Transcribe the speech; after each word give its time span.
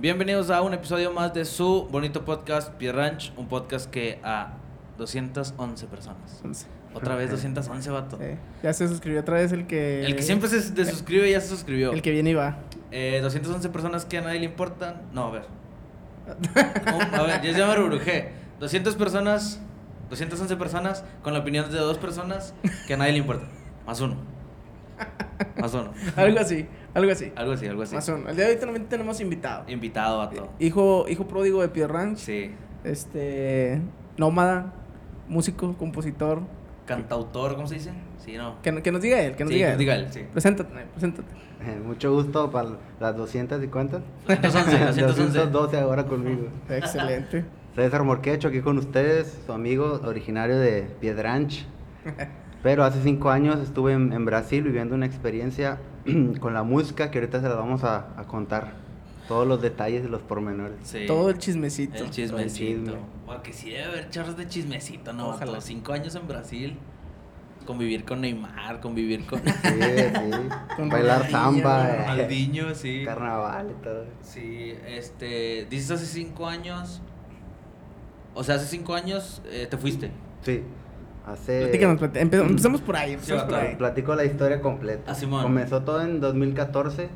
Bienvenidos 0.00 0.48
a 0.50 0.62
un 0.62 0.72
episodio 0.74 1.12
más 1.12 1.34
de 1.34 1.44
su 1.44 1.88
bonito 1.90 2.24
podcast 2.24 2.72
Pier 2.74 2.94
Ranch, 2.94 3.32
un 3.36 3.48
podcast 3.48 3.90
que 3.90 4.20
a 4.22 4.52
211 4.96 5.86
personas. 5.88 6.40
Otra 6.94 7.16
vez 7.16 7.32
211, 7.32 7.90
vato. 7.90 8.16
Eh, 8.20 8.38
ya 8.62 8.72
se 8.72 8.86
suscribió 8.86 9.22
otra 9.22 9.34
vez 9.34 9.50
el 9.50 9.66
que... 9.66 10.04
El 10.04 10.14
que 10.14 10.22
siempre 10.22 10.48
se 10.48 10.70
desuscribe 10.70 11.28
ya 11.28 11.40
se 11.40 11.48
suscribió. 11.48 11.92
El 11.92 12.00
que 12.00 12.12
viene 12.12 12.30
y 12.30 12.34
va. 12.34 12.58
Eh, 12.92 13.18
211 13.20 13.70
personas 13.70 14.04
que 14.04 14.18
a 14.18 14.20
nadie 14.20 14.38
le 14.38 14.44
importan. 14.44 15.02
No, 15.12 15.26
a 15.26 15.30
ver. 15.32 15.46
A 17.12 17.22
ver, 17.24 17.42
ya 17.42 17.52
se 17.52 17.58
llama 17.58 17.74
Rubrujé. 17.74 18.30
200 18.60 18.94
personas, 18.94 19.60
211 20.10 20.54
personas 20.54 21.02
con 21.24 21.32
la 21.32 21.40
opinión 21.40 21.72
de 21.72 21.76
dos 21.76 21.98
personas 21.98 22.54
que 22.86 22.94
a 22.94 22.98
nadie 22.98 23.14
le 23.14 23.18
importa. 23.18 23.46
Más 23.84 24.00
uno. 24.00 24.37
Más 25.60 25.72
uno. 25.74 25.92
algo 26.16 26.40
así, 26.40 26.66
algo 26.94 27.12
así. 27.12 27.32
Algo 27.36 27.52
así, 27.52 27.66
algo 27.66 27.82
así. 27.82 27.94
Más 27.94 28.08
uno. 28.08 28.28
El 28.28 28.36
día 28.36 28.46
de 28.46 28.52
hoy 28.54 28.58
también 28.60 28.86
tenemos 28.86 29.20
invitado. 29.20 29.64
Invitado, 29.68 30.18
vato. 30.18 30.50
Hijo, 30.58 31.06
hijo 31.08 31.26
pródigo 31.26 31.62
de 31.62 31.68
Pierre 31.68 31.92
Ranch. 31.92 32.18
Sí. 32.18 32.50
Este. 32.84 33.80
Nómada, 34.16 34.72
músico, 35.28 35.76
compositor. 35.76 36.42
Cantautor, 36.86 37.54
¿cómo 37.54 37.66
se 37.66 37.74
dice? 37.76 37.90
Sí, 38.18 38.36
no. 38.36 38.60
Que, 38.62 38.82
que 38.82 38.90
nos 38.92 39.00
diga 39.02 39.20
él, 39.20 39.36
que 39.36 39.44
nos 39.44 39.50
Sí, 39.52 39.56
diga 39.56 39.68
que 39.68 39.72
él. 39.74 39.78
diga 39.78 39.94
él, 39.96 40.06
sí. 40.10 40.22
Preséntate, 40.32 40.72
preséntate. 40.92 41.28
Eh, 41.60 41.80
mucho 41.84 42.12
gusto 42.12 42.50
para 42.50 42.70
las 43.00 43.16
200 43.16 43.62
y 43.62 43.66
cuántas? 43.68 44.00
211, 44.26 44.78
211. 44.78 45.02
212 45.02 45.78
ahora 45.80 46.04
conmigo. 46.06 46.48
Excelente. 46.68 47.44
César 47.74 48.02
Morquecho 48.04 48.48
aquí 48.48 48.60
con 48.60 48.78
ustedes, 48.78 49.38
su 49.46 49.52
amigo 49.52 50.00
originario 50.04 50.58
de 50.58 50.82
Piedranch. 51.00 51.66
Pero 52.62 52.84
hace 52.84 53.02
cinco 53.02 53.30
años 53.30 53.60
estuve 53.60 53.92
en, 53.92 54.12
en 54.12 54.24
Brasil 54.24 54.62
viviendo 54.64 54.94
una 54.94 55.06
experiencia 55.06 55.78
con 56.40 56.54
la 56.54 56.62
música 56.62 57.10
que 57.10 57.18
ahorita 57.18 57.40
se 57.40 57.48
la 57.48 57.54
vamos 57.54 57.84
a, 57.84 58.18
a 58.18 58.24
contar. 58.26 58.72
Todos 59.28 59.46
los 59.46 59.60
detalles 59.60 60.04
y 60.06 60.08
los 60.08 60.22
pormenores. 60.22 60.76
Sí. 60.84 61.04
Todo 61.06 61.28
el 61.28 61.36
chismecito. 61.38 62.02
El 62.02 62.10
chismecito. 62.10 62.92
chisme. 62.92 62.98
Porque 63.26 63.52
sí 63.52 63.70
debe 63.70 63.84
haber 63.84 64.10
chorros 64.10 64.38
de 64.38 64.48
chismecito, 64.48 65.12
¿no? 65.12 65.28
Ojalá. 65.28 65.50
Ojalá. 65.50 65.60
Cinco 65.60 65.92
años 65.92 66.14
en 66.14 66.26
Brasil. 66.26 66.78
Convivir 67.66 68.06
con 68.06 68.22
Neymar, 68.22 68.80
convivir 68.80 69.26
con 69.26 69.40
Sí, 69.40 69.50
sí. 69.52 70.30
Con 70.76 70.88
Bailar 70.88 71.26
Ronaldinho, 71.26 71.30
samba, 71.30 71.88
eh, 71.90 72.06
Ronaldinho, 72.08 72.74
sí. 72.74 73.02
carnaval 73.04 73.74
y 73.78 73.82
todo. 73.84 74.04
Sí, 74.22 74.74
este. 74.86 75.66
Dices 75.68 75.90
hace 75.90 76.06
cinco 76.06 76.46
años. 76.46 77.02
O 78.34 78.42
sea, 78.42 78.54
hace 78.54 78.64
cinco 78.64 78.94
años 78.94 79.42
eh, 79.50 79.66
te 79.68 79.76
fuiste. 79.76 80.10
Sí. 80.40 80.62
Hace... 81.32 81.60
Platícanos, 81.62 82.00
plati- 82.00 82.20
empe- 82.20 82.40
empezamos 82.46 82.80
por 82.80 82.96
ahí. 82.96 83.18
Sí, 83.20 83.32
por 83.32 83.54
ahí. 83.54 83.76
Platico 83.76 84.14
la 84.14 84.24
historia 84.24 84.60
completa. 84.60 85.12
Ah. 85.12 85.42
Comenzó 85.42 85.82
todo 85.82 86.00
en 86.02 86.20
2014. 86.20 87.08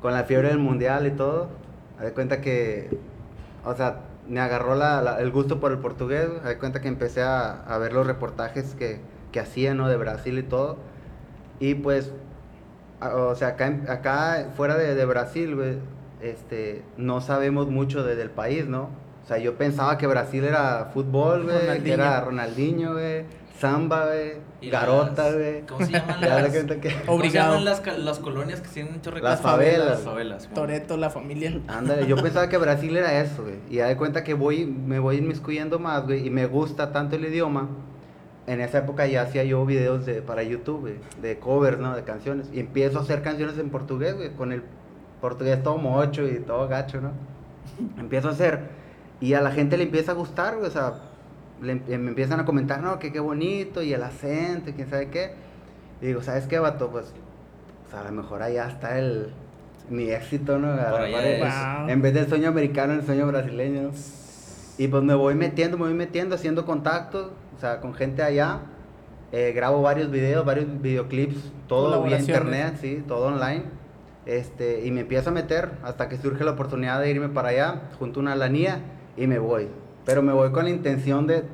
con 0.00 0.12
la 0.12 0.24
fiebre 0.24 0.48
del 0.48 0.58
mundial 0.58 1.06
y 1.06 1.12
todo, 1.12 1.48
me 1.98 2.06
de 2.06 2.12
cuenta 2.12 2.40
que, 2.40 2.90
o 3.64 3.72
sea, 3.76 4.00
me 4.28 4.40
agarró 4.40 4.74
la, 4.74 5.00
la- 5.00 5.20
el 5.20 5.30
gusto 5.30 5.60
por 5.60 5.70
el 5.70 5.78
portugués, 5.78 6.28
me 6.42 6.48
de 6.48 6.58
cuenta 6.58 6.80
que 6.80 6.88
empecé 6.88 7.22
a, 7.22 7.62
a 7.62 7.78
ver 7.78 7.92
los 7.92 8.04
reportajes 8.04 8.74
que, 8.74 8.98
que 9.30 9.38
hacían, 9.38 9.76
¿no? 9.76 9.88
De 9.88 9.96
Brasil 9.96 10.36
y 10.38 10.42
todo, 10.42 10.78
y 11.60 11.74
pues, 11.76 12.10
a- 13.00 13.14
o 13.14 13.36
sea, 13.36 13.48
acá, 13.48 13.72
acá 13.88 14.48
fuera 14.56 14.76
de, 14.76 14.96
de 14.96 15.04
Brasil, 15.04 15.56
este, 16.20 16.82
no 16.96 17.20
sabemos 17.20 17.68
mucho 17.68 18.02
de- 18.02 18.16
del 18.16 18.30
país, 18.30 18.66
¿no? 18.66 18.88
O 19.24 19.26
sea, 19.26 19.38
yo 19.38 19.54
pensaba 19.56 19.96
que 19.98 20.06
Brasil 20.06 20.44
era 20.44 20.90
fútbol, 20.92 21.44
güey, 21.44 21.56
que 21.58 21.62
Ronaldinho. 21.66 21.94
era 21.94 22.20
Ronaldinho, 22.20 22.92
güey, 22.94 23.24
samba, 23.58 24.06
güey, 24.06 24.70
garota, 24.70 25.32
güey. 25.32 25.62
¿Cómo 25.62 25.86
se 25.86 25.92
llaman 25.92 26.20
Ya 26.20 26.28
las, 26.40 26.52
de 26.52 26.58
cuenta 26.64 26.80
que- 26.80 27.02
¿cómo 27.06 27.22
se 27.22 27.30
llaman 27.30 27.64
las, 27.64 27.98
las 27.98 28.18
colonias 28.18 28.60
que 28.60 28.68
tienen 28.68 29.00
chorro 29.00 29.16
de 29.16 29.22
Las 29.22 29.40
favelas. 29.40 29.86
Las 29.90 30.00
favelas. 30.00 30.48
Toreto, 30.52 30.96
la 30.96 31.10
familia. 31.10 31.56
Ándale, 31.68 32.06
yo 32.08 32.16
pensaba 32.22 32.48
que 32.48 32.58
Brasil 32.58 32.96
era 32.96 33.20
eso, 33.20 33.42
güey. 33.44 33.54
Y 33.70 33.76
ya 33.76 33.86
de 33.86 33.96
cuenta 33.96 34.24
que 34.24 34.34
voy, 34.34 34.66
me 34.66 34.98
voy 34.98 35.16
inmiscuyendo 35.18 35.78
más, 35.78 36.04
güey. 36.04 36.26
Y 36.26 36.30
me 36.30 36.46
gusta 36.46 36.90
tanto 36.92 37.14
el 37.16 37.24
idioma. 37.24 37.68
En 38.48 38.60
esa 38.60 38.78
época 38.78 39.06
ya 39.06 39.22
hacía 39.22 39.44
yo 39.44 39.64
videos 39.64 40.04
de, 40.04 40.20
para 40.20 40.42
YouTube, 40.42 40.80
güey. 40.80 40.94
De 41.22 41.38
covers, 41.38 41.78
¿no? 41.78 41.94
De 41.94 42.02
canciones. 42.02 42.48
Y 42.52 42.58
empiezo 42.58 42.98
a 42.98 43.02
hacer 43.02 43.22
canciones 43.22 43.56
en 43.58 43.70
portugués, 43.70 44.16
güey. 44.16 44.30
Con 44.30 44.50
el 44.50 44.64
portugués 45.20 45.62
todo 45.62 45.78
mocho 45.78 46.26
y 46.26 46.40
todo 46.40 46.66
gacho, 46.66 47.00
¿no? 47.00 47.12
Empiezo 47.98 48.26
a 48.28 48.32
hacer. 48.32 48.81
Y 49.22 49.32
a 49.32 49.40
la 49.40 49.52
gente 49.52 49.78
le 49.78 49.84
empieza 49.84 50.12
a 50.12 50.14
gustar. 50.14 50.56
O 50.56 50.68
sea, 50.68 50.94
le, 51.62 51.72
em- 51.72 52.02
me 52.02 52.10
empiezan 52.10 52.40
a 52.40 52.44
comentar, 52.44 52.82
no, 52.82 52.98
que 52.98 53.10
qué 53.10 53.20
bonito. 53.20 53.82
Y 53.82 53.94
el 53.94 54.02
acento, 54.02 54.68
y 54.68 54.72
quién 54.74 54.90
sabe 54.90 55.08
qué. 55.08 55.32
Y 56.02 56.06
digo, 56.06 56.22
¿sabes 56.22 56.46
qué, 56.46 56.58
vato? 56.58 56.90
Pues, 56.90 57.14
pues 57.84 57.94
a 57.94 58.04
lo 58.04 58.12
mejor 58.12 58.42
allá 58.42 58.68
está 58.68 58.98
el... 58.98 59.32
Mi 59.88 60.10
éxito, 60.10 60.58
¿no? 60.58 60.68
Wow. 60.74 61.88
en 61.88 62.02
vez 62.02 62.14
del 62.14 62.28
sueño 62.28 62.48
americano, 62.48 62.92
el 62.92 63.04
sueño 63.04 63.26
brasileño. 63.26 63.90
Y 64.78 64.88
pues 64.88 65.02
me 65.02 65.14
voy 65.14 65.34
metiendo, 65.34 65.76
me 65.76 65.84
voy 65.84 65.94
metiendo, 65.94 66.36
haciendo 66.36 66.64
contactos, 66.64 67.30
o 67.56 67.60
sea, 67.60 67.80
con 67.80 67.92
gente 67.92 68.22
allá. 68.22 68.60
Eh, 69.32 69.52
grabo 69.54 69.82
varios 69.82 70.10
videos, 70.10 70.44
varios 70.44 70.66
videoclips, 70.80 71.52
todo 71.66 72.02
vía 72.04 72.18
internet, 72.18 72.76
sí, 72.80 73.02
todo 73.08 73.26
online. 73.26 73.64
Este, 74.24 74.86
y 74.86 74.90
me 74.92 75.00
empiezo 75.00 75.30
a 75.30 75.32
meter 75.32 75.72
hasta 75.82 76.08
que 76.08 76.16
surge 76.16 76.44
la 76.44 76.52
oportunidad 76.52 77.00
de 77.00 77.10
irme 77.10 77.28
para 77.28 77.48
allá, 77.48 77.82
junto 77.98 78.20
a 78.20 78.22
una 78.22 78.36
lanía, 78.36 78.80
y 79.16 79.26
me 79.26 79.38
voy. 79.38 79.68
Pero 80.04 80.22
me 80.22 80.32
voy 80.32 80.50
con 80.52 80.64
la 80.64 80.70
intención 80.70 81.26
de, 81.26 81.44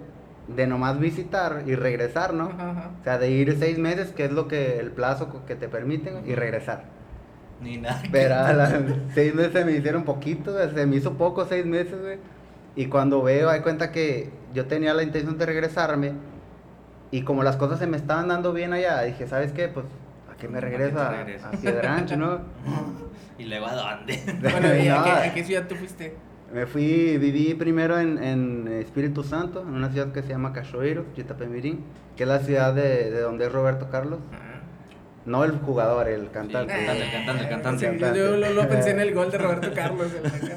de 0.49 0.67
nomás 0.67 0.99
visitar 0.99 1.65
y 1.67 1.75
regresar, 1.75 2.35
¿no? 2.35 2.47
Ajá, 2.47 2.71
ajá. 2.71 2.91
O 3.01 3.05
sea, 3.05 3.19
de 3.19 3.31
ir 3.31 3.57
seis 3.59 3.79
meses, 3.79 4.13
que 4.13 4.25
es 4.25 4.33
lo 4.33 4.49
que 4.49 4.79
el 4.79 4.91
plazo 4.93 5.45
que 5.47 5.55
te 5.55 5.69
permiten, 5.69 6.27
y 6.27 6.35
regresar. 6.35 6.85
Ni 7.61 7.77
nada. 7.77 8.03
Pero 8.13 8.37
a 8.37 8.53
las 8.53 8.75
seis 9.15 9.35
meses 9.35 9.53
se 9.53 9.65
me 9.65 9.73
hicieron 9.73 10.05
poquito, 10.05 10.57
se 10.73 10.87
me 10.87 10.97
hizo 10.97 11.15
poco 11.15 11.45
seis 11.47 11.67
meses, 11.67 12.01
güey. 12.01 12.19
Y 12.77 12.87
cuando 12.87 13.23
veo, 13.23 13.51
hay 13.51 13.61
cuenta 13.61 13.91
que 13.91 14.31
yo 14.55 14.67
tenía 14.67 14.95
la 14.95 15.03
intención 15.03 15.37
de 15.37 15.47
regresarme. 15.47 16.13
Y 17.11 17.23
como 17.23 17.43
las 17.43 17.57
cosas 17.57 17.79
se 17.79 17.87
me 17.87 17.97
estaban 17.97 18.29
dando 18.29 18.53
bien 18.53 18.73
allá, 18.73 19.03
dije, 19.03 19.27
¿sabes 19.27 19.53
qué? 19.53 19.69
Pues, 19.69 19.87
¿a 20.31 20.37
qué 20.37 20.47
me 20.47 20.59
¿A 20.59 20.61
te 20.61 20.99
A, 20.99 21.49
a 21.49 21.51
Piedrancho, 21.53 22.17
¿no? 22.17 22.41
¿Y 23.39 23.45
luego 23.45 23.67
a 23.67 23.75
dónde? 23.75 24.21
Bueno, 24.41 24.77
¿y 24.77 24.89
a 24.89 24.97
No, 24.99 25.05
qué, 25.05 25.11
a 25.11 25.35
qué 25.35 25.45
ciudad 25.45 25.67
tú 25.67 25.75
fuiste? 25.75 26.15
Me 26.53 26.67
fui, 26.67 27.19
viví 27.19 27.55
primero 27.55 27.99
en, 27.99 28.23
en 28.23 28.69
Espíritu 28.69 29.23
Santo, 29.23 29.61
en 29.63 29.69
una 29.69 29.91
ciudad 29.91 30.13
que 30.13 30.23
se 30.23 30.29
llama 30.29 30.53
Cachoeiro, 30.53 31.05
Chitapemirín, 31.15 31.85
que 32.17 32.23
es 32.23 32.29
la 32.29 32.39
ciudad 32.41 32.73
de, 32.75 33.11
de 33.11 33.21
donde 33.21 33.47
es 33.47 33.53
Roberto 33.53 33.89
Carlos. 33.91 34.19
No 35.27 35.45
el 35.45 35.53
jugador, 35.59 36.09
el 36.09 36.31
cantante. 36.31 36.73
el 36.73 36.87
cantante, 36.87 37.05
el 37.05 37.11
cantante, 37.11 37.43
el 37.45 37.51
cantante. 37.51 37.91
Sí, 37.93 37.99
yo, 38.01 38.15
yo 38.15 38.37
lo, 38.39 38.51
lo 38.63 38.69
pensé 38.69 38.93
en 38.93 39.01
el 39.01 39.13
gol 39.15 39.31
de 39.31 39.37
Roberto 39.39 39.69
Carlos. 39.75 40.09
el. 40.15 40.53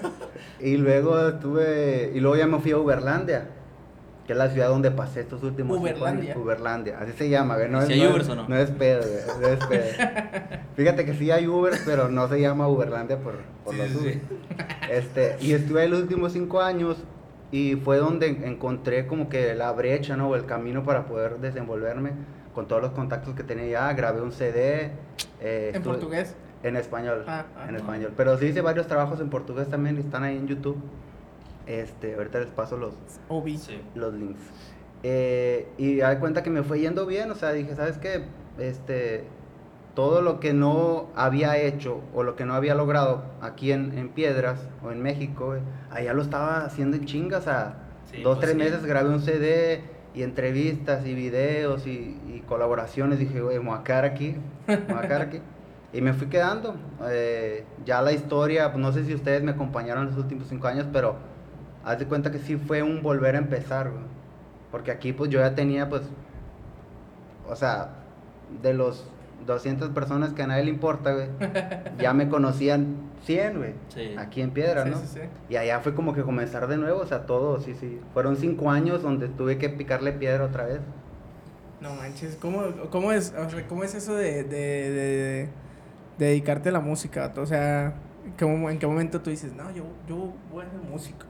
Y 0.72 0.78
luego 0.78 1.28
estuve, 1.28 2.12
y 2.14 2.20
luego 2.20 2.38
ya 2.38 2.46
me 2.46 2.60
fui 2.60 2.72
a 2.72 2.78
Uberlandia, 2.78 3.48
que 4.32 4.34
es 4.34 4.38
la 4.38 4.50
ciudad 4.50 4.70
donde 4.70 4.92
pasé 4.92 5.20
estos 5.20 5.44
últimos 5.44 5.78
Uberlandia. 5.78 6.32
años. 6.32 6.42
Uberlandia, 6.46 7.00
así 7.02 7.12
se 7.18 7.30
llama, 7.30 7.58
güey. 7.58 7.68
No 7.70 7.82
¿Sí 7.82 7.92
es, 7.92 8.00
hay 8.00 8.06
no 8.06 8.12
Ubers 8.12 8.24
es- 8.26 8.30
o 8.32 8.36
no? 8.36 8.48
No 8.48 8.56
es 8.56 8.72
pedo, 8.72 9.02
güey, 9.02 9.42
no 9.42 9.48
es 9.50 9.66
pedo. 9.66 9.84
Fíjate 10.78 11.04
que 11.06 11.14
sí 11.16 11.32
hay 11.32 11.48
Ubers, 11.48 11.82
pero 11.86 12.08
no 12.08 12.30
se 12.30 12.40
llama 12.40 12.70
Uberlandia 12.70 13.18
por, 13.20 13.34
por 13.66 13.74
Sí, 13.74 13.80
los 13.80 13.90
sí, 13.90 13.98
Ubers. 13.98 14.18
Este, 14.90 15.36
y 15.42 15.52
estuve 15.52 15.82
ahí 15.82 15.90
los 15.90 16.00
últimos 16.00 16.32
cinco 16.32 16.62
años 16.62 16.96
y 17.52 17.76
fue 17.76 17.98
donde 17.98 18.28
encontré 18.28 19.06
como 19.06 19.28
que 19.28 19.54
la 19.54 19.74
brecha, 19.74 20.16
¿no? 20.16 20.30
O 20.30 20.36
el 20.38 20.46
camino 20.46 20.84
para 20.86 21.06
poder 21.08 21.40
desenvolverme 21.40 22.12
con 22.56 22.70
todos 22.70 22.82
los 22.82 22.92
contactos 22.92 23.36
que 23.36 23.44
tenía 23.44 23.68
ya. 23.68 23.94
Grabé 23.94 24.22
un 24.22 24.32
CD. 24.32 24.92
eh, 25.42 25.72
¿En 25.74 25.76
estuve- 25.76 25.94
portugués? 25.96 26.36
en 26.64 26.76
español, 26.78 27.26
Ah, 27.28 27.44
ah, 27.58 27.66
en 27.68 27.76
ah. 27.76 27.78
español. 27.80 28.14
Pero 28.16 28.38
sí 28.38 28.46
hice 28.46 28.62
varios 28.62 28.88
trabajos 28.88 29.20
en 29.20 29.30
portugués 29.30 29.68
también, 29.68 29.98
están 29.98 30.24
ahí 30.24 30.38
en 30.38 30.48
YouTube. 30.48 30.78
Este, 31.68 32.16
ahorita 32.16 32.40
les 32.40 32.50
paso 32.50 32.78
los. 32.78 32.94
Sí. 33.62 33.82
los 33.96 34.14
links. 34.14 34.42
Eh, 35.04 35.68
y 35.78 35.98
da 35.98 36.20
cuenta 36.20 36.44
que 36.44 36.50
me 36.50 36.64
fue 36.64 36.80
yendo 36.80 37.06
bien, 37.06 37.32
o 37.32 37.36
sea, 37.36 37.54
dije, 37.54 37.76
¿sabes 37.76 37.98
qué? 37.98 38.24
Este, 38.60 39.24
todo 39.96 40.22
lo 40.22 40.40
que 40.40 40.54
no 40.54 41.08
había 41.16 41.58
hecho 41.58 42.02
o 42.14 42.24
lo 42.24 42.36
que 42.36 42.46
no 42.46 42.54
había 42.54 42.76
logrado 42.76 43.24
aquí 43.42 43.72
en, 43.72 43.98
en 43.98 44.10
Piedras 44.10 44.60
o 44.84 44.92
en 44.92 45.02
México, 45.02 45.48
güey, 45.48 45.62
allá 45.90 46.14
lo 46.14 46.22
estaba 46.22 46.66
haciendo 46.66 46.98
en 46.98 47.06
chingas, 47.06 47.42
o 47.42 47.44
sea, 47.46 47.78
Sí, 48.12 48.22
dos, 48.22 48.38
pues 48.38 48.40
tres 48.52 48.52
sí. 48.52 48.58
meses 48.58 48.86
grabé 48.86 49.10
un 49.10 49.22
CD 49.22 49.84
y 50.14 50.24
entrevistas 50.24 51.06
y 51.06 51.14
videos 51.16 51.88
y, 51.88 52.20
y 52.28 52.44
colaboraciones, 52.48 53.20
dije, 53.20 53.42
güey, 53.42 53.58
me 53.60 53.70
voy 53.70 53.80
a 53.80 53.84
quedar 53.84 54.06
aquí, 54.06 54.36
me 54.68 54.76
voy 54.78 54.98
a 54.98 55.02
quedar 55.08 55.22
aquí. 55.24 55.40
Y 55.94 56.00
me 56.00 56.14
fui 56.14 56.28
quedando. 56.28 56.76
Eh, 57.10 57.66
ya 57.86 58.02
la 58.02 58.14
historia, 58.14 58.72
pues, 58.72 58.82
no 58.82 58.94
sé 58.94 59.04
si 59.04 59.14
ustedes 59.14 59.44
me 59.44 59.52
acompañaron 59.52 60.06
los 60.06 60.16
últimos 60.16 60.48
cinco 60.48 60.68
años, 60.68 60.88
pero 60.94 61.18
haz 61.84 62.00
de 62.00 62.06
cuenta 62.06 62.32
que 62.32 62.40
sí 62.40 62.56
fue 62.58 62.84
un 62.84 63.02
volver 63.02 63.36
a 63.36 63.40
empezar, 63.40 63.90
güey. 63.90 64.04
Porque 64.72 64.92
aquí 64.92 65.14
pues 65.14 65.30
yo 65.30 65.40
ya 65.40 65.54
tenía 65.56 65.90
pues, 65.90 66.04
o 67.50 67.56
sea, 67.56 67.90
de 68.62 68.74
los 68.74 69.06
200 69.46 69.90
personas 69.90 70.34
que 70.34 70.44
a 70.44 70.48
nadie 70.48 70.64
le 70.66 70.70
importa, 70.70 71.14
güey, 71.14 71.28
ya 72.00 72.14
me 72.14 72.30
conocían 72.30 72.96
100, 73.24 73.58
güey. 73.58 73.74
Sí. 73.90 74.16
Aquí 74.18 74.42
en 74.42 74.52
Piedra, 74.52 74.84
Sí, 74.84 74.90
¿no? 74.92 74.98
sí, 74.98 75.08
sí. 75.14 75.20
Y 75.50 75.56
allá 75.58 75.80
fue 75.80 75.94
como 75.96 76.14
que 76.14 76.22
comenzar 76.24 76.68
de 76.68 76.78
nuevo, 76.78 77.02
o 77.02 77.06
sea, 77.06 77.26
todo, 77.26 77.60
sí, 77.60 77.76
sí. 77.80 78.00
Fueron 78.14 78.38
cinco 78.38 78.70
años 78.72 79.02
donde 79.02 79.28
tuve 79.28 79.58
que 79.58 79.70
picarle 79.70 80.12
piedra 80.14 80.46
otra 80.46 80.66
vez. 80.66 80.80
No 81.82 81.96
manches, 81.96 82.36
¿cómo, 82.40 82.64
cómo, 82.92 83.12
es, 83.12 83.34
o 83.38 83.50
sea, 83.50 83.68
¿cómo 83.68 83.84
es 83.84 83.96
eso 83.96 84.16
de, 84.16 84.44
de, 84.44 84.50
de- 84.92 85.50
de 86.20 86.26
dedicarte 86.28 86.70
a 86.70 86.72
la 86.72 86.80
música? 86.80 87.32
O 87.36 87.46
sea, 87.46 87.94
¿Cómo- 88.40 88.70
¿En 88.70 88.78
qué 88.78 88.86
momento 88.86 89.20
tú 89.20 89.32
dices, 89.32 89.52
no, 89.54 89.72
yo, 89.72 89.84
yo 90.08 90.32
voy 90.52 90.64
a 90.64 90.70
ser 90.70 90.80
músico? 90.90 91.26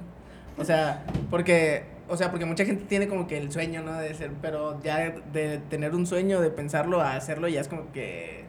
O 0.62 0.66
sea, 0.66 1.04
porque, 1.30 1.84
o 2.08 2.16
sea, 2.18 2.30
porque 2.30 2.46
mucha 2.46 2.66
gente 2.66 2.86
tiene 2.88 3.08
como 3.08 3.28
que 3.28 3.38
el 3.38 3.52
sueño, 3.52 3.82
¿no? 3.84 3.98
De 3.98 4.14
ser, 4.14 4.32
pero 4.42 4.82
ya 4.82 5.14
de 5.34 5.60
tener 5.70 5.96
un 5.96 6.06
sueño, 6.06 6.40
de 6.42 6.50
pensarlo 6.52 7.02
a 7.02 7.16
hacerlo, 7.16 7.48
ya 7.48 7.62
es 7.62 7.68
como 7.68 7.92
que, 7.92 8.46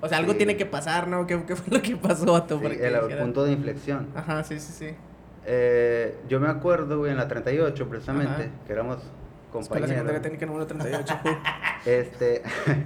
o 0.00 0.08
sea, 0.08 0.18
algo 0.18 0.32
Sí. 0.32 0.38
tiene 0.38 0.56
que 0.56 0.66
pasar, 0.66 1.08
¿no? 1.08 1.26
¿Qué, 1.26 1.42
qué 1.46 1.56
fue 1.56 1.76
lo 1.76 1.82
que 1.82 1.96
pasó 1.96 2.34
a 2.34 2.46
tu 2.46 2.58
Sí, 2.60 2.66
el, 2.66 3.18
punto 3.18 3.44
de 3.44 3.52
inflexión. 3.52 4.08
Ajá, 4.14 4.42
sí, 4.44 4.58
sí, 4.60 4.72
sí. 4.72 4.94
Eh, 5.46 6.16
yo 6.28 6.40
me 6.40 6.48
acuerdo, 6.48 6.98
güey, 6.98 7.10
en 7.12 7.18
la 7.18 7.28
38, 7.28 7.88
precisamente, 7.88 8.44
Ajá. 8.44 8.50
que 8.66 8.72
éramos 8.72 8.98
Escuela 9.60 9.86
Secundaria 9.86 10.20
compañeros. 10.20 10.22
Técnica 10.22 10.46
número 10.46 10.66
38. 10.66 11.20
Este, 11.86 12.42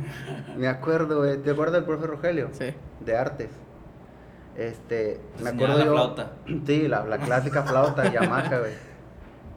me 0.56 0.66
acuerdo, 0.66 1.18
güey, 1.18 1.38
¿te 1.38 1.52
acuerdas 1.52 1.74
del 1.74 1.84
profe 1.84 2.06
Rogelio? 2.08 2.48
sí. 2.52 2.74
De 3.00 3.16
artes. 3.16 3.48
Este, 4.58 5.20
me 5.42 5.50
acuerdo 5.50 5.78
la 5.78 5.84
yo. 5.86 5.92
flauta. 5.92 6.32
Sí, 6.66 6.88
la, 6.88 7.04
la 7.06 7.18
clásica 7.18 7.62
flauta 7.62 8.04
Yamaha, 8.12 8.58
güey. 8.58 8.72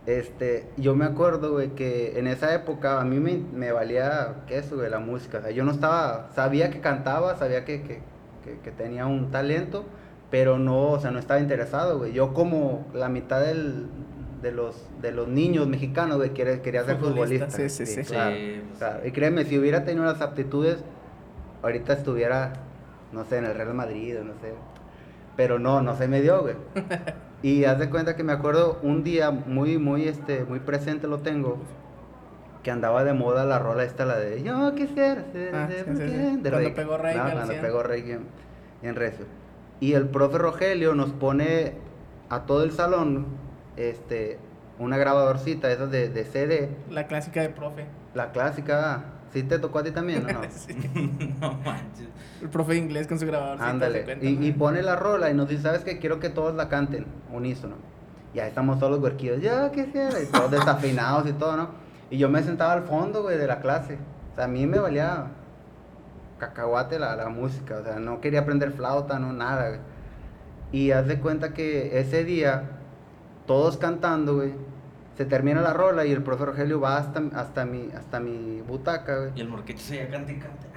Este, 0.06 0.68
yo 0.77 0.95
me 0.95 1.06
acuerdo, 1.06 1.51
güey, 1.51 1.69
que 1.75 2.18
en 2.18 2.27
esa 2.27 2.53
época 2.56 3.00
a 3.01 3.03
mí 3.06 3.19
me, 3.19 3.38
me 3.53 3.71
valía, 3.71 4.44
¿qué 4.48 4.57
es, 4.59 4.71
güey? 4.74 4.89
La 4.89 5.00
música. 5.00 5.39
O 5.39 5.42
sea, 5.42 5.51
yo 5.51 5.63
no 5.63 5.71
estaba, 5.71 6.30
sabía 6.33 6.71
que 6.71 6.81
cantaba, 6.81 7.36
sabía 7.38 7.65
que, 7.65 7.81
que, 7.83 8.01
que, 8.44 8.59
que 8.63 8.71
tenía 8.71 9.06
un 9.06 9.30
talento, 9.31 9.86
pero 10.31 10.57
no, 10.57 10.92
o 10.92 11.00
sea, 11.00 11.12
no 11.12 11.19
estaba 11.19 11.39
interesado, 11.39 12.00
güey. 12.00 12.13
Yo 12.13 12.33
como 12.33 12.88
la 12.95 13.09
mitad 13.09 13.42
del, 13.42 13.89
de, 14.42 14.51
los, 14.51 14.88
de 15.01 15.12
los 15.12 15.27
niños 15.27 15.68
mexicanos, 15.68 16.18
güey, 16.18 16.31
quería, 16.31 16.62
quería 16.63 16.83
ser 16.83 16.97
Futbolista, 16.97 17.45
futbolista. 17.47 17.69
sí, 17.69 17.86
sí, 17.86 18.04
sí. 18.04 18.04
Claro, 18.12 18.36
Sí, 18.36 18.62
pues, 18.68 18.77
claro. 18.80 19.07
Y 19.07 19.12
créeme, 19.12 19.45
si 19.45 19.59
hubiera 19.59 19.86
tenido 19.86 20.06
las 20.06 20.21
aptitudes, 20.21 20.83
ahorita 21.62 21.94
estuviera, 21.94 22.54
no 23.12 23.24
sé, 23.25 23.38
en 23.38 23.45
el 23.45 23.54
Real 23.54 23.74
Madrid 23.75 24.19
o 24.19 24.24
no 24.24 24.33
sé. 24.42 24.51
Pero 25.38 25.60
no, 25.60 25.81
no 25.81 25.95
se 25.95 26.07
me 26.07 26.22
dio, 26.22 26.42
güey. 26.42 26.56
Y 27.44 27.66
haz 27.66 27.80
de 27.80 27.89
cuenta 27.89 28.16
que 28.16 28.24
me 28.24 28.33
acuerdo 28.33 28.78
un 28.83 29.04
día 29.04 29.31
muy, 29.31 29.80
muy, 29.80 30.07
este, 30.07 30.44
muy 30.44 30.60
presente 30.60 31.07
lo 31.07 31.18
tengo, 31.22 31.57
que 32.62 32.69
andaba 32.69 33.04
de 33.04 33.13
moda 33.13 33.45
la 33.45 33.57
rola 33.57 33.83
esta, 33.83 34.06
la 34.06 34.18
de 34.19 34.44
Yo 34.44 34.75
quisiera 34.75 35.24
ser 35.31 35.56
Ah, 35.56 35.66
de 35.66 35.74
sí, 35.80 35.83
sí, 35.86 35.89
Brooklyn", 35.92 36.36
sí. 36.36 36.42
de 36.44 36.50
Cuando 36.51 36.74
pegó 36.75 36.98
Reik 36.98 37.18
No, 37.18 37.24
cuando 37.31 37.48
100. 37.48 37.62
pegó 37.62 37.83
en, 37.92 38.19
en 38.83 38.95
Recio. 38.95 39.25
Y 39.80 39.94
el 39.94 40.07
profe 40.10 40.38
Rogelio 40.38 40.94
nos 40.94 41.10
pone 41.13 41.74
a 42.30 42.42
todo 42.42 42.63
el 42.63 42.72
salón, 42.74 43.25
este, 43.75 44.38
una 44.78 45.00
grabadorcita, 45.00 45.72
esas 45.72 45.89
de, 45.89 46.10
de 46.10 46.24
CD, 46.25 46.69
La 46.92 47.07
clásica 47.07 47.42
de 47.42 47.50
profe. 47.50 47.86
la 48.13 48.31
clásica. 48.31 49.04
¿Sí 49.33 49.44
te 49.44 49.60
tocó 49.60 49.80
a 49.80 49.83
ti 49.83 49.92
también 49.92 50.25
o 50.25 50.31
no? 50.31 50.42
Sí. 50.50 50.75
no 51.39 51.54
manches. 51.54 52.07
El 52.42 52.50
profe 52.50 52.74
de 52.74 52.80
inglés 52.80 53.07
con 53.07 53.18
su 53.19 53.25
grabador. 53.25 53.62
Ándale. 53.62 54.04
cuenta, 54.04 54.25
Y, 54.25 54.48
y 54.48 54.51
pone 54.51 54.81
la 54.81 54.95
rola 54.95 55.30
y 55.30 55.33
nos 55.33 55.48
dice, 55.48 55.63
¿sabes 55.63 55.83
qué? 55.83 56.00
Quiero 56.00 56.19
que 56.19 56.30
todos 56.30 56.56
la 56.56 56.69
canten, 56.69 57.06
unísono. 57.31 57.75
Y 58.33 58.39
ahí 58.39 58.50
estamos 58.50 58.80
todos 58.80 58.92
los 58.94 59.01
huerquillos, 59.01 59.42
ya 59.42 59.72
quisiera, 59.72 60.19
y 60.22 60.25
todos 60.25 60.51
desafinados 60.51 61.28
y 61.30 61.33
todo, 61.33 61.57
¿no? 61.57 61.69
Y 62.10 62.18
yo 62.18 62.30
me 62.30 62.42
sentaba 62.44 62.74
al 62.74 62.83
fondo, 62.83 63.24
güey, 63.24 63.38
de 63.38 63.48
la 63.48 63.60
clase. 63.60 63.98
O 64.31 64.36
sea, 64.36 64.45
a 64.45 64.48
mí 64.48 64.66
me 64.66 64.80
valía 64.80 65.28
cacahuate 66.39 66.98
la, 66.98 67.16
la 67.16 67.30
música, 67.30 67.78
o 67.78 67.83
sea, 67.83 68.00
no 68.00 68.19
quería 68.19 68.42
aprender 68.42 68.72
flauta, 68.72 69.19
no 69.19 69.31
nada, 69.33 69.68
güey. 69.69 69.80
Y 70.72 70.92
haz 70.92 71.06
de 71.07 71.19
cuenta 71.19 71.54
que 71.54 72.00
ese 72.00 72.24
día, 72.24 72.63
todos 73.45 73.78
cantando, 73.78 74.36
güey, 74.36 74.54
se 75.17 75.25
termina 75.25 75.61
la 75.61 75.73
rola 75.73 76.05
y 76.05 76.11
el 76.11 76.23
profe 76.23 76.45
Rogelio 76.45 76.79
va 76.79 76.97
hasta, 76.97 77.21
hasta, 77.35 77.65
mi, 77.65 77.89
hasta 77.95 78.19
mi 78.19 78.61
butaca, 78.61 79.17
güey. 79.17 79.31
Y 79.35 79.41
el 79.41 79.49
morquecho 79.49 79.79
se 79.83 79.97
ya 79.97 80.09
canta 80.09 80.31
y 80.31 80.35
canta. 80.37 80.67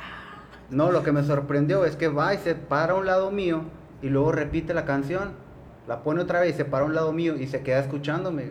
No, 0.71 0.91
lo 0.91 1.03
que 1.03 1.13
me 1.13 1.23
sorprendió 1.23 1.85
es 1.85 1.97
que 1.97 2.09
va 2.09 2.35
y 2.35 2.39
se 2.39 2.55
para 2.55 2.95
a 2.95 2.97
un 2.97 3.07
lado 3.07 3.31
mío 3.31 3.63
y 4.03 4.09
luego 4.09 4.33
repite 4.33 4.75
la 4.75 4.85
canción, 4.85 5.33
la 5.87 6.03
pone 6.03 6.21
otra 6.23 6.41
vez 6.41 6.55
y 6.55 6.57
se 6.57 6.65
para 6.65 6.85
a 6.85 6.87
un 6.87 6.95
lado 6.95 7.13
mío 7.13 7.37
y 7.37 7.47
se 7.47 7.63
queda 7.63 7.79
escuchándome. 7.81 8.51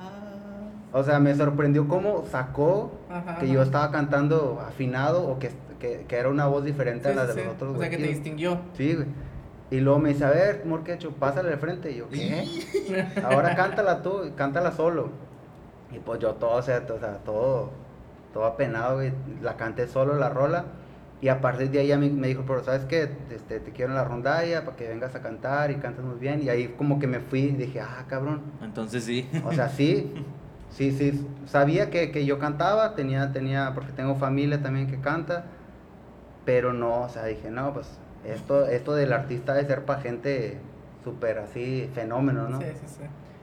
Ah. 0.00 0.70
O 0.92 1.02
sea, 1.02 1.18
me 1.18 1.34
sorprendió 1.34 1.86
cómo 1.88 2.24
sacó 2.30 2.92
Ajá, 3.10 3.24
que 3.38 3.44
ajá. 3.46 3.54
yo 3.54 3.62
estaba 3.62 3.90
cantando 3.90 4.62
afinado 4.66 5.26
o 5.28 5.38
que, 5.38 5.50
que, 5.80 6.04
que 6.08 6.16
era 6.16 6.28
una 6.28 6.46
voz 6.46 6.64
diferente 6.64 7.08
a 7.08 7.10
Sí, 7.10 7.16
la 7.16 7.22
sí, 7.26 7.28
de 7.28 7.34
sí. 7.34 7.40
los 7.44 7.54
otros. 7.56 7.76
O 7.76 7.80
sea, 7.80 7.90
que 7.90 7.96
te 7.98 8.06
distinguió. 8.06 8.58
Sí, 8.76 8.94
güey. 8.94 9.08
Y 9.74 9.80
luego 9.80 9.98
me 9.98 10.10
dice, 10.10 10.24
a 10.24 10.30
ver, 10.30 10.62
Morquecho, 10.64 11.10
pásale 11.12 11.52
al 11.52 11.58
frente. 11.58 11.90
Y 11.90 11.96
yo, 11.96 12.08
¿qué? 12.08 12.44
Ahora 13.24 13.54
cántala 13.56 14.02
tú, 14.02 14.30
cántala 14.36 14.70
solo. 14.72 15.08
Y 15.92 15.98
pues 15.98 16.20
yo 16.20 16.34
todo, 16.34 16.52
o 16.56 16.62
sea, 16.62 16.86
to- 16.86 16.94
o 16.94 16.98
sea, 17.00 17.18
todo, 17.24 17.70
todo 18.32 18.44
apenado, 18.44 18.96
güey. 18.96 19.12
La 19.42 19.56
canté 19.56 19.88
solo, 19.88 20.14
la 20.16 20.28
rola. 20.28 20.64
Y 21.20 21.28
a 21.28 21.40
partir 21.40 21.70
de 21.70 21.78
ahí 21.80 21.86
ya 21.88 21.98
me, 21.98 22.10
me 22.10 22.28
dijo, 22.28 22.44
pero 22.46 22.62
¿sabes 22.62 22.84
qué? 22.84 23.08
Este, 23.30 23.58
te 23.60 23.70
quiero 23.72 23.92
en 23.92 23.96
la 23.96 24.04
rondalla 24.04 24.64
para 24.64 24.76
que 24.76 24.86
vengas 24.88 25.14
a 25.14 25.22
cantar 25.22 25.70
y 25.70 25.76
cantas 25.76 26.04
muy 26.04 26.18
bien. 26.18 26.42
Y 26.42 26.50
ahí 26.50 26.74
como 26.76 26.98
que 27.00 27.06
me 27.06 27.20
fui 27.20 27.40
y 27.40 27.50
dije, 27.52 27.80
ah, 27.80 28.04
cabrón. 28.08 28.42
Entonces 28.62 29.02
sí. 29.04 29.28
O 29.44 29.52
sea, 29.52 29.68
sí, 29.70 30.12
sí, 30.70 30.92
sí. 30.92 31.26
Sabía 31.46 31.90
que, 31.90 32.10
que 32.12 32.24
yo 32.26 32.38
cantaba, 32.38 32.94
tenía, 32.94 33.32
tenía, 33.32 33.72
porque 33.74 33.92
tengo 33.92 34.14
familia 34.16 34.62
también 34.62 34.86
que 34.88 35.00
canta. 35.00 35.46
Pero 36.44 36.72
no, 36.72 37.02
o 37.02 37.08
sea, 37.08 37.24
dije, 37.24 37.50
no, 37.50 37.72
pues 37.72 37.86
esto, 38.24 38.66
esto 38.66 38.94
del 38.94 39.12
artista 39.12 39.54
debe 39.54 39.66
ser 39.68 39.84
para 39.84 40.00
gente 40.00 40.58
súper 41.02 41.38
así, 41.38 41.90
fenómeno, 41.94 42.48
¿no? 42.48 42.60
Sí, 42.60 42.66
sí, 42.74 42.86
sí. 42.86 43.02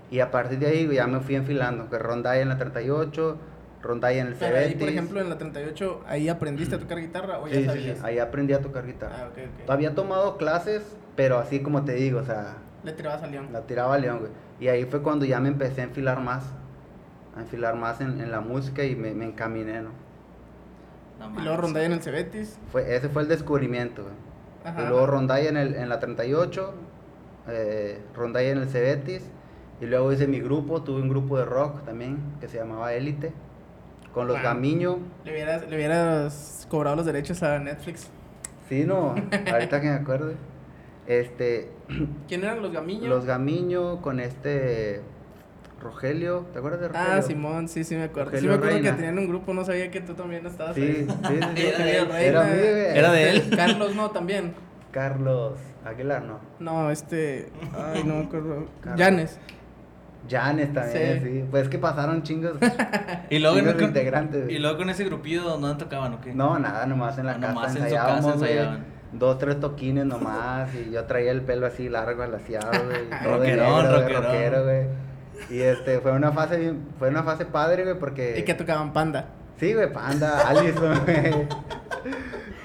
Y 0.09 0.19
a 0.19 0.31
partir 0.31 0.59
de 0.59 0.67
ahí 0.67 0.93
ya 0.93 1.07
me 1.07 1.19
fui 1.21 1.35
enfilando, 1.35 1.89
que 1.89 1.97
rondalla 1.97 2.41
en 2.41 2.49
la 2.49 2.57
38, 2.57 3.37
rondalla 3.81 4.21
en 4.21 4.27
el 4.27 4.33
Pero 4.35 4.57
ahí, 4.57 4.75
por 4.75 4.89
ejemplo, 4.89 5.21
en 5.21 5.29
la 5.29 5.37
38, 5.37 6.03
¿ahí 6.07 6.27
aprendiste 6.29 6.75
a 6.75 6.79
tocar 6.79 6.99
guitarra 6.99 7.39
o 7.39 7.47
ya 7.47 7.53
sí, 7.53 7.59
sí, 7.61 7.69
sí, 7.69 7.77
sabías? 7.79 8.03
ahí 8.03 8.19
aprendí 8.19 8.53
a 8.53 8.61
tocar 8.61 8.85
guitarra. 8.85 9.15
Ah, 9.19 9.27
ok, 9.31 9.37
ok. 9.63 9.69
Había 9.69 9.95
tomado 9.95 10.37
clases, 10.37 10.83
pero 11.15 11.37
así 11.37 11.61
como 11.61 11.85
te 11.85 11.93
digo, 11.93 12.19
o 12.19 12.25
sea, 12.25 12.55
Le 12.83 12.91
tirabas 12.91 13.23
a 13.23 13.27
León. 13.27 13.49
la 13.53 13.61
tiraba 13.61 13.95
a 13.95 13.97
León, 13.99 14.19
güey. 14.19 14.31
Y 14.59 14.67
ahí 14.67 14.85
fue 14.85 15.01
cuando 15.01 15.25
ya 15.25 15.39
me 15.39 15.47
empecé 15.47 15.81
a 15.81 15.83
enfilar 15.85 16.19
más, 16.19 16.43
a 17.37 17.41
enfilar 17.41 17.75
más 17.75 18.01
en, 18.01 18.19
en 18.19 18.31
la 18.31 18.41
música 18.41 18.83
y 18.83 18.95
me, 18.95 19.13
me 19.13 19.25
encaminé, 19.25 19.81
¿no? 19.81 19.89
No 21.19 21.39
Y 21.39 21.43
luego 21.43 21.61
rondalla 21.61 21.85
en 21.85 21.93
el 21.93 22.01
Cebetis. 22.01 22.57
Fue, 22.71 22.95
ese 22.95 23.07
fue 23.07 23.21
el 23.21 23.27
descubrimiento, 23.27 24.03
güey. 24.03 24.15
Ajá. 24.63 24.83
Y 24.83 24.87
luego 24.87 25.07
rondalla 25.07 25.49
en, 25.49 25.57
el, 25.57 25.75
en 25.75 25.89
la 25.89 25.99
38, 25.99 26.73
eh, 27.49 28.01
rondalla 28.15 28.49
en 28.49 28.57
el 28.59 28.69
Cebetis. 28.69 29.23
Y 29.79 29.85
luego 29.87 30.11
hice 30.11 30.27
mi 30.27 30.39
grupo, 30.39 30.83
tuve 30.83 31.01
un 31.01 31.09
grupo 31.09 31.37
de 31.39 31.45
rock 31.45 31.83
también 31.85 32.19
que 32.39 32.47
se 32.47 32.57
llamaba 32.57 32.93
Élite. 32.93 33.33
Con 34.13 34.27
los 34.27 34.35
Wow. 34.37 34.43
Gamiño. 34.43 34.99
Le 35.23 35.31
hubieras, 35.31 35.67
le 35.69 35.75
hubieras 35.75 36.67
cobrado 36.69 36.97
los 36.97 37.05
derechos 37.05 37.41
a 37.43 37.57
Netflix. 37.59 38.09
Sí, 38.67 38.83
no, 38.85 39.15
ahorita 39.51 39.81
que 39.81 39.87
me 39.87 39.95
acuerdo. 39.95 40.33
Este, 41.07 41.71
¿Quién 42.27 42.43
eran 42.43 42.61
los 42.61 42.71
gamiños? 42.71 43.07
los 43.07 43.25
Gamiño 43.25 44.01
con 44.01 44.19
este 44.19 45.01
Rogelio, 45.81 46.45
¿te 46.53 46.59
acuerdas 46.59 46.81
de 46.81 46.87
Rogelio? 46.89 47.13
Ah, 47.13 47.21
Simón, 47.21 47.67
sí, 47.67 47.83
sí 47.83 47.95
me 47.95 48.03
acuerdo. 48.03 48.31
sí 48.31 48.35
Rogelio 48.37 48.49
me 48.51 48.55
acuerdo 48.57 48.75
Reina. 48.75 48.91
que 48.91 48.95
tenían 48.97 49.17
un 49.19 49.27
grupo, 49.27 49.53
no 49.53 49.65
sabía 49.65 49.89
que 49.91 50.01
tú 50.01 50.13
también 50.13 50.45
estabas 50.45 50.75
Sí, 50.75 50.81
ahí. 50.81 51.07
sí, 51.07 51.07
sí, 51.27 51.39
sí. 51.55 51.61
Era 51.67 51.77
de 51.83 51.97
él. 51.97 52.07
Era 52.11 52.43
mío, 52.43 52.53
güey. 52.53 52.97
Era 52.97 53.11
de 53.11 53.29
él. 53.31 53.49
Carlos 53.55 53.95
no, 53.95 54.11
también. 54.11 54.53
Carlos 54.91 55.53
Aguilar, 55.85 56.23
no. 56.23 56.39
No, 56.59 56.91
este. 56.91 57.49
Ay, 57.75 58.03
no 58.03 58.15
me 58.15 58.23
acuerdo. 58.25 58.67
Carlos. 58.81 58.99
Janes. 58.99 59.39
Janes 60.29 60.71
también, 60.73 61.21
Sí. 61.23 61.29
sí. 61.29 61.43
Pues 61.49 61.67
que 61.67 61.79
pasaron 61.79 62.21
chingos. 62.23 62.53
Y 63.31 63.39
luego, 63.39 63.57
chingos 63.57 63.73
con, 63.75 63.83
integrantes. 63.85 64.49
y 64.49 64.59
luego 64.59 64.77
con 64.77 64.89
ese 64.89 65.03
grupillo, 65.05 65.43
¿dónde 65.57 65.83
tocaban 65.83 66.13
o 66.13 66.21
qué? 66.21 66.33
No, 66.33 66.59
nada, 66.59 66.85
nomás 66.85 67.17
en 67.17 67.25
la 67.25 67.31
Ah, 67.33 67.39
casa 67.39 67.53
nomás 67.53 67.67
en 67.71 67.77
su 67.77 67.83
ensayábamos, 67.83 68.25
casa 68.25 68.37
güey. 68.37 68.51
ensayaban. 68.51 68.85
Dos, 69.13 69.37
tres 69.39 69.59
toquines 69.59 70.05
nomás. 70.05 70.69
y 70.75 70.91
yo 70.91 71.03
traía 71.05 71.31
el 71.31 71.41
pelo 71.41 71.65
así 71.65 71.89
largo, 71.89 72.21
alaciado, 72.21 72.69
güey. 72.85 73.07
güey, 73.39 73.55
rockerón. 73.55 74.13
rockero, 74.13 74.63
güey. 74.65 74.83
Y 75.49 75.59
este, 75.61 75.99
fue 75.99 76.11
una 76.11 76.31
fase 76.31 76.57
bien, 76.57 76.87
fue 76.99 77.09
una 77.09 77.23
fase 77.23 77.45
padre, 77.45 77.83
güey, 77.83 77.97
porque... 77.99 78.37
Y 78.39 78.43
que 78.43 78.53
tocaban 78.53 78.93
panda. 78.93 79.25
Sí, 79.57 79.73
güey, 79.73 79.91
Panda, 79.93 80.47
Allison, 80.49 80.99
güey. 81.05 81.47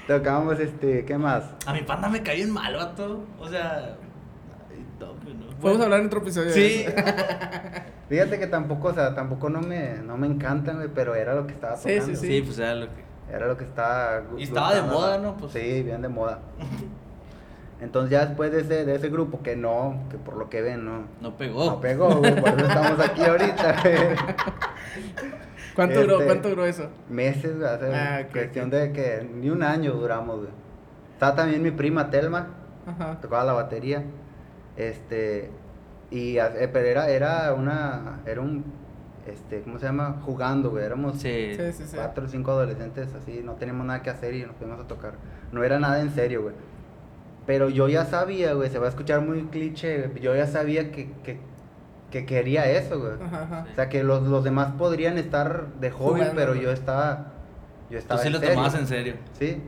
Tocábamos, 0.07 0.59
este, 0.59 1.05
¿qué 1.05 1.17
más? 1.17 1.43
A 1.65 1.73
mi 1.73 1.81
panda 1.83 2.09
me 2.09 2.23
caí 2.23 2.41
en 2.41 2.49
mal, 2.51 2.73
vato. 2.75 3.23
O 3.39 3.47
sea. 3.47 3.97
ay, 4.71 4.85
no, 4.99 5.13
no. 5.13 5.57
Podemos 5.59 5.83
hablar 5.83 5.99
en 5.99 6.05
otro 6.07 6.21
episodio. 6.21 6.47
de 6.47 6.53
Sí. 6.53 6.85
Fíjate 8.09 8.39
que 8.39 8.47
tampoco, 8.47 8.87
o 8.87 8.93
sea, 8.93 9.13
tampoco 9.13 9.49
no 9.49 9.61
me, 9.61 9.95
no 9.95 10.17
me 10.17 10.25
encantan, 10.27 10.77
güey, 10.77 10.87
pero 10.93 11.13
era 11.13 11.35
lo 11.35 11.45
que 11.45 11.53
estaba 11.53 11.75
Sí, 11.75 11.89
sí, 11.89 11.95
tocando. 11.99 12.19
sí. 12.19 12.27
Sí, 12.27 12.41
pues 12.41 12.57
era 12.59 12.73
lo 12.75 12.87
que. 12.87 13.07
Era 13.31 13.45
lo 13.47 13.57
que 13.57 13.65
estaba... 13.65 14.23
Y 14.37 14.43
estaba 14.43 14.73
de 14.73 14.81
moda, 14.83 15.17
¿no? 15.17 15.35
Pues- 15.35 15.51
Sí, 15.51 15.83
bien 15.83 16.01
de 16.01 16.07
moda. 16.07 16.39
Entonces 17.79 18.09
ya 18.11 18.25
después 18.25 18.51
de 18.51 18.61
ese, 18.61 18.85
de 18.85 18.95
ese 18.95 19.09
grupo, 19.09 19.41
que 19.43 19.55
no, 19.55 19.99
que 20.09 20.17
por 20.17 20.35
lo 20.35 20.49
que 20.49 20.61
ven, 20.61 20.83
no, 20.83 21.03
No 21.21 21.37
pegó. 21.37 21.65
no 21.65 21.79
pegó, 21.81 22.15
güey, 22.15 22.35
por 22.39 22.49
eso 22.49 22.65
estamos 22.67 22.99
aquí 22.99 23.23
ahorita. 23.23 23.75
¿Cuánto 25.75 26.01
duró? 26.01 26.13
Este- 26.15 26.25
¿Cuánto 26.25 26.49
duró 26.49 26.65
eso? 26.65 26.89
Meses, 27.09 27.55
güey, 27.57 27.69
hace 27.69 27.93
Ah, 27.93 28.21
ok, 28.25 28.31
cuestión 28.31 28.69
de 28.69 28.91
que 28.91 29.27
ni 29.31 29.49
un 29.49 29.61
año 29.63 29.93
duramos, 29.93 30.37
güey. 30.37 30.49
Estaba 31.13 31.35
también 31.35 31.61
mi 31.61 31.71
prima 31.71 32.09
Telma, 32.09 32.47
Ajá. 32.87 33.19
tocaba 33.21 33.43
la 33.43 33.53
batería, 33.53 34.03
este, 34.75 35.51
y, 36.09 36.37
eh, 36.37 36.69
pero 36.71 36.87
era, 36.87 37.09
era 37.09 37.53
una, 37.53 38.21
era 38.25 38.41
un, 38.41 38.63
este, 39.27 39.61
¿cómo 39.61 39.77
se 39.77 39.85
llama? 39.85 40.17
Jugando, 40.25 40.71
güey, 40.71 40.83
éramos 40.85 41.19
sí. 41.19 41.55
cuatro 41.93 42.25
o 42.25 42.27
cinco 42.27 42.51
adolescentes 42.51 43.13
así, 43.13 43.41
no 43.43 43.53
teníamos 43.53 43.85
nada 43.85 44.01
que 44.01 44.09
hacer 44.09 44.33
y 44.33 44.43
nos 44.45 44.55
fuimos 44.55 44.79
a 44.79 44.87
tocar. 44.87 45.13
No 45.51 45.63
era 45.63 45.79
nada 45.79 45.99
en 46.01 46.11
serio, 46.11 46.41
güey. 46.43 46.55
Pero 47.47 47.69
yo 47.69 47.87
ya 47.89 48.05
sabía, 48.05 48.53
güey, 48.53 48.69
se 48.69 48.77
va 48.77 48.85
a 48.85 48.89
escuchar 48.89 49.21
muy 49.21 49.43
cliché, 49.45 50.11
yo 50.21 50.35
ya 50.35 50.45
sabía 50.47 50.91
que, 50.91 51.09
que, 51.23 51.39
que 52.11 52.25
quería 52.25 52.69
eso, 52.69 52.99
güey. 52.99 53.13
Ajá, 53.25 53.43
ajá. 53.43 53.65
O 53.71 53.75
sea, 53.75 53.89
que 53.89 54.03
los, 54.03 54.21
los 54.23 54.43
demás 54.43 54.73
podrían 54.77 55.17
estar 55.17 55.67
de 55.79 55.89
hobby, 55.89 56.19
Jugando, 56.19 56.35
pero 56.35 56.51
güey. 56.51 56.61
yo 56.63 56.71
estaba, 56.71 57.31
yo 57.89 57.97
Tú 57.97 57.97
estaba 57.99 58.21
sí 58.21 58.27
en 58.27 58.33
lo 58.33 58.39
serio. 58.39 58.53
tomabas 58.55 58.75
en 58.79 58.85
serio. 58.87 59.13
Sí, 59.39 59.61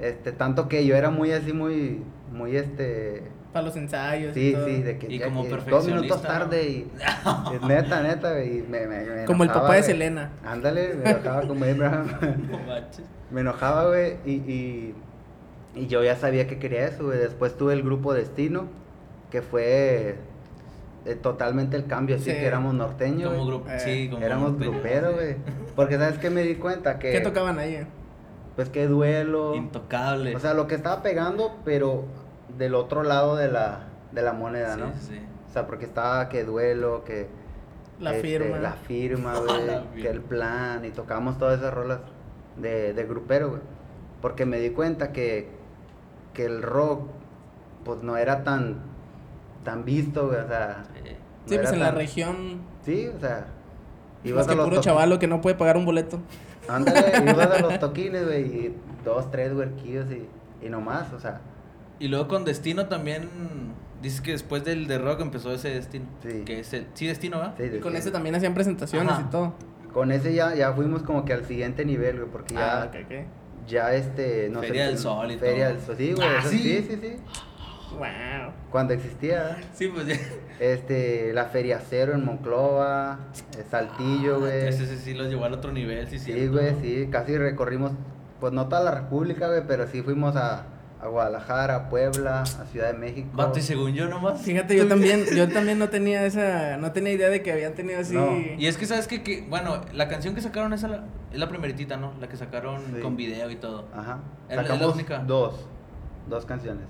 este, 0.00 0.32
tanto 0.32 0.68
que 0.68 0.84
yo 0.84 0.96
era 0.96 1.10
muy 1.10 1.30
así, 1.30 1.52
muy, 1.52 2.02
muy 2.32 2.56
este... 2.56 3.22
Para 3.52 3.66
los 3.66 3.76
ensayos. 3.76 4.36
y 4.36 4.40
Sí, 4.48 4.52
todo. 4.52 4.66
sí, 4.66 4.82
de 4.82 4.98
que 4.98 5.12
Y 5.12 5.18
ya 5.18 5.26
como 5.26 5.44
que 5.44 5.56
dos 5.70 5.86
minutos 5.86 6.20
¿no? 6.20 6.28
tarde 6.28 6.64
y, 6.68 6.90
y 7.62 7.64
neta, 7.68 8.02
neta, 8.02 8.32
güey, 8.32 8.58
y 8.58 8.62
me, 8.62 8.88
me, 8.88 9.04
me 9.04 9.24
Como 9.24 9.44
el 9.44 9.50
papá 9.50 9.74
de. 9.74 9.84
Selena. 9.84 10.32
Ándale, 10.44 10.94
me 10.94 11.10
enojaba 11.10 11.42
como 11.46 11.64
Abraham. 11.64 12.08
No 12.50 12.58
manches. 12.66 13.04
me 13.30 13.42
enojaba, 13.42 13.86
güey, 13.86 14.16
y, 14.26 14.32
y, 14.32 14.94
y 15.74 15.86
yo 15.86 16.02
ya 16.04 16.16
sabía 16.16 16.46
que 16.46 16.58
quería 16.58 16.86
eso, 16.86 17.04
güey. 17.04 17.18
Después 17.18 17.56
tuve 17.56 17.72
el 17.72 17.82
grupo 17.82 18.14
Destino, 18.14 18.66
que 19.30 19.42
fue 19.42 20.16
eh, 21.06 21.14
totalmente 21.16 21.76
el 21.76 21.86
cambio, 21.86 22.16
así 22.16 22.26
Sí. 22.26 22.30
que 22.32 22.46
éramos 22.46 22.72
norteños, 22.74 23.32
Como 23.32 23.46
grupo, 23.46 23.68
Eh, 23.70 23.78
sí, 23.80 24.08
como 24.10 24.24
Éramos 24.24 24.52
norteño. 24.52 24.70
gruperos, 24.72 25.14
güey. 25.14 25.36
Porque, 25.76 25.98
¿sabes 25.98 26.18
qué 26.18 26.30
me 26.30 26.42
di 26.42 26.54
cuenta? 26.54 26.98
Que, 26.98 27.12
¿Qué 27.12 27.20
tocaban 27.20 27.58
ahí? 27.58 27.86
Pues 28.56 28.68
que 28.70 28.86
duelo. 28.86 29.54
Intocable. 29.54 30.34
O 30.34 30.38
sea, 30.38 30.54
lo 30.54 30.66
que 30.66 30.74
estaba 30.76 31.02
pegando, 31.02 31.56
pero 31.64 32.04
del 32.56 32.74
otro 32.74 33.02
lado 33.02 33.36
de 33.36 33.48
la, 33.50 33.88
de 34.12 34.22
la 34.22 34.32
moneda, 34.32 34.74
sí, 34.76 34.80
¿no? 34.80 34.92
sí. 34.98 35.20
O 35.48 35.52
sea, 35.52 35.66
porque 35.66 35.84
estaba 35.84 36.28
que 36.28 36.44
duelo, 36.44 37.04
que... 37.04 37.26
La 38.00 38.16
este, 38.16 38.22
firma. 38.38 38.58
La 38.58 38.72
firma, 38.72 39.34
güey. 39.40 40.02
que 40.02 40.08
el 40.08 40.20
plan. 40.20 40.84
Y 40.84 40.90
tocamos 40.90 41.36
todas 41.38 41.58
esas 41.60 41.74
rolas 41.74 41.98
de, 42.56 42.92
de 42.94 43.04
grupero, 43.04 43.50
güey. 43.50 43.60
Porque 44.22 44.46
me 44.46 44.58
di 44.58 44.70
cuenta 44.70 45.12
que, 45.12 45.48
que 46.34 46.44
el 46.44 46.62
rock, 46.62 47.08
pues 47.84 48.02
no 48.02 48.16
era 48.16 48.44
tan, 48.44 48.76
tan 49.64 49.84
visto, 49.84 50.26
güey. 50.28 50.40
O 50.40 50.48
sea. 50.48 50.84
No 50.94 51.48
Sí, 51.50 51.56
pues 51.58 51.72
en 51.72 51.78
la 51.80 51.86
tan- 51.86 51.96
región. 51.96 52.36
Sí, 52.84 53.06
o 53.08 53.18
sea. 53.18 53.46
Más 54.34 54.46
que 54.46 54.54
los 54.54 54.64
puro 54.66 54.76
toqui- 54.78 54.84
chavalo 54.84 55.18
que 55.18 55.26
no 55.26 55.40
puede 55.40 55.54
pagar 55.56 55.76
un 55.76 55.84
boleto. 55.84 56.18
Ándale, 56.68 57.12
ibas 57.30 57.50
a 57.50 57.60
los 57.60 57.78
toquines, 57.78 58.24
güey. 58.24 58.42
Y 58.44 58.74
dos, 59.04 59.30
tres 59.30 59.52
huerquillos 59.54 60.06
y, 60.10 60.26
y 60.66 60.70
no 60.70 60.80
más, 60.80 61.12
o 61.12 61.20
sea. 61.20 61.40
Y 61.98 62.08
luego 62.08 62.28
con 62.28 62.44
Destino 62.44 62.86
también. 62.86 63.28
Dices 64.02 64.20
que 64.20 64.32
después 64.32 64.64
del 64.64 64.86
de 64.86 64.98
rock 64.98 65.20
empezó 65.20 65.52
ese 65.52 65.70
Destino. 65.70 66.06
Sí. 66.22 66.42
Que 66.44 66.60
es 66.60 66.72
el. 66.74 66.86
Sí, 66.94 67.06
Destino, 67.06 67.38
¿va? 67.38 67.54
sí, 67.56 67.64
Y 67.76 67.80
con 67.80 67.96
ese 67.96 68.10
también 68.10 68.34
hacían 68.34 68.52
presentaciones 68.54 69.12
Ajá. 69.12 69.22
y 69.26 69.30
todo. 69.30 69.54
Con 69.92 70.10
ese 70.10 70.34
ya, 70.34 70.54
ya 70.54 70.72
fuimos 70.72 71.02
como 71.02 71.24
que 71.24 71.32
al 71.34 71.44
siguiente 71.44 71.84
nivel, 71.84 72.16
güey. 72.18 72.28
Porque 72.30 72.54
ya. 72.54 72.82
Ah, 72.82 72.86
ok, 72.86 72.96
ok. 73.04 73.12
Ya 73.66 73.94
este. 73.94 74.48
No 74.50 74.60
Feria 74.60 74.84
sé, 74.84 74.88
del 74.90 74.98
Sol 74.98 75.30
y 75.32 75.38
Feria 75.38 75.66
todo. 75.68 75.76
del 75.76 75.86
Sol, 75.86 75.96
sí, 75.96 76.12
güey. 76.12 76.28
Ah, 76.28 76.38
eso 76.40 76.48
¿sí? 76.50 76.58
sí, 76.58 76.86
sí, 76.90 76.98
sí. 77.00 77.16
Wow. 77.92 78.52
Cuando 78.70 78.92
existía. 78.94 79.56
Sí, 79.72 79.88
pues 79.88 80.06
ya. 80.06 80.16
Este, 80.58 81.32
la 81.32 81.46
Feria 81.46 81.80
Cero 81.88 82.14
en 82.14 82.24
Monclova, 82.24 83.18
eh, 83.58 83.64
Saltillo, 83.70 84.40
güey. 84.40 84.68
Ese 84.68 84.86
sí, 84.86 84.96
sí 84.96 85.14
los 85.14 85.28
llevó 85.28 85.44
al 85.44 85.52
otro 85.54 85.72
nivel, 85.72 86.06
sí, 86.08 86.18
Sí, 86.18 86.32
cierto. 86.32 86.52
güey, 86.52 86.74
sí, 86.82 87.08
casi 87.10 87.36
recorrimos, 87.38 87.92
pues 88.40 88.52
no 88.52 88.68
toda 88.68 88.82
la 88.82 88.90
República, 88.92 89.48
güey, 89.48 89.62
pero 89.66 89.86
sí 89.88 90.02
fuimos 90.02 90.36
a, 90.36 90.64
a 91.04 91.08
Guadalajara, 91.08 91.74
a 91.76 91.88
Puebla, 91.90 92.40
a 92.42 92.64
Ciudad 92.72 92.86
de 92.92 92.98
México. 92.98 93.28
Vato, 93.34 93.58
y 93.58 93.62
según 93.62 93.92
yo 93.92 94.08
nomás. 94.08 94.40
Fíjate, 94.40 94.74
yo 94.74 94.88
también, 94.88 95.24
yo 95.36 95.48
también 95.48 95.78
no 95.78 95.90
tenía 95.90 96.24
esa, 96.24 96.78
no 96.78 96.92
tenía 96.92 97.12
idea 97.12 97.28
de 97.28 97.42
que 97.42 97.52
habían 97.52 97.74
tenido 97.74 98.00
así. 98.00 98.14
No. 98.14 98.30
Y 98.58 98.66
es 98.66 98.78
que, 98.78 98.86
¿sabes 98.86 99.06
qué? 99.06 99.22
Que, 99.22 99.42
bueno, 99.48 99.82
la 99.92 100.08
canción 100.08 100.34
que 100.34 100.40
sacaron 100.40 100.72
esa 100.72 100.88
la- 100.88 101.04
es 101.30 101.38
la 101.38 101.48
primeritita, 101.48 101.98
¿no? 101.98 102.14
La 102.20 102.28
que 102.28 102.36
sacaron 102.38 102.80
Sí. 102.94 103.00
con 103.02 103.16
video 103.16 103.50
y 103.50 103.56
todo. 103.56 103.84
Ajá. 103.94 104.20
¿Es 104.48 104.56
la- 104.56 104.62
es 104.62 104.82
única? 104.94 105.18
dos, 105.18 105.66
dos 106.28 106.46
canciones. 106.46 106.86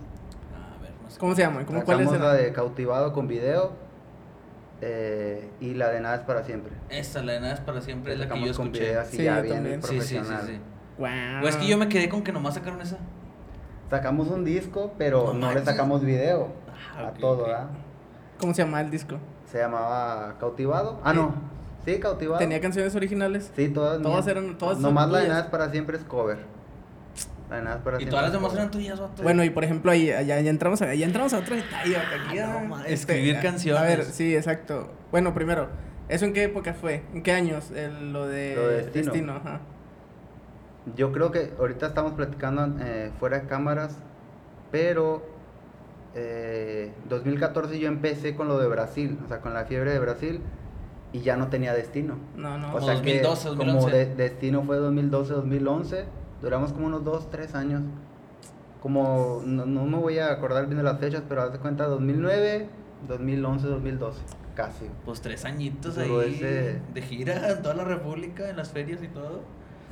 A 0.55 0.81
ver, 0.81 0.93
no 1.03 1.11
sé. 1.11 1.19
¿Cómo 1.19 1.35
se 1.35 1.43
llama? 1.43 1.67
¿Cómo 1.67 1.83
cuál 1.85 2.01
es? 2.01 2.07
Sacamos 2.09 2.27
la 2.27 2.35
de 2.35 2.53
Cautivado 2.53 3.13
con 3.13 3.27
video 3.27 3.73
eh, 4.81 5.49
y 5.61 5.75
la 5.75 5.89
de 5.91 6.01
Nada 6.01 6.17
es 6.17 6.23
para 6.23 6.45
siempre. 6.45 6.73
Esta, 6.89 7.23
la 7.23 7.33
de 7.33 7.41
Nada 7.41 7.55
es 7.55 7.61
para 7.61 7.81
siempre, 7.81 8.13
es 8.13 8.19
la 8.21 8.29
que 8.29 8.35
yo 8.47 8.55
con 8.55 8.67
escuché. 8.69 8.81
video 8.85 9.01
así 9.01 9.17
Sí, 9.17 9.25
ya 9.25 9.37
yo 9.39 9.43
bien 9.43 9.55
también. 9.57 9.83
Sí, 9.83 10.01
sí, 10.01 10.07
sí, 10.07 10.15
profesional. 10.15 10.47
sí. 10.47 10.59
Wow. 10.99 11.45
O 11.45 11.49
es 11.49 11.57
que 11.57 11.67
yo 11.67 11.77
me 11.79 11.89
quedé 11.89 12.09
con 12.09 12.23
que 12.23 12.31
nomás 12.33 12.55
sacaron 12.55 12.81
esa. 12.81 12.99
Sacamos 13.95 14.27
un 14.29 14.45
disco, 14.45 14.93
pero 14.99 15.33
No 15.33 15.47
no, 15.49 15.53
le 15.55 15.65
sacamos 15.65 16.03
video 16.05 16.49
Ah, 16.97 17.09
a 17.09 17.11
todo. 17.13 17.45
¿verdad? 17.45 17.67
¿Cómo 18.41 18.53
se 18.53 18.63
llama 18.65 18.81
el 18.81 18.91
disco? 18.91 19.19
Se 19.47 19.59
llamaba 19.59 20.35
Cautivado. 20.41 21.01
Ah, 21.05 21.13
no. 21.13 21.33
Sí, 21.85 22.01
Cautivado. 22.01 22.39
¿Tenía 22.41 22.61
canciones 22.61 22.93
originales? 22.97 23.53
Sí, 23.55 23.69
todas. 23.69 24.03
Todas 24.03 24.27
eran- 24.27 24.59
todas 24.59 24.79
Nomás 24.79 25.09
la 25.11 25.21
de. 25.21 25.29
Nada 25.29 25.41
es 25.43 25.47
para 25.47 25.71
siempre 25.71 25.97
es 25.97 26.03
cover. 26.03 26.39
La 27.49 27.57
de 27.57 27.63
Nada 27.63 27.77
es 27.77 27.83
para 27.83 27.97
Y 27.97 28.01
siempre. 28.01 28.11
todas 28.11 28.25
las 28.25 28.33
demás 28.33 28.55
eran 28.55 28.71
tuyas, 28.73 28.99
vato. 28.99 29.23
Bueno, 29.23 29.45
y 29.45 29.51
por 29.51 29.63
ejemplo, 29.63 29.93
ahí 29.93 30.07
ya, 30.07 30.23
ya 30.23 30.39
entramos 30.39 30.83
a, 30.83 30.93
ya 30.93 31.07
entramos 31.07 31.33
a 31.35 31.39
otro 31.39 31.55
detalle. 31.55 31.97
aquí 31.97 32.35
ya, 32.37 32.49
no, 32.49 32.67
ma, 32.67 32.85
escribir 32.89 33.39
canciones. 33.41 33.81
A 33.81 33.85
ver, 33.85 34.03
sí, 34.05 34.35
exacto. 34.35 34.89
Bueno, 35.13 35.35
primero, 35.35 35.69
¿eso 36.09 36.25
en 36.25 36.33
qué 36.33 36.43
época 36.43 36.75
fue? 36.75 37.05
¿En 37.15 37.23
qué 37.23 37.31
años? 37.31 37.71
El- 37.71 38.13
lo 38.13 38.27
de, 38.27 38.57
Lo 38.57 38.67
de 38.69 38.83
Destino. 38.91 39.35
ajá. 39.37 39.61
Yo 40.97 41.13
creo 41.13 41.31
que 41.31 41.53
ahorita 41.59 41.87
estamos 41.87 42.13
platicando 42.13 42.77
eh, 42.81 43.11
fuera 43.19 43.41
de 43.41 43.47
cámaras, 43.47 43.99
pero 44.71 45.23
eh, 46.15 46.93
2014 47.09 47.79
yo 47.79 47.89
empecé 47.89 48.35
con 48.37 48.49
lo 48.49 48.59
de 48.59 48.69
Brasil, 48.69 49.19
o 49.25 49.29
sea, 49.29 49.41
con 49.41 49.55
la 49.55 49.65
fiebre 49.65 49.93
de 49.93 49.99
Brasil 49.99 50.41
y 51.13 51.21
ya 51.21 51.37
no 51.37 51.49
tenía 51.49 51.73
destino. 51.75 52.17
No, 52.37 52.59
no. 52.59 52.69
O 52.69 52.73
Como 52.75 52.87
sea 52.87 52.95
2012, 52.97 53.43
que 53.43 53.49
2011. 53.57 53.81
como 53.81 53.91
de- 53.97 54.15
destino 54.15 54.63
fue 54.63 54.77
2012, 54.77 55.33
2011, 55.33 56.05
duramos 56.43 56.73
como 56.73 56.87
unos 56.87 57.05
2, 57.05 57.31
3 57.31 57.55
años. 57.55 57.83
Como, 58.83 59.41
no, 59.47 59.65
no 59.65 59.87
me 59.87 59.97
voy 59.97 60.19
a 60.19 60.31
acordar 60.31 60.67
bien 60.67 60.77
de 60.77 60.83
las 60.83 60.99
fechas, 60.99 61.23
pero 61.27 61.41
haz 61.43 61.53
de 61.53 61.59
cuenta 61.59 61.87
2009, 61.87 62.69
2011, 63.09 63.67
2012, 63.69 64.21
casi. 64.55 64.91
Pues 65.07 65.23
tres 65.23 65.47
añitos 65.47 65.95
Duró 65.95 66.21
ahí 66.21 66.35
ese- 66.35 66.81
de 66.93 67.01
gira 67.03 67.51
en 67.51 67.63
toda 67.63 67.75
la 67.75 67.85
república, 67.85 68.51
en 68.51 68.59
las 68.59 68.71
ferias 68.73 69.03
y 69.03 69.09
todo. 69.09 69.41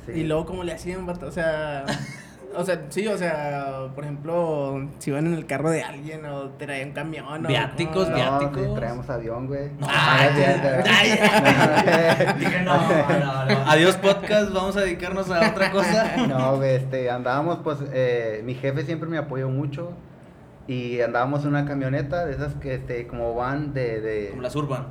Sí. 0.05 0.11
Y 0.13 0.23
luego, 0.23 0.45
¿cómo 0.45 0.63
le 0.63 0.73
hacían, 0.73 1.05
vato? 1.05 1.27
O 1.27 1.31
sea, 1.31 1.85
o 2.55 2.63
sea, 2.63 2.81
sí, 2.89 3.07
o 3.07 3.17
sea, 3.17 3.87
por 3.95 4.03
ejemplo, 4.03 4.87
si 4.99 5.09
iban 5.09 5.25
en 5.27 5.33
el 5.33 5.45
carro 5.45 5.69
de 5.71 5.81
alguien 5.83 6.25
o 6.25 6.49
traían 6.51 6.89
un 6.89 6.93
camión 6.93 7.45
o... 7.45 7.47
Viáticos, 7.47 8.05
¿cómo? 8.05 8.09
No, 8.09 8.15
viáticos. 8.39 8.63
sí, 8.63 8.69
traemos 8.75 9.09
avión, 9.09 9.47
güey. 9.47 9.69
No, 9.79 9.87
Ah, 9.89 10.27
es 10.27 10.35
cierto. 10.35 10.89
ay, 10.89 11.09
Dije, 12.39 12.61
no, 12.61 12.77
no, 12.77 13.45
no. 13.45 13.69
Adiós 13.71 13.95
podcast, 13.97 14.51
vamos 14.53 14.77
a 14.77 14.81
dedicarnos 14.81 15.29
a 15.31 15.49
otra 15.49 15.71
cosa. 15.71 16.15
No, 16.27 16.57
güey, 16.57 16.75
este, 16.75 17.09
andábamos, 17.09 17.59
pues, 17.63 17.79
eh, 17.93 18.41
mi 18.45 18.53
jefe 18.55 18.83
siempre 18.83 19.09
me 19.09 19.17
apoyó 19.17 19.49
mucho 19.49 19.93
y 20.67 21.01
andábamos 21.01 21.41
en 21.43 21.49
una 21.49 21.65
camioneta 21.65 22.25
de 22.25 22.33
esas 22.33 22.53
que, 22.55 22.75
este, 22.75 23.07
como 23.07 23.35
van 23.35 23.73
de, 23.73 23.99
de... 24.01 24.29
Como 24.29 24.41
las 24.41 24.55
urban. 24.55 24.87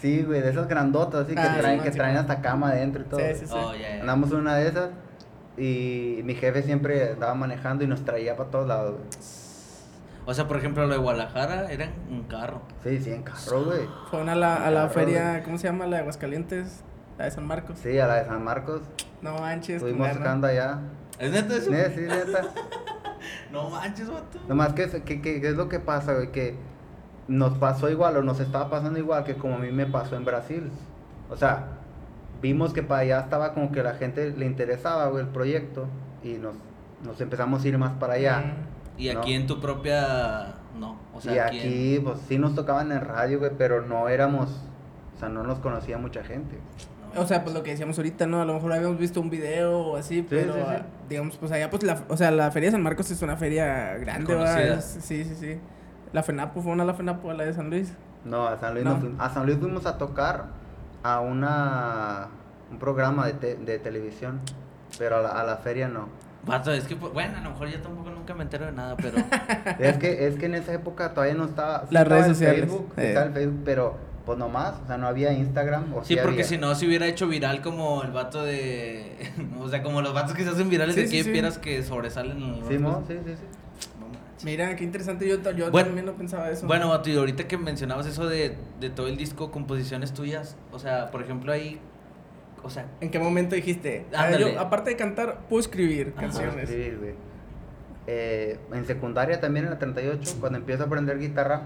Sí, 0.00 0.22
güey, 0.22 0.40
de 0.40 0.50
esas 0.50 0.68
grandotas, 0.68 1.26
así, 1.26 1.34
que 1.34 1.40
Ah, 1.40 1.56
traen, 1.58 1.80
que 1.80 1.90
traen 1.90 2.16
hasta 2.16 2.40
cama 2.40 2.68
adentro 2.68 3.02
y 3.02 3.04
todo. 3.06 3.20
Sí, 3.20 3.26
sí, 3.34 3.46
sí. 3.46 3.54
Oh. 3.54 3.72
Andamos 4.00 4.30
en 4.30 4.36
una 4.36 4.54
de 4.56 4.68
esas 4.68 4.90
y 5.56 6.20
mi 6.24 6.34
jefe 6.34 6.62
siempre 6.62 7.12
andaba 7.12 7.34
manejando 7.34 7.82
y 7.82 7.86
nos 7.88 8.04
traía 8.04 8.36
para 8.36 8.50
todos 8.50 8.68
lados, 8.68 8.92
güey. 8.96 9.08
O 10.26 10.34
sea, 10.34 10.46
por 10.46 10.58
ejemplo, 10.58 10.86
lo 10.86 10.92
de 10.92 10.98
Guadalajara 11.00 11.72
era 11.72 11.86
en 11.86 11.92
un 12.10 12.22
carro. 12.24 12.60
Sí, 12.84 12.98
sí, 13.00 13.10
en 13.10 13.22
carro, 13.22 13.64
güey. 13.64 13.80
Fueron 14.10 14.28
a 14.28 14.34
la, 14.34 14.56
a 14.66 14.70
la 14.70 14.88
feria. 14.88 15.42
¿cómo 15.42 15.56
se 15.58 15.66
llama? 15.68 15.86
La 15.86 15.96
de 15.96 16.02
Aguascalientes, 16.02 16.82
la 17.16 17.24
de 17.24 17.30
San 17.30 17.46
Marcos. 17.46 17.78
Sí, 17.82 17.98
a 17.98 18.06
la 18.06 18.16
de 18.16 18.26
San 18.26 18.44
Marcos. 18.44 18.82
No 19.22 19.38
manches. 19.38 19.76
Estuvimos 19.76 20.12
tocando 20.12 20.46
allá. 20.46 20.80
¿Es 21.18 21.32
neta 21.32 21.56
eso? 21.56 21.70
Sí, 21.72 21.76
sí, 21.94 22.00
neta. 22.02 22.42
No 23.50 23.68
manches, 23.70 24.08
vato. 24.08 24.38
Nomás 24.46 24.74
que, 24.74 24.86
que, 25.02 25.20
que, 25.20 25.40
que 25.40 25.48
es 25.48 25.56
lo 25.56 25.68
que 25.68 25.80
pasa, 25.80 26.14
güey, 26.14 26.30
que 26.30 26.54
nos 27.28 27.56
pasó 27.58 27.90
igual 27.90 28.16
o 28.16 28.22
nos 28.22 28.40
estaba 28.40 28.70
pasando 28.70 28.98
igual 28.98 29.24
que 29.24 29.34
como 29.36 29.56
a 29.56 29.58
mí 29.58 29.70
me 29.70 29.86
pasó 29.86 30.16
en 30.16 30.24
Brasil. 30.24 30.70
O 31.30 31.36
sea, 31.36 31.68
vimos 32.40 32.72
que 32.72 32.82
para 32.82 33.02
allá 33.02 33.20
estaba 33.20 33.52
como 33.54 33.70
que 33.70 33.82
la 33.82 33.94
gente 33.94 34.30
le 34.36 34.46
interesaba, 34.46 35.06
güey, 35.08 35.22
el 35.24 35.28
proyecto 35.30 35.86
y 36.24 36.34
nos, 36.34 36.54
nos 37.04 37.20
empezamos 37.20 37.64
a 37.64 37.68
ir 37.68 37.78
más 37.78 37.92
para 37.98 38.14
allá. 38.14 38.38
Mm. 38.96 39.00
Y 39.00 39.08
aquí 39.10 39.34
en 39.34 39.46
tu 39.46 39.60
propia. 39.60 40.54
No. 40.78 40.96
O 41.14 41.20
sea, 41.20 41.34
y 41.34 41.38
aquí. 41.38 41.58
aquí, 41.58 41.96
en- 41.96 42.04
pues 42.04 42.18
sí 42.28 42.38
nos 42.38 42.54
tocaban 42.54 42.90
en 42.92 43.00
radio, 43.00 43.38
güey, 43.38 43.52
pero 43.56 43.82
no 43.82 44.08
éramos, 44.08 44.50
o 45.16 45.18
sea, 45.18 45.28
no 45.28 45.42
nos 45.44 45.58
conocía 45.58 45.98
mucha 45.98 46.24
gente. 46.24 46.56
no, 47.14 47.20
O 47.22 47.26
sea, 47.26 47.42
pues 47.42 47.54
lo 47.54 47.62
que 47.62 47.70
decíamos 47.72 47.98
ahorita, 47.98 48.26
¿no? 48.26 48.40
A 48.40 48.44
lo 48.44 48.54
mejor 48.54 48.72
habíamos 48.72 48.98
visto 48.98 49.20
un 49.20 49.30
video 49.30 49.78
o 49.78 49.96
así, 49.96 50.26
pero 50.28 50.54
sí, 50.54 50.60
sí. 50.60 50.82
digamos, 51.08 51.36
pues 51.36 51.52
allá, 51.52 51.68
pues 51.70 51.82
la, 51.82 52.02
o 52.08 52.16
sea, 52.16 52.30
la 52.30 52.50
Feria 52.50 52.68
de 52.68 52.72
San 52.72 52.82
Marcos 52.82 53.10
es 53.10 53.20
una 53.22 53.36
feria 53.36 53.94
grande, 53.98 54.24
Sí, 54.80 55.24
sí, 55.24 55.34
sí. 55.38 55.60
La 56.12 56.22
FENAPO, 56.22 56.62
fue 56.62 56.72
una 56.72 56.84
la 56.84 56.94
FENAPO 56.94 57.30
a 57.30 57.34
la 57.34 57.44
de 57.44 57.52
San 57.52 57.70
Luis. 57.70 57.92
No, 58.24 58.46
a 58.46 58.58
San 58.58 58.74
Luis 58.74 58.84
No. 58.84 58.94
no 58.94 59.00
fuimos. 59.00 59.20
A 59.20 59.30
San 59.30 59.46
Luis 59.46 59.58
fuimos 59.58 59.86
a 59.86 59.98
tocar 59.98 60.46
a 61.02 61.20
una 61.20 62.28
un 62.70 62.78
programa 62.78 63.26
de, 63.26 63.32
te- 63.34 63.56
de 63.56 63.78
televisión, 63.78 64.40
pero 64.98 65.16
a 65.18 65.22
la, 65.22 65.28
a 65.30 65.44
la 65.44 65.56
feria 65.56 65.88
no. 65.88 66.08
Vato, 66.44 66.72
es 66.72 66.84
que, 66.84 66.96
pues, 66.96 67.12
bueno, 67.12 67.36
a 67.38 67.40
lo 67.40 67.50
mejor 67.50 67.68
yo 67.68 67.80
tampoco 67.80 68.10
nunca 68.10 68.34
me 68.34 68.42
entero 68.44 68.66
de 68.66 68.72
nada, 68.72 68.96
pero. 68.96 69.18
Es 69.78 69.96
que, 69.98 70.26
es 70.26 70.36
que 70.36 70.46
en 70.46 70.54
esa 70.54 70.72
época 70.72 71.12
todavía 71.14 71.34
no 71.34 71.44
estaba. 71.44 71.80
sí 71.80 71.86
Las 71.94 72.02
estaba 72.04 72.20
redes 72.22 72.36
sociales, 72.36 72.60
Facebook, 72.60 72.92
sí 72.94 73.00
eh. 73.02 73.08
estaba 73.08 73.26
el 73.26 73.32
Facebook, 73.32 73.60
pero 73.64 73.96
pues 74.26 74.38
nomás, 74.38 74.74
o 74.84 74.86
sea, 74.86 74.98
no 74.98 75.06
había 75.06 75.32
Instagram. 75.32 75.94
O 75.94 76.04
Sí, 76.04 76.14
porque 76.16 76.28
había. 76.32 76.44
si 76.44 76.58
no 76.58 76.74
se 76.74 76.86
hubiera 76.86 77.06
hecho 77.06 77.26
viral 77.28 77.60
como 77.62 78.02
el 78.02 78.12
vato 78.12 78.42
de. 78.44 79.16
o 79.60 79.68
sea, 79.68 79.82
como 79.82 80.00
los 80.02 80.12
vatos 80.14 80.34
que 80.34 80.44
se 80.44 80.50
hacen 80.50 80.68
virales 80.68 80.94
Sí, 80.94 81.02
de 81.02 81.06
sí, 81.08 81.20
aquí 81.20 81.50
sí. 81.52 81.60
que 81.60 81.82
sobresalen. 81.82 82.32
en 82.42 82.60
los 82.60 82.68
Sí, 82.68 82.78
sí, 83.08 83.14
sí, 83.24 83.34
sí. 83.36 83.57
Mira, 84.44 84.76
qué 84.76 84.84
interesante. 84.84 85.28
Yo, 85.28 85.36
yo 85.52 85.70
Bueno, 85.70 85.88
también 85.88 86.06
no 86.06 86.12
pensaba 86.12 86.50
eso. 86.50 86.66
Bueno, 86.66 86.88
Vato, 86.88 87.10
y 87.10 87.16
ahorita 87.16 87.48
que 87.48 87.58
mencionabas 87.58 88.06
eso 88.06 88.28
de, 88.28 88.56
de 88.80 88.90
todo 88.90 89.08
el 89.08 89.16
disco, 89.16 89.50
composiciones 89.50 90.12
tuyas, 90.12 90.56
o 90.72 90.78
sea, 90.78 91.10
por 91.10 91.22
ejemplo, 91.22 91.52
ahí, 91.52 91.80
o 92.62 92.70
sea, 92.70 92.86
¿En 93.00 93.10
qué 93.10 93.18
momento 93.18 93.54
dijiste? 93.54 94.06
A 94.14 94.26
ver, 94.26 94.40
yo, 94.40 94.60
aparte 94.60 94.90
de 94.90 94.96
cantar, 94.96 95.40
puedo 95.48 95.60
escribir 95.60 96.12
Ajá. 96.16 96.26
canciones. 96.26 96.68
Sí, 96.68 96.92
güey. 96.98 97.14
Eh, 98.06 98.58
en 98.72 98.86
secundaria 98.86 99.40
también 99.40 99.66
en 99.66 99.72
la 99.72 99.78
38, 99.78 100.36
cuando 100.40 100.58
empiezo 100.58 100.84
a 100.84 100.86
aprender 100.86 101.18
guitarra, 101.18 101.62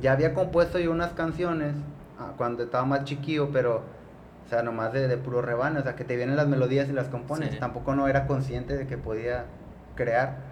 ya 0.00 0.12
había 0.12 0.32
compuesto 0.32 0.78
yo 0.78 0.90
unas 0.90 1.12
canciones 1.12 1.74
ah, 2.18 2.32
cuando 2.38 2.62
estaba 2.64 2.84
más 2.86 3.04
chiquillo, 3.04 3.50
pero, 3.52 3.82
o 4.46 4.48
sea, 4.48 4.62
nomás 4.62 4.92
de, 4.92 5.06
de 5.06 5.16
puro 5.18 5.42
rebano, 5.42 5.80
o 5.80 5.82
sea, 5.82 5.94
que 5.94 6.04
te 6.04 6.16
vienen 6.16 6.36
las 6.36 6.48
melodías 6.48 6.88
y 6.88 6.92
las 6.92 7.08
compones. 7.08 7.50
Sí. 7.52 7.58
Tampoco 7.58 7.94
no 7.94 8.08
era 8.08 8.26
consciente 8.26 8.76
de 8.76 8.86
que 8.86 8.96
podía 8.96 9.44
crear. 9.94 10.51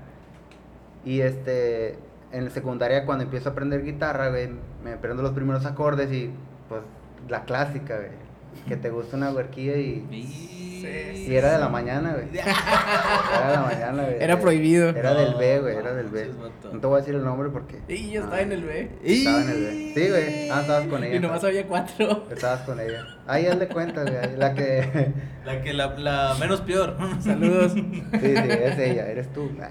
Y 1.05 1.21
este, 1.21 1.99
en 2.33 2.45
la 2.45 2.51
secundaria 2.51 3.07
cuando 3.07 3.25
empiezo 3.25 3.49
a 3.49 3.53
aprender 3.53 3.85
guitarra, 3.85 4.29
güey, 4.29 4.51
me 4.85 4.93
aprendo 4.93 5.23
los 5.23 5.33
primeros 5.33 5.67
acordes 5.67 6.13
y 6.13 6.31
pues 6.69 6.83
la 7.29 7.45
clásica, 7.45 7.97
güey. 7.97 8.30
Que 8.69 8.77
te 8.77 8.91
gusta 8.91 9.17
una 9.17 9.31
huerquilla 9.33 9.77
y, 9.77 10.05
y, 10.11 11.27
y 11.29 11.35
era 11.35 11.53
de 11.53 11.59
la 11.59 11.69
mañana, 11.69 12.13
güey. 12.15 12.27
Era 12.39 13.49
de 13.49 13.57
la 13.57 13.63
mañana, 13.63 14.03
güey. 14.05 14.17
Era 14.23 14.41
prohibido. 14.41 14.89
Era 14.91 15.15
del 15.15 15.35
B, 15.35 15.61
güey, 15.61 15.77
era 15.77 15.93
del 15.95 16.09
B. 16.09 16.31
No 16.73 16.81
te 16.81 16.87
voy 16.87 16.97
a 16.97 16.99
decir 17.01 17.15
el 17.15 17.23
nombre 17.25 17.51
porque. 17.51 17.81
Y 17.89 18.11
yo 18.11 18.23
Ah, 18.23 18.25
estaba 18.25 18.41
en 18.43 18.53
el 18.53 18.65
B. 18.65 18.91
Estaba 19.05 19.43
en 19.43 19.51
el 19.51 19.63
B. 19.63 19.93
Sí, 19.95 20.09
güey. 20.09 20.51
Ah, 20.51 20.61
estabas 20.63 20.87
con 20.87 21.05
ella. 21.05 21.17
Y 21.17 21.21
nomás 21.21 21.45
había 21.45 21.67
cuatro. 21.67 22.27
Estabas 22.31 22.61
con 22.63 22.81
ella. 22.81 23.05
Ahí 23.27 23.45
él 23.47 23.59
le 23.59 23.69
cuenta, 23.69 24.03
güey. 24.03 24.37
La 24.37 24.55
que. 24.55 25.13
La 25.45 25.63
que 25.63 25.73
la, 25.73 25.99
la 25.99 26.35
menos 26.39 26.61
peor. 26.61 26.97
Saludos. 27.21 27.73
Sí, 27.73 27.83
sí, 28.21 28.23
es 28.23 28.79
ella, 28.79 29.07
eres 29.07 29.33
tú. 29.33 29.51
Nah. 29.57 29.69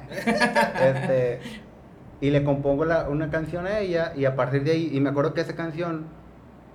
Este. 0.83 1.39
Y 2.21 2.31
le 2.31 2.43
compongo 2.43 2.85
la, 2.85 3.07
una 3.07 3.29
canción 3.29 3.65
a 3.65 3.79
ella 3.79 4.13
y 4.15 4.25
a 4.25 4.35
partir 4.35 4.63
de 4.63 4.71
ahí, 4.71 4.89
y 4.91 4.99
me 4.99 5.09
acuerdo 5.09 5.33
que 5.33 5.41
esa 5.41 5.55
canción 5.55 6.07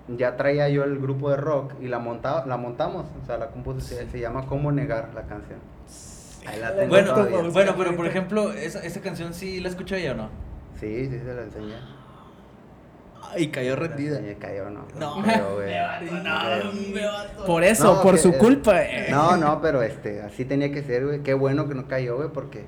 ya 0.09 0.37
traía 0.37 0.69
yo 0.69 0.85
el 0.85 0.99
grupo 0.99 1.31
de 1.31 1.37
rock 1.37 1.73
y 1.81 1.89
la 1.89 1.99
montaba, 1.99 2.45
la 2.47 2.57
montamos, 2.57 3.07
o 3.23 3.27
sea, 3.27 3.39
la 3.39 3.49
compuse, 3.49 3.81
se, 3.81 4.11
se 4.11 4.21
llama 4.21 4.47
Cómo 4.47 4.71
negar 4.73 5.11
la 5.15 5.23
canción. 5.23 5.59
Ahí 6.47 6.61
la 6.61 6.75
tengo 6.77 6.89
Bueno, 6.91 7.15
todavía. 7.15 7.51
bueno, 7.51 7.75
pero 7.79 7.97
por 7.97 8.07
ejemplo, 8.07 8.53
esa, 8.53 8.81
esa 8.85 9.01
canción 9.01 9.33
sí 9.33 9.61
la 9.61 9.69
escuchó 9.71 9.95
ella 9.97 10.13
o 10.13 10.15
no? 10.15 10.29
Sí, 10.79 11.07
sí, 11.09 11.19
se 11.19 11.35
la 11.35 11.43
enseñé. 11.43 11.75
Ay, 13.33 13.49
cayó 13.49 13.77
la 13.77 13.87
enseñé, 13.87 14.35
cayó, 14.37 14.69
no. 14.71 14.85
No, 15.01 15.23
pero, 15.25 15.57
me 15.57 15.65
pero- 15.65 16.23
no, 16.23 16.73
me. 16.73 17.47
Por 17.47 17.65
eso, 17.65 17.95
No, 17.95 18.03
por 18.03 18.13
que- 18.17 18.19
su 18.21 18.33
culpa. 18.35 18.83
eh. 18.83 19.07
No, 19.11 19.37
no, 19.37 19.61
pero 19.63 19.83
este, 19.83 20.21
así 20.23 20.45
tenía 20.45 20.71
que 20.71 20.83
ser, 20.83 21.05
güey. 21.07 21.23
Qué 21.23 21.33
bueno 21.35 21.67
que 21.67 21.75
no 21.75 21.89
cayó, 21.89 22.17
güey, 22.17 22.29
porque. 22.29 22.67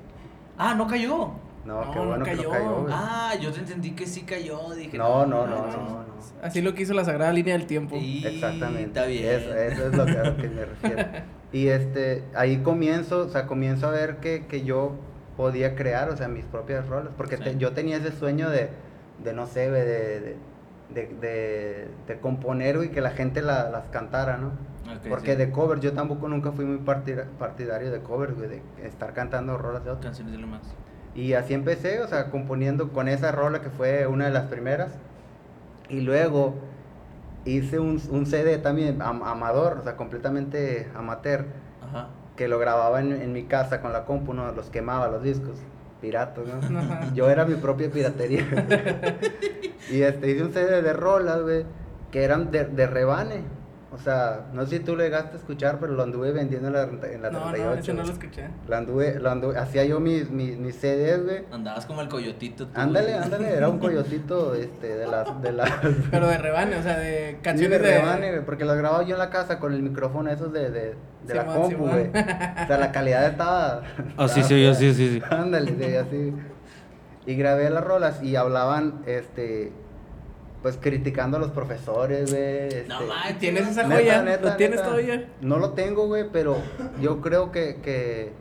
Ah, 0.57 0.73
no 0.73 0.87
cayó. 0.87 1.31
No, 1.67 1.83
No, 1.85 1.91
qué 1.91 1.99
no 1.99 2.05
bueno 2.07 2.25
que 2.25 2.35
no 2.35 2.49
cayó. 2.49 2.75
güey. 2.81 2.93
Ah, 2.95 3.33
yo 3.41 3.51
te 3.51 3.59
entendí 3.59 3.91
que 3.91 4.07
sí 4.07 4.21
cayó. 4.23 4.73
Dije, 4.73 4.97
No, 4.97 5.25
no, 5.25 5.45
no, 5.45 5.67
no, 5.67 5.71
no. 5.71 6.07
Así 6.41 6.61
lo 6.61 6.73
que 6.73 6.83
hizo 6.83 6.93
la 6.93 7.03
sagrada 7.03 7.33
línea 7.33 7.57
del 7.57 7.67
tiempo. 7.67 7.95
Y- 7.97 8.25
Exactamente. 8.25 8.85
Está 8.85 9.05
bien. 9.05 9.25
Eso, 9.25 9.53
eso 9.53 9.87
es 9.87 9.95
lo 9.97 10.05
que, 10.05 10.17
a 10.17 10.23
lo 10.23 10.37
que 10.37 10.47
me 10.49 10.65
refiero. 10.65 11.05
Y 11.51 11.67
este, 11.67 12.23
ahí 12.35 12.57
comienzo, 12.57 13.25
o 13.25 13.29
sea, 13.29 13.47
comienzo 13.47 13.87
a 13.87 13.91
ver 13.91 14.17
que, 14.17 14.45
que 14.47 14.63
yo 14.63 14.93
podía 15.35 15.75
crear, 15.75 16.09
o 16.09 16.17
sea, 16.17 16.27
mis 16.27 16.45
propias 16.45 16.87
rolas. 16.87 17.11
Porque 17.17 17.37
te- 17.37 17.57
yo 17.57 17.73
tenía 17.73 17.97
ese 17.97 18.11
sueño 18.11 18.49
de, 18.49 18.69
de 19.23 19.33
no 19.33 19.45
sé, 19.47 19.69
de, 19.71 19.83
de, 19.85 20.35
de, 20.93 21.07
de- 21.19 21.87
de 22.07 22.19
componer, 22.19 22.81
y 22.83 22.89
que 22.89 23.01
la 23.01 23.11
gente 23.11 23.41
la- 23.41 23.69
las 23.69 23.85
cantara, 23.89 24.37
¿no? 24.37 24.51
Porque 25.09 25.31
sí. 25.33 25.37
de 25.37 25.51
cover, 25.51 25.81
yo 25.81 25.91
tampoco 25.93 26.29
nunca 26.29 26.51
fui 26.53 26.63
muy 26.65 26.77
partida- 26.77 27.25
partidario 27.37 27.91
de 27.91 27.99
cover, 27.99 28.33
güey, 28.35 28.47
de 28.47 28.61
estar 28.85 29.13
cantando 29.13 29.57
rolas 29.57 29.83
de 29.83 29.89
otros. 29.91 30.05
Canciones 30.05 30.31
de 30.33 30.39
lo 30.39 30.47
más. 30.47 30.61
Y 31.17 31.33
así 31.33 31.53
empecé, 31.55 31.99
o 31.99 32.07
sea, 32.07 32.29
componiendo 32.29 32.93
con 32.93 33.07
esa 33.09 33.31
rola 33.31 33.59
que 33.59 33.69
fue 33.71 34.05
una 34.07 34.25
de 34.25 34.31
las 34.31 34.45
primeras. 34.45 34.91
Y 35.89 36.01
luego 36.01 36.53
hice 37.43 37.79
un, 37.79 37.99
un 38.11 38.25
CD 38.27 38.59
también 38.59 39.01
am- 39.01 39.23
amador, 39.23 39.79
o 39.79 39.83
sea, 39.83 39.95
completamente 39.97 40.87
amateur, 40.95 41.45
Ajá. 41.81 42.09
que 42.35 42.47
lo 42.47 42.59
grababa 42.59 43.01
en, 43.01 43.11
en 43.13 43.33
mi 43.33 43.43
casa 43.45 43.81
con 43.81 43.93
la 43.93 44.05
compu, 44.05 44.33
¿no? 44.33 44.51
Los 44.51 44.69
quemaba 44.69 45.07
los 45.07 45.23
discos, 45.23 45.57
piratas, 46.01 46.45
¿no? 46.69 46.79
Ajá. 46.79 46.99
Yo 47.15 47.29
era 47.31 47.45
mi 47.45 47.55
propia 47.55 47.89
piratería. 47.89 48.45
y 49.91 50.01
este, 50.03 50.29
hice 50.29 50.43
un 50.43 50.53
CD 50.53 50.83
de 50.83 50.93
rolas, 50.93 51.41
güey, 51.41 51.65
que 52.11 52.23
eran 52.23 52.51
de, 52.51 52.65
de 52.65 52.85
rebane. 52.85 53.41
O 53.89 53.97
sea, 53.97 54.47
no 54.53 54.65
sé 54.65 54.79
si 54.79 54.83
tú 54.83 54.97
lo 54.97 55.03
llegaste 55.03 55.37
a 55.37 55.39
escuchar, 55.39 55.79
pero 55.79 55.93
lo 55.93 56.03
anduve 56.03 56.33
vendiendo 56.33 56.67
en 56.67 56.73
la, 56.73 56.83
en 56.83 57.21
la 57.21 57.29
No, 57.31 57.49
38. 57.51 57.63
no, 57.65 57.73
ese 57.73 57.93
no 57.93 58.03
lo 58.03 58.11
escuché. 58.11 58.47
Lo 58.67 58.75
anduve, 58.75 59.17
lo 59.17 59.31
anduve, 59.31 59.57
hacía 59.57 59.85
yo 59.85 60.01
mis, 60.01 60.29
mis, 60.29 60.57
mis 60.57 60.75
CDs, 60.75 61.23
güey. 61.23 61.43
Andabas 61.53 61.85
como 61.85 62.01
el 62.01 62.09
coyotito. 62.09 62.67
tú, 62.67 62.71
Ándale, 62.77 63.11
güey. 63.13 63.23
ándale, 63.23 63.49
era 63.53 63.69
un 63.69 63.79
coyotito 63.79 64.55
este, 64.55 64.87
de 64.97 65.07
las... 65.07 65.41
De 65.41 65.53
las 65.53 65.71
Pero 66.11 66.27
de 66.27 66.37
rebane, 66.37 66.75
o 66.75 66.83
sea, 66.83 66.97
de 66.99 67.37
canciones 67.41 67.81
de 67.81 67.87
de. 67.87 67.97
rebane, 67.99 68.31
güey, 68.31 68.45
porque 68.45 68.65
los 68.65 68.75
grababa 68.75 69.03
yo 69.03 69.15
en 69.15 69.19
la 69.19 69.29
casa 69.29 69.57
con 69.57 69.71
el 69.73 69.81
micrófono 69.81 70.29
esos 70.31 70.51
de, 70.51 70.69
de, 70.69 70.95
de 71.25 71.33
la 71.35 71.45
compu, 71.45 71.87
güey. 71.87 72.09
O 72.09 72.67
sea, 72.67 72.77
la 72.77 72.91
calidad 72.91 73.25
estaba... 73.25 73.83
Ah, 74.17 74.27
sí, 74.27 74.43
sí, 74.43 74.61
yo 74.61 74.73
sí, 74.73 74.93
sí, 74.93 75.13
sí. 75.13 75.21
Ándale, 75.29 75.73
sí, 75.77 75.95
así. 75.95 76.33
Y 77.25 77.35
grabé 77.35 77.69
las 77.69 77.85
rolas 77.85 78.21
y 78.21 78.35
hablaban, 78.35 79.01
este... 79.05 79.71
Pues 80.67 80.77
criticando 80.81 81.37
a 81.37 81.39
los 81.39 81.51
profesores, 81.51 82.29
güey. 82.29 82.43
Este, 82.67 82.85
No 82.89 82.99
manches. 83.07 83.39
¿Tienes 83.39 83.69
esa 83.69 83.83
Neta, 83.83 83.95
joya? 84.01 84.21
neta, 84.21 84.49
¿Lo 84.49 84.55
tienes 84.57 84.75
neta. 84.79 84.89
todavía? 84.89 85.29
No 85.39 85.59
lo 85.59 85.69
tengo, 85.71 86.07
güey, 86.07 86.25
pero 86.29 86.57
yo 87.01 87.21
creo 87.21 87.53
que, 87.53 87.77
que... 87.81 88.33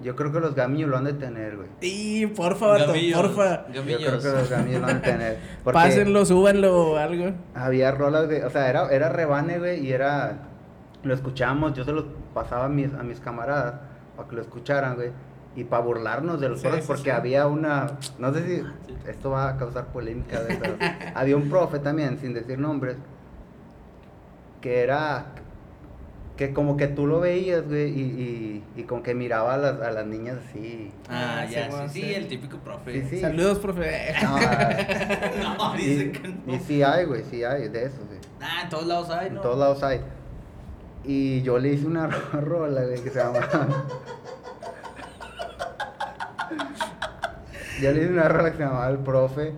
Yo 0.00 0.14
creo 0.14 0.30
que 0.30 0.38
los 0.38 0.54
gamillos 0.54 0.88
lo 0.88 0.96
han 0.96 1.02
de 1.06 1.14
tener, 1.14 1.56
güey. 1.56 1.68
Y 1.80 2.26
porfa, 2.28 2.68
vato, 2.68 2.86
Gamillos, 2.86 3.20
porfa. 3.20 3.66
Yo 3.72 3.82
creo 3.82 3.98
Gamillos. 3.98 4.22
que 4.24 4.30
los 4.30 4.48
gamillos 4.48 4.80
lo 4.80 4.86
han 4.86 5.02
de 5.02 5.08
tener. 5.10 5.38
Pásenlo, 5.64 6.24
súbanlo 6.24 6.92
o 6.92 6.96
algo. 6.96 7.32
Había 7.56 7.90
rolas 7.90 8.28
de, 8.28 8.44
o 8.44 8.50
sea, 8.50 8.70
era, 8.70 8.88
era 8.90 9.08
rebane, 9.08 9.58
güey, 9.58 9.84
y 9.84 9.90
era, 9.92 10.38
lo 11.02 11.12
escuchábamos, 11.12 11.74
yo 11.74 11.82
se 11.84 11.90
los 11.90 12.04
pasaba 12.32 12.66
a 12.66 12.68
mis, 12.68 12.94
a 12.94 13.02
mis 13.02 13.18
camaradas 13.18 13.74
para 14.16 14.28
que 14.28 14.36
lo 14.36 14.42
escucharan, 14.42 14.94
güey, 14.94 15.10
y 15.56 15.64
para 15.64 15.82
burlarnos 15.82 16.40
de 16.40 16.48
los 16.48 16.60
Sí, 16.60 16.66
profes, 16.66 16.84
sí, 16.84 16.86
porque 16.88 17.02
sí. 17.04 17.10
había 17.10 17.46
una, 17.46 17.98
no 18.18 18.32
sé 18.32 18.46
si 18.46 18.56
sí. 18.58 18.62
esto 19.08 19.30
va 19.30 19.48
a 19.48 19.56
causar 19.56 19.86
polémica, 19.86 20.40
había 21.14 21.36
un 21.36 21.48
profe 21.48 21.78
también, 21.80 22.18
sin 22.18 22.32
decir 22.34 22.58
nombres, 22.58 22.96
que 24.60 24.80
era, 24.82 25.26
que 26.36 26.52
como 26.52 26.76
que 26.76 26.86
tú 26.86 27.06
lo 27.06 27.20
veías, 27.20 27.66
güey, 27.66 27.88
y, 27.90 28.00
y, 28.02 28.64
y 28.80 28.82
como 28.84 29.02
que 29.02 29.14
miraba 29.14 29.54
a 29.54 29.56
las, 29.58 29.80
a 29.80 29.90
las 29.90 30.06
niñas 30.06 30.36
así. 30.48 30.92
Ah, 31.08 31.40
Ah, 31.40 31.44
ya, 31.46 31.70
sí, 31.70 31.76
sí. 31.88 32.00
sí, 32.02 32.14
el 32.14 32.28
típico 32.28 32.58
profe. 32.58 32.92
Sí, 33.02 33.08
sí. 33.10 33.20
Saludos, 33.20 33.58
profe. 33.58 34.14
No, 34.22 34.38
No, 35.72 35.74
y, 35.78 35.84
dice 35.84 36.12
que 36.12 36.28
no. 36.28 36.54
y 36.54 36.58
sí 36.60 36.82
hay, 36.82 37.04
güey, 37.06 37.24
sí 37.30 37.42
hay, 37.42 37.68
de 37.68 37.84
esos, 37.86 38.06
güey. 38.06 38.18
Ah, 38.40 38.62
en 38.64 38.68
todos 38.70 38.86
lados 38.86 39.10
hay, 39.10 39.26
En 39.28 39.34
¿no? 39.34 39.40
todos 39.40 39.58
lados 39.58 39.82
hay. 39.82 40.00
Y 41.04 41.42
yo 41.42 41.58
le 41.58 41.70
hice 41.70 41.86
una 41.86 42.06
ro- 42.06 42.40
rola, 42.40 42.82
güey, 42.84 43.02
que 43.02 43.10
se 43.10 43.18
llama. 43.18 43.40
Yo 47.80 47.92
le 47.92 48.02
hice 48.02 48.12
una 48.12 48.28
rola 48.28 48.50
que 48.50 48.56
se 48.56 48.62
llamaba 48.62 48.88
El 48.88 48.98
Profe 48.98 49.54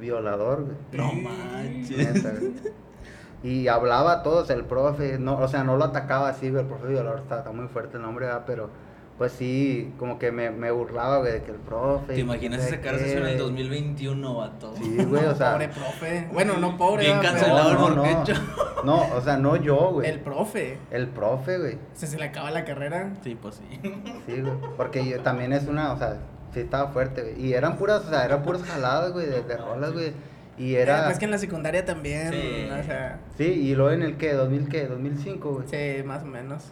Violador, 0.00 0.64
güey. 0.64 0.76
No 0.92 1.12
manches. 1.12 2.24
Y 3.42 3.68
hablaba 3.68 4.12
a 4.12 4.22
todos, 4.22 4.50
el 4.50 4.64
profe, 4.64 5.18
no, 5.18 5.38
o 5.38 5.46
sea, 5.46 5.62
no 5.62 5.76
lo 5.76 5.84
atacaba 5.84 6.28
así, 6.28 6.50
güey, 6.50 6.62
el 6.62 6.68
profe 6.68 6.88
violador 6.88 7.20
está, 7.20 7.38
está 7.38 7.52
muy 7.52 7.68
fuerte 7.68 7.96
el 7.96 8.02
nombre, 8.02 8.26
¿verdad? 8.26 8.42
Pero, 8.46 8.68
pues 9.18 9.32
sí, 9.32 9.92
como 9.98 10.18
que 10.20 10.30
me, 10.30 10.50
me 10.52 10.70
burlaba, 10.70 11.18
güey, 11.18 11.32
de 11.32 11.42
que 11.42 11.50
el 11.50 11.56
profe. 11.58 12.14
¿Te 12.14 12.20
imaginas 12.20 12.62
no 12.62 12.68
sacar 12.68 12.94
eso 12.94 13.04
qué, 13.04 13.12
en 13.12 13.18
el 13.18 13.22
güey. 13.24 13.36
2021, 13.38 14.34
vato? 14.36 14.74
Sí, 14.76 14.96
güey, 15.04 15.24
o 15.24 15.34
sea. 15.34 15.52
Pobre 15.54 15.68
profe. 15.68 16.28
Bueno, 16.32 16.56
no 16.58 16.76
pobre. 16.76 17.04
Bien 17.04 17.18
cancelado 17.18 17.70
Pero 17.70 17.88
el 17.88 17.96
no, 17.96 18.04
no, 18.04 18.84
no, 18.84 19.16
o 19.16 19.20
sea, 19.20 19.36
no 19.36 19.56
yo, 19.56 19.90
güey. 19.90 20.08
El 20.08 20.20
profe. 20.20 20.78
El 20.92 21.08
profe, 21.08 21.58
güey. 21.58 21.74
O 21.74 21.78
sea, 21.94 22.08
se 22.08 22.16
le 22.16 22.26
acaba 22.26 22.52
la 22.52 22.64
carrera. 22.64 23.14
Sí, 23.24 23.36
pues 23.40 23.56
sí. 23.56 23.80
Sí, 24.26 24.40
güey. 24.40 24.54
Porque 24.76 25.04
yo 25.04 25.20
también 25.20 25.52
es 25.52 25.66
una, 25.66 25.92
o 25.92 25.98
sea, 25.98 26.18
sí 26.54 26.60
estaba 26.60 26.92
fuerte, 26.92 27.22
güey. 27.22 27.44
Y 27.44 27.54
eran 27.54 27.76
puras, 27.76 28.04
o 28.04 28.08
sea, 28.10 28.24
eran 28.24 28.44
puras 28.44 28.62
jaladas, 28.62 29.12
güey, 29.12 29.26
de, 29.26 29.42
de 29.42 29.56
rolas, 29.56 29.92
güey. 29.92 30.12
Y 30.56 30.74
Era... 30.74 30.98
era. 30.98 31.04
pues 31.06 31.18
que 31.18 31.24
en 31.24 31.30
la 31.32 31.38
secundaria 31.38 31.84
también. 31.84 32.32
Sí. 32.32 32.68
O 32.70 32.84
sea, 32.84 33.18
Sí, 33.36 33.44
y 33.44 33.74
luego 33.74 33.90
en 33.90 34.02
el 34.02 34.16
que, 34.16 34.32
2000, 34.32 34.68
¿qué? 34.68 34.86
2005, 34.86 35.52
güey. 35.52 35.68
sí, 35.68 36.02
más 36.04 36.22
o 36.22 36.26
menos. 36.26 36.64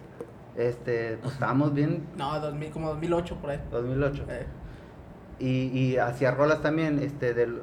Este, 0.57 1.19
pues 1.21 1.35
estábamos 1.35 1.75
bien, 1.75 2.07
No, 2.16 2.38
2000, 2.40 2.71
como 2.71 2.88
2008 2.90 3.37
por 3.37 3.51
ahí. 3.51 3.61
2008. 3.71 4.25
Eh, 4.29 4.47
Y, 5.38 5.66
y 5.79 5.97
hacía 5.99 6.31
rolas 6.31 6.62
también, 6.62 6.99
este, 6.99 7.35
del- 7.35 7.61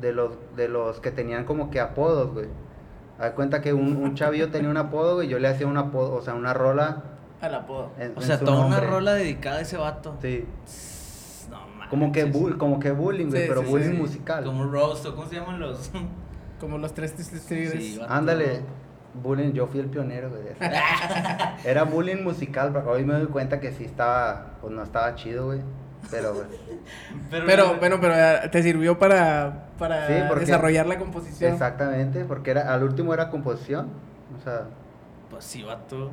de, 0.00 0.12
los, 0.12 0.36
de 0.56 0.68
los 0.68 1.00
que 1.00 1.10
tenían 1.10 1.44
como 1.44 1.68
que 1.70 1.80
apodos, 1.80 2.32
güey. 2.32 2.46
Haz 3.18 3.32
cuenta 3.32 3.60
que 3.60 3.72
un, 3.72 3.96
un 3.96 4.14
chavillo 4.14 4.50
tenía 4.52 4.70
un 4.70 4.76
apodo, 4.76 5.16
güey, 5.16 5.26
yo 5.28 5.40
le 5.40 5.48
hacía 5.48 5.66
un 5.66 5.76
apodo, 5.76 6.14
o 6.14 6.22
sea, 6.22 6.34
una 6.34 6.54
rola. 6.54 7.02
al 7.40 7.54
apodo. 7.56 7.90
En, 7.98 8.12
O 8.16 8.20
en 8.20 8.22
sea, 8.22 8.38
toda 8.38 8.64
una 8.64 8.78
rola 8.78 9.14
dedicada 9.14 9.58
a 9.58 9.60
ese 9.62 9.76
vato. 9.76 10.16
Sí. 10.22 10.44
No 11.50 11.58
manches. 11.66 11.88
Como 11.90 12.12
que, 12.12 12.24
bull, 12.26 12.56
como 12.56 12.78
que 12.78 12.92
bullying, 12.92 13.30
güey, 13.30 13.42
Sí, 13.42 13.48
pero 13.48 13.62
sí, 13.62 13.68
bullying 13.68 13.90
sí. 13.92 13.96
musical. 13.96 14.44
Como 14.44 14.64
roast, 14.70 15.04
¿o 15.06 15.16
¿cómo 15.16 15.28
se 15.28 15.34
llaman 15.36 15.58
los? 15.58 15.90
Como 16.60 16.78
los 16.78 16.92
tres 16.94 17.14
tigres. 17.16 18.00
Ándale, 18.08 18.60
bullying, 19.14 19.52
yo 19.52 19.66
fui 19.66 19.80
el 19.80 19.86
pionero, 19.86 20.30
güey. 20.30 20.42
de 20.42 20.50
eso. 20.52 20.60
Era 21.68 21.84
bullying 21.84 22.22
musical, 22.22 22.70
pero 22.72 22.90
hoy 22.90 23.04
me 23.04 23.14
doy 23.14 23.26
cuenta 23.26 23.60
que 23.60 23.72
sí 23.72 23.84
estaba, 23.84 24.52
pues 24.60 24.72
no 24.72 24.82
estaba 24.82 25.14
chido, 25.14 25.46
güey. 25.46 25.60
Pero, 26.10 26.32
güey, 26.32 26.46
Pero, 27.46 27.74
bueno, 27.74 27.98
pero 28.00 28.14
eh, 28.14 28.48
te 28.52 28.62
sirvió 28.62 28.98
para, 28.98 29.66
para 29.78 30.06
Sí, 30.06 30.14
porque- 30.28 30.44
desarrollar 30.46 30.86
la 30.86 30.96
composición. 30.96 31.52
exactamente, 31.52 32.24
porque 32.24 32.52
era, 32.52 32.72
al 32.72 32.84
último 32.84 33.12
era 33.12 33.30
composición. 33.30 33.88
O 34.38 34.42
sea, 34.44 34.68
Pues 35.30 35.44
sí, 35.44 35.62
vato. 35.64 36.10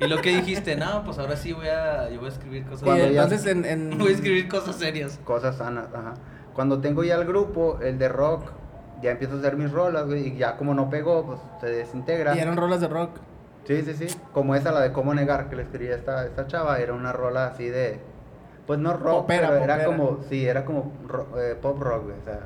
Y 0.00 0.06
lo 0.08 0.20
que 0.20 0.30
dijiste, 0.34 0.76
no, 0.76 1.04
pues 1.04 1.18
ahora 1.18 1.36
sí 1.36 1.52
voy 1.52 1.68
a, 1.68 2.10
yo 2.10 2.18
voy 2.20 2.28
a 2.28 2.32
escribir 2.32 2.64
cosas. 2.66 2.86
Ya- 2.88 3.06
entonces 3.06 3.46
en, 3.46 3.64
en- 3.64 3.90
Voy 3.98 4.08
a 4.08 4.14
escribir 4.14 4.48
cosas 4.48 4.76
serias. 4.76 5.18
cosas 5.24 5.56
sanas, 5.56 5.86
ajá. 5.94 6.14
Cuando 6.54 6.80
tengo 6.80 7.04
ya 7.04 7.14
el 7.14 7.24
grupo, 7.26 7.78
el 7.80 7.98
de 7.98 8.08
rock, 8.08 8.50
ya 9.02 9.10
empiezo 9.12 9.36
a 9.36 9.38
hacer 9.38 9.56
mis 9.56 9.70
rolas, 9.70 10.06
güey, 10.06 10.28
y 10.28 10.36
ya 10.36 10.56
como 10.56 10.74
no 10.74 10.90
pegó, 10.90 11.24
pues 11.26 11.40
se 11.60 11.66
desintegra. 11.68 12.34
y 12.36 12.38
eran 12.38 12.56
rolas 12.56 12.80
de 12.80 12.88
rock. 12.88 13.10
Sí, 13.64 13.82
sí, 13.82 13.94
sí. 13.94 14.18
Como 14.32 14.54
esa, 14.54 14.72
la 14.72 14.80
de 14.80 14.92
cómo 14.92 15.14
negar, 15.14 15.48
que 15.48 15.56
le 15.56 15.62
escribía 15.62 15.94
esta, 15.94 16.26
esta 16.26 16.46
chava, 16.46 16.78
era 16.78 16.92
una 16.94 17.12
rola 17.12 17.46
así 17.48 17.68
de. 17.68 18.00
Pues 18.66 18.78
no 18.78 18.94
rock, 18.96 19.22
Popera, 19.22 19.48
pero 19.50 19.64
era 19.64 19.84
como. 19.84 20.20
Sí, 20.28 20.46
era 20.46 20.64
como 20.64 20.92
ro- 21.06 21.28
eh, 21.40 21.56
pop 21.60 21.78
rock, 21.80 22.04
güey, 22.04 22.16
o 22.18 22.24
sea, 22.24 22.40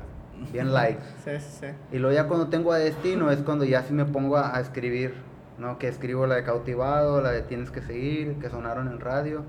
bien 0.51 0.73
light. 0.73 0.99
Sí, 1.23 1.31
sí, 1.39 1.57
sí. 1.61 1.67
Y 1.91 1.99
luego 1.99 2.13
ya 2.15 2.27
cuando 2.27 2.47
tengo 2.49 2.71
a 2.73 2.77
destino 2.77 3.31
es 3.31 3.39
cuando 3.39 3.63
ya 3.65 3.83
sí 3.83 3.93
me 3.93 4.05
pongo 4.05 4.37
a, 4.37 4.55
a 4.55 4.59
escribir, 4.59 5.13
¿no? 5.57 5.77
Que 5.79 5.87
escribo 5.87 6.27
la 6.27 6.35
de 6.35 6.43
cautivado, 6.43 7.21
la 7.21 7.31
de 7.31 7.41
tienes 7.43 7.71
que 7.71 7.81
seguir, 7.81 8.35
que 8.39 8.49
sonaron 8.49 8.87
en 8.87 8.99
radio. 8.99 9.43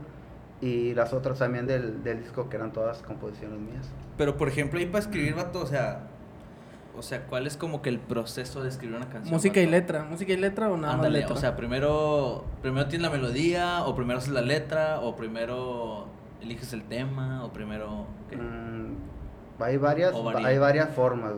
Y 0.61 0.95
las 0.95 1.13
otras 1.13 1.39
también 1.39 1.67
del, 1.67 2.03
del 2.03 2.21
disco 2.23 2.49
que 2.49 2.57
eran 2.57 2.73
todas 2.73 3.03
composiciones 3.03 3.59
mías. 3.59 3.91
Pero 4.17 4.37
por 4.39 4.49
ejemplo, 4.49 4.79
ahí 4.79 4.87
para 4.87 5.01
escribir, 5.01 5.35
vato, 5.35 5.61
o 5.61 5.67
sea, 5.67 6.01
o 6.97 7.03
sea, 7.03 7.27
¿cuál 7.27 7.47
es 7.47 7.57
como 7.57 7.83
que 7.83 7.91
el 7.91 7.99
proceso 7.99 8.63
de 8.63 8.69
escribir 8.69 8.97
una 8.97 9.09
canción? 9.09 9.33
Música 9.35 9.61
y 9.61 9.67
letra. 9.67 10.05
Música 10.05 10.33
y 10.33 10.37
letra 10.37 10.71
o 10.71 10.77
nada 10.77 10.97
más 10.97 11.11
letra. 11.11 11.35
o 11.35 11.37
sea, 11.37 11.57
primero, 11.57 12.45
primero 12.63 12.87
tienes 12.89 13.09
la 13.11 13.15
melodía, 13.15 13.85
o 13.85 13.95
primero 13.95 14.19
haces 14.19 14.33
la 14.33 14.41
letra, 14.43 15.01
o 15.01 15.17
primero 15.17 16.07
eliges 16.43 16.73
el 16.73 16.83
tema, 16.83 17.45
o 17.45 17.53
primero... 17.53 18.07
¿qué? 18.31 18.37
Mm, 18.37 18.95
hay 19.61 19.77
varias, 19.77 20.15
hay 20.45 20.59
varias 20.59 20.91
formas. 20.91 21.33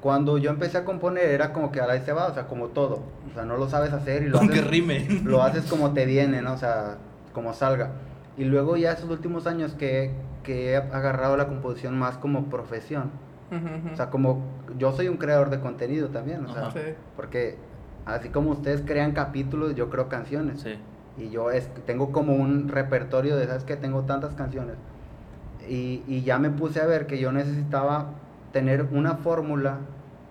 Cuando 0.00 0.38
yo 0.38 0.50
empecé 0.50 0.78
a 0.78 0.84
componer 0.84 1.24
era 1.24 1.52
como 1.52 1.70
que 1.72 1.80
a 1.80 1.86
la 1.86 1.94
vez 1.94 2.04
se 2.04 2.12
va, 2.12 2.26
o 2.28 2.34
sea, 2.34 2.46
como 2.46 2.68
todo. 2.68 3.02
O 3.30 3.34
sea, 3.34 3.44
no 3.44 3.56
lo 3.56 3.68
sabes 3.68 3.92
hacer 3.92 4.22
y 4.22 4.28
lo 4.28 4.38
Aunque 4.38 4.60
haces, 4.60 4.70
rime. 4.70 5.06
lo 5.24 5.42
haces 5.44 5.64
como 5.66 5.92
te 5.92 6.06
viene, 6.06 6.42
¿no? 6.42 6.54
O 6.54 6.58
sea, 6.58 6.96
como 7.32 7.52
salga. 7.52 7.92
Y 8.38 8.44
luego 8.44 8.76
ya 8.76 8.92
esos 8.92 9.10
últimos 9.10 9.46
años 9.46 9.74
que, 9.74 10.12
que 10.42 10.72
he 10.72 10.76
agarrado 10.76 11.36
la 11.36 11.48
composición 11.48 11.98
más 11.98 12.16
como 12.16 12.46
profesión. 12.46 13.10
O 13.92 13.96
sea, 13.96 14.10
como 14.10 14.42
yo 14.78 14.92
soy 14.92 15.08
un 15.08 15.16
creador 15.16 15.50
de 15.50 15.60
contenido 15.60 16.08
también, 16.08 16.44
o 16.44 16.52
sea, 16.52 16.62
porque 17.16 17.56
así 18.06 18.28
como 18.28 18.50
ustedes 18.50 18.82
crean 18.82 19.12
capítulos, 19.12 19.74
yo 19.74 19.90
creo 19.90 20.08
canciones. 20.08 20.60
Sí. 20.60 20.78
Y 21.18 21.30
yo 21.30 21.50
es, 21.50 21.68
tengo 21.86 22.12
como 22.12 22.34
un 22.34 22.68
repertorio 22.68 23.36
de, 23.36 23.46
¿sabes 23.46 23.64
que 23.64 23.76
Tengo 23.76 24.02
tantas 24.02 24.34
canciones. 24.34 24.76
Y, 25.68 26.02
y 26.06 26.22
ya 26.22 26.38
me 26.38 26.50
puse 26.50 26.80
a 26.80 26.86
ver 26.86 27.06
que 27.06 27.18
yo 27.18 27.32
necesitaba 27.32 28.12
tener 28.52 28.86
una 28.92 29.16
fórmula 29.16 29.78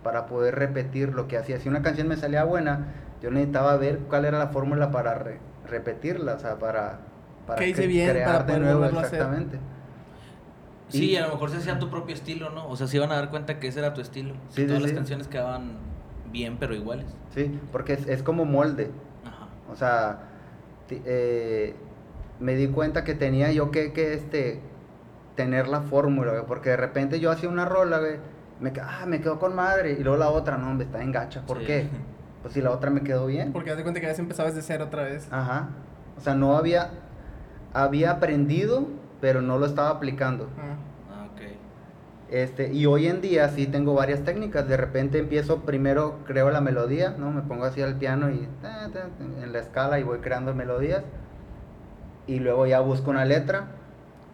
para 0.03 0.25
poder 0.25 0.55
repetir 0.55 1.13
lo 1.13 1.27
que 1.27 1.37
hacía. 1.37 1.59
Si 1.59 1.69
una 1.69 1.81
canción 1.81 2.07
me 2.07 2.15
salía 2.15 2.43
buena, 2.45 2.87
yo 3.21 3.31
necesitaba 3.31 3.75
ver 3.77 3.99
cuál 4.09 4.25
era 4.25 4.39
la 4.39 4.47
fórmula 4.47 4.91
para 4.91 5.15
re- 5.15 5.39
repetirla, 5.67 6.35
o 6.35 6.39
sea, 6.39 6.57
para, 6.57 6.99
para 7.45 7.59
¿Qué 7.59 7.69
hice 7.69 7.83
cre- 7.83 7.87
bien 7.87 8.09
crear 8.09 8.25
para 8.25 8.43
de 8.45 8.59
nuevo 8.59 8.99
hacer? 8.99 9.19
Sí, 10.89 11.11
Y- 11.11 11.15
a 11.17 11.27
lo 11.27 11.33
mejor 11.33 11.49
se 11.51 11.57
hacía 11.57 11.79
tu 11.79 11.89
propio 11.89 12.13
estilo, 12.15 12.49
¿no? 12.49 12.67
O 12.67 12.75
sea, 12.75 12.87
se 12.87 12.97
iban 12.97 13.11
a 13.11 13.15
dar 13.15 13.29
cuenta 13.29 13.59
que 13.59 13.67
ese 13.67 13.79
era 13.79 13.93
tu 13.93 14.01
estilo. 14.01 14.33
Sí, 14.49 14.63
todas 14.65 14.77
sí, 14.77 14.81
las 14.83 14.89
sí. 14.91 14.95
canciones 14.95 15.27
quedaban 15.27 15.73
bien, 16.31 16.57
pero 16.59 16.73
iguales. 16.75 17.05
Sí, 17.33 17.59
porque 17.71 17.93
es, 17.93 18.07
es 18.07 18.23
como 18.23 18.45
molde. 18.45 18.91
Ajá. 19.25 19.47
O 19.71 19.75
sea, 19.75 20.19
eh, 20.89 21.75
me 22.39 22.55
di 22.55 22.67
cuenta 22.67 23.03
que 23.03 23.13
tenía 23.13 23.51
yo 23.51 23.71
que, 23.71 23.93
que 23.93 24.13
este, 24.13 24.61
tener 25.35 25.67
la 25.67 25.81
fórmula, 25.81 26.31
güey, 26.31 26.45
porque 26.45 26.69
de 26.71 26.77
repente 26.77 27.19
yo 27.19 27.31
hacía 27.31 27.49
una 27.49 27.65
rola, 27.65 27.99
güey, 27.99 28.15
me, 28.59 28.73
ah, 28.81 29.05
me 29.07 29.21
quedó 29.21 29.39
con 29.39 29.55
madre, 29.55 29.93
y 29.99 30.03
luego 30.03 30.17
la 30.17 30.29
otra, 30.29 30.57
no, 30.57 30.73
me 30.73 30.83
está 30.83 31.01
en 31.01 31.11
gacha, 31.11 31.45
¿por 31.45 31.59
Sí. 31.59 31.65
qué? 31.65 31.87
Pues 32.41 32.53
si 32.53 32.61
la 32.61 32.71
otra 32.71 32.89
me 32.89 33.01
quedó 33.03 33.25
bien. 33.25 33.51
Porque 33.51 33.69
haz 33.71 33.75
de 33.75 33.83
cuenta 33.83 33.99
que 33.99 34.07
ya 34.07 34.15
se 34.15 34.21
empezaba 34.21 34.47
desde 34.47 34.61
cero 34.61 34.85
otra 34.87 35.03
vez. 35.03 35.27
Ajá. 35.29 35.71
O 36.17 36.21
sea, 36.21 36.35
no 36.35 36.55
había, 36.55 36.89
había 37.73 38.11
aprendido, 38.11 38.87
pero 39.21 39.41
no 39.41 39.57
lo 39.57 39.65
estaba 39.65 39.89
aplicando. 39.89 40.49
Ah. 40.57 40.75
Ah, 41.11 41.25
ok. 41.33 41.41
Este, 42.29 42.71
y 42.73 42.85
hoy 42.85 43.07
en 43.07 43.21
día 43.21 43.49
sí 43.49 43.67
tengo 43.67 43.93
varias 43.93 44.23
técnicas. 44.23 44.67
De 44.67 44.77
repente 44.77 45.19
empiezo, 45.19 45.61
primero 45.61 46.19
creo 46.25 46.51
la 46.51 46.61
melodía, 46.61 47.15
¿no? 47.17 47.31
Me 47.31 47.41
pongo 47.41 47.65
así 47.65 47.81
al 47.81 47.95
piano 47.95 48.29
y 48.29 48.47
ta, 48.61 48.89
ta, 48.93 49.07
ta, 49.07 49.43
en 49.43 49.51
la 49.51 49.59
escala 49.59 49.99
y 49.99 50.03
voy 50.03 50.19
creando 50.19 50.53
melodías. 50.53 51.03
Y 52.27 52.39
luego 52.39 52.65
ya 52.67 52.79
busco 52.79 53.09
una 53.09 53.25
letra. 53.25 53.67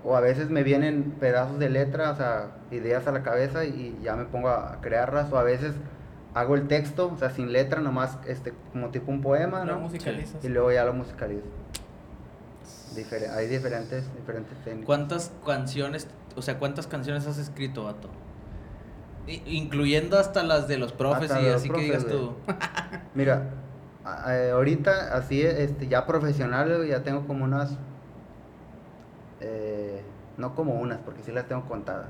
O 0.03 0.15
a 0.15 0.19
veces 0.19 0.51
me 0.51 0.61
vienen 0.61 1.15
pedazos 1.19 1.57
de 1.57 1.67
letra, 1.69 2.11
o 2.11 2.15
sea, 2.15 2.51
ideas 2.69 3.07
a 3.07 3.11
la 3.11 3.23
cabeza 3.23 3.65
y 3.65 3.97
ya 4.03 4.15
me 4.15 4.25
pongo 4.25 4.49
a 4.49 4.77
crearlas. 4.81 5.31
O 5.33 5.37
a 5.39 5.43
veces 5.43 5.73
hago 6.35 6.53
el 6.55 6.67
texto, 6.67 7.11
o 7.11 7.17
sea, 7.17 7.31
sin 7.31 7.51
letra, 7.51 7.81
nomás 7.81 8.19
este, 8.27 8.53
como 8.71 8.89
tipo 8.89 9.11
un 9.11 9.21
poema, 9.21 9.65
Lo 9.65 9.75
¿no? 9.75 9.79
musicalizas. 9.79 10.43
Y 10.43 10.49
luego 10.49 10.71
ya 10.71 10.83
lo 10.85 10.93
musicalizo. 10.93 11.47
Difere- 12.95 13.29
hay 13.29 13.47
diferentes, 13.47 14.03
diferentes 14.15 14.58
técnicas. 14.63 14.86
¿Cuántas 14.86 15.31
canciones, 15.45 16.08
o 16.36 16.41
sea, 16.41 16.58
cuántas 16.60 16.88
canciones 16.88 17.27
has 17.27 17.38
escrito, 17.38 17.84
vato? 17.86 18.10
I- 19.27 19.41
incluyendo 19.45 20.17
hasta 20.19 20.43
las 20.43 20.67
de 20.67 20.77
los 20.77 20.91
profes 20.91 21.31
Hasta 21.31 21.41
y 21.41 21.45
los 21.45 21.55
así 21.55 21.69
que 21.69 21.81
digas 21.81 22.05
tú. 22.08 22.36
Mira, 23.15 23.49
ahorita 24.53 25.15
así 25.17 25.41
este 25.41 25.88
ya 25.88 26.05
profesional 26.05 26.88
ya 26.88 27.01
tengo 27.03 27.25
como 27.25 27.43
unas 27.43 27.75
eh, 29.41 30.01
no 30.38 30.53
como 30.55 30.75
unas 30.75 30.99
porque 30.99 31.21
sí 31.23 31.31
las 31.31 31.47
tengo 31.47 31.65
contadas. 31.67 32.08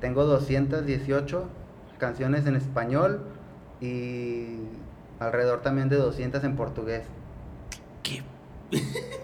Tengo 0.00 0.24
218 0.24 1.44
canciones 1.98 2.46
en 2.46 2.56
español 2.56 3.22
y 3.80 4.58
alrededor 5.20 5.62
también 5.62 5.88
de 5.88 5.96
200 5.96 6.44
en 6.44 6.54
portugués. 6.56 7.04
¿Qué? 8.02 8.22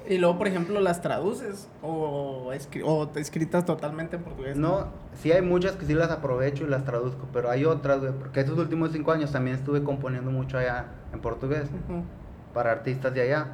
Y 0.08 0.18
luego, 0.18 0.38
por 0.38 0.46
ejemplo, 0.46 0.80
las 0.80 1.00
traduces 1.00 1.68
o, 1.82 2.50
escri- 2.52 2.82
o 2.84 3.08
te 3.08 3.20
escritas 3.20 3.64
totalmente 3.64 4.16
en 4.16 4.22
portugués. 4.22 4.56
No, 4.56 4.86
sí 5.14 5.32
hay 5.32 5.42
muchas 5.42 5.72
que 5.76 5.86
sí 5.86 5.94
las 5.94 6.10
aprovecho 6.10 6.64
y 6.64 6.68
las 6.68 6.84
traduzco, 6.84 7.26
pero 7.32 7.50
hay 7.50 7.64
otras, 7.64 8.00
güey, 8.00 8.12
porque 8.12 8.40
estos 8.40 8.58
últimos 8.58 8.92
cinco 8.92 9.12
años 9.12 9.32
también 9.32 9.56
estuve 9.56 9.82
componiendo 9.82 10.30
mucho 10.30 10.58
allá 10.58 10.86
en 11.12 11.20
portugués. 11.20 11.68
Para 12.54 12.70
artistas 12.72 13.14
de 13.14 13.22
allá. 13.22 13.46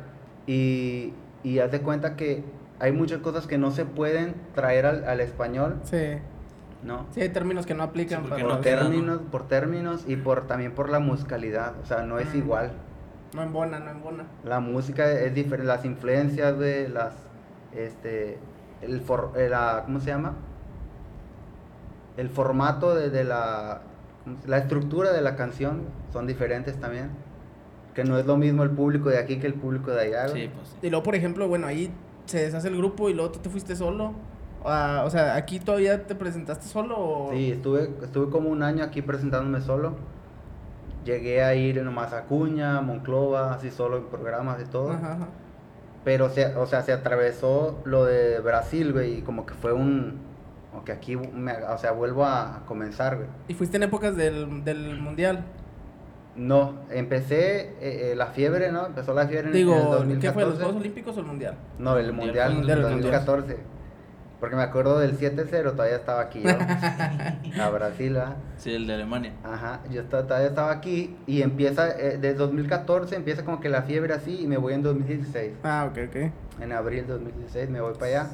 Y, 0.47 1.13
y 1.43 1.59
haz 1.61 1.71
de 1.71 1.81
cuenta 1.81 2.17
que 2.17 2.45
hay 2.81 2.93
muchas 2.93 3.19
cosas 3.21 3.47
que 3.47 3.59
no 3.59 3.71
se 3.71 3.85
pueden 3.85 4.35
traer 4.55 4.87
al, 4.87 5.05
al 5.05 5.21
español, 5.21 5.77
Sí. 5.85 6.19
¿no? 6.85 7.07
Sí, 7.11 7.21
hay 7.21 7.29
términos 7.31 7.67
que 7.67 7.75
no 7.75 7.83
aplican 7.83 8.25
Sí, 8.25 8.31
no 8.31 8.37
Por 8.37 8.45
¿no? 8.49 8.59
términos, 8.61 9.21
por 9.31 9.49
términos 9.49 10.05
y 10.07 10.17
por 10.17 10.47
también 10.47 10.73
por 10.73 10.89
la 10.91 10.99
musicalidad, 11.01 11.75
o 11.83 11.87
sea, 11.87 12.03
no 12.03 12.19
es 12.19 12.35
igual. 12.35 12.73
No 13.35 13.43
embona, 13.43 13.79
no 13.79 13.91
embona. 13.91 14.25
La 14.45 14.61
música 14.61 15.11
es 15.13 15.35
diferente, 15.35 15.67
las 15.67 15.85
influencias 15.85 16.59
de 16.59 16.89
las, 16.89 17.13
este, 17.77 18.39
el 18.83 19.01
for, 19.01 19.33
eh, 19.37 19.49
la, 19.51 19.83
¿cómo 19.85 20.01
se 20.01 20.07
llama? 20.07 20.35
El 22.17 22.29
formato 22.31 22.95
de, 22.95 23.11
de 23.11 23.25
la, 23.25 23.83
¿cómo 24.25 24.37
se- 24.43 24.49
la 24.49 24.59
estructura 24.59 25.13
de 25.13 25.21
la 25.23 25.37
canción 25.37 25.83
son 26.13 26.27
diferentes 26.27 26.79
también. 26.81 27.11
Que 27.95 28.05
no 28.05 28.19
es 28.19 28.27
lo 28.27 28.37
mismo 28.37 28.63
el 28.63 28.71
público 28.71 29.09
de 29.09 29.19
aquí 29.19 29.39
que 29.39 29.47
el 29.47 29.55
público 29.55 29.91
de 29.91 30.01
allá. 30.03 30.29
güey. 30.29 30.43
Sí, 30.47 30.51
pues 30.55 30.69
sí. 30.69 30.77
Y 30.87 30.91
luego, 30.91 31.03
por 31.03 31.15
ejemplo, 31.15 31.49
bueno, 31.49 31.67
ahí 31.67 31.91
se 32.27 32.39
deshace 32.43 32.69
el 32.69 32.77
grupo 32.77 33.09
y 33.09 33.15
luego 33.15 33.31
tú 33.33 33.39
te 33.41 33.51
fuiste 33.51 33.75
solo. 33.77 34.13
Ah, 34.65 35.03
o 35.07 35.11
sea, 35.11 35.37
¿aquí 35.37 35.61
todavía 35.61 36.07
te 36.07 36.15
presentaste 36.15 36.67
solo 36.67 36.97
o...? 36.99 37.31
Sí, 37.33 37.53
estuve, 37.53 37.91
estuve 38.03 38.31
como 38.31 38.49
un 38.51 38.63
año 38.63 38.85
aquí 38.85 39.03
presentándome 39.03 39.61
solo. 39.61 39.95
Llegué 41.05 41.43
a 41.43 41.55
ir 41.55 41.83
nomás 41.83 42.13
a 42.13 42.25
Cuña, 42.25 42.81
Monclova, 42.81 43.55
así 43.55 43.71
solo 43.71 43.99
en 43.99 44.05
programas 44.07 44.61
y 44.63 44.67
todo. 44.67 44.91
Ajá, 44.93 45.13
ajá. 45.13 45.29
Pero, 46.05 46.31
se, 46.31 46.55
o 46.57 46.67
sea, 46.67 46.83
se 46.83 46.93
atravesó 46.93 47.81
lo 47.85 48.05
de 48.05 48.41
Brasil, 48.41 48.93
güey, 48.93 49.19
y 49.19 49.23
como 49.23 49.47
que 49.47 49.55
fue 49.55 49.73
un... 49.73 50.19
Como 50.71 50.85
que 50.85 50.93
aquí, 50.93 51.17
me, 51.17 51.53
o 51.53 51.79
sea, 51.79 51.93
vuelvo 51.93 52.25
a 52.25 52.63
comenzar, 52.67 53.17
güey. 53.17 53.29
¿Y 53.49 53.55
fuiste 53.55 53.79
en 53.79 53.85
épocas 53.85 54.17
del, 54.17 54.65
del 54.65 55.01
mundial? 55.01 55.45
No, 56.37 56.75
empecé 56.91 57.61
eh, 57.81 58.13
eh, 58.13 58.15
la 58.15 58.27
fiebre, 58.27 58.71
¿no? 58.71 58.87
Empezó 58.87 59.13
la 59.13 59.27
fiebre 59.27 59.49
en, 59.49 59.53
Digo, 59.53 59.75
el 59.75 59.81
¿qué 60.21 60.29
2014. 60.29 60.33
fue, 60.33 60.45
los 60.45 60.55
Juegos 60.55 60.77
Olímpicos 60.77 61.17
o 61.17 61.21
el 61.21 61.27
mundial? 61.27 61.55
No, 61.79 61.97
el 61.97 62.13
Mundial, 62.13 62.55
Mundial, 62.55 62.79
el 62.79 62.85
Mundial, 62.85 63.01
el 63.01 63.03
2014. 63.03 63.59
Porque 64.41 64.55
me 64.55 64.63
acuerdo 64.63 64.99
del 65.01 65.19
7-0, 65.19 65.73
todavía 65.73 65.97
estaba 65.97 66.21
aquí 66.21 66.43
yo. 66.43 66.51
a 67.63 67.71
Brasil, 67.71 68.13
¿verdad? 68.15 68.37
Sí, 68.57 68.73
el 68.73 68.87
de 68.87 68.95
Alemania. 68.95 69.33
Ajá, 69.43 69.81
yo 69.91 70.05
todavía 70.05 70.47
estaba 70.49 70.71
aquí 70.71 71.17
y 71.27 71.43
empieza, 71.43 71.91
eh, 71.99 72.19
desde 72.21 72.35
2014 72.35 73.17
empieza 73.17 73.45
como 73.45 73.59
que 73.61 73.69
la 73.69 73.83
fiebre 73.83 74.15
así 74.15 74.39
y 74.43 74.47
me 74.47 74.57
voy 74.57 74.75
en 74.75 74.83
2016. 74.85 75.55
Ah, 75.65 75.89
ok, 75.91 75.99
ok. 76.09 76.33
En 76.63 76.73
abril 76.73 77.07
de 77.07 77.15
2016 77.15 77.69
me 77.69 77.81
voy 77.81 77.95
para 77.95 78.07
allá. 78.07 78.31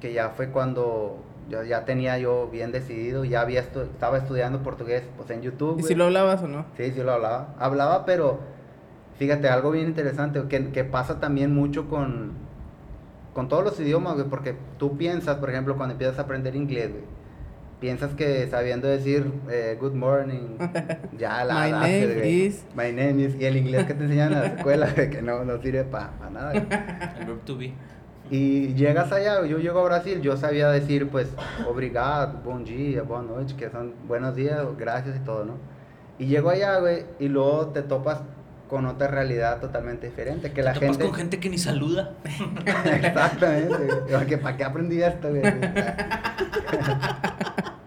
Que 0.00 0.12
ya 0.12 0.30
fue 0.30 0.48
cuando 0.50 1.22
yo 1.48 1.62
ya 1.62 1.84
tenía 1.84 2.18
yo 2.18 2.48
bien 2.50 2.72
decidido, 2.72 3.24
ya 3.24 3.42
había 3.42 3.62
estu- 3.62 3.82
estaba 3.84 4.18
estudiando 4.18 4.62
portugués 4.62 5.02
pues 5.16 5.30
en 5.30 5.42
YouTube. 5.42 5.72
¿Y 5.78 5.82
güey. 5.82 5.84
si 5.84 5.94
lo 5.94 6.04
hablabas 6.04 6.42
o 6.42 6.48
no? 6.48 6.64
Sí, 6.76 6.90
sí 6.92 7.02
lo 7.02 7.12
hablaba. 7.12 7.54
Hablaba, 7.58 8.04
pero 8.06 8.40
fíjate, 9.18 9.48
algo 9.48 9.70
bien 9.70 9.86
interesante 9.86 10.42
que, 10.48 10.70
que 10.72 10.84
pasa 10.84 11.20
también 11.20 11.54
mucho 11.54 11.88
con, 11.88 12.32
con 13.34 13.48
todos 13.48 13.64
los 13.64 13.78
idiomas, 13.80 14.14
güey, 14.14 14.26
porque 14.28 14.54
tú 14.78 14.96
piensas, 14.96 15.36
por 15.38 15.50
ejemplo, 15.50 15.76
cuando 15.76 15.92
empiezas 15.92 16.18
a 16.18 16.22
aprender 16.22 16.54
inglés, 16.56 16.90
güey, 16.90 17.04
piensas 17.80 18.12
que 18.14 18.46
sabiendo 18.48 18.88
decir 18.88 19.32
eh, 19.50 19.76
good 19.80 19.94
morning, 19.94 20.58
ya 21.18 21.44
la 21.44 21.54
My 21.54 21.72
haces, 21.72 22.08
name 22.08 22.14
güey. 22.20 22.30
is- 22.46 22.64
My 22.74 22.92
name 22.92 23.22
is, 23.22 23.36
y 23.40 23.44
el 23.44 23.56
inglés 23.56 23.86
que 23.86 23.94
te 23.94 24.04
enseñan 24.04 24.32
en 24.32 24.40
la 24.40 24.46
escuela, 24.46 24.92
güey, 24.94 25.10
que 25.10 25.22
no, 25.22 25.44
no 25.44 25.60
sirve 25.62 25.84
para 25.84 26.10
nada. 26.32 26.50
güey. 26.52 26.62
El 27.20 27.26
verb 27.26 27.40
to 27.44 27.56
be. 27.56 27.72
Y 28.32 28.74
llegas 28.74 29.10
allá, 29.10 29.44
yo 29.46 29.58
llego 29.58 29.80
a 29.80 29.84
Brasil, 29.84 30.20
yo 30.20 30.36
sabía 30.36 30.68
decir, 30.70 31.08
pues, 31.08 31.28
obrigado, 31.68 32.40
bom 32.44 32.62
dia, 32.62 33.02
boa 33.02 33.22
noite, 33.22 33.54
que 33.56 33.70
son 33.70 33.94
buenos 34.06 34.36
días, 34.36 34.64
gracias 34.78 35.16
y 35.16 35.20
todo, 35.20 35.44
¿no? 35.44 35.54
Y 36.18 36.26
llego 36.26 36.50
allá, 36.50 36.78
güey, 36.78 37.04
y 37.18 37.28
luego 37.28 37.68
te 37.68 37.82
topas 37.82 38.20
con 38.70 38.86
otra 38.86 39.08
realidad 39.08 39.60
totalmente 39.60 40.06
diferente, 40.08 40.52
que 40.52 40.62
la 40.62 40.72
Te 40.74 40.78
gente... 40.78 41.04
con 41.04 41.12
gente 41.12 41.40
que 41.40 41.50
ni 41.50 41.58
saluda. 41.58 42.12
Exactamente. 42.84 43.74
Porque, 44.16 44.38
¿Para 44.38 44.56
qué 44.56 44.62
aprendí 44.64 45.02
esto, 45.02 45.28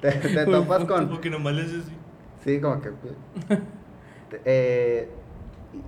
te, 0.01 0.11
te 0.11 0.45
topas 0.45 0.83
con... 0.83 1.07
Como 1.07 1.21
que 1.21 1.29
nomás 1.29 1.53
haces 1.53 1.85
así. 1.85 1.95
Sí, 2.43 2.59
como 2.59 2.81
que... 2.81 2.89
te- 4.29 4.41
eh, 4.43 5.09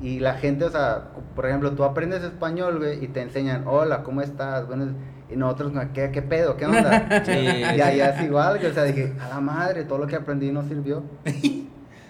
y 0.01 0.19
la 0.21 0.36
gente, 0.36 0.63
o 0.65 0.69
sea, 0.71 1.10
por 1.36 1.45
ejemplo, 1.45 1.71
tú 1.73 1.84
aprendes 1.84 2.23
español, 2.23 2.77
güey, 2.79 3.03
y 3.03 3.10
te 3.10 3.21
enseñan, 3.21 3.67
hola, 3.67 4.01
¿cómo 4.03 4.21
estás? 4.21 4.65
Buenos... 4.65 4.91
Y 5.29 5.36
nosotros, 5.36 5.73
¿qué, 5.93 6.12
qué 6.12 6.21
pedo? 6.21 6.55
¿Qué 6.55 6.65
onda? 6.67 7.21
Sí, 7.25 7.31
y 7.34 7.63
allá 7.81 8.12
es 8.12 8.21
igual, 8.23 8.60
que, 8.60 8.67
o 8.67 8.73
sea, 8.73 8.84
dije, 8.84 9.13
a 9.19 9.27
la 9.27 9.41
madre, 9.41 9.84
todo 9.84 9.97
lo 9.97 10.08
que 10.08 10.15
aprendí 10.15 10.51
no 10.51 10.63
sirvió. 10.63 11.03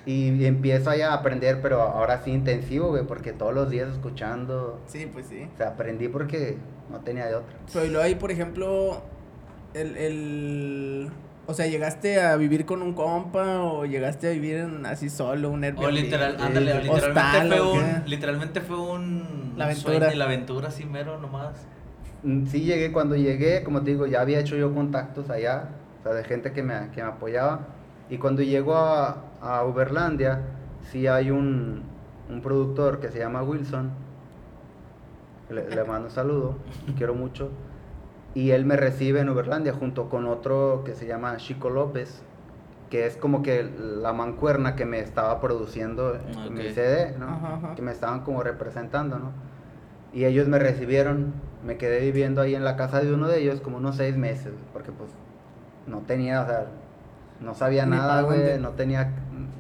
Y, 0.05 0.45
empiezo 0.45 0.89
allá 0.89 1.11
a 1.11 1.15
aprender, 1.15 1.61
pero 1.61 1.81
ahora 1.81 2.21
sí 2.23 2.31
intensivo, 2.31 2.89
güey, 2.89 3.03
porque 3.05 3.33
todos 3.33 3.53
los 3.53 3.69
días 3.69 3.89
escuchando, 3.91 4.79
Sí, 4.87 5.09
pues 5.11 5.27
sí. 5.27 5.47
o 5.53 5.57
sea, 5.57 5.69
aprendí 5.69 6.07
porque 6.07 6.57
no 6.91 6.99
tenía 6.99 7.25
de 7.25 7.35
otra. 7.35 7.55
Pero 7.73 7.85
y 7.85 7.89
luego 7.89 8.03
ahí, 8.03 8.15
por 8.15 8.31
ejemplo, 8.31 9.01
el, 9.73 9.97
el... 9.97 11.09
O 11.47 11.53
sea, 11.53 11.67
¿llegaste 11.67 12.19
a 12.21 12.35
vivir 12.37 12.65
con 12.65 12.81
un 12.81 12.93
compa 12.93 13.61
o 13.61 13.85
llegaste 13.85 14.27
a 14.27 14.31
vivir 14.31 14.57
en, 14.57 14.85
así 14.85 15.09
solo, 15.09 15.49
un 15.51 15.63
Airbnb? 15.63 15.85
O 15.85 15.91
literal, 15.91 16.37
ándale, 16.39 16.71
sí. 16.71 16.77
literalmente 16.87 17.19
Hostal, 17.21 17.47
fue 17.49 17.59
¿o 17.59 17.73
un, 17.73 18.03
literalmente 18.07 18.61
fue 18.61 18.79
un 18.79 19.53
La 19.57 19.65
aventura. 19.65 19.99
sueño, 19.99 20.15
la 20.17 20.25
aventura 20.25 20.67
así 20.69 20.85
mero 20.85 21.19
nomás. 21.19 21.67
Mm, 22.23 22.45
Sí 22.47 22.61
llegué, 22.61 22.91
cuando 22.91 23.15
llegué, 23.15 23.63
como 23.63 23.83
te 23.83 23.91
digo, 23.91 24.07
ya 24.07 24.21
había 24.21 24.39
hecho 24.39 24.55
yo 24.55 24.73
contactos 24.73 25.29
allá, 25.29 25.69
o 25.99 26.03
sea, 26.03 26.13
de 26.13 26.23
gente 26.23 26.51
que 26.51 26.63
me, 26.63 26.89
que 26.95 27.03
me 27.03 27.09
apoyaba. 27.09 27.67
Y 28.09 28.17
cuando 28.17 28.41
llego 28.41 28.75
a, 28.75 29.23
a 29.45 29.63
Uberlandia, 29.63 30.41
sí 30.91 31.08
hay 31.08 31.31
un, 31.31 31.84
un 32.29 32.41
productor 32.41 32.99
que 32.99 33.10
se 33.10 33.19
llama 33.19 33.43
Wilson, 33.43 33.91
le, 35.49 35.69
le 35.69 35.84
mando 35.86 36.08
un 36.08 36.12
saludo, 36.12 36.55
quiero 36.97 37.13
mucho. 37.13 37.49
Y 38.34 38.51
él 38.51 38.65
me 38.65 38.75
recibe 38.75 39.21
en 39.21 39.29
Uberlandia 39.29 39.71
junto 39.73 40.10
con 40.10 40.25
otro 40.25 40.84
que 40.86 40.93
se 40.93 41.08
llama 41.08 41.38
Chico 41.38 41.69
López, 41.69 42.21
que 42.89 43.05
es 43.05 43.15
como 43.15 43.41
que 43.41 43.63
la 43.63 44.12
mancuerna 44.12 44.75
que 44.75 44.86
me 44.86 44.99
estaba 44.99 45.39
produciendo 45.39 46.17
Ah, 46.36 46.49
mi. 46.49 46.69
CD, 46.71 47.15
¿no? 47.17 47.27
Ajá, 47.27 47.55
ajá. 47.55 47.75
Que 47.75 47.81
me 47.81 47.91
estaban 47.91 48.21
como 48.21 48.43
representando, 48.43 49.19
¿no? 49.19 49.31
Y 50.13 50.25
ellos 50.25 50.47
me 50.47 50.60
recibieron, 50.60 51.34
me 51.65 51.77
quedé 51.77 51.99
viviendo 52.01 52.41
ahí 52.41 52.55
en 52.55 52.63
la 52.65 52.75
casa 52.75 52.99
de 53.01 53.13
uno 53.13 53.27
de 53.27 53.41
ellos 53.41 53.62
como 53.62 53.77
unos 53.77 53.95
seis 53.95 54.17
meses, 54.17 54.53
porque 54.73 54.91
pues 54.91 55.10
no 55.88 55.99
tenía, 55.99 56.41
o 56.41 56.45
sea, 56.45 56.65
no 57.41 57.53
sabía 57.53 57.86
Ni 57.86 57.91
nada, 57.91 58.21
güey, 58.21 58.60
no 58.60 58.71
tenía, 58.71 59.13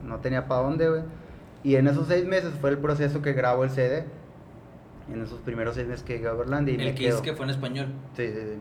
no 0.03 0.19
tenía 0.19 0.47
para 0.47 0.61
dónde, 0.61 0.89
güey. 0.89 1.01
Y 1.63 1.75
en 1.77 1.87
esos 1.87 2.07
seis 2.07 2.25
meses 2.25 2.53
fue 2.61 2.69
el 2.69 2.77
proceso 2.77 3.21
que 3.21 3.33
grabo 3.33 3.63
el 3.63 3.69
CD, 3.71 4.05
en 5.11 5.21
esos 5.23 5.39
primeros 5.39 5.75
seis 5.75 5.87
meses 5.87 6.03
que 6.03 6.13
llegué 6.13 6.27
a 6.27 6.33
Berlanda 6.33 6.71
y 6.71 6.77
me 6.77 6.89
El 6.89 6.95
que 6.95 7.05
quedo. 7.05 7.15
es 7.17 7.21
que 7.21 7.33
fue 7.33 7.45
en 7.45 7.51
español. 7.51 7.87
Sí, 8.15 8.27
sí, 8.27 8.39
sí. 8.39 8.59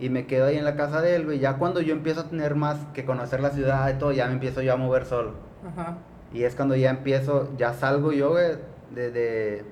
Y 0.00 0.10
me 0.10 0.26
quedo 0.26 0.46
ahí 0.46 0.56
en 0.56 0.64
la 0.64 0.76
casa 0.76 1.00
de 1.02 1.16
él, 1.16 1.24
güey. 1.24 1.40
Ya 1.40 1.54
cuando 1.56 1.80
yo 1.80 1.92
empiezo 1.92 2.20
a 2.20 2.24
tener 2.28 2.54
más 2.54 2.78
que 2.94 3.04
conocer 3.04 3.40
la 3.40 3.50
ciudad 3.50 3.92
y 3.92 3.98
todo, 3.98 4.12
ya 4.12 4.26
me 4.26 4.34
empiezo 4.34 4.62
yo 4.62 4.72
a 4.72 4.76
mover 4.76 5.04
solo. 5.06 5.32
Ajá. 5.66 5.98
Y 6.32 6.44
es 6.44 6.54
cuando 6.54 6.76
ya 6.76 6.90
empiezo, 6.90 7.50
ya 7.56 7.72
salgo 7.72 8.12
yo, 8.12 8.30
güey, 8.30 8.56
de, 8.94 9.10
de, 9.10 9.64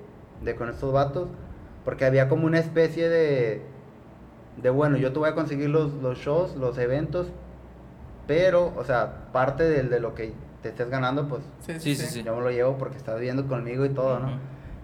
de 0.43 0.55
con 0.55 0.69
estos 0.69 0.91
vatos. 0.91 1.29
Porque 1.85 2.03
había 2.03 2.27
como 2.27 2.45
una 2.45 2.59
especie 2.59 3.07
de, 3.07 3.61
de 4.61 4.69
bueno, 4.69 4.97
yo 4.97 5.13
te 5.13 5.19
voy 5.19 5.29
a 5.29 5.35
conseguir 5.35 5.69
los, 5.69 5.93
los 6.01 6.17
shows, 6.17 6.57
los 6.57 6.77
eventos. 6.77 7.27
Pero, 8.27 8.73
o 8.75 8.83
sea, 8.83 9.29
parte 9.31 9.63
del- 9.63 9.89
de, 9.89 10.01
lo 10.01 10.13
que 10.13 10.33
te 10.61 10.69
estés 10.69 10.89
ganando, 10.89 11.27
pues 11.27 11.43
Sí, 11.59 11.73
Sí, 11.79 11.95
sí, 11.95 12.05
sí. 12.07 12.23
yo 12.23 12.35
me 12.35 12.41
lo 12.41 12.49
llevo 12.51 12.77
porque 12.77 12.97
estás 12.97 13.15
viviendo 13.15 13.47
conmigo 13.47 13.85
y 13.85 13.89
todo, 13.89 14.19
¿no? 14.19 14.29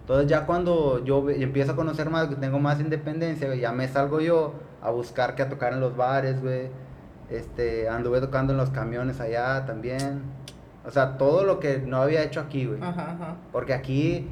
Entonces 0.00 0.26
ya 0.28 0.44
cuando 0.46 1.02
yo 1.04 1.28
empiezo 1.30 1.72
a 1.72 1.76
conocer 1.76 2.10
más, 2.10 2.28
que 2.28 2.36
tengo 2.36 2.58
más 2.58 2.78
independencia, 2.80 3.46
güey, 3.48 3.60
ya 3.60 3.72
me 3.72 3.88
salgo 3.88 4.20
yo 4.20 4.54
a 4.82 4.90
buscar 4.90 5.34
que 5.34 5.42
a 5.42 5.48
tocar 5.48 5.72
en 5.72 5.80
los 5.80 5.96
bares, 5.96 6.40
güey. 6.42 6.68
Este, 7.30 7.88
anduve 7.88 8.20
tocando 8.20 8.52
en 8.52 8.58
los 8.58 8.68
camiones 8.70 9.18
allá 9.20 9.64
también. 9.64 10.22
O 10.86 10.90
sea, 10.90 11.16
todo 11.16 11.44
lo 11.44 11.58
que 11.58 11.78
no 11.78 12.02
había 12.02 12.22
hecho 12.22 12.40
aquí, 12.40 12.66
güey. 12.66 12.82
Ajá, 12.82 13.12
ajá. 13.12 13.36
Porque 13.50 13.72
aquí, 13.72 14.28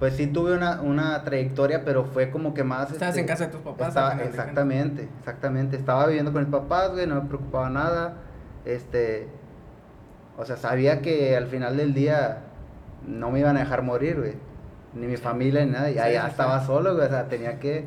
pues 0.00 0.16
sí 0.16 0.26
tuve 0.26 0.54
una, 0.56 0.80
una 0.82 1.22
trayectoria, 1.22 1.84
pero 1.84 2.04
fue 2.06 2.30
como 2.32 2.52
que 2.52 2.64
más... 2.64 2.90
Estabas 2.90 3.10
este, 3.10 3.20
en 3.20 3.26
casa 3.28 3.46
de 3.46 3.52
tus 3.52 3.60
papás. 3.60 3.88
estaba- 3.88 4.20
exactamente, 4.24 5.08
exactamente. 5.20 5.76
Estaba 5.76 6.06
viviendo 6.08 6.32
con 6.32 6.42
mis 6.42 6.50
papás, 6.50 6.90
güey, 6.90 7.06
no 7.06 7.14
me 7.22 7.28
preocupaba 7.28 7.70
nada. 7.70 8.14
Este, 8.64 9.28
o 10.36 10.44
sea, 10.44 10.56
sabía 10.56 11.00
que 11.02 11.36
al 11.36 11.46
final 11.46 11.76
del 11.76 11.94
día 11.94 12.38
no 13.06 13.30
me 13.30 13.40
iban 13.40 13.56
a 13.56 13.60
dejar 13.60 13.82
morir, 13.82 14.16
güey. 14.18 14.34
Ni 14.94 15.06
mi 15.06 15.16
familia 15.16 15.64
ni 15.64 15.72
nada. 15.72 15.90
Y 15.90 15.94
Sí, 15.94 15.98
allá 15.98 16.24
sí, 16.24 16.30
estaba 16.30 16.60
sí. 16.60 16.66
solo, 16.66 16.94
güey. 16.94 17.06
O 17.06 17.10
sea, 17.10 17.28
tenía 17.28 17.58
que, 17.58 17.84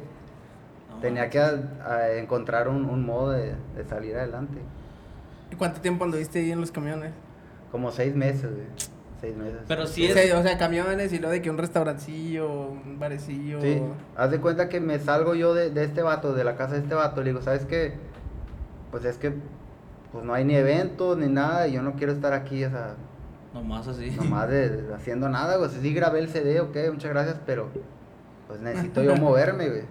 No, 0.89 0.99
tenía 1.01 1.29
que 1.29 1.39
a- 1.39 1.59
a 1.88 2.12
encontrar 2.13 2.67
un, 2.67 2.85
un 2.85 3.05
modo 3.05 3.31
de, 3.31 3.53
de 3.75 3.83
salir 3.88 4.15
adelante. 4.15 4.59
¿Y 5.51 5.55
cuánto 5.55 5.81
tiempo 5.81 6.03
anduviste 6.05 6.39
ahí 6.39 6.51
en 6.51 6.62
los 6.62 6.71
camiones? 6.71 7.12
Como 7.71 7.91
seis 7.91 8.15
meses, 8.15 8.51
güey. 8.51 8.67
Seis 9.21 9.35
meses. 9.35 9.59
Pero 9.67 9.85
sí 9.88 10.05
es. 10.05 10.13
sea, 10.13 10.39
o 10.39 10.43
sea, 10.43 10.57
camiones 10.57 11.12
y 11.12 11.19
lo 11.19 11.29
de 11.29 11.41
que 11.41 11.49
un 11.49 11.57
restaurancillo, 11.57 12.49
un 12.69 12.99
barecillo. 12.99 13.59
Sí, 13.62 13.81
haz 14.15 14.31
de 14.31 14.39
cuenta 14.39 14.69
que 14.69 14.79
me 14.79 14.97
salgo 14.99 15.35
yo 15.35 15.53
de, 15.53 15.71
de 15.71 15.83
este 15.83 16.01
vato, 16.01 16.33
de 16.33 16.43
la 16.43 16.55
casa 16.55 16.73
de 16.75 16.79
este 16.81 16.95
vato, 16.95 17.21
le 17.21 17.31
digo, 17.31 17.41
¿sabes 17.41 17.65
qué? 17.65 17.93
Pues 18.91 19.03
es 19.05 19.17
que 19.17 19.33
pues 20.11 20.23
no 20.25 20.33
hay 20.33 20.43
ni 20.45 20.55
eventos 20.55 21.17
ni 21.17 21.27
nada 21.27 21.67
y 21.67 21.73
yo 21.73 21.81
no 21.81 21.93
quiero 21.93 22.11
estar 22.13 22.33
aquí, 22.33 22.63
o 22.65 22.69
sea, 22.69 22.95
Nomás 23.53 23.87
así. 23.87 24.11
nomás 24.11 24.49
de, 24.49 24.69
de- 24.69 24.93
haciendo 24.93 25.27
nada, 25.29 25.57
güey. 25.57 25.69
Sí 25.69 25.93
grabé 25.93 26.19
el 26.19 26.29
CD, 26.29 26.59
ok, 26.61 26.75
muchas 26.91 27.11
gracias, 27.11 27.39
pero 27.45 27.67
pues 28.47 28.59
necesito 28.61 29.01
yo 29.03 29.15
moverme, 29.17 29.67
güey. 29.69 29.83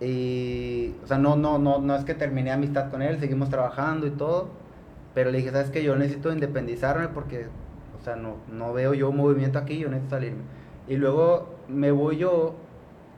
Y, 0.00 0.94
o 1.02 1.06
sea, 1.06 1.16
no, 1.18 1.36
no, 1.36 1.58
no, 1.58 1.78
no 1.78 1.96
es 1.96 2.04
que 2.04 2.14
terminé 2.14 2.52
amistad 2.52 2.90
con 2.90 3.00
él, 3.02 3.18
seguimos 3.18 3.48
trabajando 3.48 4.06
y 4.06 4.10
todo, 4.10 4.48
pero 5.14 5.30
le 5.30 5.38
dije, 5.38 5.50
¿sabes 5.50 5.70
qué? 5.70 5.82
Yo 5.82 5.96
necesito 5.96 6.30
independizarme 6.32 7.08
porque, 7.08 7.46
o 7.98 8.04
sea, 8.04 8.16
no, 8.16 8.36
no 8.52 8.74
veo 8.74 8.92
yo 8.92 9.10
movimiento 9.12 9.58
aquí, 9.58 9.78
yo 9.78 9.88
necesito 9.88 10.16
salirme. 10.16 10.42
Y 10.88 10.96
luego 10.96 11.54
me 11.68 11.90
voy 11.92 12.18
yo, 12.18 12.54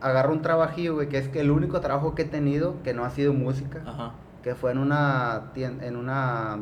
agarro 0.00 0.32
un 0.32 0.42
trabajillo, 0.42 0.94
güey, 0.94 1.08
que 1.08 1.18
es 1.18 1.28
que 1.28 1.40
el 1.40 1.50
único 1.50 1.80
trabajo 1.80 2.14
que 2.14 2.22
he 2.22 2.26
tenido 2.26 2.80
que 2.84 2.94
no 2.94 3.04
ha 3.04 3.10
sido 3.10 3.32
música 3.32 3.82
Ajá. 3.84 4.12
Que 4.42 4.55
fue 4.55 4.72
en 4.72 4.79
una 4.79 5.51
tienda, 5.55 5.87
en 5.87 5.96
una 5.96 6.59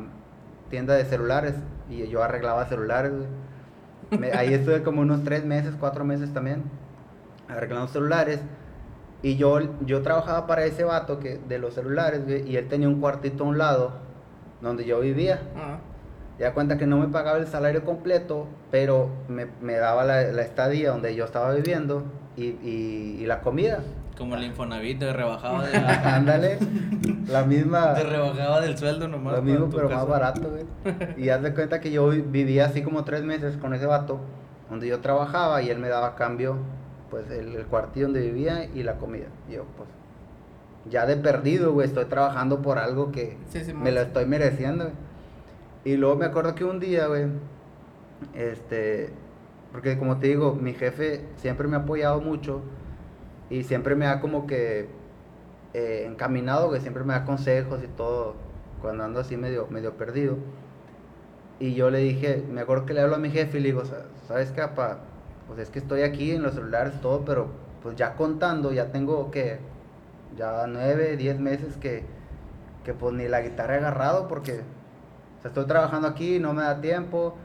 tienda 0.70 0.94
de 0.94 1.04
celulares 1.04 1.54
y 1.90 2.06
yo 2.08 2.22
arreglaba 2.22 2.66
celulares. 2.66 3.12
Me- 4.18 4.32
ahí 4.32 4.54
estuve 4.54 4.82
como 4.82 5.00
unos 5.02 5.22
tres 5.24 5.44
meses, 5.44 5.74
cuatro 5.78 6.04
meses 6.04 6.32
también, 6.32 6.64
arreglando 7.48 7.88
celulares. 7.88 8.40
Y 9.22 9.36
yo, 9.36 9.58
yo 9.84 10.02
trabajaba 10.02 10.46
para 10.46 10.64
ese 10.64 10.84
vato 10.84 11.18
que, 11.20 11.38
de 11.48 11.58
los 11.58 11.74
celulares, 11.74 12.24
güey, 12.24 12.48
y 12.48 12.56
él 12.56 12.68
tenía 12.68 12.88
un 12.88 13.00
cuartito 13.00 13.44
a 13.44 13.46
un 13.46 13.58
lado 13.58 13.92
donde 14.60 14.84
yo 14.84 15.00
vivía. 15.00 15.40
Ah, 15.56 15.78
Ya 16.38 16.52
cuenta 16.52 16.76
que 16.76 16.86
no 16.86 16.98
me 16.98 17.08
pagaba 17.08 17.38
el 17.38 17.46
salario 17.46 17.84
completo, 17.84 18.46
pero 18.70 19.08
me, 19.28 19.46
me 19.62 19.76
daba 19.76 20.04
la, 20.04 20.22
la 20.22 20.42
estadía 20.42 20.90
donde 20.90 21.14
yo 21.14 21.24
estaba 21.24 21.52
viviendo 21.54 22.04
y, 22.36 22.44
y- 22.62 23.16
y 23.20 23.26
la 23.26 23.40
comida. 23.40 23.78
Como 24.16 24.34
el 24.36 24.44
Infonavit 24.44 24.98
te 24.98 25.12
rebajaba 25.12 25.66
de, 25.66 25.76
Ándale, 25.76 26.58
la 27.28 27.44
misma... 27.44 27.92
te 27.94 28.02
rebajaba 28.04 28.60
del 28.62 28.78
sueldo 28.78 29.08
nomás. 29.08 29.36
Lo 29.36 29.42
mismo, 29.42 29.68
pero 29.70 29.88
casa. 29.88 30.00
más 30.00 30.08
barato, 30.08 30.50
güey. 30.50 30.64
Y 31.18 31.28
haz 31.28 31.42
de 31.42 31.52
cuenta 31.54 31.80
que 31.80 31.90
yo 31.90 32.08
vi- 32.08 32.22
vivía 32.22 32.64
así 32.66 32.82
como 32.82 33.04
tres 33.04 33.22
meses 33.24 33.56
con 33.58 33.74
ese 33.74 33.84
vato, 33.84 34.18
donde 34.70 34.88
yo 34.88 35.00
trabajaba 35.00 35.60
y 35.62 35.68
él 35.68 35.78
me 35.78 35.88
daba 35.88 36.08
a 36.08 36.14
cambio, 36.14 36.56
pues, 37.10 37.30
el, 37.30 37.54
el 37.56 37.66
cuartillo 37.66 38.06
donde 38.06 38.20
vivía 38.22 38.64
y 38.74 38.82
la 38.82 38.94
comida. 38.96 39.26
Y 39.50 39.54
yo, 39.54 39.64
pues, 39.76 39.88
ya 40.90 41.04
de 41.04 41.16
perdido, 41.16 41.72
güey, 41.72 41.86
estoy 41.86 42.06
trabajando 42.06 42.62
por 42.62 42.78
algo 42.78 43.12
que 43.12 43.36
Sí, 43.50 43.64
sí, 43.64 43.74
me 43.74 43.92
lo 43.92 44.00
estoy 44.00 44.24
mereciendo, 44.24 44.84
güey. 44.84 44.96
Y 45.84 45.96
luego 45.98 46.16
me 46.16 46.24
acuerdo 46.24 46.54
que 46.54 46.64
un 46.64 46.80
día, 46.80 47.06
güey, 47.06 47.26
este, 48.34 49.10
porque 49.72 49.98
como 49.98 50.16
te 50.18 50.28
digo, 50.28 50.54
mi 50.54 50.72
jefe 50.74 51.24
siempre 51.36 51.68
me 51.68 51.76
ha 51.76 51.80
apoyado 51.80 52.20
mucho 52.20 52.62
y 53.50 53.64
siempre 53.64 53.94
me 53.96 54.06
ha 54.06 54.20
como 54.20 54.46
que 54.46 54.88
eh, 55.74 56.04
encaminado, 56.08 56.70
que 56.70 56.80
siempre 56.80 57.04
me 57.04 57.14
da 57.14 57.24
consejos 57.24 57.80
y 57.84 57.88
todo, 57.88 58.34
cuando 58.82 59.04
ando 59.04 59.20
así 59.20 59.36
medio, 59.36 59.66
medio 59.70 59.92
perdido. 59.96 60.36
Y 61.58 61.74
yo 61.74 61.90
le 61.90 61.98
dije, 61.98 62.44
me 62.50 62.60
acuerdo 62.60 62.84
que 62.86 62.94
le 62.94 63.00
hablo 63.00 63.16
a 63.16 63.18
mi 63.18 63.30
jefe 63.30 63.58
y 63.58 63.60
le 63.60 63.68
digo, 63.68 63.84
"Sa- 63.84 64.06
¿sabes 64.28 64.50
qué, 64.50 64.60
papá? 64.62 64.98
Pues 65.46 65.58
es 65.60 65.70
que 65.70 65.78
estoy 65.78 66.02
aquí 66.02 66.32
en 66.32 66.42
los 66.42 66.54
celulares, 66.54 67.00
todo, 67.00 67.24
pero 67.24 67.48
pues 67.82 67.96
ya 67.96 68.14
contando, 68.14 68.72
ya 68.72 68.90
tengo 68.92 69.30
que 69.30 69.58
ya 70.36 70.66
nueve, 70.66 71.16
diez 71.16 71.38
meses 71.40 71.76
que, 71.78 72.04
que 72.84 72.92
pues 72.94 73.14
ni 73.14 73.28
la 73.28 73.40
guitarra 73.42 73.76
he 73.76 73.78
agarrado 73.78 74.28
porque 74.28 74.60
estoy 75.44 75.66
trabajando 75.66 76.08
aquí, 76.08 76.38
no 76.40 76.52
me 76.52 76.62
da 76.62 76.80
tiempo. 76.80 77.36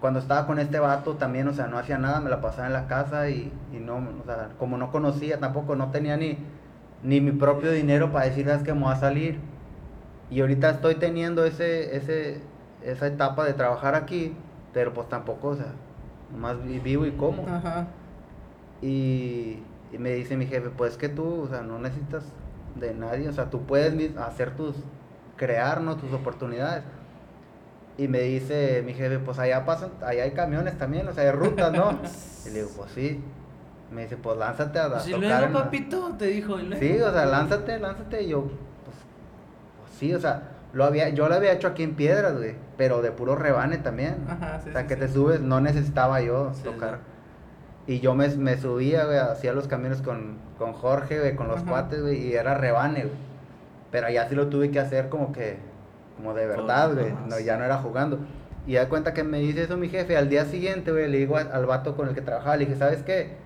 Cuando 0.00 0.20
estaba 0.20 0.46
con 0.46 0.58
este 0.58 0.78
vato 0.78 1.14
también, 1.14 1.48
o 1.48 1.52
sea, 1.54 1.66
no 1.68 1.78
hacía 1.78 1.98
nada, 1.98 2.20
me 2.20 2.28
la 2.30 2.40
pasaba 2.40 2.66
en 2.66 2.74
la 2.74 2.86
casa 2.86 3.30
y, 3.30 3.50
y 3.72 3.76
no, 3.78 3.96
o 3.96 4.24
sea, 4.26 4.50
como 4.58 4.76
no 4.76 4.90
conocía 4.92 5.40
tampoco, 5.40 5.74
no 5.74 5.90
tenía 5.90 6.16
ni, 6.16 6.38
ni 7.02 7.20
mi 7.20 7.32
propio 7.32 7.72
dinero 7.72 8.12
para 8.12 8.26
decir, 8.26 8.48
"Es 8.48 8.62
que 8.62 8.74
me 8.74 8.82
voy 8.82 8.92
a 8.92 8.96
salir. 8.96 9.40
Y 10.30 10.40
ahorita 10.40 10.70
estoy 10.70 10.96
teniendo 10.96 11.44
ese, 11.44 11.96
ese, 11.96 12.40
esa 12.82 13.06
etapa 13.06 13.44
de 13.44 13.54
trabajar 13.54 13.94
aquí, 13.94 14.34
pero 14.74 14.92
pues 14.92 15.08
tampoco, 15.08 15.48
o 15.48 15.56
sea, 15.56 15.72
nomás 16.32 16.62
vi- 16.64 16.78
vivo 16.80 17.06
y 17.06 17.12
como. 17.12 17.46
Ajá. 17.48 17.86
Y, 18.82 19.62
y 19.92 19.98
me 19.98 20.10
dice 20.10 20.36
mi 20.36 20.46
jefe, 20.46 20.68
pues 20.70 20.96
que 20.96 21.08
tú, 21.08 21.42
o 21.42 21.48
sea, 21.48 21.62
no 21.62 21.78
necesitas 21.78 22.24
de 22.74 22.92
nadie, 22.94 23.28
o 23.28 23.32
sea, 23.32 23.48
tú 23.48 23.62
puedes 23.62 24.16
hacer 24.18 24.50
tus, 24.56 24.76
crear, 25.36 25.80
¿no? 25.80 25.96
Tus 25.96 26.12
oportunidades. 26.12 26.84
Y 27.98 28.08
me 28.08 28.20
dice 28.20 28.82
mi 28.84 28.92
jefe, 28.92 29.18
pues 29.18 29.38
allá 29.38 29.64
pasan, 29.64 29.90
allá 30.04 30.24
hay 30.24 30.32
camiones 30.32 30.76
también, 30.76 31.08
o 31.08 31.12
sea, 31.12 31.24
hay 31.24 31.30
rutas, 31.30 31.72
¿no? 31.72 31.98
y 32.46 32.50
le 32.50 32.54
digo, 32.60 32.70
pues 32.76 32.90
sí. 32.92 33.22
Me 33.90 34.02
dice, 34.02 34.16
pues 34.16 34.36
lánzate 34.36 34.78
a, 34.80 34.98
Si 35.00 35.12
tocar 35.12 35.28
luego, 35.28 35.44
en 35.46 35.52
la- 35.54 35.62
papito, 35.64 36.14
te 36.18 36.26
dijo. 36.26 36.58
y 36.58 36.64
luego. 36.64 36.82
Sí, 36.84 37.00
o 37.00 37.12
sea, 37.12 37.24
lánzate, 37.24 37.78
lánzate. 37.78 38.22
Y 38.24 38.28
yo, 38.30 38.42
pues, 38.42 38.96
pues 39.80 39.92
sí, 39.98 40.12
o 40.12 40.20
sea, 40.20 40.42
lo 40.72 40.84
había, 40.84 41.08
yo 41.10 41.28
lo 41.28 41.34
había 41.36 41.52
hecho 41.52 41.68
aquí 41.68 41.84
en 41.84 41.94
Piedras, 41.94 42.36
güey, 42.36 42.54
pero 42.76 43.00
de 43.00 43.12
puro 43.12 43.36
rebane 43.36 43.78
también. 43.78 44.16
Ajá, 44.28 44.60
sí, 44.62 44.70
o 44.70 44.72
sea, 44.72 44.82
sí, 44.82 44.88
que 44.88 44.94
sí. 44.94 45.00
te 45.00 45.08
subes, 45.08 45.40
no 45.40 45.60
necesitaba 45.60 46.20
yo 46.20 46.52
tocar. 46.64 46.98
Y 47.86 48.00
yo 48.00 48.14
me, 48.16 48.28
me 48.30 48.58
subía, 48.58 49.04
güey, 49.04 49.18
hacía 49.18 49.52
los 49.52 49.68
caminos 49.68 50.02
con, 50.02 50.38
con 50.58 50.72
Jorge, 50.72 51.20
güey, 51.20 51.36
con 51.36 51.46
los 51.46 51.58
Ajá. 51.62 51.70
cuates, 51.70 52.02
güey, 52.02 52.26
y 52.26 52.34
era 52.34 52.54
rebane, 52.54 53.02
güey. 53.04 53.14
Pero 53.92 54.08
allá 54.08 54.28
sí 54.28 54.34
lo 54.34 54.48
tuve 54.48 54.72
que 54.72 54.80
hacer 54.80 55.08
como 55.08 55.32
que, 55.32 55.58
como 56.16 56.34
de 56.34 56.46
verdad, 56.46 56.94
güey, 56.94 57.14
no, 57.28 57.38
ya 57.38 57.56
no 57.56 57.64
era 57.64 57.78
jugando. 57.78 58.18
Y 58.66 58.74
da 58.74 58.88
cuenta 58.88 59.14
que 59.14 59.22
me 59.22 59.38
dice 59.38 59.62
eso 59.62 59.76
mi 59.76 59.88
jefe, 59.88 60.16
al 60.16 60.28
día 60.28 60.44
siguiente, 60.44 60.90
güey, 60.90 61.08
le 61.08 61.18
digo 61.18 61.36
al, 61.36 61.52
al 61.52 61.66
vato 61.66 61.96
con 61.96 62.08
el 62.08 62.14
que 62.14 62.20
trabajaba, 62.20 62.56
le 62.56 62.66
dije, 62.66 62.76
¿sabes 62.78 63.02
qué? 63.02 63.36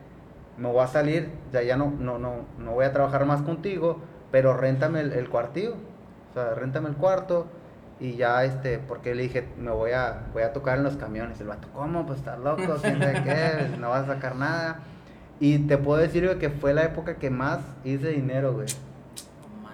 Me 0.56 0.68
voy 0.68 0.82
a 0.82 0.86
salir, 0.86 1.28
ya, 1.52 1.62
ya 1.62 1.76
no, 1.76 1.92
no, 1.98 2.18
no, 2.18 2.46
no 2.58 2.72
voy 2.72 2.84
a 2.84 2.92
trabajar 2.92 3.26
más 3.26 3.42
contigo, 3.42 4.00
pero 4.30 4.56
réntame 4.56 5.00
el, 5.00 5.12
el 5.12 5.28
cuartillo, 5.28 5.74
o 6.30 6.34
sea, 6.34 6.54
réntame 6.54 6.88
el 6.88 6.96
cuarto, 6.96 7.46
y 8.00 8.16
ya, 8.16 8.44
este, 8.44 8.78
porque 8.78 9.14
le 9.14 9.24
dije, 9.24 9.46
me 9.58 9.70
voy 9.70 9.92
a, 9.92 10.22
voy 10.32 10.42
a 10.42 10.54
tocar 10.54 10.78
en 10.78 10.84
los 10.84 10.96
camiones. 10.96 11.38
El 11.40 11.48
vato, 11.48 11.68
¿cómo? 11.74 12.06
Pues 12.06 12.20
estás 12.20 12.38
loco, 12.38 12.62
quién 12.80 12.98
sabe 12.98 13.22
qué, 13.22 13.76
no 13.78 13.90
vas 13.90 14.08
a 14.08 14.14
sacar 14.14 14.36
nada. 14.36 14.80
Y 15.38 15.58
te 15.58 15.76
puedo 15.76 16.00
decir, 16.00 16.24
güey, 16.24 16.38
que 16.38 16.48
fue 16.48 16.72
la 16.72 16.84
época 16.84 17.16
que 17.16 17.28
más 17.28 17.60
hice 17.84 18.08
dinero, 18.08 18.54
güey, 18.54 18.68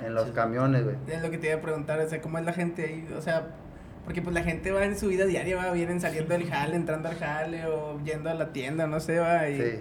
En 0.04 0.14
los 0.14 0.30
camiones, 0.32 0.85
güey. 0.85 0.96
Es 1.09 1.22
lo 1.22 1.30
que 1.30 1.38
te 1.38 1.48
iba 1.48 1.56
a 1.56 1.61
preguntar, 1.61 1.98
o 2.00 2.09
sea, 2.09 2.20
¿cómo 2.20 2.38
es 2.38 2.44
la 2.44 2.52
gente 2.52 2.85
ahí? 2.85 3.09
O 3.16 3.20
sea, 3.20 3.48
porque 4.04 4.22
pues 4.22 4.35
la 4.35 4.42
gente 4.42 4.70
va 4.72 4.85
en 4.85 4.98
su 4.98 5.09
vida 5.09 5.24
diaria, 5.24 5.56
va, 5.56 5.70
vienen 5.72 6.00
saliendo 6.00 6.35
del 6.35 6.48
jale, 6.48 6.76
entrando 6.76 7.09
al 7.09 7.16
jale 7.16 7.66
o 7.66 7.98
yendo 8.04 8.30
a 8.30 8.35
la 8.35 8.52
tienda, 8.52 8.87
no 8.87 9.00
sé, 9.00 9.18
va, 9.18 9.48
y... 9.48 9.56
Sí. 9.61 9.78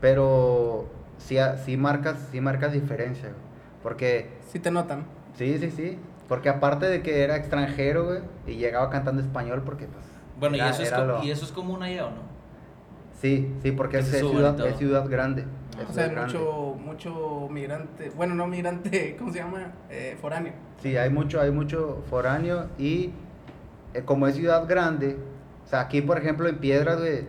Pero 0.00 0.86
sí, 1.18 1.36
sí 1.64 1.76
marcas, 1.76 2.16
sí 2.30 2.40
marcas 2.40 2.72
diferencia, 2.72 3.28
güey. 3.30 3.40
Porque, 3.82 4.30
Sí 4.52 4.58
te 4.58 4.70
notan. 4.70 5.04
sí, 5.36 5.58
sí, 5.58 5.70
sí. 5.70 5.98
Porque 6.28 6.48
aparte 6.48 6.86
de 6.86 7.02
que 7.02 7.22
era 7.22 7.36
extranjero, 7.36 8.04
güey, 8.04 8.18
y 8.48 8.56
llegaba 8.56 8.90
cantando 8.90 9.22
español 9.22 9.62
porque, 9.64 9.86
pues... 9.86 10.04
Bueno, 10.40 10.56
era- 10.56 10.66
¿y, 10.66 10.70
eso 10.70 10.82
es 10.82 10.90
lo- 10.92 11.22
¿y 11.22 11.30
eso 11.30 11.44
es 11.44 11.52
común 11.52 11.82
allá 11.84 12.06
o 12.06 12.10
no? 12.10 12.35
Sí, 13.20 13.52
sí, 13.62 13.72
porque 13.72 13.98
es, 13.98 14.06
ciudad, 14.10 14.58
es 14.66 14.76
ciudad 14.76 15.08
grande. 15.08 15.44
Ah. 15.76 15.82
es 15.82 15.90
O 15.90 15.92
sea, 15.92 16.08
grande. 16.08 16.34
mucho, 16.34 16.76
mucho 16.84 17.48
migrante, 17.50 18.10
bueno, 18.16 18.34
no 18.34 18.46
migrante, 18.46 19.16
¿cómo 19.18 19.32
se 19.32 19.38
llama? 19.38 19.72
Eh, 19.90 20.16
foráneo. 20.20 20.52
Sí, 20.82 20.96
hay 20.96 21.10
mucho, 21.10 21.40
hay 21.40 21.50
mucho 21.50 22.02
foráneo 22.10 22.66
y 22.78 23.10
eh, 23.94 24.02
como 24.04 24.26
es 24.26 24.36
ciudad 24.36 24.66
grande, 24.68 25.16
o 25.64 25.68
sea, 25.68 25.80
aquí 25.80 26.02
por 26.02 26.18
ejemplo 26.18 26.48
en 26.48 26.58
Piedras, 26.58 26.98
güey, 26.98 27.26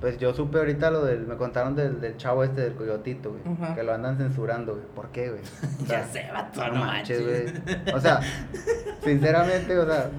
pues 0.00 0.18
yo 0.18 0.32
supe 0.32 0.58
ahorita 0.58 0.90
lo 0.90 1.04
del, 1.04 1.26
me 1.26 1.36
contaron 1.36 1.74
del, 1.76 2.00
del 2.00 2.16
chavo 2.16 2.42
este 2.44 2.62
del 2.62 2.74
coyotito, 2.74 3.30
güey, 3.32 3.74
que 3.74 3.82
lo 3.82 3.92
andan 3.92 4.16
censurando, 4.16 4.72
güey. 4.74 4.86
¿Por 4.94 5.08
qué, 5.08 5.28
güey? 5.30 5.42
O 5.82 5.86
sea, 5.86 6.00
ya 6.00 6.06
sé, 6.06 6.26
vato, 6.32 6.60
no 6.68 6.72
no 6.72 6.84
manches, 6.86 7.20
manches. 7.22 7.64
güey. 7.64 7.94
O 7.94 8.00
sea, 8.00 8.20
sinceramente, 9.04 9.78
o 9.78 9.84
sea, 9.86 10.10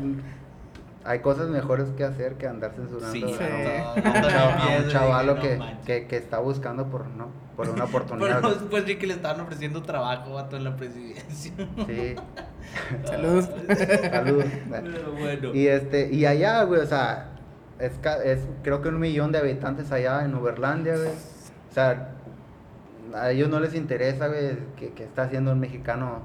hay 1.03 1.19
cosas 1.19 1.49
mejores 1.49 1.89
que 1.97 2.03
hacer 2.03 2.35
que 2.35 2.47
andar 2.47 2.71
censurando 2.73 3.11
Sí, 3.13 3.23
a, 3.23 3.27
Sí. 3.27 4.01
un- 4.79 4.85
no, 4.85 4.91
chavalo 4.91 5.39
que, 5.39 5.59
que, 5.85 6.07
que 6.07 6.17
está 6.17 6.39
buscando 6.39 6.87
por, 6.87 7.07
¿no? 7.07 7.29
por 7.55 7.69
una 7.69 7.83
oportunidad. 7.85 8.41
Pero 8.41 8.53
después 8.55 8.85
vi 8.85 8.95
que 8.97 9.07
le 9.07 9.13
estaban 9.15 9.39
ofreciendo 9.41 9.81
trabajo, 9.83 10.33
vato, 10.33 10.57
en 10.57 10.63
la 10.63 10.75
presidencia. 10.77 11.51
Sí, 11.87 12.15
Saludos. 13.05 13.49
saludos. 14.11 14.45
Pero 14.69 15.11
bueno. 15.13 15.53
Y 15.53 15.67
este, 15.67 16.09
y 16.11 16.25
allá, 16.25 16.63
güey, 16.63 16.81
o 16.81 16.85
sea, 16.85 17.31
es, 17.79 17.91
ca- 18.01 18.23
es 18.23 18.39
creo 18.63 18.81
que 18.81 18.89
un 18.89 18.99
millón 18.99 19.31
de 19.31 19.39
habitantes 19.39 19.91
allá 19.91 20.23
en 20.23 20.35
Uberlandia, 20.35 20.95
güey. 20.95 21.09
O 21.09 21.73
sea, 21.73 22.09
a 23.15 23.31
ellos 23.31 23.49
no 23.49 23.59
les 23.59 23.73
interesa, 23.75 24.27
güey, 24.27 24.57
que, 24.77 24.93
que 24.93 25.03
está 25.03 25.23
haciendo 25.23 25.51
un 25.51 25.59
mexicano. 25.59 26.21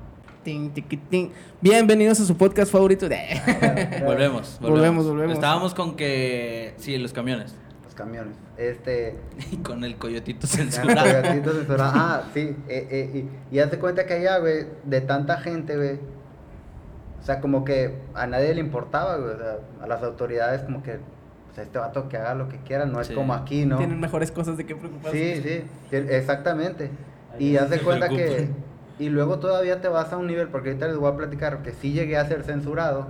Bienvenidos 1.61 2.21
a 2.21 2.25
su 2.25 2.37
podcast 2.37 2.71
favorito 2.71 3.09
de... 3.09 3.19
Volvemos, 4.05 4.59
volvemos. 4.61 4.61
Volvemos, 4.61 5.07
volvemos. 5.09 5.35
Estábamos 5.35 5.75
con 5.75 5.97
que. 5.97 6.75
Sí, 6.77 6.97
los 6.99 7.13
camiones. 7.13 7.57
Los 7.83 7.97
camiones. 7.97 8.37
Este. 8.57 9.19
Y 9.51 9.57
con 9.65 9.83
el 9.83 9.97
coyotito 9.97 10.47
censurado. 10.47 11.21
coyotito 11.21 11.53
censurado. 11.53 11.93
Ah, 11.93 12.23
sí. 12.33 12.55
eh, 12.69 12.87
eh, 12.91 13.29
y, 13.51 13.57
y 13.57 13.59
hazte 13.59 13.81
cuenta 13.81 14.07
que 14.07 14.15
allá, 14.15 14.39
güey, 14.39 14.67
de 14.85 15.01
tanta 15.01 15.39
gente, 15.39 15.77
güey. 15.77 15.99
O 17.21 17.25
sea, 17.25 17.41
como 17.41 17.65
que 17.65 17.97
a 18.15 18.29
nadie 18.29 18.55
le 18.55 18.61
importaba, 18.61 19.17
güey. 19.17 19.35
O 19.35 19.39
sea, 19.39 19.59
a 19.83 19.87
las 19.89 20.01
autoridades, 20.05 20.63
como 20.63 20.81
que. 20.81 20.93
O 21.51 21.55
sea, 21.57 21.65
este 21.65 21.79
vato 21.79 22.09
que 22.09 22.19
haga 22.19 22.37
lo 22.37 22.49
que 22.49 22.59
quiera, 22.59 22.87
no 22.87 23.01
es 23.01 23.11
como 23.11 23.35
aquí, 23.35 23.67
¿no? 23.67 23.79
Tienen 23.79 23.99
mejores 23.99 24.31
cosas 24.31 24.57
de 24.57 24.65
qué 24.65 24.77
preocuparse. 24.77 25.37
Sí, 25.37 25.43
sí, 25.43 25.65
sí, 25.91 25.97
exactamente. 25.97 26.91
Ahí 27.35 27.49
Y 27.49 27.57
haz 27.57 27.69
de 27.69 27.81
cuenta 27.81 28.09
que. 28.09 28.49
Y 28.99 29.09
luego 29.11 29.39
todavía 29.39 29.81
te 29.81 29.89
vas 29.89 30.13
a 30.13 30.17
un 30.17 30.27
nivel, 30.27 30.49
porque 30.49 30.71
ahorita 30.71 30.87
les 30.89 30.97
voy 30.97 31.13
a 31.13 31.17
platicar 31.17 31.63
que 31.63 31.73
sí 31.73 31.93
llegué 31.93 32.17
a 32.17 32.25
ser 32.27 32.43
censurado 32.45 33.09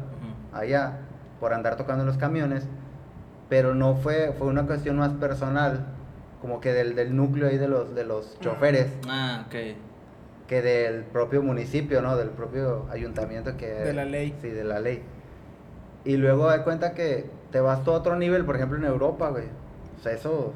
allá 0.52 0.98
por 1.40 1.52
andar 1.52 1.76
tocando 1.76 2.02
en 2.02 2.06
los 2.08 2.16
camiones, 2.16 2.66
pero 3.48 3.74
no 3.74 3.94
fue, 3.94 4.34
fue 4.38 4.48
una 4.48 4.66
cuestión 4.66 4.96
más 4.96 5.12
personal, 5.12 5.86
como 6.40 6.60
que 6.60 6.72
del, 6.72 6.94
del 6.96 7.14
núcleo 7.14 7.48
ahí 7.48 7.58
de 7.58 7.68
los, 7.68 7.94
de 7.94 8.04
los 8.04 8.38
choferes, 8.40 8.88
Ah, 9.08 9.44
ok. 9.46 9.54
que 10.48 10.62
del 10.62 11.04
propio 11.04 11.42
municipio, 11.42 12.02
¿no? 12.02 12.16
Del 12.16 12.30
propio 12.30 12.86
ayuntamiento 12.90 13.56
que... 13.56 13.66
De 13.66 13.92
la 13.92 14.04
ley. 14.04 14.34
Sí, 14.42 14.48
de 14.48 14.64
la 14.64 14.80
ley. 14.80 15.02
Y 16.04 16.16
luego 16.16 16.50
de 16.50 16.62
cuenta 16.62 16.94
que 16.94 17.28
te 17.52 17.60
vas 17.60 17.86
a 17.86 17.90
otro 17.92 18.16
nivel, 18.16 18.44
por 18.44 18.56
ejemplo 18.56 18.78
en 18.78 18.84
Europa, 18.84 19.28
güey. 19.30 19.44
O 19.98 20.02
sea, 20.02 20.12
eso 20.12 20.52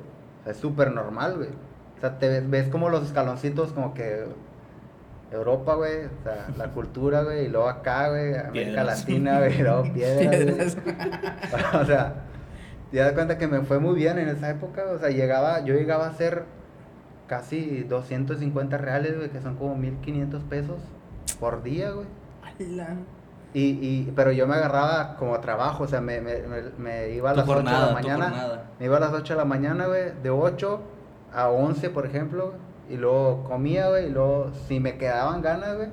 es 0.46 0.56
súper 0.56 0.92
normal, 0.92 1.36
güey. 1.36 1.48
O 1.96 2.00
sea, 2.00 2.18
te 2.18 2.28
ves, 2.28 2.48
ves 2.50 2.68
como 2.68 2.88
los 2.88 3.04
escaloncitos 3.04 3.72
como 3.72 3.92
que 3.94 4.24
Europa, 5.30 5.74
güey, 5.74 6.06
o 6.06 6.22
sea, 6.22 6.48
la 6.56 6.68
cultura, 6.74 7.22
güey, 7.22 7.46
y 7.46 7.48
luego 7.48 7.68
acá, 7.68 8.08
güey, 8.08 8.34
América 8.34 8.52
Piedras. 8.52 8.86
Latina, 9.00 9.38
güey, 9.38 9.58
y 9.58 9.62
luego 9.62 9.82
piedras, 9.94 10.26
güey. 10.26 10.44
Piedras. 10.46 10.76
o 11.74 11.84
sea, 11.84 12.14
te 12.90 12.98
das 12.98 13.12
cuenta 13.12 13.38
que 13.38 13.46
me 13.46 13.60
fue 13.60 13.78
muy 13.78 13.94
bien 13.94 14.18
en 14.18 14.28
esa 14.28 14.50
época, 14.50 14.84
o 14.92 14.98
sea, 14.98 15.10
llegaba, 15.10 15.64
yo 15.64 15.74
llegaba 15.74 16.06
a 16.06 16.14
ser 16.14 16.44
casi 17.26 17.84
250 17.84 18.76
reales, 18.76 19.16
güey, 19.16 19.30
que 19.30 19.40
son 19.40 19.56
como 19.56 19.76
1500 19.76 20.42
pesos 20.44 20.80
por 21.38 21.62
día, 21.62 21.90
güey. 21.90 22.06
Y, 23.52 23.62
y, 23.62 24.12
pero 24.14 24.32
yo 24.32 24.46
me 24.46 24.54
agarraba 24.54 25.16
como 25.16 25.38
trabajo, 25.40 25.84
o 25.84 25.88
sea, 25.88 26.00
me, 26.00 26.20
me, 26.20 26.42
me, 26.78 27.10
iba 27.10 27.30
a 27.30 27.34
las 27.34 27.48
8 27.48 27.58
de 27.58 27.64
la 27.64 27.92
mañana. 27.92 28.62
Me 28.78 28.86
iba 28.86 28.96
a 28.96 29.00
las 29.00 29.12
8 29.12 29.32
de 29.32 29.38
la 29.38 29.44
mañana, 29.44 29.86
güey, 29.86 30.12
de 30.22 30.30
8 30.30 30.80
a 31.32 31.48
11, 31.48 31.90
por 31.90 32.06
ejemplo, 32.06 32.54
y 32.90 32.96
luego 32.96 33.44
comía, 33.44 33.88
güey, 33.88 34.06
y 34.06 34.10
luego 34.10 34.50
si 34.68 34.80
me 34.80 34.98
quedaban 34.98 35.40
ganas, 35.42 35.76
güey, 35.76 35.88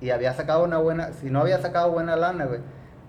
y 0.00 0.10
había 0.10 0.32
sacado 0.34 0.64
una 0.64 0.78
buena, 0.78 1.12
si 1.12 1.30
no 1.30 1.40
había 1.40 1.58
sacado 1.60 1.90
buena 1.92 2.16
lana, 2.16 2.46
güey, 2.46 2.60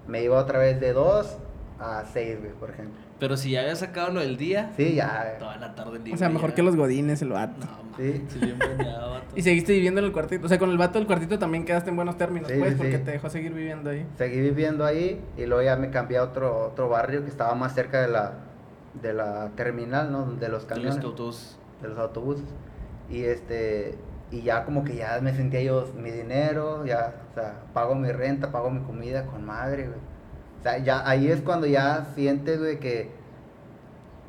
me 0.07 0.23
iba 0.23 0.37
otra 0.37 0.59
vez 0.59 0.79
de 0.81 0.93
2 0.93 1.37
a 1.79 2.03
6, 2.11 2.39
güey, 2.41 2.51
por 2.53 2.69
ejemplo. 2.69 2.99
Pero 3.19 3.37
si 3.37 3.51
ya 3.51 3.61
había 3.61 3.75
sacado 3.75 4.11
lo 4.11 4.19
del 4.19 4.35
día, 4.37 4.71
Sí, 4.75 4.95
ya. 4.95 5.35
toda 5.39 5.55
la 5.57 5.75
tarde 5.75 5.97
libre. 5.99 6.13
O 6.13 6.17
sea, 6.17 6.29
mejor 6.29 6.49
ya. 6.49 6.55
que 6.55 6.63
los 6.63 6.75
godines 6.75 7.21
el 7.21 7.29
vato. 7.29 7.53
No, 7.59 7.81
Sí. 7.97 8.13
manches, 8.19 8.41
bien 8.41 8.57
bañado, 8.59 9.11
vato. 9.11 9.25
Y 9.35 9.41
seguiste 9.43 9.73
viviendo 9.73 9.99
en 9.99 10.07
el 10.07 10.11
cuartito. 10.11 10.45
O 10.45 10.49
sea, 10.49 10.57
con 10.57 10.71
el 10.71 10.77
vato 10.77 10.97
del 10.97 11.05
cuartito 11.07 11.37
también 11.37 11.63
quedaste 11.63 11.91
en 11.91 11.95
buenos 11.97 12.17
términos, 12.17 12.49
Sí, 12.51 12.57
pues, 12.57 12.71
sí, 12.71 12.77
porque 12.77 12.97
sí. 12.97 13.03
te 13.03 13.11
dejó 13.11 13.29
seguir 13.29 13.53
viviendo 13.53 13.91
ahí. 13.91 14.07
Seguí 14.17 14.41
viviendo 14.41 14.85
ahí 14.85 15.21
y 15.37 15.45
luego 15.45 15.61
ya 15.63 15.75
me 15.75 15.91
cambié 15.91 16.17
a 16.17 16.23
otro, 16.23 16.67
otro 16.71 16.89
barrio 16.89 17.23
que 17.23 17.29
estaba 17.29 17.53
más 17.53 17.75
cerca 17.75 18.01
de 18.01 18.07
la, 18.07 18.33
de 19.01 19.13
la 19.13 19.49
terminal, 19.55 20.11
¿no? 20.11 20.25
De 20.31 20.49
los 20.49 20.63
De 20.63 20.67
camiones. 20.73 20.95
los 20.97 21.05
autos. 21.05 21.57
de 21.81 21.87
los 21.89 21.99
autobuses. 21.99 22.45
Y 23.11 23.23
este 23.23 23.95
y 24.31 24.43
ya 24.43 24.63
como 24.63 24.83
que 24.85 24.95
ya 24.95 25.19
me 25.21 25.33
sentía 25.35 25.61
yo 25.61 25.91
mi 26.01 26.09
dinero, 26.09 26.85
ya, 26.85 27.13
o 27.31 27.33
sea, 27.33 27.63
pago 27.73 27.95
mi 27.95 28.09
renta, 28.11 28.51
pago 28.51 28.69
mi 28.69 28.79
comida 28.81 29.25
con 29.25 29.45
madre, 29.45 29.87
güey. 29.87 29.99
O 30.59 30.63
sea, 30.63 30.77
ya 30.77 31.07
ahí 31.07 31.27
es 31.27 31.41
cuando 31.41 31.67
ya 31.67 32.07
sientes, 32.15 32.59
güey, 32.59 32.79
que 32.79 33.09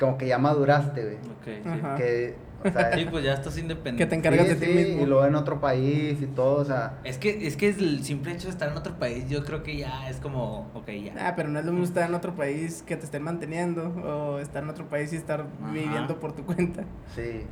como 0.01 0.19
que 0.19 0.27
ya 0.27 0.39
maduraste, 0.39 1.03
güey. 1.05 1.17
Ok, 1.17 1.63
sí. 1.63 1.81
Que, 1.97 2.35
o 2.65 2.73
sea, 2.73 2.93
Sí, 2.93 3.07
pues 3.09 3.25
ya 3.25 3.35
estás 3.35 3.57
independiente. 3.59 4.03
Que 4.05 4.07
te 4.11 4.17
encargas 4.17 4.49
sí, 4.49 4.55
de 4.55 4.67
ti 4.67 4.67
sí, 4.67 4.73
mismo. 4.73 5.03
Y 5.03 5.07
luego 5.07 5.25
en 5.27 5.35
otro 5.37 5.61
país 5.61 6.21
y 6.21 6.27
todo, 6.27 6.57
o 6.57 6.65
sea, 6.65 6.99
Es 7.05 7.19
que, 7.19 7.47
es 7.47 7.57
que 7.57 7.69
es 7.69 7.79
el 7.79 8.03
simple 8.03 8.33
hecho 8.33 8.49
de 8.49 8.53
estar 8.53 8.69
en 8.71 8.77
otro 8.77 8.99
país, 8.99 9.29
yo 9.29 9.45
creo 9.45 9.63
que 9.63 9.77
ya 9.77 10.09
es 10.11 10.17
como, 10.17 10.71
ok, 10.75 10.89
ya. 11.05 11.29
Ah, 11.29 11.35
pero 11.37 11.49
no 11.49 11.61
es 11.61 11.65
lo 11.65 11.71
mismo 11.71 11.85
estar 11.87 12.09
en 12.09 12.15
otro 12.17 12.35
país 12.35 12.83
que 12.85 12.97
te 12.97 13.05
estén 13.05 13.23
manteniendo 13.23 13.85
o 14.05 14.41
estar 14.41 14.65
en 14.65 14.71
otro 14.71 14.87
país 14.87 15.13
y 15.13 15.17
estar 15.17 15.41
Ajá. 15.43 15.73
viviendo 15.73 16.19
por 16.19 16.33
tu 16.33 16.45
cuenta. 16.45 16.83
sí. 17.15 17.47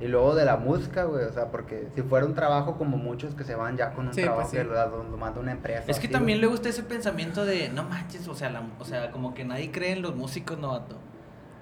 Y 0.00 0.08
luego 0.08 0.34
de 0.34 0.44
la 0.44 0.56
música, 0.58 1.04
güey, 1.04 1.24
o 1.24 1.32
sea, 1.32 1.50
porque 1.50 1.88
si 1.94 2.02
fuera 2.02 2.26
un 2.26 2.34
trabajo 2.34 2.76
como 2.76 2.98
muchos 2.98 3.34
que 3.34 3.44
se 3.44 3.54
van 3.54 3.78
ya 3.78 3.92
con 3.94 4.08
un 4.08 4.12
Sí, 4.14 4.20
trabajo 4.22 4.42
pues 4.42 4.50
sí. 4.50 4.56
que 4.58 4.64
lo, 4.64 5.04
lo 5.04 5.16
manda 5.16 5.40
una 5.40 5.52
empresa. 5.52 5.84
Es 5.88 5.98
que 5.98 6.06
así, 6.06 6.08
también 6.08 6.36
güey. 6.38 6.42
le 6.42 6.46
gusta 6.48 6.68
ese 6.68 6.82
pensamiento 6.82 7.46
de, 7.46 7.70
no 7.70 7.82
manches, 7.84 8.28
o 8.28 8.34
sea, 8.34 8.50
la- 8.50 8.68
o 8.78 8.84
sea, 8.84 9.10
como 9.10 9.32
que 9.32 9.44
nadie 9.44 9.70
cree 9.72 9.92
en 9.92 10.02
los 10.02 10.14
músicos, 10.14 10.58
novato. 10.58 10.96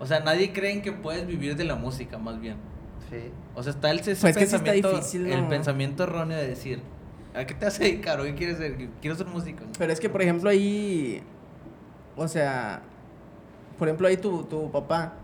O 0.00 0.06
sea, 0.06 0.18
nadie 0.20 0.52
cree 0.52 0.72
en 0.72 0.82
que 0.82 0.90
puedes 0.92 1.26
vivir 1.28 1.54
de 1.56 1.62
la 1.64 1.76
música, 1.76 2.18
más 2.18 2.40
bien. 2.40 2.56
Sí. 3.08 3.30
O 3.54 3.62
sea, 3.62 3.72
está 3.72 3.90
el, 3.92 4.00
ese 4.00 4.16
Pues 4.16 4.36
que 4.36 4.46
sí 4.46 4.56
está 4.56 4.58
pensamiento, 4.58 4.90
difícil, 4.90 5.26
el 5.28 5.42
¿no? 5.42 5.48
pensamiento 5.48 6.02
erróneo 6.02 6.36
de 6.36 6.48
decir, 6.48 6.80
¿a 7.34 7.44
qué 7.46 7.54
te 7.54 7.66
vas 7.66 7.78
a 7.78 7.84
dedicar? 7.84 8.18
¿O 8.18 8.24
qué 8.24 8.34
quieres 8.34 8.56
ser? 8.58 8.76
Quiero 9.00 9.14
ser 9.16 9.26
músico. 9.28 9.62
Pero 9.78 9.92
es 9.92 10.00
que, 10.00 10.08
por 10.08 10.20
ejemplo, 10.22 10.50
ahí. 10.50 11.22
O 12.16 12.26
sea. 12.26 12.82
Por 13.78 13.86
ejemplo, 13.88 14.08
ahí 14.08 14.16
tu, 14.16 14.42
tu 14.44 14.70
papá. 14.72 15.14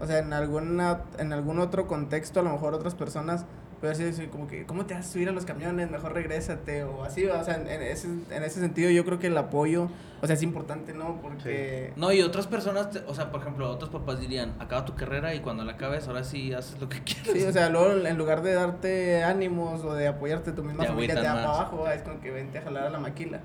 O 0.00 0.06
sea, 0.06 0.18
en, 0.18 0.32
alguna, 0.32 1.02
en 1.18 1.32
algún 1.32 1.58
otro 1.58 1.86
contexto, 1.86 2.40
a 2.40 2.42
lo 2.42 2.50
mejor 2.50 2.74
otras 2.74 2.94
personas. 2.94 3.44
Puede 3.80 3.94
decir 3.96 4.28
como 4.28 4.46
que, 4.46 4.66
¿cómo 4.66 4.84
te 4.84 4.92
vas 4.92 5.06
a 5.08 5.10
subir 5.10 5.30
a 5.30 5.32
los 5.32 5.46
camiones? 5.46 5.90
Mejor 5.90 6.12
regrésate. 6.12 6.84
O 6.84 7.02
así, 7.02 7.24
o 7.24 7.42
sea, 7.42 7.54
en, 7.54 7.66
en 7.66 7.80
ese, 7.80 8.08
en 8.08 8.42
ese 8.42 8.60
sentido, 8.60 8.90
yo 8.90 9.06
creo 9.06 9.18
que 9.18 9.28
el 9.28 9.38
apoyo. 9.38 9.88
O 10.20 10.26
sea, 10.26 10.34
es 10.34 10.42
importante, 10.42 10.92
¿no? 10.92 11.18
Porque. 11.22 11.94
No, 11.96 12.12
y 12.12 12.20
otras 12.20 12.46
personas, 12.46 12.90
te- 12.90 12.98
o 13.06 13.14
sea, 13.14 13.30
por 13.32 13.40
ejemplo, 13.40 13.70
otros 13.70 13.88
papás 13.88 14.20
dirían, 14.20 14.52
acaba 14.58 14.84
tu 14.84 14.94
carrera 14.96 15.34
y 15.34 15.40
cuando 15.40 15.64
la 15.64 15.72
acabes, 15.72 16.06
ahora 16.08 16.24
sí 16.24 16.52
haces 16.52 16.78
lo 16.78 16.90
que 16.90 17.00
quieras. 17.04 17.30
Sí, 17.32 17.42
o 17.42 17.52
sea, 17.52 17.70
luego 17.70 18.06
en 18.06 18.18
lugar 18.18 18.42
de 18.42 18.52
darte 18.52 19.24
ánimos 19.24 19.82
o 19.82 19.94
de 19.94 20.08
apoyarte 20.08 20.52
tu 20.52 20.62
misma 20.62 20.82
Te 20.82 20.88
familia, 20.90 21.14
te 21.14 21.22
da 21.22 21.34
para 21.36 21.44
abajo, 21.48 21.88
es 21.88 22.02
como 22.02 22.20
que 22.20 22.30
vente 22.30 22.58
a 22.58 22.62
jalar 22.62 22.84
a 22.84 22.90
la 22.90 22.98
maquila. 22.98 23.40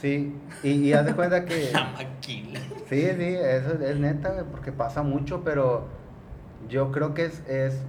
Sí, 0.00 0.34
y, 0.62 0.70
y 0.70 0.92
haz 0.92 1.06
de 1.06 1.14
cuenta 1.14 1.44
que... 1.44 1.70
La 1.72 1.84
maquila. 1.92 2.60
Sí, 2.88 3.00
sí, 3.16 3.34
eso 3.40 3.78
es 3.82 3.98
neta, 3.98 4.32
güey, 4.32 4.44
porque 4.50 4.72
pasa 4.72 5.02
mucho, 5.02 5.42
pero 5.44 5.86
yo 6.68 6.92
creo 6.92 7.14
que 7.14 7.26
es, 7.26 7.42
es 7.48 7.80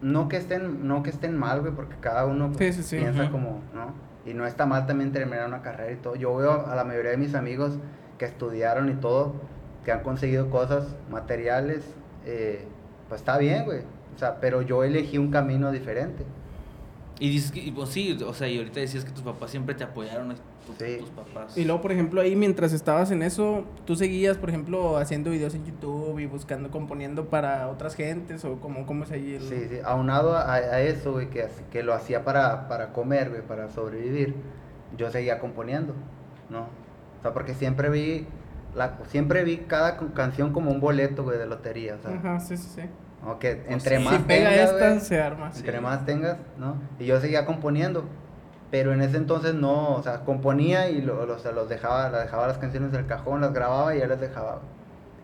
no 0.00 0.28
que 0.28 0.36
estén, 0.36 0.86
no 0.86 1.02
que 1.02 1.10
estén 1.10 1.36
mal, 1.36 1.60
güey, 1.60 1.72
porque 1.72 1.96
cada 2.00 2.26
uno 2.26 2.52
pues, 2.52 2.76
Sí, 2.76 2.82
sí, 2.82 2.88
sí. 2.88 2.96
piensa 2.98 3.30
como, 3.30 3.60
¿no? 3.74 3.94
Y 4.26 4.34
no 4.34 4.46
está 4.46 4.66
mal 4.66 4.86
también 4.86 5.12
terminar 5.12 5.46
una 5.46 5.62
carrera 5.62 5.90
y 5.92 5.96
todo. 5.96 6.14
Yo 6.14 6.36
veo 6.36 6.66
a 6.66 6.74
la 6.74 6.84
mayoría 6.84 7.12
de 7.12 7.16
mis 7.16 7.34
amigos 7.34 7.78
que 8.18 8.26
estudiaron 8.26 8.90
y 8.90 8.94
todo, 8.94 9.34
que 9.84 9.92
han 9.92 10.02
conseguido 10.02 10.50
cosas 10.50 10.96
materiales, 11.10 11.82
eh, 12.26 12.66
pues 13.08 13.22
está 13.22 13.38
bien, 13.38 13.64
güey. 13.64 13.80
O 14.14 14.18
sea, 14.18 14.40
pero 14.40 14.60
yo 14.62 14.84
elegí 14.84 15.16
un 15.16 15.30
camino 15.30 15.70
diferente. 15.70 16.24
Y 17.20 17.30
dices 17.30 17.50
que, 17.50 17.60
y, 17.60 17.70
pues 17.70 17.88
sí, 17.88 18.18
o 18.24 18.34
sea, 18.34 18.48
y 18.48 18.58
ahorita 18.58 18.80
decías 18.80 19.04
que 19.04 19.10
tus 19.12 19.22
papás 19.22 19.50
siempre 19.50 19.74
te 19.74 19.82
apoyaron, 19.84 20.34
tu- 20.76 20.84
Sí. 20.84 20.96
tus 20.98 21.10
papás. 21.10 21.56
Y 21.58 21.64
luego, 21.64 21.80
por 21.80 21.92
ejemplo, 21.92 22.20
ahí 22.20 22.36
mientras 22.36 22.72
estabas 22.72 23.10
en 23.10 23.22
eso, 23.22 23.64
tú 23.84 23.96
seguías, 23.96 24.36
por 24.36 24.48
ejemplo, 24.50 24.96
haciendo 24.96 25.30
videos 25.30 25.54
en 25.54 25.64
YouTube 25.66 26.18
y 26.18 26.26
buscando, 26.26 26.70
componiendo 26.70 27.28
para 27.28 27.68
otras 27.68 27.94
gentes 27.94 28.44
o 28.44 28.60
como, 28.60 28.86
cómo 28.86 29.04
es 29.04 29.10
ahí 29.10 29.34
el... 29.34 29.42
Sí, 29.42 29.66
sí, 29.68 29.78
aunado 29.84 30.36
a, 30.36 30.54
a 30.54 30.80
eso, 30.80 31.12
güey, 31.12 31.28
que, 31.30 31.46
que 31.72 31.82
lo 31.82 31.94
hacía 31.94 32.24
para, 32.24 32.68
para 32.68 32.92
comer, 32.92 33.30
güey, 33.30 33.42
para 33.42 33.68
sobrevivir, 33.70 34.34
yo 34.96 35.10
seguía 35.10 35.38
componiendo, 35.38 35.94
¿no? 36.50 36.60
O 37.18 37.22
sea, 37.22 37.32
porque 37.32 37.54
siempre 37.54 37.90
vi, 37.90 38.26
la, 38.74 38.98
siempre 39.08 39.44
vi 39.44 39.58
cada 39.58 39.96
canción 40.14 40.52
como 40.52 40.70
un 40.70 40.80
boleto, 40.80 41.24
güey, 41.24 41.38
de 41.38 41.46
lotería, 41.46 41.96
o 41.96 41.98
sea, 41.98 42.16
Ajá, 42.16 42.40
sí, 42.40 42.56
sí, 42.56 42.68
sí. 42.74 42.82
¿no? 43.24 43.38
que 43.40 43.64
O 43.68 43.72
entre 43.72 43.98
sí. 43.98 44.04
más 44.04 44.14
si 44.16 44.22
pega 44.22 44.50
tengas, 44.50 44.70
esta, 44.70 44.88
güey, 44.90 45.00
se 45.00 45.20
arma. 45.20 45.52
Sí. 45.52 45.58
entre 45.60 45.80
más 45.80 46.06
tengas, 46.06 46.36
¿no? 46.58 46.76
Y 47.00 47.06
yo 47.06 47.20
seguía 47.20 47.44
componiendo, 47.44 48.04
pero 48.70 48.92
en 48.92 49.00
ese 49.00 49.16
entonces 49.16 49.54
no, 49.54 49.94
o 49.94 50.02
sea, 50.02 50.20
componía 50.24 50.90
y 50.90 51.00
lo, 51.00 51.24
lo- 51.26 51.36
o 51.36 51.38
sea, 51.38 51.52
los 51.52 51.68
dejaba, 51.68 52.10
la 52.10 52.20
dejaba 52.20 52.46
las 52.46 52.58
canciones 52.58 52.92
del 52.92 53.06
cajón, 53.06 53.40
las 53.40 53.52
grababa 53.52 53.94
y 53.94 54.00
ya 54.00 54.06
las 54.06 54.20
dejaba. 54.20 54.60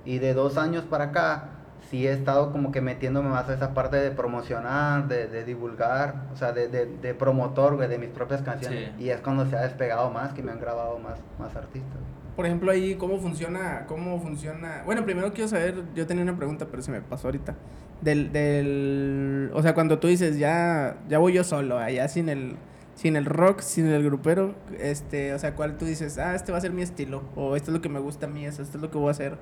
Y 0.04 0.18
de 0.18 0.34
dos 0.34 0.56
años 0.58 0.84
para 0.84 1.04
acá, 1.04 1.44
sí 1.90 2.06
he 2.06 2.12
estado 2.12 2.50
como 2.52 2.72
que 2.72 2.80
metiéndome 2.80 3.28
más 3.28 3.48
a 3.48 3.54
esa 3.54 3.74
parte 3.74 3.96
de 3.96 4.10
promocionar, 4.10 5.08
de, 5.08 5.26
de 5.28 5.44
divulgar, 5.44 6.24
o 6.32 6.36
sea, 6.36 6.52
de, 6.52 6.68
de, 6.68 6.86
de 6.86 7.14
promotor, 7.14 7.76
güey, 7.76 7.88
de 7.88 7.98
mis 7.98 8.08
propias 8.10 8.42
canciones. 8.42 8.90
Sí. 8.96 9.04
Y 9.04 9.08
es 9.10 9.20
cuando 9.20 9.46
se 9.46 9.56
ha 9.56 9.62
despegado 9.62 10.10
más, 10.10 10.32
que 10.32 10.42
me 10.42 10.50
han 10.52 10.60
grabado 10.60 10.98
más, 10.98 11.18
más 11.38 11.54
artistas. 11.56 12.00
Por 12.36 12.46
ejemplo, 12.46 12.70
ahí, 12.72 12.96
¿cómo 12.96 13.18
funciona? 13.18 13.84
¿Cómo 13.86 14.18
funciona? 14.20 14.82
Bueno, 14.84 15.04
primero 15.04 15.32
quiero 15.32 15.48
saber, 15.48 15.82
yo 15.94 16.06
tenía 16.06 16.22
una 16.24 16.36
pregunta, 16.36 16.66
pero 16.70 16.82
se 16.82 16.90
me 16.90 17.00
pasó 17.00 17.28
ahorita. 17.28 17.54
Del, 18.00 18.32
del, 18.32 19.50
o 19.54 19.62
sea, 19.62 19.72
cuando 19.74 19.98
tú 19.98 20.08
dices, 20.08 20.36
ya, 20.38 20.96
ya 21.08 21.18
voy 21.18 21.32
yo 21.32 21.44
solo, 21.44 21.78
allá 21.78 22.08
sin 22.08 22.28
el, 22.28 22.56
sin 22.94 23.16
el 23.16 23.24
rock, 23.24 23.60
sin 23.60 23.86
el 23.86 24.02
grupero, 24.04 24.54
este, 24.78 25.34
o 25.34 25.38
sea, 25.38 25.54
¿cuál 25.54 25.76
tú 25.78 25.84
dices, 25.84 26.16
ah, 26.18 26.34
este 26.34 26.52
va 26.52 26.58
a 26.58 26.60
ser 26.60 26.72
mi 26.72 26.82
estilo? 26.82 27.22
O 27.36 27.56
esto 27.56 27.70
es 27.70 27.74
lo 27.76 27.80
que 27.82 27.88
me 27.88 27.98
gusta 28.00 28.26
a 28.26 28.28
mí, 28.28 28.44
eso, 28.46 28.62
esto 28.62 28.78
es 28.78 28.82
lo 28.82 28.90
que 28.90 28.98
voy 28.98 29.08
a 29.08 29.10
hacer. 29.12 29.36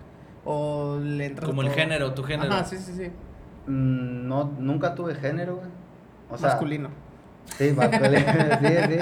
O 0.44 0.98
le 1.00 1.26
entras 1.26 1.48
Como 1.48 1.62
el 1.62 1.68
todo? 1.68 1.76
género, 1.76 2.14
tu 2.14 2.22
género. 2.24 2.52
Ajá, 2.52 2.64
sí, 2.64 2.76
sí, 2.78 2.92
sí. 2.96 3.10
Mm, 3.66 4.26
no, 4.28 4.44
nunca 4.58 4.94
tuve 4.94 5.14
género, 5.14 5.56
güey. 5.56 5.68
O 6.30 6.36
sea, 6.38 6.48
Masculino. 6.50 6.88
Sí, 7.58 7.72
masculino, 7.76 8.18
sí, 8.60 8.66
sí. 8.88 8.98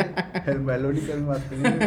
El, 0.46 0.68
el 0.68 0.84
único 0.86 1.12
es 1.12 1.20
masculino. 1.20 1.70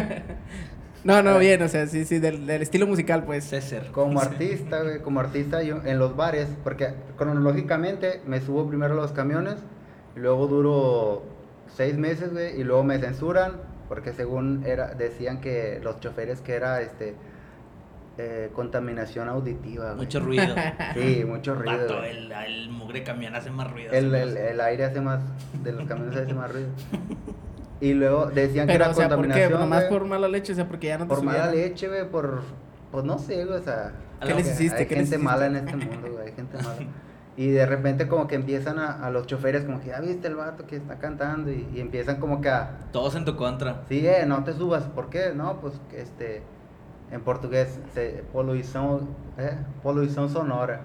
No, 1.04 1.22
no, 1.22 1.32
Ah. 1.32 1.38
bien, 1.38 1.60
o 1.60 1.68
sea, 1.68 1.86
sí, 1.86 2.06
sí, 2.06 2.18
del, 2.18 2.46
del 2.46 2.62
estilo 2.62 2.86
musical, 2.86 3.24
pues. 3.24 3.44
César. 3.44 3.88
Como 3.92 4.20
artista, 4.22 4.82
güey, 4.82 5.02
como 5.02 5.20
artista 5.20 5.62
yo 5.62 5.82
en 5.84 5.98
los 5.98 6.16
bares, 6.16 6.48
porque 6.64 6.94
cronológicamente 7.18 8.22
me 8.26 8.40
subo 8.40 8.66
primero 8.66 8.94
a 8.94 8.96
los 8.96 9.12
camiones, 9.12 9.56
y 10.16 10.20
luego 10.20 10.46
duro 10.46 11.22
seis 11.74 11.96
meses, 11.96 12.32
güey, 12.32 12.58
y 12.58 12.64
luego 12.64 12.84
me 12.84 12.98
censuran, 12.98 13.52
porque 13.88 14.12
según 14.12 14.64
era, 14.64 14.94
decían 14.94 15.40
que 15.40 15.80
los 15.82 16.00
choferes 16.00 16.40
que 16.40 16.54
era, 16.54 16.80
este, 16.80 17.14
eh, 18.16 18.50
contaminación 18.54 19.28
auditiva, 19.28 19.86
güey. 19.92 20.06
Mucho 20.06 20.20
ruido. 20.20 20.54
Sí, 20.94 21.24
mucho 21.24 21.54
ruido. 21.54 22.02
El, 22.04 22.30
el 22.30 22.70
mugre 22.70 23.02
camión 23.02 23.34
hace 23.34 23.50
más 23.50 23.70
ruido. 23.70 23.92
El, 23.92 24.14
el, 24.14 24.60
aire 24.60 24.84
hace 24.84 25.00
más, 25.00 25.20
de 25.62 25.72
los 25.72 25.86
camiones 25.86 26.16
hace 26.16 26.32
más 26.32 26.52
ruido. 26.52 26.68
Y 27.80 27.92
luego 27.94 28.26
decían 28.26 28.68
que 28.68 28.74
era 28.74 28.90
o 28.90 28.94
sea, 28.94 29.08
¿por 29.08 29.16
qué? 29.16 29.32
contaminación, 29.32 29.60
Nomás 29.60 29.84
por 29.84 30.04
mala 30.04 30.28
leche, 30.28 30.52
o 30.52 30.56
sea, 30.56 30.68
porque 30.68 30.86
ya 30.86 30.98
no 30.98 31.04
te 31.04 31.14
Por 31.14 31.24
mala 31.24 31.50
leche, 31.50 31.88
güey, 31.88 32.08
por. 32.08 32.42
Pues 32.92 33.04
no 33.04 33.18
sé, 33.18 33.44
güey, 33.44 33.58
o 33.58 33.62
sea. 33.62 33.92
¿Qué 34.22 34.32
les 34.32 34.46
que 34.46 34.52
hiciste? 34.52 34.78
Hay 34.78 34.86
¿Qué 34.86 34.94
les 34.94 35.10
gente 35.10 35.22
mala 35.22 35.46
en 35.46 35.56
este 35.56 35.76
mundo, 35.76 36.12
güey, 36.12 36.28
hay 36.28 36.32
gente 36.32 36.56
mala. 36.56 36.76
Y 37.36 37.48
de 37.50 37.66
repente, 37.66 38.06
como 38.06 38.28
que 38.28 38.36
empiezan 38.36 38.78
a, 38.78 39.04
a 39.04 39.10
los 39.10 39.26
choferes, 39.26 39.64
como 39.64 39.80
que 39.80 39.88
ya 39.88 40.00
viste 40.00 40.28
el 40.28 40.36
vato 40.36 40.66
que 40.66 40.76
está 40.76 40.98
cantando, 40.98 41.50
y, 41.50 41.68
y 41.74 41.80
empiezan 41.80 42.20
como 42.20 42.40
que 42.40 42.48
a. 42.48 42.78
Todos 42.92 43.16
en 43.16 43.24
tu 43.24 43.34
contra. 43.36 43.82
Sí, 43.88 44.06
eh, 44.06 44.24
no 44.26 44.44
te 44.44 44.52
subas, 44.52 44.84
¿por 44.84 45.10
qué? 45.10 45.32
No, 45.34 45.60
pues 45.60 45.74
que 45.90 46.00
este. 46.00 46.42
En 47.10 47.20
portugués, 47.20 47.78
se, 47.92 48.24
poluición, 48.32 49.08
eh, 49.38 49.56
poluición 49.82 50.28
sonora. 50.30 50.80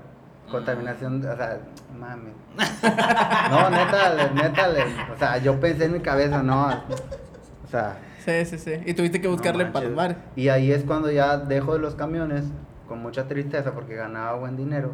Contaminación, 0.52 1.20
o 1.26 1.36
sea, 1.36 1.60
mames. 1.98 2.34
No, 3.52 3.70
neta, 3.70 4.32
neta, 4.34 4.68
o 5.14 5.18
sea, 5.18 5.38
yo 5.38 5.60
pensé 5.60 5.86
en 5.86 5.94
mi 5.94 6.00
cabeza, 6.00 6.42
no. 6.44 6.68
O 6.68 7.68
sea, 7.70 7.98
Sí, 8.26 8.46
sí, 8.46 8.58
sí. 8.58 8.74
Y 8.86 8.94
tuviste 8.96 9.22
que 9.22 9.28
no 9.28 9.34
buscarle 9.34 9.66
manches. 9.66 9.96
bares. 9.96 10.18
Y 10.36 10.50
ahí 10.50 10.72
es 10.72 10.84
cuando 10.84 11.10
ya 11.10 11.38
dejo 11.38 11.74
de 11.74 11.80
los 11.80 11.96
camiones 11.96 12.44
con 12.88 13.02
mucha 13.02 13.28
tristeza 13.28 13.72
porque 13.74 13.96
ganaba 13.96 14.34
buen 14.38 14.58
dinero 14.58 14.92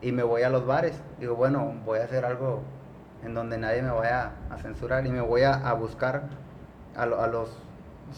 y 0.00 0.12
me 0.12 0.22
voy 0.22 0.42
a 0.42 0.50
los 0.50 0.66
bares. 0.66 1.00
Digo, 1.20 1.34
bueno, 1.36 1.74
voy 1.84 1.98
a 1.98 2.04
hacer 2.04 2.24
algo 2.24 2.62
en 3.24 3.34
donde 3.34 3.58
nadie 3.58 3.82
me 3.82 3.90
vaya 3.90 4.32
a 4.50 4.58
censurar 4.58 5.06
y 5.06 5.10
me 5.10 5.20
voy 5.20 5.42
a, 5.42 5.54
a 5.54 5.72
buscar 5.74 6.28
a, 6.96 7.02
a 7.02 7.26
los, 7.26 7.50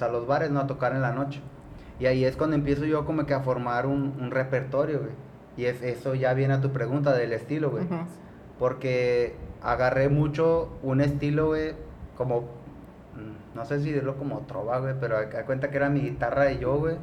a 0.00 0.08
los 0.08 0.26
bares, 0.26 0.50
no 0.50 0.60
a 0.60 0.66
tocar 0.66 0.92
en 0.92 1.02
la 1.02 1.12
noche. 1.12 1.40
Y 1.98 2.06
ahí 2.06 2.24
es 2.24 2.36
cuando 2.36 2.56
empiezo 2.56 2.84
yo 2.84 3.04
como 3.04 3.26
que 3.26 3.34
a 3.34 3.40
formar 3.40 3.86
un, 3.86 4.16
un 4.20 4.30
repertorio, 4.30 5.00
güey. 5.00 5.12
Y 5.56 5.66
es, 5.66 5.82
eso 5.82 6.14
ya 6.14 6.32
viene 6.34 6.54
a 6.54 6.60
tu 6.60 6.70
pregunta 6.72 7.12
del 7.12 7.32
estilo, 7.32 7.70
güey. 7.70 7.84
Porque 8.58 9.34
agarré 9.62 10.08
mucho 10.08 10.70
un 10.82 11.00
estilo, 11.00 11.48
güey, 11.48 11.74
como, 12.16 12.42
mm, 12.42 13.54
no 13.56 13.64
sé 13.64 13.80
si 13.80 13.90
decirlo 13.90 14.16
como 14.16 14.40
trova, 14.40 14.78
güey, 14.80 14.94
pero 15.00 15.16
a, 15.16 15.20
a 15.20 15.44
cuenta 15.46 15.70
que 15.70 15.76
era 15.76 15.90
mi 15.90 16.00
guitarra 16.00 16.52
y 16.52 16.58
yo, 16.58 16.78
güey. 16.78 16.96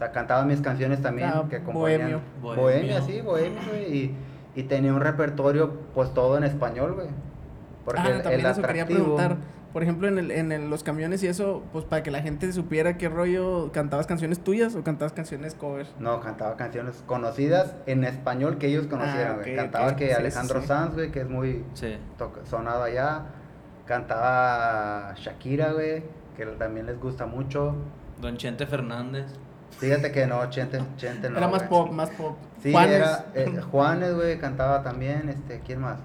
O 0.00 0.02
sea, 0.02 0.12
cantaba 0.12 0.44
mis 0.46 0.62
canciones 0.62 1.02
también, 1.02 1.28
Ah, 1.30 1.44
que 1.50 1.62
componían. 1.62 2.00
bohemio. 2.00 2.20
Bohemio. 2.40 2.62
Bohemia, 2.62 3.02
sí, 3.02 3.20
bohemio, 3.20 3.58
güey. 3.68 3.94
Y, 3.94 4.16
y 4.54 4.62
tenía 4.62 4.94
un 4.94 5.00
repertorio, 5.02 5.74
pues 5.94 6.14
todo 6.14 6.38
en 6.38 6.44
español, 6.44 6.94
güey. 6.94 7.08
Porque 7.84 8.00
ah, 8.00 8.08
el, 8.08 8.22
también 8.22 8.40
el 8.46 8.50
eso 8.50 8.62
quería 8.62 8.86
preguntar. 8.86 9.36
Por 9.74 9.82
ejemplo, 9.82 10.08
en, 10.08 10.18
el, 10.18 10.30
en 10.30 10.52
el- 10.52 10.70
los 10.70 10.82
camiones 10.82 11.22
y 11.22 11.26
eso, 11.26 11.62
pues 11.72 11.84
para 11.84 12.02
que 12.02 12.10
la 12.10 12.22
gente 12.22 12.50
supiera 12.54 12.96
qué 12.96 13.10
rollo, 13.10 13.70
¿cantabas 13.72 14.06
canciones 14.06 14.40
tuyas 14.42 14.74
o 14.74 14.82
cantabas 14.82 15.12
canciones 15.12 15.54
cover? 15.54 15.86
No, 15.98 16.18
cantaba 16.20 16.56
canciones 16.56 17.04
conocidas 17.06 17.74
en 17.84 18.02
español 18.04 18.56
que 18.56 18.68
ellos 18.68 18.86
conocieran, 18.86 19.32
Ah, 19.34 19.42
güey. 19.42 19.54
Cantaba 19.54 19.96
que 19.96 20.08
Sí, 20.08 20.12
Alejandro 20.14 20.62
sí. 20.62 20.66
Sanz, 20.66 20.94
güey, 20.94 21.12
que 21.12 21.20
es 21.20 21.28
muy 21.28 21.62
Sí. 21.74 21.98
sonado 22.44 22.82
allá. 22.84 23.26
Cantaba 23.86 25.14
Shakira, 25.16 25.72
güey, 25.72 26.04
que 26.36 26.46
también 26.46 26.86
les 26.86 26.98
gusta 26.98 27.26
mucho. 27.26 27.74
Don 28.20 28.36
Chente 28.38 28.66
Fernández. 28.66 29.26
Fíjate 29.80 30.12
que 30.12 30.26
no, 30.26 30.48
Chente, 30.50 30.78
Chente 30.96 31.30
no. 31.30 31.38
Era 31.38 31.48
más 31.48 31.68
güey. 31.68 31.68
pop, 31.70 31.90
más 31.92 32.10
pop. 32.10 32.36
Sí, 32.62 32.72
Juanes. 32.72 32.94
era 32.96 33.24
eh, 33.34 33.60
Juanes, 33.70 34.14
güey, 34.14 34.38
cantaba 34.38 34.82
también, 34.82 35.28
este, 35.28 35.60
¿quién 35.64 35.80
más? 35.80 35.98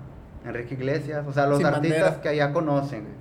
Enrique 0.45 0.75
Iglesias, 0.75 1.25
o 1.27 1.33
sea, 1.33 1.45
los 1.47 1.57
Sin 1.57 1.65
artistas 1.67 2.01
Bandera. 2.01 2.21
que 2.21 2.29
allá 2.29 2.53
conocen, 2.53 3.01
güey. 3.01 3.13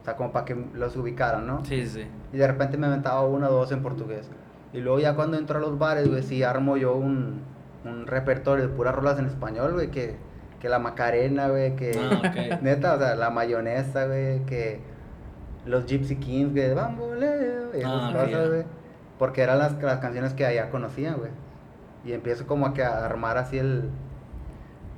O 0.00 0.04
sea, 0.04 0.16
como 0.16 0.32
para 0.32 0.44
que 0.44 0.56
los 0.74 0.96
ubicaran, 0.96 1.46
¿no? 1.46 1.64
Sí, 1.64 1.86
sí. 1.86 2.04
Y 2.32 2.36
de 2.36 2.46
repente 2.46 2.76
me 2.76 2.86
aventaba 2.86 3.22
una 3.26 3.48
o 3.48 3.52
dos 3.52 3.72
en 3.72 3.82
portugués. 3.82 4.28
Y 4.72 4.80
luego 4.80 4.98
ya 5.00 5.14
cuando 5.14 5.36
entro 5.36 5.58
a 5.58 5.60
los 5.60 5.78
bares, 5.78 6.08
güey, 6.08 6.22
sí 6.22 6.42
armo 6.42 6.76
yo 6.76 6.94
un, 6.94 7.42
un 7.84 8.06
repertorio 8.06 8.66
de 8.68 8.74
puras 8.74 8.94
rolas 8.94 9.18
en 9.18 9.26
español, 9.26 9.74
güey, 9.74 9.90
que, 9.90 10.16
que 10.60 10.68
la 10.68 10.78
Macarena, 10.78 11.48
güey, 11.48 11.76
que... 11.76 11.92
Ah, 11.98 12.18
ok. 12.18 12.60
Neta, 12.62 12.94
o 12.94 12.98
sea, 12.98 13.14
la 13.14 13.30
mayonesa, 13.30 14.06
güey, 14.06 14.44
que 14.46 14.80
los 15.66 15.86
Gypsy 15.86 16.16
Kings, 16.16 16.52
güey, 16.52 16.74
bamboleo, 16.74 17.74
y 17.74 17.78
esas 17.78 17.92
Ah, 17.92 18.12
cosas, 18.12 18.48
güey. 18.48 18.64
Porque 19.18 19.42
eran 19.42 19.58
las, 19.58 19.80
las 19.82 19.98
canciones 20.00 20.34
que 20.34 20.44
allá 20.46 20.70
conocían, 20.70 21.16
güey. 21.18 21.30
Y 22.04 22.12
empiezo 22.12 22.46
como 22.46 22.66
a, 22.66 22.74
que 22.74 22.82
a 22.82 23.04
armar 23.04 23.38
así 23.38 23.58
el... 23.58 23.88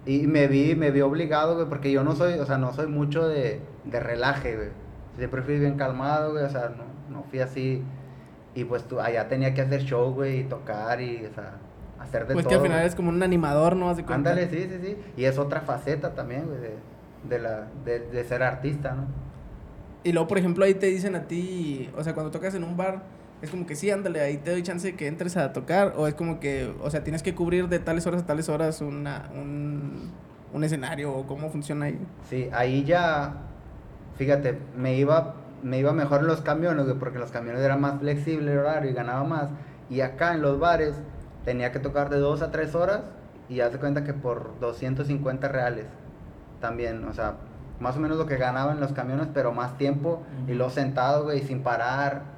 Y 0.07 0.27
me 0.27 0.49
vi, 0.49 0.75
me 0.75 0.91
vi 0.91 1.01
obligado, 1.01 1.55
güey, 1.55 1.67
porque 1.69 1.91
yo 1.91 2.05
no 2.05 2.15
soy, 2.15 2.35
o 2.39 2.47
sea, 2.47 2.59
no 2.59 2.73
soy 2.73 2.87
mucho 2.89 3.27
de, 3.27 3.61
de 3.85 4.01
relaje, 4.01 4.57
güey. 4.57 4.69
Siempre 5.17 5.43
fui 5.43 5.59
bien 5.59 5.77
calmado, 5.77 6.33
güey, 6.33 6.45
o 6.45 6.51
sea, 6.51 6.71
no, 6.71 7.15
no 7.15 7.23
fui 7.25 7.41
así. 7.41 7.83
Y 8.55 8.65
pues 8.65 8.85
tú, 8.85 9.01
allá 9.01 9.29
tenía 9.29 9.55
que 9.55 9.63
hacer 9.63 9.83
show, 9.83 10.13
güey, 10.13 10.41
y 10.41 10.45
tocar 10.45 11.01
y, 11.01 11.25
o 11.27 11.35
sea, 11.35 11.55
hacer 12.01 12.27
de 12.27 12.35
Pues 12.35 12.45
todo. 12.45 12.51
que 12.51 12.55
al 12.57 12.63
final 12.63 12.79
güey. 12.79 12.89
es 12.89 12.95
como 12.95 13.09
un 13.09 13.23
animador, 13.23 13.77
¿no? 13.77 13.87
Cuenta. 13.93 14.15
Ándale, 14.15 14.49
sí, 14.49 14.69
sí, 14.71 14.79
sí. 14.83 14.97
Y 15.17 15.25
es 15.25 15.39
otra 15.39 15.61
faceta 15.63 16.15
también, 16.15 16.47
güey, 16.47 16.61
de, 16.61 16.75
de, 17.29 17.39
la, 17.39 17.67
de, 17.85 18.01
de 18.01 18.25
ser 18.25 18.43
artista, 18.43 18.95
¿no? 18.95 19.07
Y 20.03 20.13
luego, 20.13 20.29
por 20.29 20.37
ejemplo, 20.39 20.65
ahí 20.67 20.75
te 20.75 20.87
dicen 20.87 21.15
a 21.17 21.23
ti, 21.23 21.91
o 21.97 22.05
sea, 22.05 22.13
cuando 22.15 22.31
tocas 22.31 22.55
en 22.55 22.63
un 22.65 22.77
bar, 22.77 23.03
es 23.45 23.51
como 23.51 23.67
que 23.67 23.77
sí, 23.77 23.91
ándale, 23.91 24.21
ahí 24.21 24.39
te 24.39 24.51
doy 24.51 24.63
chance 24.63 24.89
de 24.89 24.97
que 24.97 25.07
entres 25.07 25.37
a 25.37 25.53
tocar, 25.53 25.95
o 25.97 26.07
es 26.07 26.15
como 26.15 26.41
que, 26.41 26.75
o 26.83 26.91
sea, 26.91 27.05
tienes 27.05 27.23
que 27.23 27.35
cubrir 27.35 27.69
de 27.69 27.79
tales 27.79 28.07
horas 28.07 28.23
a 28.23 28.27
tales 28.27 28.49
horas 28.49 28.81
una, 28.81 29.31
un, 29.35 30.11
un 30.53 30.65
escenario, 30.65 31.13
o 31.13 31.27
cómo 31.27 31.51
funciona 31.51 31.87
ahí. 31.87 31.99
Sí, 32.29 32.49
ahí 32.53 32.85
ya, 32.85 33.35
fíjate, 34.17 34.59
me 34.77 34.97
iba, 34.97 35.35
me 35.63 35.79
iba 35.79 35.93
mejor 35.93 36.21
en 36.21 36.27
los 36.27 36.41
camiones, 36.41 36.87
güey, 36.87 36.99
porque 36.99 37.17
en 37.17 37.23
los 37.23 37.31
camiones 37.31 37.63
era 37.63 37.77
más 37.77 38.01
flexible 38.01 38.53
el 38.53 38.59
horario 38.59 38.91
y 38.91 38.95
ganaba 38.95 39.25
más. 39.25 39.51
Y 39.91 40.01
acá 40.01 40.35
en 40.35 40.43
los 40.43 40.59
bares 40.59 40.95
tenía 41.45 41.73
que 41.73 41.79
tocar 41.79 42.11
de 42.11 42.19
dos 42.19 42.43
a 42.43 42.51
tres 42.51 42.75
horas 42.75 43.03
y 43.49 43.61
haz 43.61 43.73
de 43.73 43.79
cuenta 43.79 44.05
que 44.05 44.15
por 44.15 44.59
250 44.61 45.49
reales 45.49 45.87
también, 46.61 47.05
o 47.05 47.13
sea, 47.13 47.35
más 47.81 47.97
o 47.97 48.01
menos 48.01 48.17
lo 48.17 48.27
que 48.27 48.37
ganaba 48.37 48.73
en 48.73 48.81
los 48.81 48.93
camiones, 48.93 49.29
pero 49.35 49.53
más 49.53 49.77
tiempo 49.77 50.23
y 50.47 50.55
luego 50.55 50.71
sentado, 50.71 51.25
güey, 51.25 51.43
sin 51.43 51.63
parar. 51.63 52.34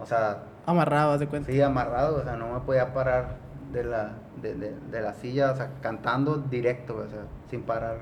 O 0.00 0.06
sea, 0.06 0.42
Amarrado, 0.66 1.12
haz 1.12 1.20
de 1.20 1.28
cuenta. 1.28 1.50
Sí, 1.50 1.60
amarrado, 1.62 2.16
o 2.16 2.22
sea, 2.24 2.36
no 2.36 2.52
me 2.52 2.60
podía 2.60 2.92
parar 2.92 3.36
de 3.72 3.84
la, 3.84 4.14
de, 4.42 4.54
de, 4.54 4.74
de 4.90 5.00
la 5.00 5.14
silla, 5.14 5.52
o 5.52 5.56
sea, 5.56 5.70
cantando 5.80 6.38
directo, 6.38 6.96
o 6.96 7.08
sea, 7.08 7.20
sin 7.48 7.62
parar. 7.62 7.98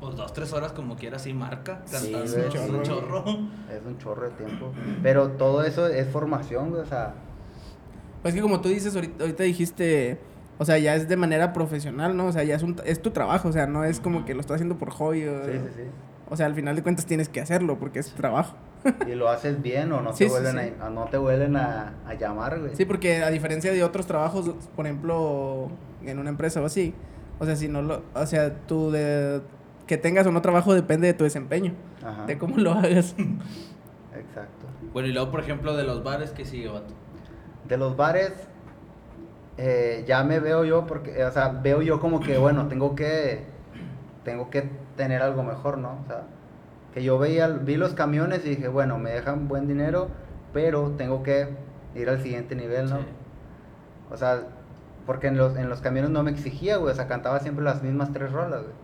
Pues 0.00 0.16
dos, 0.16 0.32
tres 0.32 0.52
horas 0.52 0.72
como 0.72 0.96
quiera, 0.96 1.18
sí 1.18 1.32
marca. 1.34 1.80
Sí, 1.84 2.12
Cantando 2.12 2.24
es 2.24 2.52
sí. 2.52 2.70
un 2.70 2.82
chorro. 2.82 3.24
Es 3.70 3.84
un 3.86 3.98
chorro 3.98 4.22
de 4.28 4.30
tiempo. 4.30 4.72
Pero 5.02 5.30
todo 5.32 5.62
eso 5.64 5.86
es 5.86 6.08
formación, 6.08 6.74
o 6.74 6.84
sea, 6.84 7.14
Pues 8.22 8.34
que 8.34 8.40
como 8.40 8.60
tú 8.60 8.68
dices, 8.68 8.94
ahorita, 8.94 9.22
ahorita 9.24 9.42
dijiste, 9.44 10.20
o 10.58 10.64
sea, 10.64 10.78
ya 10.78 10.94
es 10.96 11.08
de 11.08 11.16
manera 11.16 11.52
profesional, 11.52 12.16
¿no? 12.16 12.26
O 12.26 12.32
sea, 12.32 12.42
ya 12.44 12.56
es, 12.56 12.62
un, 12.62 12.76
es 12.84 13.00
tu 13.02 13.10
trabajo, 13.12 13.48
o 13.48 13.52
sea, 13.52 13.66
no 13.66 13.84
es 13.84 14.00
como 14.00 14.24
que 14.24 14.34
lo 14.34 14.40
estás 14.40 14.56
haciendo 14.56 14.78
por 14.78 14.90
hobby. 14.90 15.26
O, 15.26 15.44
sí, 15.44 15.52
sí, 15.76 15.82
o 16.28 16.36
sea, 16.36 16.46
al 16.46 16.54
final 16.54 16.74
de 16.76 16.82
cuentas 16.82 17.06
tienes 17.06 17.28
que 17.28 17.40
hacerlo 17.40 17.78
porque 17.78 18.00
es 18.00 18.12
trabajo. 18.14 18.56
Y 19.06 19.14
lo 19.14 19.28
haces 19.28 19.60
bien 19.60 19.92
o 19.92 20.00
no 20.00 20.12
Sí, 20.12 20.24
te 20.24 20.24
sí, 20.24 20.30
vuelven, 20.30 20.58
sí. 20.68 20.74
A, 20.80 20.88
no 20.90 21.04
te 21.06 21.16
vuelven 21.18 21.56
a, 21.56 21.94
a 22.06 22.14
llamar, 22.14 22.58
güey. 22.60 22.74
Sí, 22.76 22.84
porque 22.84 23.22
a 23.22 23.30
diferencia 23.30 23.72
de 23.72 23.82
otros 23.82 24.06
trabajos, 24.06 24.50
por 24.76 24.86
ejemplo, 24.86 25.68
en 26.04 26.18
una 26.18 26.30
empresa 26.30 26.60
o 26.62 26.66
así, 26.66 26.94
o 27.38 27.44
sea, 27.46 27.56
si 27.56 27.68
no 27.68 27.82
lo, 27.82 28.02
o 28.14 28.26
sea, 28.26 28.54
tú 28.66 28.90
de 28.90 29.40
que 29.86 29.96
tengas 29.96 30.26
o 30.26 30.32
no 30.32 30.42
trabajo 30.42 30.74
depende 30.74 31.06
de 31.06 31.14
tu 31.14 31.24
desempeño, 31.24 31.72
Ajá, 32.04 32.26
de 32.26 32.36
cómo 32.38 32.56
lo 32.58 32.72
hagas. 32.72 33.14
exacto. 34.14 34.66
Bueno, 34.92 35.08
y 35.08 35.12
luego, 35.12 35.30
por 35.30 35.40
ejemplo, 35.40 35.76
de 35.76 35.84
los 35.84 36.02
bares, 36.04 36.30
¿qué 36.30 36.44
sigue, 36.44 36.68
vato? 36.68 36.94
De 37.66 37.76
los 37.76 37.96
bares, 37.96 38.32
eh, 39.56 40.04
ya 40.06 40.22
me 40.24 40.40
veo 40.40 40.64
yo, 40.64 40.86
porque, 40.86 41.24
o 41.24 41.32
sea, 41.32 41.48
veo 41.48 41.82
yo 41.82 42.00
como 42.00 42.20
que, 42.20 42.38
bueno, 42.38 42.68
tengo 42.68 42.94
que, 42.94 43.44
tengo 44.24 44.50
que 44.50 44.68
tener 44.96 45.22
algo 45.22 45.42
mejor, 45.42 45.78
¿no? 45.78 45.98
O 46.02 46.06
sea, 46.06 46.22
que 46.98 47.04
yo 47.04 47.18
veía, 47.18 47.46
vi 47.48 47.76
los 47.76 47.94
camiones 47.94 48.44
y 48.44 48.50
dije, 48.50 48.66
bueno, 48.68 48.98
me 48.98 49.10
dejan 49.10 49.46
buen 49.46 49.68
dinero, 49.68 50.08
pero 50.52 50.90
tengo 50.96 51.22
que 51.22 51.48
ir 51.94 52.10
al 52.10 52.20
siguiente 52.22 52.56
nivel, 52.56 52.90
¿no? 52.90 52.98
Sí. 52.98 53.04
O 54.10 54.16
sea, 54.16 54.42
porque 55.06 55.28
en 55.28 55.36
los, 55.36 55.56
en 55.56 55.68
los 55.68 55.80
camiones 55.80 56.10
no 56.10 56.22
me 56.24 56.30
exigía, 56.30 56.76
güey, 56.76 56.92
o 56.92 56.96
sea, 56.96 57.06
cantaba 57.06 57.38
siempre 57.38 57.64
las 57.64 57.82
mismas 57.82 58.12
tres 58.12 58.32
rolas, 58.32 58.62
güey. 58.62 58.74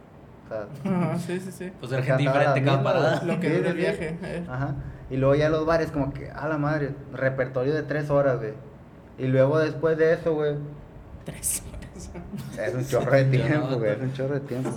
O 0.44 0.48
sea, 0.48 0.92
Ajá, 1.08 1.18
sí, 1.26 1.40
sí, 1.40 1.50
sí. 1.50 1.72
Pues 1.80 1.90
era 1.90 2.04
Cantaba 2.04 2.18
gente 2.18 2.32
diferente 2.32 2.62
cada 2.64 2.82
parada. 2.82 3.22
Lo 3.24 3.40
que 3.40 3.48
Sí, 3.48 3.66
el 3.66 3.74
viaje. 3.76 4.18
eh. 4.22 4.46
Ajá. 4.48 4.74
Y 5.10 5.16
luego 5.16 5.34
ya 5.34 5.48
los 5.48 5.66
bares 5.66 5.90
como 5.90 6.12
que, 6.12 6.30
a 6.30 6.46
la 6.46 6.56
madre, 6.56 6.94
repertorio 7.12 7.74
de 7.74 7.82
tres 7.82 8.10
horas, 8.10 8.38
güey. 8.38 8.52
Y 9.18 9.26
luego 9.26 9.58
después 9.58 9.98
de 9.98 10.12
eso, 10.12 10.34
güey, 10.34 10.54
Tres 11.24 11.62
es 12.60 12.74
un 12.74 12.86
chorro 12.86 13.12
de 13.12 13.24
tiempo, 13.24 13.76
güey, 13.76 13.92
es 13.92 14.00
un 14.00 14.12
chorro 14.12 14.34
de 14.34 14.40
tiempo. 14.40 14.70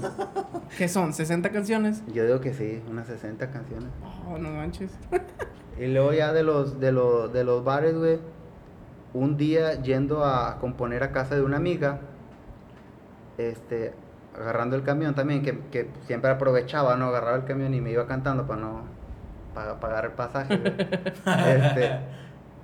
¿Qué 0.78 0.88
son? 0.88 1.12
¿60 1.12 1.52
canciones? 1.52 2.04
Yo 2.14 2.26
digo 2.26 2.40
que 2.40 2.54
sí, 2.54 2.82
unas 2.90 3.08
60 3.08 3.50
canciones. 3.52 3.90
Oh, 4.28 4.38
no 4.38 4.50
manches. 4.52 4.92
Y 5.80 5.88
luego 5.88 6.14
ya 6.14 6.34
de 6.34 6.44
los, 6.44 6.80
de 6.80 6.92
los, 6.92 7.32
de 7.34 7.44
los 7.44 7.64
bares, 7.64 7.96
güey, 7.96 8.20
un 9.14 9.38
día 9.38 9.82
yendo 9.82 10.26
a 10.26 10.60
componer 10.60 11.04
a 11.04 11.12
casa 11.12 11.36
de 11.36 11.42
una 11.42 11.58
amiga, 11.58 12.00
este, 13.38 13.94
agarrando 14.36 14.76
el 14.76 14.84
camión 14.84 15.16
también, 15.16 15.42
que, 15.44 15.60
que 15.72 15.90
siempre 16.06 16.30
aprovechaba, 16.32 16.96
¿no? 16.96 17.08
Agarraba 17.08 17.38
el 17.38 17.46
camión 17.46 17.74
y 17.74 17.82
me 17.82 17.92
iba 17.92 18.08
cantando 18.08 18.46
para 18.48 18.62
no 18.62 18.98
para 19.54 19.80
pagar 19.80 20.06
el 20.06 20.12
pasaje, 20.12 20.56
güey. 20.58 20.74
Este, 21.48 22.00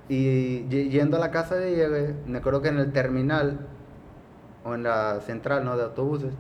y 0.10 0.66
y- 0.70 0.90
yendo 0.90 1.18
a 1.18 1.20
la 1.20 1.32
casa 1.32 1.56
de 1.56 1.74
ella, 1.74 1.88
güey, 1.90 2.14
me 2.28 2.38
acuerdo 2.38 2.62
que 2.62 2.68
en 2.70 2.78
el 2.78 2.92
terminal, 2.92 3.68
o 4.64 4.76
en 4.76 4.84
la 4.84 5.20
central, 5.22 5.66
¿no? 5.66 5.78
De 5.78 5.84
autobuses, 5.84 6.34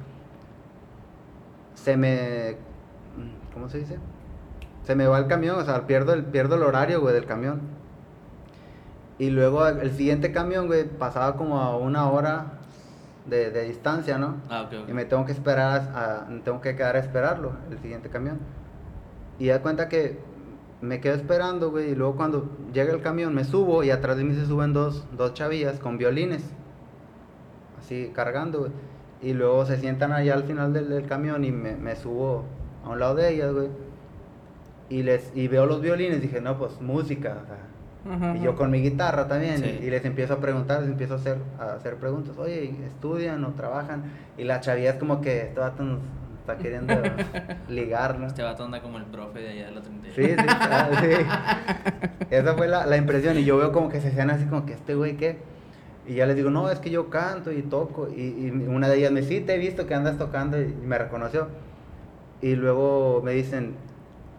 se 1.76 1.98
me... 1.98 2.58
¿Cómo 3.54 3.70
se 3.70 3.80
dice? 3.80 4.00
Se 4.84 4.96
me 4.96 5.08
va 5.08 5.18
el 5.20 5.28
camión, 5.28 5.60
o 5.60 5.66
sea, 5.66 5.86
pierdo 5.86 6.14
el, 6.14 6.26
pierdo 6.26 6.56
el 6.56 6.64
horario, 6.64 7.02
güey, 7.02 7.14
del 7.14 7.26
camión. 7.26 7.62
Y 9.20 9.30
luego 9.30 9.68
el 9.68 9.92
siguiente 9.92 10.32
camión, 10.32 10.68
güey, 10.68 10.86
pasaba 10.86 11.36
como 11.36 11.60
a 11.60 11.78
una 11.78 12.10
hora 12.10 12.60
de, 13.26 13.52
de 13.52 13.64
distancia, 13.64 14.18
¿no? 14.18 14.38
Ah, 14.50 14.64
ok, 14.64 14.74
ok. 14.84 14.90
Y 14.90 14.94
me 14.94 15.06
tengo 15.06 15.26
que 15.26 15.32
esperar, 15.32 15.92
a, 15.94 16.26
me 16.30 16.40
tengo 16.40 16.62
que 16.62 16.76
quedar 16.76 16.96
a 16.96 17.00
esperarlo, 17.00 17.54
el 17.70 17.80
siguiente 17.80 18.10
camión. 18.10 18.40
Y 19.40 19.48
da 19.48 19.62
cuenta 19.62 19.88
que 19.88 20.20
me 20.82 21.00
quedo 21.00 21.16
esperando, 21.16 21.72
güey, 21.72 21.92
y 21.92 21.96
luego 21.96 22.16
cuando 22.16 22.50
llega 22.74 22.92
el 22.94 23.02
camión 23.02 23.34
me 23.34 23.46
subo 23.46 23.84
y 23.84 23.92
atrás 23.92 24.18
de 24.18 24.24
mí 24.26 24.36
se 24.36 24.46
suben 24.46 24.74
dos, 24.74 25.06
dos 25.16 25.34
chavillas 25.34 25.80
con 25.80 25.98
violines, 25.98 26.44
así 27.84 28.12
cargando, 28.14 28.60
güey. 28.60 28.72
Y 29.22 29.34
luego 29.34 29.66
se 29.66 29.78
sientan 29.78 30.12
allá 30.12 30.34
al 30.34 30.44
final 30.44 30.74
del, 30.74 30.90
del 30.90 31.06
camión 31.06 31.44
y 31.46 31.52
me, 31.52 31.76
me 31.76 31.96
subo 31.96 32.44
a 32.86 32.90
un 32.90 33.00
lado 33.00 33.16
de 33.16 33.30
ellas, 33.34 33.54
güey. 33.54 33.68
Y, 34.90 35.04
les, 35.04 35.32
y 35.34 35.48
veo 35.48 35.66
los 35.66 35.82
violines, 35.82 36.22
dije, 36.22 36.42
no, 36.42 36.58
pues 36.58 36.80
música, 36.82 37.38
o 37.42 37.46
sea, 37.48 38.16
Ajá, 38.16 38.36
y 38.38 38.42
yo 38.42 38.56
con 38.56 38.70
mi 38.70 38.82
guitarra 38.82 39.28
también, 39.30 39.60
Sí. 39.60 39.80
y, 39.82 39.86
y 39.86 39.90
les 39.90 40.04
empiezo 40.04 40.34
a 40.34 40.38
preguntar, 40.40 40.82
les 40.82 40.90
empiezo 40.90 41.14
a 41.14 41.18
hacer, 41.18 41.38
a 41.58 41.74
hacer 41.76 41.96
preguntas, 41.96 42.38
oye, 42.38 42.76
¿estudian 42.86 43.44
o 43.46 43.52
trabajan? 43.54 44.04
Y 44.38 44.44
la 44.44 44.60
chavilla 44.60 44.90
es 44.92 44.96
como 44.98 45.22
que 45.22 45.44
este 45.44 45.60
vato 45.62 45.84
nos 45.84 46.00
está 46.42 46.58
queriendo 46.58 46.94
ligar, 47.70 48.20
¿no? 48.20 48.28
Este 48.28 48.44
vato 48.44 48.66
anda 48.66 48.82
como 48.82 48.98
el 48.98 49.06
profe 49.06 49.40
de 49.40 49.50
allá 49.52 49.66
de 49.68 49.72
la 49.72 49.82
38. 49.82 50.16
Sí, 50.16 50.36
sí, 50.38 50.46
ah, 50.50 50.90
sí. 51.00 52.28
Esa 52.30 52.54
fue 52.56 52.68
la, 52.68 52.86
la 52.86 52.98
impresión, 52.98 53.38
y 53.38 53.46
yo 53.46 53.56
veo 53.58 53.72
como 53.72 53.88
que 53.88 54.02
se 54.02 54.10
hacían 54.10 54.30
así 54.30 54.44
como 54.46 54.66
que 54.66 54.74
este 54.74 54.96
güey, 54.96 55.16
¿qué? 55.16 55.38
Y 56.06 56.16
ya 56.16 56.26
les 56.26 56.36
digo, 56.36 56.50
no, 56.50 56.70
es 56.70 56.80
que 56.80 56.90
yo 56.90 57.10
canto 57.10 57.52
y 57.52 57.62
toco, 57.62 58.10
y, 58.10 58.22
y 58.22 58.50
una 58.68 58.90
de 58.90 58.98
ellas 58.98 59.12
me 59.12 59.22
dice, 59.22 59.40
sí, 59.40 59.42
te 59.46 59.56
he 59.56 59.58
visto 59.58 59.88
que 59.88 59.94
andas 59.94 60.18
tocando, 60.18 60.62
y, 60.62 60.66
y 60.66 60.86
me 60.86 60.98
reconoció. 60.98 61.48
Y 62.42 62.56
luego 62.56 63.22
me 63.24 63.32
dicen, 63.32 63.76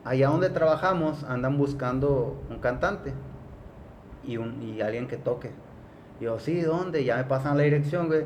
allá 0.04 0.28
donde 0.28 0.50
trabajamos 0.50 1.24
andan 1.24 1.56
buscando 1.56 2.36
un 2.50 2.58
cantante 2.58 3.14
y, 4.24 4.36
un, 4.36 4.62
y 4.62 4.82
alguien 4.82 5.08
que 5.08 5.16
toque. 5.16 5.50
Y 6.20 6.24
yo, 6.24 6.38
sí, 6.38 6.60
¿dónde? 6.60 7.04
Ya 7.04 7.16
me 7.16 7.24
pasan 7.24 7.56
la 7.56 7.62
dirección, 7.62 8.08
güey, 8.08 8.24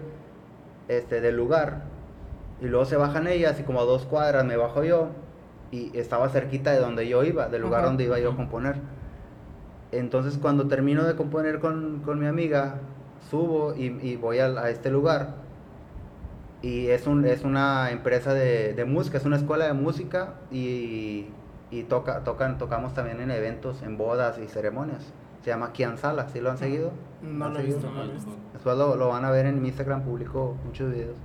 este, 0.88 1.20
del 1.20 1.36
lugar. 1.36 1.82
Y 2.60 2.66
luego 2.66 2.84
se 2.84 2.96
bajan 2.96 3.28
ellas 3.28 3.60
y 3.60 3.62
como 3.62 3.80
a 3.80 3.84
dos 3.84 4.04
cuadras 4.04 4.44
me 4.44 4.56
bajo 4.56 4.82
yo 4.82 5.10
y 5.70 5.96
estaba 5.96 6.28
cerquita 6.28 6.72
de 6.72 6.80
donde 6.80 7.06
yo 7.08 7.22
iba, 7.22 7.48
del 7.48 7.62
lugar 7.62 7.80
Ajá. 7.80 7.88
donde 7.88 8.04
iba 8.04 8.18
yo 8.18 8.32
a 8.32 8.36
componer. 8.36 8.76
Entonces 9.92 10.38
cuando 10.38 10.66
termino 10.66 11.04
de 11.04 11.14
componer 11.14 11.60
con, 11.60 12.00
con 12.04 12.18
mi 12.18 12.26
amiga, 12.26 12.80
subo 13.30 13.74
y, 13.74 13.86
y 14.02 14.16
voy 14.16 14.38
a, 14.38 14.68
este 14.70 14.90
lugar. 14.90 15.34
Y 16.62 16.88
es, 16.88 17.06
un, 17.06 17.24
es 17.24 17.44
una 17.44 17.90
empresa 17.90 18.34
de, 18.34 18.74
de 18.74 18.84
música, 18.84 19.18
es 19.18 19.24
una 19.24 19.36
escuela 19.36 19.66
de 19.66 19.74
música 19.74 20.34
y, 20.50 21.26
y 21.70 21.84
toca, 21.84 22.24
tocan, 22.24 22.58
tocamos 22.58 22.94
también 22.94 23.20
en 23.20 23.30
eventos, 23.30 23.82
en 23.82 23.96
bodas 23.96 24.38
y 24.38 24.48
ceremonias. 24.48 25.12
Se 25.44 25.50
llama 25.50 25.72
Kian 25.72 25.98
Sala, 25.98 26.28
¿sí 26.32 26.40
lo 26.40 26.50
han 26.50 26.58
seguido? 26.58 26.90
No 27.22 27.44
han 27.46 27.54
lo 27.54 27.60
he 27.60 27.62
seguido? 27.62 27.78
visto, 27.78 27.92
No, 27.92 27.98
no 27.98 28.04
lo 28.04 28.10
he 28.10 28.14
visto. 28.14 28.30
no. 28.30 28.36
Después 28.52 28.76
lo, 28.76 28.96
lo 28.96 29.08
van 29.08 29.24
a 29.24 29.30
ver 29.30 29.46
en 29.46 29.62
mi 29.62 29.68
Instagram, 29.68 30.02
publico 30.02 30.56
muchos 30.64 30.90
videos. 30.92 31.16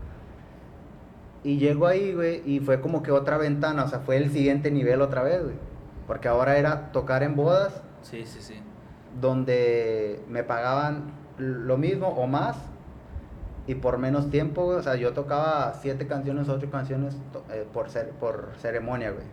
Y 1.44 1.58
llego 1.58 1.88
ahí, 1.88 2.14
güey, 2.14 2.42
y 2.46 2.60
fue 2.60 2.80
como 2.80 3.04
que 3.04 3.12
otra 3.12 3.38
ventana, 3.38 3.84
o 3.84 3.88
sea, 3.88 4.00
fue 4.00 4.18
el 4.18 4.32
siguiente 4.32 4.70
nivel 4.72 5.02
otra 5.02 5.24
vez, 5.24 5.44
güey. 5.44 5.56
Porque 6.08 6.28
ahora 6.28 6.58
era 6.58 6.92
tocar 6.92 7.24
en 7.24 7.36
bodas, 7.36 7.82
Sí, 8.04 8.24
sí, 8.26 8.40
sí. 8.42 8.62
donde 9.20 10.22
me 10.30 10.44
pagaban 10.44 11.12
lo 11.38 11.78
mismo 11.78 12.08
o 12.10 12.28
más, 12.28 12.58
y 13.68 13.76
por 13.76 13.98
menos 13.98 14.30
tiempo. 14.30 14.66
O 14.66 14.82
sea, 14.82 14.96
yo 14.96 15.14
tocaba 15.14 15.74
siete 15.82 16.08
canciones, 16.08 16.50
ocho 16.50 16.70
canciones 16.70 17.16
eh, 17.52 17.66
por, 17.74 17.90
cer- 17.90 18.12
por 18.20 18.52
ceremonia, 18.58 19.12
güey. 19.12 19.26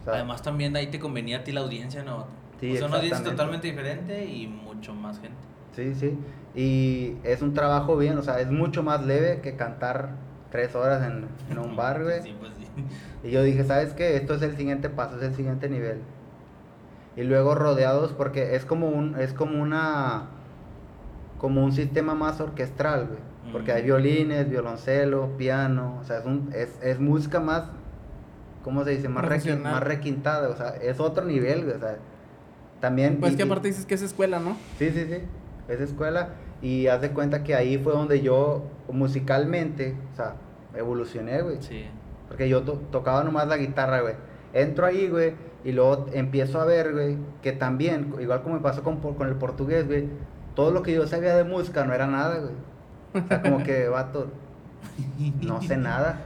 O 0.00 0.04
sea, 0.04 0.14
Además 0.14 0.42
también 0.42 0.74
ahí 0.76 0.86
te 0.88 0.98
convenía 1.00 1.38
a 1.38 1.44
ti 1.44 1.52
la 1.52 1.60
audiencia, 1.60 2.02
¿no? 2.02 2.26
Sí, 2.60 2.74
o 2.74 2.78
sea, 2.78 2.86
una 2.86 2.96
audiencia 2.96 3.24
totalmente 3.24 3.66
diferente 3.68 4.24
y 4.24 4.46
mucho 4.46 4.94
más 4.94 5.18
gente. 5.20 5.36
Sí, 5.74 5.94
sí. 5.94 6.18
Y 6.54 7.16
es 7.22 7.42
un 7.42 7.52
trabajo 7.52 7.96
bien, 7.98 8.16
o 8.16 8.22
sea, 8.22 8.40
es 8.40 8.50
mucho 8.50 8.82
más 8.82 9.04
leve 9.04 9.40
que 9.42 9.56
cantar 9.56 10.10
tres 10.50 10.74
horas 10.74 11.02
en, 11.04 11.26
en 11.50 11.58
un 11.58 11.76
bar, 11.76 12.02
güey. 12.02 12.22
Sí, 12.22 12.34
pues 12.40 12.52
sí. 12.54 12.66
Y 13.28 13.30
yo 13.30 13.42
dije, 13.42 13.64
¿sabes 13.64 13.92
qué? 13.92 14.16
Esto 14.16 14.34
es 14.34 14.42
el 14.42 14.56
siguiente 14.56 14.88
paso, 14.88 15.16
es 15.16 15.22
el 15.22 15.34
siguiente 15.34 15.68
nivel. 15.68 15.98
Y 17.16 17.22
luego 17.24 17.54
rodeados, 17.54 18.12
porque 18.12 18.56
es 18.56 18.64
como 18.64 18.88
un, 18.88 19.18
es 19.18 19.32
como 19.32 19.60
una, 19.62 20.28
como 21.38 21.64
un 21.64 21.72
sistema 21.72 22.14
más 22.14 22.40
orquestral, 22.40 23.06
güey. 23.08 23.52
Porque 23.52 23.72
hay 23.72 23.82
violines, 23.84 24.50
violoncelo, 24.50 25.36
piano, 25.36 25.98
o 26.00 26.04
sea, 26.04 26.18
es, 26.18 26.24
un, 26.26 26.50
es, 26.52 26.78
es 26.82 26.98
música 26.98 27.38
más, 27.40 27.64
¿cómo 28.64 28.82
se 28.84 28.90
dice? 28.90 29.08
Más, 29.08 29.22
requi- 29.24 29.28
Profesional. 29.28 29.72
más 29.74 29.82
requintada, 29.82 30.48
o 30.48 30.56
sea, 30.56 30.70
es 30.82 30.98
otro 30.98 31.24
nivel, 31.24 31.64
güey, 31.64 31.76
o 31.76 31.78
sea, 31.78 31.96
también... 32.80 33.18
Pues 33.20 33.34
y- 33.34 33.36
que 33.36 33.44
aparte 33.44 33.68
dices 33.68 33.86
que 33.86 33.94
es 33.94 34.02
escuela, 34.02 34.40
¿no? 34.40 34.56
Sí, 34.78 34.90
sí, 34.90 35.06
sí. 35.06 35.18
Es 35.68 35.80
escuela. 35.80 36.30
Y 36.60 36.88
haz 36.88 37.00
de 37.00 37.10
cuenta 37.10 37.44
que 37.44 37.54
ahí 37.54 37.78
fue 37.78 37.92
donde 37.92 38.20
yo 38.20 38.64
musicalmente, 38.90 39.94
o 40.12 40.16
sea, 40.16 40.34
evolucioné, 40.74 41.42
güey. 41.42 41.62
Sí. 41.62 41.84
Porque 42.28 42.48
yo 42.48 42.62
to- 42.62 42.80
tocaba 42.90 43.22
nomás 43.24 43.46
la 43.48 43.56
guitarra, 43.56 44.00
güey. 44.00 44.14
Entro 44.52 44.86
ahí, 44.86 45.08
güey, 45.08 45.34
y 45.64 45.72
luego 45.72 46.06
empiezo 46.12 46.60
a 46.60 46.64
ver, 46.64 46.92
güey, 46.92 47.16
que 47.42 47.52
también, 47.52 48.14
igual 48.20 48.42
como 48.42 48.56
me 48.56 48.60
pasó 48.60 48.82
con, 48.82 48.98
por- 49.00 49.16
con 49.16 49.28
el 49.28 49.36
portugués, 49.36 49.86
güey, 49.86 50.08
todo 50.56 50.72
lo 50.72 50.82
que 50.82 50.92
yo 50.92 51.06
sabía 51.06 51.36
de 51.36 51.44
música 51.44 51.84
no 51.84 51.94
era 51.94 52.08
nada, 52.08 52.38
güey. 52.40 53.24
O 53.24 53.28
sea, 53.28 53.40
como 53.42 53.62
que, 53.62 53.88
vato, 53.88 54.26
no 55.42 55.62
sé 55.62 55.76
nada. 55.76 56.18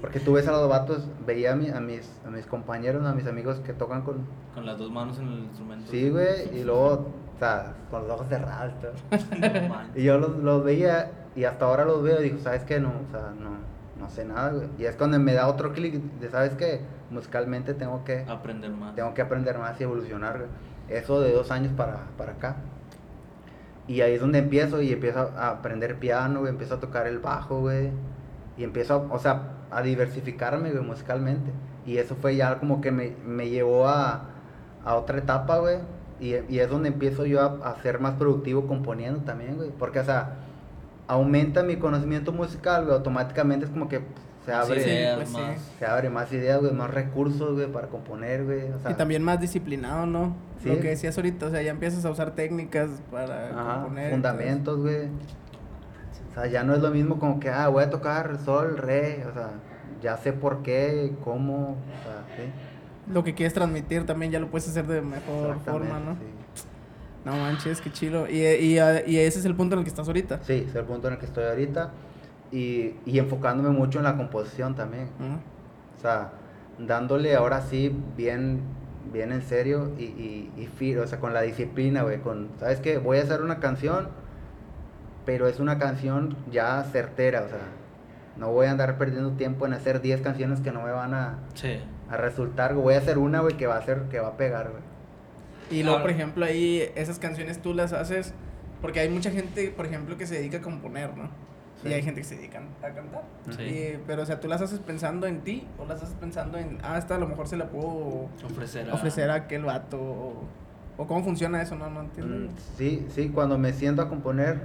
Porque 0.00 0.20
tú 0.20 0.34
ves 0.34 0.46
a 0.48 0.52
los 0.52 0.68
vatos, 0.68 1.06
veía 1.26 1.52
a, 1.52 1.56
mi- 1.56 1.70
a 1.70 1.80
mis, 1.80 2.10
a 2.26 2.30
mis 2.30 2.46
compañeros, 2.46 3.04
a 3.04 3.12
mis 3.14 3.26
amigos 3.26 3.58
que 3.60 3.72
tocan 3.72 4.02
con, 4.02 4.18
Con 4.54 4.64
las 4.66 4.78
dos 4.78 4.90
manos 4.90 5.18
en 5.18 5.28
el 5.28 5.38
instrumento. 5.40 5.90
Sí, 5.90 6.10
güey, 6.10 6.56
y 6.56 6.64
luego, 6.64 6.88
o 7.34 7.38
sea, 7.38 7.74
con 7.90 8.02
los 8.02 8.10
ojos 8.12 8.28
cerrados. 8.28 8.72
Y 9.94 10.04
yo 10.04 10.18
los, 10.18 10.36
los 10.38 10.62
veía 10.64 11.10
y 11.34 11.44
hasta 11.44 11.64
ahora 11.64 11.84
los 11.84 12.02
veo 12.02 12.20
y 12.20 12.24
digo, 12.24 12.38
¿sabes 12.40 12.62
qué? 12.64 12.78
No, 12.78 12.88
o 12.90 13.10
sea, 13.10 13.32
no, 13.40 13.50
no 13.98 14.10
sé 14.10 14.24
nada, 14.24 14.50
güey. 14.52 14.68
Y 14.78 14.84
es 14.84 14.96
cuando 14.96 15.18
me 15.18 15.32
da 15.32 15.48
otro 15.48 15.72
clic 15.72 15.94
de, 16.20 16.30
¿sabes 16.30 16.52
qué? 16.54 16.80
Musicalmente 17.10 17.72
tengo 17.74 18.04
que, 18.04 18.24
Aprender 18.28 18.70
más. 18.70 18.94
tengo 18.94 19.14
que 19.14 19.22
aprender 19.22 19.58
más 19.58 19.80
y 19.80 19.84
evolucionar, 19.84 20.36
güey. 20.38 20.48
Eso 20.88 21.20
de 21.20 21.32
dos 21.32 21.50
años 21.50 21.72
para, 21.76 22.00
para 22.18 22.32
acá. 22.32 22.56
Y 23.88 24.00
ahí 24.00 24.14
es 24.14 24.20
donde 24.20 24.38
empiezo 24.40 24.82
y 24.82 24.92
empiezo 24.92 25.30
a 25.36 25.50
aprender 25.50 25.98
piano, 25.98 26.46
empiezo 26.46 26.74
a 26.74 26.80
tocar 26.80 27.06
el 27.06 27.18
bajo, 27.18 27.60
güey. 27.60 27.90
Y 28.56 28.64
empiezo, 28.64 29.06
o 29.10 29.18
sea, 29.18 29.52
a 29.70 29.82
diversificarme, 29.82 30.72
güey, 30.72 30.84
musicalmente. 30.84 31.52
Y 31.86 31.98
eso 31.98 32.16
fue 32.16 32.36
ya 32.36 32.58
como 32.58 32.80
que 32.80 32.90
me, 32.90 33.12
me 33.24 33.48
llevó 33.48 33.88
a, 33.88 34.30
a 34.84 34.96
otra 34.96 35.18
etapa, 35.18 35.58
güey. 35.58 35.78
Y, 36.18 36.34
y 36.48 36.58
es 36.58 36.70
donde 36.70 36.88
empiezo 36.88 37.26
yo 37.26 37.40
a, 37.42 37.70
a 37.70 37.82
ser 37.82 38.00
más 38.00 38.14
productivo 38.14 38.66
componiendo 38.66 39.20
también, 39.20 39.56
güey. 39.56 39.70
Porque, 39.70 40.00
o 40.00 40.04
sea, 40.04 40.38
aumenta 41.06 41.62
mi 41.62 41.76
conocimiento 41.76 42.32
musical, 42.32 42.84
güey. 42.84 42.96
Automáticamente 42.96 43.66
es 43.66 43.70
como 43.70 43.88
que 43.88 44.00
se 44.46 44.52
Más 44.52 44.64
abre, 44.70 44.80
ideas, 44.82 45.16
pues 45.16 45.28
sí. 45.28 45.34
más. 45.34 45.58
se 45.78 45.86
abre 45.86 46.08
más 46.10 46.32
ideas, 46.32 46.60
güey, 46.60 46.72
más 46.72 46.90
recursos, 46.90 47.54
güey, 47.54 47.66
para 47.70 47.88
componer, 47.88 48.44
güey. 48.44 48.70
O 48.70 48.78
sea, 48.78 48.92
y 48.92 48.94
también 48.94 49.22
más 49.22 49.40
disciplinado, 49.40 50.06
¿no? 50.06 50.36
Sí. 50.62 50.68
Lo 50.68 50.80
que 50.80 50.88
decías 50.88 51.16
ahorita, 51.18 51.46
o 51.46 51.50
sea, 51.50 51.60
ya 51.62 51.70
empiezas 51.72 52.04
a 52.04 52.10
usar 52.10 52.30
técnicas 52.36 52.88
para 53.10 53.50
Ajá, 53.50 53.74
componer. 53.82 54.10
fundamentos, 54.12 54.78
güey. 54.80 55.06
O 56.30 56.34
sea, 56.34 56.46
ya 56.46 56.62
no 56.62 56.74
es 56.74 56.80
lo 56.80 56.90
mismo 56.90 57.18
como 57.18 57.40
que, 57.40 57.50
ah, 57.50 57.68
voy 57.68 57.82
a 57.84 57.90
tocar 57.90 58.38
sol, 58.44 58.76
re, 58.78 59.24
o 59.28 59.32
sea, 59.34 59.50
ya 60.00 60.16
sé 60.16 60.32
por 60.32 60.62
qué, 60.62 61.12
cómo, 61.24 61.70
o 61.72 62.02
sea, 62.04 62.24
sí. 62.36 63.12
Lo 63.12 63.24
que 63.24 63.34
quieres 63.34 63.52
transmitir 63.54 64.04
también 64.06 64.32
ya 64.32 64.40
lo 64.40 64.48
puedes 64.50 64.68
hacer 64.68 64.86
de 64.86 65.00
mejor 65.02 65.58
forma, 65.64 65.98
¿no? 66.00 66.12
Sí. 66.14 66.64
No 67.24 67.32
manches, 67.36 67.80
qué 67.80 67.90
chido. 67.90 68.28
Y, 68.28 68.36
y, 68.44 68.74
y 69.06 69.18
ese 69.18 69.38
es 69.40 69.44
el 69.44 69.56
punto 69.56 69.74
en 69.74 69.80
el 69.80 69.84
que 69.84 69.88
estás 69.90 70.06
ahorita. 70.06 70.40
Sí, 70.44 70.64
es 70.68 70.74
el 70.76 70.84
punto 70.84 71.08
en 71.08 71.14
el 71.14 71.18
que 71.20 71.26
estoy 71.26 71.44
ahorita. 71.44 71.90
Y, 72.52 72.94
y 73.04 73.18
enfocándome 73.18 73.70
mucho 73.70 73.98
en 73.98 74.04
la 74.04 74.16
composición 74.16 74.74
también. 74.74 75.08
Ujú. 75.18 75.38
O 75.96 76.00
sea, 76.00 76.30
dándole 76.78 77.34
ahora 77.34 77.62
sí 77.62 77.94
bien, 78.16 78.60
bien 79.12 79.32
en 79.32 79.42
serio 79.42 79.92
y, 79.98 80.04
y, 80.04 80.70
y 80.80 80.96
o 80.96 81.06
sea, 81.06 81.18
con 81.18 81.32
la 81.34 81.42
disciplina, 81.42 82.02
güey. 82.02 82.18
Con, 82.20 82.50
¿sabes 82.60 82.80
qué? 82.80 82.98
Voy 82.98 83.18
a 83.18 83.22
hacer 83.22 83.42
una 83.42 83.58
canción, 83.60 84.08
pero 85.24 85.48
es 85.48 85.58
una 85.58 85.78
canción 85.78 86.36
ya 86.50 86.82
certera, 86.84 87.42
o 87.42 87.48
sea, 87.48 87.58
no 88.36 88.52
voy 88.52 88.66
a 88.66 88.70
andar 88.70 88.98
perdiendo 88.98 89.30
tiempo 89.32 89.66
en 89.66 89.72
hacer 89.72 90.00
10 90.00 90.20
canciones 90.20 90.60
que 90.60 90.70
no 90.70 90.82
me 90.82 90.92
van 90.92 91.14
a, 91.14 91.38
Sí. 91.54 91.80
a 92.10 92.16
resultar. 92.16 92.74
Voy 92.74 92.94
a 92.94 92.98
hacer 92.98 93.18
una, 93.18 93.40
güey, 93.40 93.56
que 93.56 93.66
va 93.66 93.76
a 93.78 93.82
ser, 93.82 94.02
que 94.10 94.20
va 94.20 94.28
a 94.28 94.36
pegar, 94.36 94.70
güey. 94.70 94.82
Y 95.70 95.82
luego, 95.82 96.00
por 96.02 96.10
ejemplo, 96.10 96.44
ahí 96.44 96.82
esas 96.94 97.18
canciones 97.18 97.60
tú 97.60 97.74
las 97.74 97.92
haces 97.92 98.34
porque 98.80 99.00
hay 99.00 99.08
mucha 99.08 99.30
gente, 99.32 99.72
por 99.76 99.86
ejemplo, 99.86 100.16
que 100.16 100.26
se 100.26 100.36
dedica 100.36 100.58
a 100.58 100.60
componer, 100.60 101.16
¿no? 101.16 101.28
Sí. 101.82 101.88
Y 101.88 101.92
hay 101.92 102.02
gente 102.02 102.20
que 102.22 102.26
se 102.26 102.36
dedica 102.36 102.60
a 102.82 102.88
cantar. 102.90 103.22
Sí. 103.56 103.62
Y- 103.62 104.02
pero, 104.06 104.22
o 104.22 104.26
sea, 104.26 104.40
tú 104.40 104.48
las 104.48 104.60
haces 104.62 104.78
pensando 104.80 105.26
en 105.26 105.42
ti 105.42 105.66
o 105.78 105.84
las 105.86 106.02
haces 106.02 106.14
pensando 106.18 106.56
en, 106.58 106.78
ah, 106.82 106.96
esta 106.98 107.16
a 107.16 107.18
lo 107.18 107.28
mejor 107.28 107.46
se 107.48 107.56
la 107.56 107.66
puedo 107.66 108.28
Ofrecer 108.44 108.88
a... 108.90 108.94
ofrecer 108.94 109.30
a 109.30 109.34
aquel 109.34 109.64
vato. 109.64 109.98
O, 110.00 110.44
o 110.96 111.06
cómo 111.06 111.22
funciona 111.22 111.60
eso, 111.60 111.76
no, 111.76 111.90
no 111.90 112.00
entiendo. 112.00 112.50
Mm, 112.50 112.56
Sí, 112.76 113.06
sí, 113.10 113.28
cuando 113.28 113.58
me 113.58 113.72
siento 113.74 114.00
a 114.00 114.08
componer, 114.08 114.60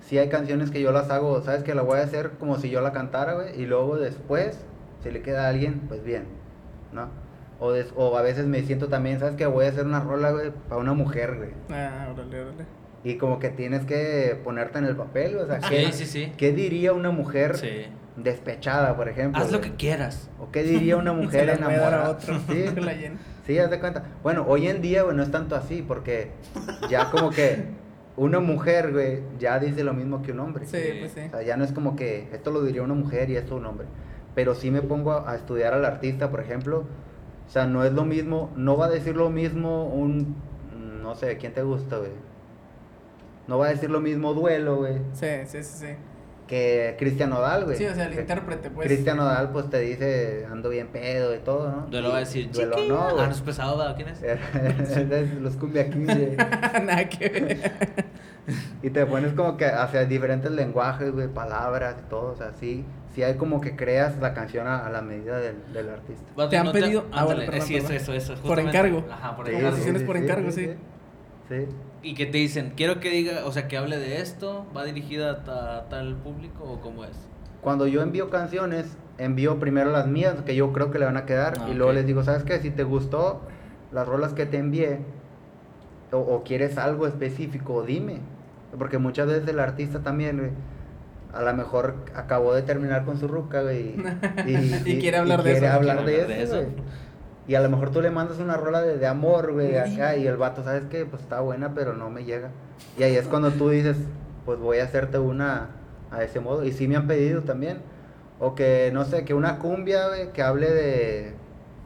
sí 0.00 0.18
hay 0.18 0.28
canciones 0.28 0.70
que 0.70 0.80
yo 0.80 0.92
las 0.92 1.10
hago, 1.10 1.40
sabes 1.42 1.64
que 1.64 1.74
la 1.74 1.82
voy 1.82 1.98
a 1.98 2.02
hacer 2.04 2.30
como 2.38 2.56
si 2.58 2.70
yo 2.70 2.80
la 2.80 2.92
cantara, 2.92 3.34
güey, 3.34 3.60
y 3.60 3.66
luego 3.66 3.96
después, 3.96 4.60
si 5.02 5.10
le 5.10 5.22
queda 5.22 5.46
a 5.46 5.48
alguien, 5.48 5.80
pues 5.88 6.04
bien, 6.04 6.26
¿no? 6.92 7.08
O, 7.58 7.72
des- 7.72 7.92
o 7.96 8.16
a 8.16 8.22
veces 8.22 8.46
me 8.46 8.62
siento 8.62 8.86
también, 8.88 9.18
sabes 9.18 9.34
que 9.34 9.46
voy 9.46 9.64
a 9.66 9.70
hacer 9.70 9.84
una 9.86 9.98
rola, 10.00 10.30
güey, 10.30 10.52
para 10.68 10.80
una 10.80 10.92
mujer, 10.94 11.36
güey. 11.36 11.50
Ah, 11.70 12.08
órale, 12.14 12.40
órale. 12.42 12.64
Y 13.04 13.16
como 13.18 13.38
que 13.38 13.50
tienes 13.50 13.84
que 13.84 14.38
ponerte 14.42 14.78
en 14.78 14.84
el 14.86 14.96
papel, 14.96 15.36
o 15.38 15.46
sea, 15.46 15.58
¿qué, 15.60 15.86
Sí, 15.86 15.92
sí, 15.92 16.06
sí. 16.06 16.32
¿qué 16.36 16.52
diría 16.52 16.92
una 16.92 17.10
mujer 17.10 17.56
Sí. 17.56 17.86
despechada, 18.16 18.96
por 18.96 19.08
ejemplo? 19.08 19.40
Haz 19.42 19.52
lo 19.52 19.60
que 19.60 19.74
quieras. 19.76 20.28
¿O 20.40 20.50
qué 20.50 20.62
diría 20.64 20.96
una 20.96 21.12
mujer 21.12 21.42
voy 21.44 21.50
a 21.50 21.54
enamorada? 21.56 22.10
otro. 22.10 22.38
Sí, 22.48 22.64
la. 22.80 22.92
Sí, 23.46 23.58
haz 23.58 23.70
de 23.70 23.78
cuenta. 23.78 24.02
Bueno, 24.24 24.44
hoy 24.48 24.66
en 24.66 24.82
día, 24.82 25.02
güey, 25.04 25.16
no 25.16 25.22
es 25.22 25.30
tanto 25.30 25.54
así, 25.54 25.82
porque 25.86 26.30
ya 26.90 27.10
como 27.12 27.30
que 27.30 27.64
una 28.16 28.40
mujer, 28.40 28.92
güey, 28.92 29.20
ya 29.38 29.60
dice 29.60 29.84
lo 29.84 29.92
mismo 29.94 30.22
que 30.22 30.32
un 30.32 30.40
hombre. 30.40 30.66
Sí, 30.66 30.78
pues 30.98 31.12
sí. 31.12 31.20
O 31.28 31.30
sea, 31.30 31.42
ya 31.42 31.56
no 31.56 31.62
es 31.64 31.70
como 31.70 31.94
que 31.94 32.28
esto 32.32 32.50
lo 32.50 32.62
diría 32.64 32.82
una 32.82 32.94
mujer 32.94 33.30
y 33.30 33.36
esto 33.36 33.54
un 33.54 33.66
hombre. 33.66 33.86
Pero 34.34 34.56
sí 34.56 34.72
me 34.72 34.82
pongo 34.82 35.12
a, 35.12 35.30
a 35.30 35.36
estudiar 35.36 35.74
al 35.74 35.84
artista, 35.84 36.28
por 36.30 36.40
ejemplo. 36.40 36.84
O 37.46 37.50
sea, 37.50 37.66
no 37.66 37.84
es 37.84 37.92
lo 37.92 38.04
mismo, 38.04 38.50
no 38.56 38.76
va 38.76 38.86
a 38.86 38.90
decir 38.90 39.14
lo 39.14 39.30
mismo 39.30 39.84
un, 39.86 40.34
no 41.00 41.14
sé, 41.14 41.36
¿quién 41.36 41.52
te 41.54 41.62
gusta, 41.62 41.98
güey? 41.98 42.10
No 43.48 43.58
va 43.58 43.66
a 43.66 43.70
decir 43.70 43.90
lo 43.90 44.00
mismo 44.00 44.34
duelo, 44.34 44.76
güey, 44.76 44.94
Sí, 45.12 45.26
sí, 45.46 45.62
sí, 45.62 45.86
sí. 45.86 45.86
que 46.48 46.96
Cristian 46.98 47.30
Nodal, 47.30 47.64
güey. 47.64 47.76
Sí, 47.76 47.86
o 47.86 47.94
sea, 47.94 48.06
el 48.06 48.14
Que 48.14 48.20
intérprete, 48.20 48.70
pues. 48.70 48.86
Cristian 48.86 49.16
Nodal, 49.16 49.50
pues 49.50 49.68
te 49.70 49.80
dice, 49.80 50.46
ando 50.50 50.68
bien 50.68 50.88
pedo 50.88 51.34
y 51.34 51.38
todo, 51.38 51.68
¿no? 51.70 51.86
Duelo 51.88 52.10
va 52.10 52.16
a 52.16 52.20
decir, 52.20 52.50
Duelo 52.50 52.76
no, 52.88 52.98
Ah, 53.00 53.12
güey. 53.12 53.26
no 53.26 53.32
es 53.32 53.40
pesado, 53.40 53.78
¿verdad? 53.78 53.96
¿Quién 53.96 54.08
es? 54.08 54.20
Los 55.40 55.56
cumbia 55.56 55.84
güey. 55.84 56.36
Nada 56.84 57.08
que 57.08 57.28
ver. 57.28 57.72
Y 58.82 58.90
te 58.90 59.04
pones 59.06 59.32
como 59.32 59.56
que 59.56 59.66
hacia 59.66 60.04
diferentes 60.04 60.50
lenguajes, 60.52 61.10
güey, 61.12 61.26
palabras 61.28 61.96
y 62.04 62.08
todo. 62.10 62.32
O 62.32 62.36
sea, 62.36 62.52
sí, 62.52 62.84
sí 63.14 63.22
hay 63.24 63.34
como 63.34 63.60
que 63.60 63.74
creas 63.74 64.16
la 64.18 64.34
canción 64.34 64.68
a, 64.68 64.86
a 64.86 64.90
la 64.90 65.02
medida 65.02 65.38
del, 65.38 65.56
del 65.72 65.88
artista. 65.88 66.48
¿Te 66.48 66.56
han 66.56 66.66
no 66.66 66.72
pedido? 66.72 67.06
Ah, 67.12 67.24
bueno, 67.24 67.40
ándale, 67.42 67.46
perdón, 67.46 67.66
sí, 67.66 67.76
eso, 67.76 67.86
perdón. 67.88 68.02
eso, 68.02 68.12
eso. 68.14 68.32
Por 68.34 68.42
justamente. 68.60 68.78
encargo. 68.78 69.04
Ajá, 69.12 69.36
por 69.36 69.46
Sí, 69.46 69.50
encargo. 69.52 69.68
Composiciones 69.70 70.02
por 70.04 70.16
encargo, 70.16 70.50
sí. 70.52 70.70
Sí. 71.48 71.66
Y 72.02 72.14
que 72.14 72.26
te 72.26 72.38
dicen, 72.38 72.72
quiero 72.76 73.00
que 73.00 73.10
diga, 73.10 73.44
o 73.46 73.52
sea, 73.52 73.68
que 73.68 73.76
hable 73.76 73.98
de 73.98 74.20
esto, 74.20 74.66
¿va 74.76 74.84
dirigida 74.84 75.30
a 75.30 75.44
ta- 75.44 75.88
tal 75.88 76.16
público 76.16 76.64
o 76.64 76.80
cómo 76.80 77.04
es? 77.04 77.16
Cuando 77.62 77.86
yo 77.86 78.02
envío 78.02 78.30
canciones, 78.30 78.96
envío 79.18 79.58
primero 79.58 79.90
las 79.90 80.06
mías, 80.06 80.36
que 80.44 80.54
yo 80.54 80.72
creo 80.72 80.90
que 80.90 80.98
le 80.98 81.04
van 81.04 81.16
a 81.16 81.24
quedar. 81.26 81.54
Ah, 81.60 81.68
y 81.70 81.74
luego 81.74 81.92
les 81.92 82.06
digo, 82.06 82.22
¿sabes 82.22 82.42
qué? 82.44 82.58
Si 82.60 82.70
te 82.70 82.84
gustó 82.84 83.40
las 83.92 84.06
rolas 84.06 84.32
que 84.34 84.46
te 84.46 84.58
envié, 84.58 85.00
o, 86.12 86.18
o 86.18 86.42
quieres 86.44 86.78
algo 86.78 87.06
específico, 87.06 87.82
dime. 87.82 88.18
Porque 88.78 88.98
muchas 88.98 89.26
veces 89.26 89.48
el 89.48 89.58
artista 89.58 90.00
también, 90.00 90.50
a 91.32 91.42
lo 91.42 91.54
mejor 91.54 91.94
acabó 92.14 92.54
de 92.54 92.62
terminar 92.62 93.04
con 93.04 93.18
su 93.18 93.26
ruca, 93.28 93.62
güey. 93.62 93.94
Y, 94.46 94.90
Y 94.92 94.98
quiere 95.00 95.16
hablar 95.18 95.42
de 95.42 95.50
quiere 95.52 95.66
eso. 95.66 95.74
hablar 95.76 96.04
Quiere 96.04 96.12
de 96.12 96.22
hablar 96.22 96.38
de 96.38 96.42
eso. 96.44 96.64
Y 97.48 97.54
a 97.54 97.60
lo 97.60 97.68
mejor 97.68 97.90
tú 97.90 98.00
le 98.02 98.10
mandas 98.10 98.38
una 98.38 98.56
rola 98.56 98.82
de, 98.82 98.98
de 98.98 99.06
amor, 99.06 99.52
güey, 99.52 99.76
acá, 99.76 100.16
y 100.16 100.26
el 100.26 100.36
vato, 100.36 100.64
¿sabes 100.64 100.84
qué? 100.90 101.06
Pues 101.06 101.22
está 101.22 101.40
buena, 101.40 101.74
pero 101.74 101.94
no 101.94 102.10
me 102.10 102.24
llega. 102.24 102.50
Y 102.98 103.04
ahí 103.04 103.16
es 103.16 103.26
cuando 103.28 103.52
tú 103.52 103.68
dices, 103.68 103.96
pues 104.44 104.58
voy 104.58 104.78
a 104.78 104.84
hacerte 104.84 105.18
una 105.18 105.68
a 106.10 106.24
ese 106.24 106.40
modo. 106.40 106.64
Y 106.64 106.72
sí 106.72 106.88
me 106.88 106.96
han 106.96 107.06
pedido 107.06 107.42
también. 107.42 107.78
O 108.40 108.54
que, 108.54 108.90
no 108.92 109.04
sé, 109.04 109.24
que 109.24 109.32
una 109.32 109.58
cumbia, 109.58 110.08
güey, 110.08 110.32
que 110.32 110.42
hable 110.42 110.70
de, 110.70 111.34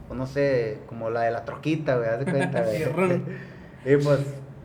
o 0.09 0.15
no 0.15 0.27
sé, 0.27 0.79
como 0.87 1.11
la 1.11 1.23
de 1.23 1.31
la 1.31 1.45
troquita, 1.45 1.97
güey, 1.97 2.09
haz 2.09 2.19
de 2.21 2.31
cuenta, 2.31 2.63
güey. 2.97 3.23
Y 3.83 3.97
pues, 3.97 4.21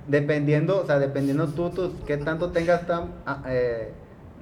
dependiendo, 0.07 0.81
o 0.81 0.85
sea, 0.85 0.99
dependiendo 0.99 1.47
tú, 1.47 1.69
tú 1.69 1.93
qué 2.05 2.17
tanto 2.17 2.51
tengas 2.51 2.85
tan, 2.85 3.13
ah, 3.25 3.43
eh, 3.47 3.93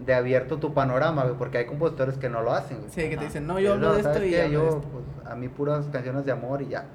de 0.06 0.14
abierto 0.14 0.58
tu 0.58 0.74
panorama, 0.74 1.24
güey, 1.24 1.36
porque 1.38 1.60
hay 1.60 1.66
compositores 1.66 2.18
que 2.18 2.30
no 2.30 2.42
lo 2.42 2.54
hacen, 2.54 2.80
güey. 2.80 2.90
Sí, 2.92 3.10
que 3.10 3.18
te 3.18 3.26
dicen, 3.26 3.46
no, 3.48 3.60
yo 3.60 3.74
hablo 3.74 3.94
de 3.94 4.00
esto 4.00 4.14
¿sabes 4.14 4.28
y 4.30 4.32
qué? 4.32 4.50
yo, 4.52 4.64
esto. 4.68 4.82
pues, 4.92 5.06
a 5.32 5.36
mí 5.36 5.48
puras 5.50 5.86
canciones 5.92 6.26
de 6.26 6.32
amor 6.32 6.62
y 6.62 6.68
ya. 6.70 6.86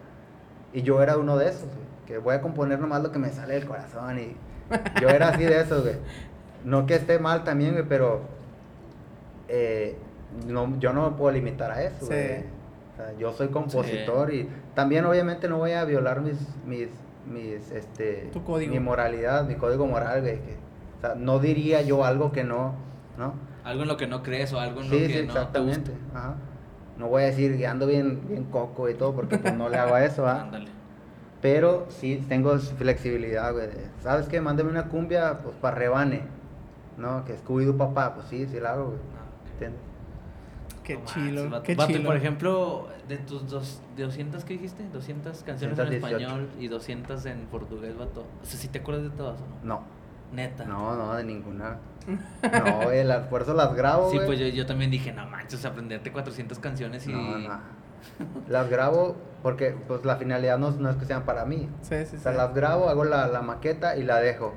Y 0.73 0.83
yo 0.83 1.03
era 1.03 1.17
uno 1.17 1.37
de 1.39 1.49
esos, 1.49 1.65
güey, 1.65 1.87
que 2.07 2.19
voy 2.19 2.35
a 2.35 2.41
componer 2.43 2.79
nomás 2.79 3.03
lo 3.03 3.11
que 3.13 3.19
me 3.19 3.31
sale 3.31 3.55
del 3.55 3.67
corazón 3.67 4.19
y 4.19 4.37
yo 5.01 5.09
era 5.09 5.29
así 5.29 5.45
de 5.45 5.61
esos, 5.61 5.83
güey. 5.83 5.97
No 6.65 6.87
que 6.87 6.97
esté 6.97 7.19
mal 7.19 7.45
también, 7.45 7.73
güey, 7.73 7.85
pero 7.89 8.21
eh, 9.49 9.97
no, 10.47 10.79
yo 10.79 10.93
no 10.93 11.11
me 11.11 11.17
puedo 11.17 11.33
limitar 11.33 11.71
a 11.71 11.83
eso, 11.83 12.01
Sí. 12.01 12.07
güey. 12.07 12.39
O 12.93 12.97
sea, 12.97 13.13
yo 13.19 13.33
soy 13.33 13.49
compositor 13.49 14.35
y 14.35 14.49
también 14.75 15.05
obviamente 15.07 15.49
no 15.49 15.59
voy 15.59 15.73
a 15.73 15.85
violar 15.85 16.21
mis, 16.21 16.37
mis, 16.67 16.89
mis, 17.33 17.71
este, 17.71 18.29
Tu 18.33 18.43
código. 18.43 18.73
mi 18.73 18.81
moralidad, 18.81 19.47
mi 19.47 19.55
código 19.55 19.87
moral, 19.87 20.21
güey. 20.23 20.35
que- 20.41 20.57
o 20.99 21.01
sea, 21.01 21.15
no 21.15 21.39
diría 21.39 21.81
yo 21.83 22.05
algo 22.05 22.33
que 22.33 22.43
no, 22.43 22.75
¿no? 23.19 23.35
Algo 23.65 23.83
en 23.83 23.89
lo 23.89 23.97
que 23.97 24.07
no 24.07 24.23
crees 24.23 24.53
o 24.53 24.61
algo 24.61 24.81
en 24.81 24.89
Sí, 24.89 25.01
lo 25.01 25.07
sí, 25.07 25.13
que 25.13 25.23
no 25.27 25.33
te 25.33 25.39
exactamente. 25.39 25.91
gusta. 25.93 26.19
Ajá. 26.19 26.35
No 26.97 27.09
voy 27.09 27.23
a 27.23 27.27
decir 27.27 27.57
que 27.59 27.67
ando 27.67 27.87
bien, 27.87 28.23
bien 28.29 28.45
coco 28.45 28.89
y 28.89 28.95
todo, 28.95 29.15
porque 29.15 29.39
pues 29.39 29.55
no 29.55 29.69
le 29.69 29.77
hago 29.77 29.95
a 29.95 30.05
eso, 30.05 30.27
¿ah? 30.27 30.43
Ándale. 30.43 30.69
Pero 31.41 31.87
sí 31.91 32.25
tengo 32.29 32.59
flexibilidad, 32.59 33.53
güey. 33.53 33.69
de, 33.69 33.87
¿Sabes 34.03 34.29
qué? 34.29 34.41
Mándame 34.41 34.71
una 34.71 34.85
cumbia, 34.89 35.39
pues, 35.43 35.55
para 35.57 35.77
rebane. 35.77 36.23
¿No? 36.97 37.25
Que 37.25 37.37
Scooby-Doo 37.39 37.77
papá, 37.77 38.15
pues 38.15 38.27
sí, 38.27 38.47
sí 38.51 38.59
la 38.59 38.73
hago, 38.73 38.87
güey. 38.87 38.99
Ah, 38.99 39.23
ok. 39.45 39.53
¿Entiendes? 39.53 39.81
Qué 40.83 40.95
No 40.97 41.05
chilo, 41.05 41.63
qué 41.63 41.75
Vato, 41.77 41.93
chilo. 41.93 42.07
por 42.07 42.17
ejemplo, 42.17 42.89
de 43.07 43.19
tus 43.19 43.49
dos, 43.49 43.81
de 43.95 44.03
200 44.05 44.45
que 44.45 44.55
dijiste, 44.55 44.83
200 44.93 45.45
canciones 45.45 45.79
en 45.79 45.85
218. 45.85 46.17
español 46.25 46.49
y 46.59 46.67
200 46.69 47.27
en 47.27 47.41
portugués, 47.47 47.97
vato. 47.97 48.25
O 48.43 48.45
sea, 48.45 48.59
si 48.59 48.67
te 48.69 48.79
acuerdas 48.81 49.05
de 49.05 49.11
todas 49.11 49.39
o 49.41 49.45
no? 49.65 49.75
No, 49.77 49.83
Neta. 50.33 50.65
no, 50.65 50.97
no, 50.97 51.15
de 51.15 51.23
ninguna. 51.25 51.77
No, 52.09 53.29
por 53.29 53.43
eso 53.43 53.55
las 53.55 53.75
grabo, 53.75 54.11
Sí, 54.11 54.19
pues 54.25 54.39
yo, 54.39 54.47
yo 54.47 54.67
también 54.67 54.91
dije, 54.91 55.13
no 55.13 55.27
manches, 55.27 55.65
aprenderte 55.65 56.11
400 56.11 56.59
canciones 56.59 57.07
y... 57.07 57.13
No, 57.13 57.39
no. 57.39 57.61
Las 58.49 58.71
grabo 58.71 59.17
porque, 59.43 59.75
pues, 59.87 60.05
la 60.05 60.17
finalidad 60.17 60.59
no, 60.59 60.71
no 60.73 60.91
es 60.91 60.97
que 60.97 61.05
sean 61.05 61.25
para 61.25 61.45
mí. 61.45 61.69
Sí, 61.83 62.07
sí, 62.07 62.17
O 62.17 62.21
sea, 62.21 62.33
sí. 62.33 62.39
las 62.39 62.55
grabo, 62.55 62.89
hago 62.89 63.05
la, 63.05 63.29
la 63.29 63.43
maqueta 63.43 63.97
y 63.97 64.03
la 64.03 64.19
dejo. 64.19 64.55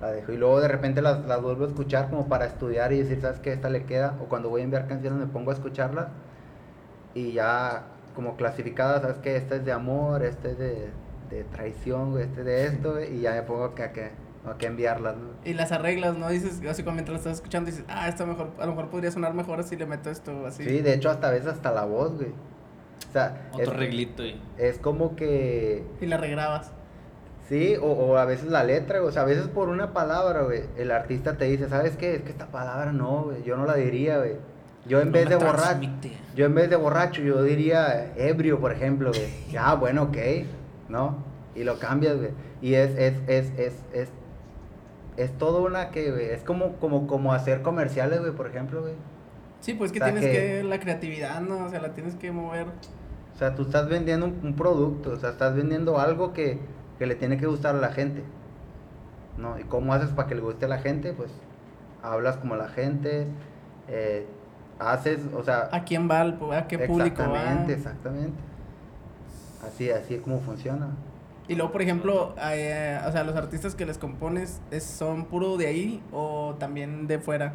La 0.00 0.10
dejo. 0.10 0.32
Y 0.32 0.36
luego 0.36 0.60
de 0.60 0.68
repente 0.68 1.00
las, 1.02 1.24
las 1.26 1.40
vuelvo 1.40 1.64
a 1.64 1.68
escuchar 1.68 2.10
como 2.10 2.28
para 2.28 2.46
estudiar 2.46 2.92
y 2.92 2.98
decir, 2.98 3.20
¿sabes 3.20 3.38
qué? 3.38 3.52
Esta 3.52 3.70
le 3.70 3.84
queda. 3.84 4.16
O 4.20 4.24
cuando 4.24 4.48
voy 4.48 4.62
a 4.62 4.64
enviar 4.64 4.88
canciones 4.88 5.18
me 5.18 5.26
pongo 5.26 5.50
a 5.50 5.54
escucharlas. 5.54 6.08
Y 7.14 7.32
ya 7.32 7.84
como 8.14 8.36
clasificadas, 8.36 9.02
¿sabes 9.02 9.18
qué? 9.18 9.36
Esta 9.36 9.56
es 9.56 9.64
de 9.64 9.72
amor, 9.72 10.24
este 10.24 10.52
es 10.52 10.58
de, 10.58 10.90
de 11.30 11.44
traición, 11.44 12.18
este 12.18 12.40
es 12.40 12.46
de 12.46 12.66
esto. 12.66 13.00
Y 13.00 13.20
ya 13.20 13.32
me 13.32 13.42
pongo 13.42 13.74
que, 13.74 13.82
a 13.84 13.92
que, 13.92 14.10
a 14.46 14.56
que 14.56 14.66
enviarlas, 14.66 15.16
¿no? 15.16 15.28
Y 15.44 15.54
las 15.54 15.72
arreglas, 15.72 16.16
¿no? 16.16 16.28
Dices, 16.28 16.60
así 16.68 16.82
como 16.82 16.94
mientras 16.94 17.14
la 17.14 17.18
estás 17.18 17.32
escuchando, 17.34 17.70
dices, 17.70 17.84
ah, 17.88 18.08
esta 18.08 18.24
mejor, 18.24 18.50
a 18.58 18.66
lo 18.66 18.72
mejor 18.72 18.90
podría 18.90 19.10
sonar 19.10 19.34
mejor 19.34 19.62
si 19.64 19.76
le 19.76 19.86
meto 19.86 20.10
esto 20.10 20.32
o 20.32 20.46
así. 20.46 20.64
Sí, 20.64 20.80
de 20.80 20.94
hecho 20.94 21.10
hasta 21.10 21.28
a 21.28 21.30
veces 21.30 21.48
hasta 21.48 21.72
la 21.72 21.84
voz, 21.84 22.16
güey. 22.16 22.30
O 23.08 23.12
sea, 23.12 23.48
Otro 23.52 23.72
es, 23.72 23.78
reglito 23.78 24.24
y... 24.24 24.40
es 24.56 24.78
como 24.78 25.16
que... 25.16 25.84
Y 26.00 26.06
la 26.06 26.16
regrabas. 26.16 26.72
Sí, 27.48 27.74
o, 27.76 27.86
o 27.86 28.16
a 28.16 28.24
veces 28.24 28.48
la 28.48 28.62
letra, 28.62 29.02
o 29.02 29.10
sea, 29.10 29.22
a 29.22 29.24
veces 29.24 29.48
por 29.48 29.68
una 29.68 29.92
palabra, 29.92 30.42
güey, 30.42 30.62
el 30.76 30.90
artista 30.92 31.36
te 31.36 31.46
dice, 31.46 31.68
¿sabes 31.68 31.96
qué? 31.96 32.14
Es 32.14 32.22
que 32.22 32.30
esta 32.30 32.46
palabra 32.46 32.92
no, 32.92 33.24
güey, 33.24 33.42
yo 33.42 33.56
no 33.56 33.66
la 33.66 33.74
diría, 33.74 34.18
güey. 34.18 34.36
Yo 34.86 35.00
en 35.00 35.08
No 35.08 35.12
vez 35.12 35.28
de 35.28 35.36
borracho, 35.36 35.90
yo 36.34 36.46
en 36.46 36.54
vez 36.54 36.70
de 36.70 36.76
borracho, 36.76 37.20
yo 37.22 37.42
diría 37.42 38.12
ebrio, 38.16 38.60
por 38.60 38.72
ejemplo, 38.72 39.10
güey. 39.10 39.28
Ya, 39.50 39.74
bueno, 39.74 40.04
ok, 40.04 40.16
¿no? 40.88 41.18
Y 41.54 41.64
lo 41.64 41.78
cambias, 41.78 42.16
güey. 42.16 42.30
Y 42.62 42.74
es, 42.74 42.96
es, 42.96 43.14
es, 43.26 43.52
es, 43.58 43.74
es, 43.92 44.08
es 45.20 45.36
todo 45.38 45.62
una 45.64 45.90
que, 45.90 46.10
güey, 46.10 46.26
es 46.26 46.42
como, 46.42 46.74
como, 46.76 47.06
como 47.06 47.32
hacer 47.32 47.62
comerciales, 47.62 48.20
güey, 48.20 48.32
por 48.32 48.46
ejemplo, 48.46 48.82
güey. 48.82 48.94
Sí, 49.60 49.74
pues 49.74 49.92
que 49.92 49.98
O 50.00 50.04
sea, 50.04 50.12
tienes 50.12 50.30
que- 50.30 50.38
que... 50.38 50.62
la 50.64 50.80
creatividad, 50.80 51.40
¿no? 51.40 51.64
O 51.66 51.68
sea, 51.68 51.80
la 51.80 51.90
tienes 51.94 52.14
que 52.14 52.32
mover. 52.32 52.66
O 53.34 53.38
sea, 53.38 53.54
tú 53.54 53.62
estás 53.62 53.88
vendiendo 53.88 54.26
un, 54.26 54.38
un 54.42 54.54
producto, 54.54 55.10
o 55.12 55.16
sea, 55.16 55.30
estás 55.30 55.54
vendiendo 55.54 55.98
algo 55.98 56.32
que, 56.32 56.58
que 56.98 57.06
le 57.06 57.14
tiene 57.14 57.36
que 57.38 57.46
gustar 57.46 57.74
a 57.74 57.78
la 57.78 57.88
gente. 57.92 58.22
¿No? 59.38 59.58
¿Y 59.58 59.64
cómo 59.64 59.94
haces 59.94 60.10
para 60.10 60.28
que 60.28 60.34
le 60.34 60.40
guste 60.42 60.66
a 60.66 60.68
la 60.68 60.78
gente? 60.78 61.12
Pues 61.14 61.30
hablas 62.02 62.36
como 62.36 62.56
la 62.56 62.68
gente, 62.68 63.26
eh, 63.88 64.26
haces, 64.78 65.20
o 65.34 65.42
sea... 65.42 65.68
¿A 65.72 65.84
quién 65.84 66.10
va? 66.10 66.20
¿A 66.56 66.66
qué 66.66 66.78
público 66.78 67.22
va? 67.22 67.28
Exactamente, 67.28 67.72
exactamente. 67.74 68.40
Así, 69.66 69.90
así 69.90 70.14
es 70.14 70.20
como 70.22 70.40
funciona. 70.40 70.88
Y 71.50 71.56
luego, 71.56 71.72
por 71.72 71.82
ejemplo, 71.82 72.34
eh, 72.40 73.00
o 73.06 73.10
sea, 73.12 73.24
los 73.24 73.34
artistas 73.34 73.74
que 73.74 73.84
les 73.84 73.98
compones, 73.98 74.60
¿es, 74.70 74.84
¿son 74.84 75.24
puro 75.24 75.56
de 75.56 75.66
ahí 75.66 76.02
o 76.12 76.54
también 76.58 77.08
de 77.08 77.18
fuera? 77.18 77.54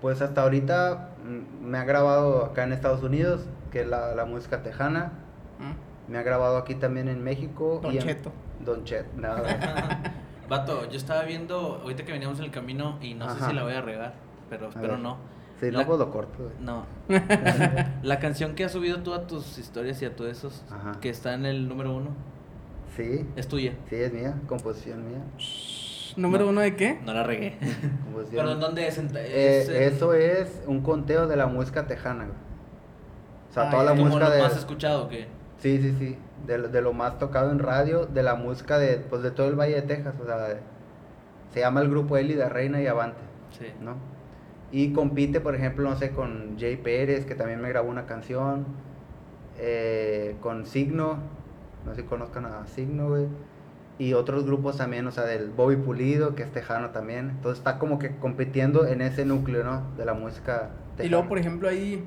Pues 0.00 0.22
hasta 0.22 0.42
ahorita 0.42 1.10
mm, 1.24 1.66
me 1.66 1.76
ha 1.76 1.84
grabado 1.84 2.44
acá 2.46 2.64
en 2.64 2.72
Estados 2.72 3.02
Unidos, 3.02 3.42
que 3.70 3.82
es 3.82 3.86
la, 3.86 4.14
la 4.14 4.24
música 4.24 4.62
tejana. 4.62 5.12
¿Mm? 5.58 6.10
Me 6.12 6.18
ha 6.18 6.22
grabado 6.22 6.56
aquí 6.56 6.74
también 6.74 7.08
en 7.08 7.22
México. 7.22 7.80
Don 7.82 7.92
y 7.92 7.98
en- 7.98 8.02
Cheto. 8.02 8.32
Don 8.64 8.82
Chet, 8.84 9.12
nada. 9.14 10.00
Vato, 10.48 10.88
yo 10.88 10.96
estaba 10.96 11.22
viendo, 11.24 11.80
ahorita 11.82 12.04
que 12.06 12.12
veníamos 12.12 12.38
en 12.38 12.46
el 12.46 12.50
camino, 12.50 12.98
y 13.02 13.12
no 13.14 13.28
sé 13.34 13.44
si 13.44 13.52
la 13.52 13.62
voy 13.62 13.74
a 13.74 13.82
regar, 13.82 14.14
pero 14.48 14.68
espero 14.70 14.94
ver. 14.94 14.98
no. 15.00 15.18
Si 15.60 15.70
no, 15.70 15.80
La- 15.80 15.86
pues 15.86 15.98
lo 15.98 16.10
corto. 16.10 16.38
güey. 16.44 16.54
No. 16.60 16.86
la 18.02 18.18
canción 18.18 18.54
que 18.54 18.64
has 18.64 18.72
subido 18.72 19.02
tú 19.02 19.12
a 19.12 19.26
tus 19.26 19.58
historias 19.58 20.00
y 20.00 20.06
a 20.06 20.16
todos 20.16 20.30
esos, 20.32 20.64
Ajá. 20.70 20.98
que 21.00 21.10
está 21.10 21.34
en 21.34 21.44
el 21.46 21.68
número 21.68 21.94
uno, 21.94 22.08
Sí, 22.96 23.26
es 23.36 23.46
tuya. 23.48 23.72
sí, 23.88 23.96
es 23.96 24.12
mía, 24.12 24.34
composición 24.46 25.06
mía. 25.08 25.22
¿Número 26.16 26.44
No. 26.44 26.50
uno 26.50 26.60
de 26.60 26.74
qué? 26.76 26.98
No 27.04 27.14
la 27.14 27.22
regué. 27.22 27.56
composición. 28.04 28.44
Pero 28.44 28.52
¿en 28.52 28.60
dónde 28.60 28.88
es? 28.88 28.98
En- 28.98 29.10
Eh, 29.14 29.64
en- 29.68 29.82
eso 29.92 30.12
es 30.14 30.62
un 30.66 30.80
conteo 30.82 31.26
de 31.28 31.36
la 31.36 31.46
música 31.46 31.86
tejana, 31.86 32.24
güey. 32.24 32.36
O 33.50 33.52
sea, 33.52 33.64
Ah, 33.68 33.70
toda 33.70 33.84
la 33.84 33.94
música 33.94 34.28
lo 34.28 34.30
de... 34.34 34.42
más 34.42 34.56
escuchado 34.56 35.08
que 35.08 35.26
Sí, 35.58 35.78
sí, 35.80 35.94
sí. 35.98 36.16
De, 36.46 36.56
lo- 36.58 36.68
de 36.68 36.80
lo 36.82 36.92
más 36.92 37.18
tocado 37.18 37.50
en 37.52 37.58
radio, 37.58 38.06
de 38.06 38.22
la 38.22 38.34
música 38.34 38.78
de, 38.78 38.96
pues, 38.96 39.22
de 39.22 39.30
todo 39.30 39.46
el 39.48 39.54
Valle 39.58 39.74
de 39.76 39.82
Texas. 39.82 40.14
O 40.20 40.24
sea, 40.26 40.36
de- 40.48 40.56
se 41.52 41.60
llama 41.60 41.80
el 41.80 41.90
grupo 41.90 42.16
Eli 42.16 42.34
de 42.34 42.48
Reina 42.48 42.80
y 42.80 42.86
Avante, 42.86 43.18
Sí. 43.58 43.66
¿no? 43.80 43.94
Y 44.72 44.92
compite, 44.92 45.40
por 45.40 45.54
ejemplo, 45.54 45.88
no 45.88 45.96
sé, 45.96 46.10
con 46.12 46.56
Jay 46.58 46.76
Pérez, 46.76 47.26
que 47.26 47.34
también 47.34 47.60
me 47.60 47.68
grabó 47.68 47.88
una 47.88 48.06
canción. 48.06 48.66
eh, 49.62 50.36
con 50.40 50.64
Signo, 50.64 51.18
no 51.84 51.94
sé 51.94 52.02
si 52.02 52.06
conozcan 52.06 52.46
a 52.46 52.66
Signo, 52.66 53.08
güey. 53.08 53.26
Y 53.98 54.14
otros 54.14 54.46
grupos 54.46 54.78
también, 54.78 55.06
o 55.06 55.12
sea, 55.12 55.24
del 55.24 55.50
Bobby 55.50 55.76
Pulido, 55.76 56.34
que 56.34 56.42
es 56.42 56.50
tejano 56.50 56.90
también. 56.90 57.30
Entonces 57.30 57.58
está 57.58 57.78
como 57.78 57.98
que 57.98 58.16
compitiendo 58.16 58.86
en 58.86 59.02
ese 59.02 59.26
núcleo, 59.26 59.62
¿no? 59.62 59.82
De 59.96 60.06
la 60.06 60.14
música 60.14 60.70
tejana. 60.96 61.04
Y 61.04 61.08
luego, 61.10 61.28
por 61.28 61.38
ejemplo, 61.38 61.68
ahí, 61.68 62.02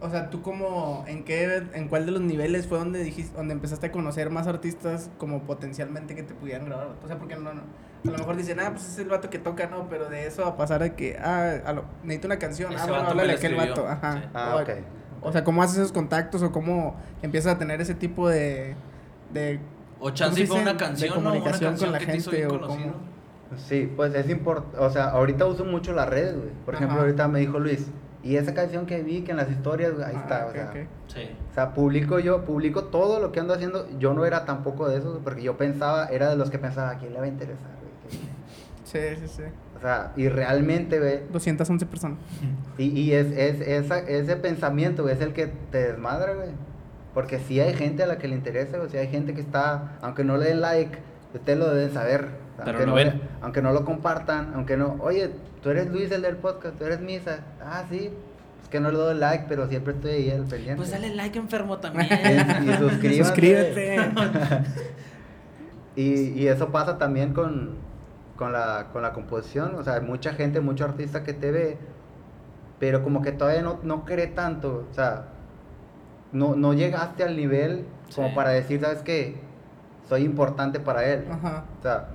o 0.00 0.10
sea, 0.10 0.28
tú 0.28 0.42
como, 0.42 1.04
¿en 1.06 1.24
qué, 1.24 1.62
en 1.72 1.88
cuál 1.88 2.04
de 2.04 2.12
los 2.12 2.20
niveles 2.20 2.66
fue 2.66 2.78
donde 2.78 3.02
dijiste, 3.02 3.34
donde 3.34 3.54
empezaste 3.54 3.86
a 3.86 3.92
conocer 3.92 4.28
más 4.28 4.46
artistas 4.46 5.10
como 5.16 5.44
potencialmente 5.44 6.14
que 6.14 6.22
te 6.22 6.34
pudieran 6.34 6.66
grabar? 6.66 6.88
O 7.02 7.06
sea, 7.06 7.18
porque 7.18 7.36
no, 7.36 7.54
no, 7.54 7.62
a 8.04 8.10
lo 8.10 8.18
mejor 8.18 8.36
dicen, 8.36 8.58
ah, 8.60 8.70
pues 8.72 8.86
es 8.88 8.98
el 8.98 9.08
vato 9.08 9.30
que 9.30 9.38
toca, 9.38 9.68
no, 9.68 9.88
pero 9.88 10.10
de 10.10 10.26
eso 10.26 10.44
a 10.44 10.56
pasar 10.56 10.82
a 10.82 10.96
que, 10.96 11.16
ah, 11.18 11.60
a 11.64 11.72
lo, 11.72 11.84
necesito 12.02 12.26
una 12.26 12.38
canción, 12.38 12.72
Ese 12.72 12.82
ah, 12.82 12.86
bueno, 12.86 13.08
háblale 13.08 13.28
la 13.28 13.34
a 13.34 13.36
aquel 13.36 13.54
vato, 13.54 13.88
ajá. 13.88 14.12
sí. 14.14 14.28
Ah, 14.34 14.56
o, 14.56 14.62
ok. 14.62 14.70
o 15.22 15.32
sea, 15.32 15.44
¿cómo 15.44 15.62
haces 15.62 15.78
esos 15.78 15.92
contactos 15.92 16.42
o 16.42 16.52
cómo 16.52 16.96
empiezas 17.22 17.54
a 17.54 17.58
tener 17.58 17.80
ese 17.80 17.94
tipo 17.94 18.28
de, 18.28 18.74
de 19.32 19.60
O 20.00 20.10
chance 20.10 20.46
fue 20.46 20.60
una 20.60 20.72
De 20.72 20.78
canción, 20.78 21.10
¿no? 21.14 21.20
Una 21.20 21.28
comunicación 21.30 21.70
canción 21.70 21.90
con 21.90 21.92
la 21.92 21.98
que 21.98 22.06
te 22.12 22.16
hizo 22.18 22.30
gente 22.30 22.46
o 22.46 22.60
cómo? 22.60 23.12
Sí, 23.56 23.92
pues 23.94 24.14
es 24.14 24.30
importante, 24.30 24.78
o 24.78 24.88
sea, 24.90 25.10
ahorita 25.10 25.44
uso 25.46 25.64
mucho 25.64 25.92
las 25.92 26.08
redes, 26.08 26.34
güey. 26.36 26.48
Por 26.64 26.74
ejemplo, 26.74 27.00
ahorita 27.00 27.28
me 27.28 27.40
dijo 27.40 27.58
Luis, 27.58 27.86
y 28.24 28.36
esa 28.36 28.54
canción 28.54 28.86
que 28.86 29.02
vi, 29.02 29.22
que 29.22 29.32
en 29.32 29.36
las 29.36 29.50
historias, 29.50 29.92
güey, 29.92 30.04
ahí 30.06 30.14
Ah, 30.16 30.20
está, 30.22 30.46
o 30.46 30.52
sea. 30.52 30.64
ok. 30.70 30.76
Sí. 31.08 31.28
O 31.50 31.54
sea, 31.54 31.74
publico 31.74 32.18
yo, 32.18 32.44
publico 32.46 32.84
todo 32.84 33.20
lo 33.20 33.30
que 33.32 33.40
ando 33.40 33.52
haciendo. 33.52 33.86
Yo 33.98 34.14
no 34.14 34.24
era 34.24 34.44
tampoco 34.46 34.88
de 34.88 34.96
esos, 34.98 35.18
porque 35.22 35.42
yo 35.42 35.56
pensaba, 35.58 36.06
era 36.06 36.30
de 36.30 36.36
los 36.36 36.48
que 36.50 36.58
pensaba, 36.58 36.90
¿a 36.90 36.98
quién 36.98 37.12
le 37.12 37.18
va 37.18 37.24
a 37.26 37.28
interesar, 37.28 37.70
güey? 37.82 38.22
Sí, 38.84 39.20
sí, 39.20 39.28
sí. 39.36 39.42
O 39.76 39.80
sea, 39.80 40.12
y 40.16 40.28
realmente, 40.28 40.98
güey, 41.00 41.20
211 41.30 41.84
personas. 41.86 42.18
y, 42.78 42.84
y 42.98 43.12
es, 43.12 43.26
es, 43.32 43.60
esa- 43.60 43.98
ese 43.98 44.36
pensamiento, 44.36 45.02
güey, 45.02 45.14
es 45.14 45.20
el 45.20 45.32
que 45.34 45.48
te 45.70 45.88
desmadra, 45.92 46.32
güey. 46.34 46.48
Porque 47.14 47.38
si 47.38 47.60
hay 47.60 47.74
gente 47.74 48.02
a 48.02 48.06
la 48.06 48.18
que 48.18 48.28
le 48.28 48.34
interesa, 48.34 48.80
o 48.80 48.88
si 48.88 48.96
hay 48.96 49.08
gente 49.08 49.34
que 49.34 49.40
está, 49.40 49.98
aunque 50.00 50.24
no 50.24 50.36
le 50.36 50.46
den 50.46 50.60
like, 50.60 50.98
ustedes 51.34 51.58
lo 51.58 51.72
deben 51.72 51.92
saber. 51.92 52.28
Pero 52.56 52.70
aunque 52.70 52.86
no, 52.86 52.94
ven. 52.94 53.22
aunque 53.40 53.62
no 53.62 53.72
lo 53.72 53.84
compartan, 53.84 54.52
aunque 54.54 54.76
no, 54.76 54.96
oye, 55.00 55.30
tú 55.62 55.70
eres 55.70 55.88
Luis 55.90 56.10
el 56.10 56.22
del 56.22 56.36
podcast, 56.36 56.76
tú 56.78 56.84
eres 56.84 57.00
Misa. 57.00 57.40
Ah, 57.60 57.84
sí, 57.90 58.10
Es 58.62 58.68
que 58.68 58.80
no 58.80 58.90
le 58.90 58.98
doy 58.98 59.18
like, 59.18 59.46
pero 59.48 59.66
siempre 59.68 59.94
estoy 59.94 60.10
ahí 60.12 60.30
al 60.30 60.44
pendiente. 60.44 60.76
Pues 60.76 60.90
dale 60.90 61.14
like 61.14 61.38
enfermo 61.38 61.78
también. 61.80 62.08
Y. 63.02 63.16
Suscríbete. 63.18 63.98
Y, 65.94 66.30
y 66.40 66.48
eso 66.48 66.70
pasa 66.72 66.96
también 66.96 67.34
con, 67.34 67.74
con, 68.36 68.52
la, 68.52 68.88
con 68.94 69.02
la 69.02 69.12
composición. 69.12 69.74
O 69.74 69.84
sea, 69.84 69.96
hay 69.96 70.00
mucha 70.00 70.32
gente, 70.32 70.60
mucho 70.60 70.86
artista 70.86 71.22
que 71.22 71.34
te 71.34 71.50
ve, 71.50 71.76
pero 72.78 73.02
como 73.02 73.20
que 73.20 73.32
todavía 73.32 73.60
no, 73.60 73.78
no 73.82 74.04
cree 74.06 74.28
tanto. 74.28 74.86
O 74.90 74.94
sea, 74.94 75.26
no, 76.32 76.54
no 76.56 76.72
llegaste 76.74 77.22
al 77.24 77.36
nivel 77.36 77.84
como 78.14 78.34
para 78.34 78.50
decir, 78.50 78.80
¿sabes 78.80 79.02
qué? 79.02 79.36
Soy 80.08 80.22
importante 80.24 80.80
para 80.80 81.04
él. 81.06 81.24
Ajá. 81.30 81.64
O 81.78 81.82
sea, 81.82 82.08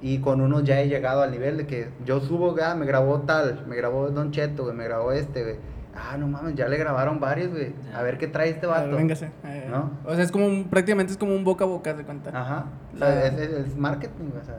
y 0.00 0.18
con 0.18 0.40
uno 0.40 0.60
ya 0.60 0.80
he 0.80 0.88
llegado 0.88 1.22
al 1.22 1.30
nivel 1.30 1.56
de 1.56 1.66
que 1.66 1.88
yo 2.04 2.20
subo, 2.20 2.54
ah, 2.62 2.74
me 2.74 2.84
grabó 2.86 3.20
tal, 3.22 3.64
me 3.66 3.74
grabó 3.76 4.08
Don 4.10 4.30
Cheto, 4.32 4.64
güey, 4.64 4.74
me 4.76 4.84
grabó 4.84 5.12
este, 5.12 5.42
güey. 5.42 5.56
Ah, 5.96 6.16
no 6.18 6.26
mames, 6.26 6.56
ya 6.56 6.66
le 6.68 6.76
grabaron 6.76 7.20
varios, 7.20 7.50
güey. 7.52 7.72
A 7.94 8.02
ver 8.02 8.18
qué 8.18 8.26
trae 8.26 8.50
este 8.50 8.66
A 8.66 8.70
ver, 8.70 8.84
vato. 8.86 8.96
véngase. 8.96 9.30
Eh, 9.44 9.68
¿No? 9.70 9.92
O 10.04 10.14
sea, 10.14 10.24
es 10.24 10.32
como 10.32 10.46
un, 10.46 10.64
prácticamente 10.64 11.12
es 11.12 11.18
como 11.18 11.34
un 11.34 11.44
boca 11.44 11.64
a 11.64 11.68
boca, 11.68 11.94
de 11.94 12.02
cuenta. 12.04 12.30
Ajá. 12.38 12.66
O 12.94 12.98
La- 12.98 13.06
sea, 13.12 13.26
es, 13.26 13.34
es- 13.38 13.50
es 13.68 13.76
marketing, 13.76 14.30
o 14.40 14.44
sea. 14.44 14.56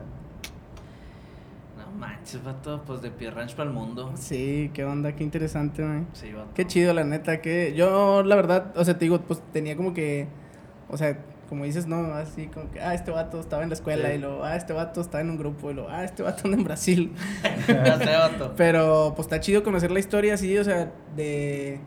Manches, 1.96 2.42
vato, 2.44 2.82
pues 2.86 3.02
de 3.02 3.10
Pierre 3.10 3.34
Ranch 3.36 3.54
para 3.54 3.68
el 3.68 3.74
mundo. 3.74 4.12
Sí, 4.16 4.70
qué 4.74 4.84
onda, 4.84 5.14
qué 5.16 5.24
interesante, 5.24 5.84
güey. 5.86 6.04
Sí, 6.12 6.32
vato. 6.32 6.50
Qué 6.54 6.66
chido, 6.66 6.92
la 6.94 7.04
neta, 7.04 7.40
que 7.40 7.74
yo, 7.74 8.22
la 8.22 8.36
verdad, 8.36 8.72
o 8.76 8.84
sea, 8.84 8.94
te 8.98 9.04
digo, 9.06 9.20
pues 9.20 9.42
tenía 9.52 9.76
como 9.76 9.94
que, 9.94 10.28
o 10.88 10.96
sea, 10.96 11.18
como 11.48 11.64
dices, 11.64 11.86
no, 11.86 12.12
así 12.14 12.48
como 12.48 12.70
que, 12.72 12.80
ah, 12.80 12.92
este 12.94 13.10
vato 13.12 13.38
estaba 13.40 13.62
en 13.62 13.68
la 13.68 13.74
escuela 13.76 14.08
Sí. 14.08 14.14
y 14.16 14.18
lo, 14.18 14.44
ah, 14.44 14.56
este 14.56 14.72
vato 14.72 15.00
está 15.00 15.20
en 15.20 15.30
un 15.30 15.38
grupo 15.38 15.70
y 15.70 15.74
lo, 15.74 15.88
ah, 15.88 16.04
este 16.04 16.22
vato 16.22 16.42
anda 16.44 16.56
en 16.58 16.64
Brasil. 16.64 17.12
Pero, 18.56 19.12
pues 19.14 19.26
está 19.26 19.40
chido 19.40 19.62
conocer 19.62 19.90
la 19.90 19.98
historia 20.00 20.34
así, 20.34 20.56
o 20.58 20.64
sea, 20.64 20.92
de 21.14 21.80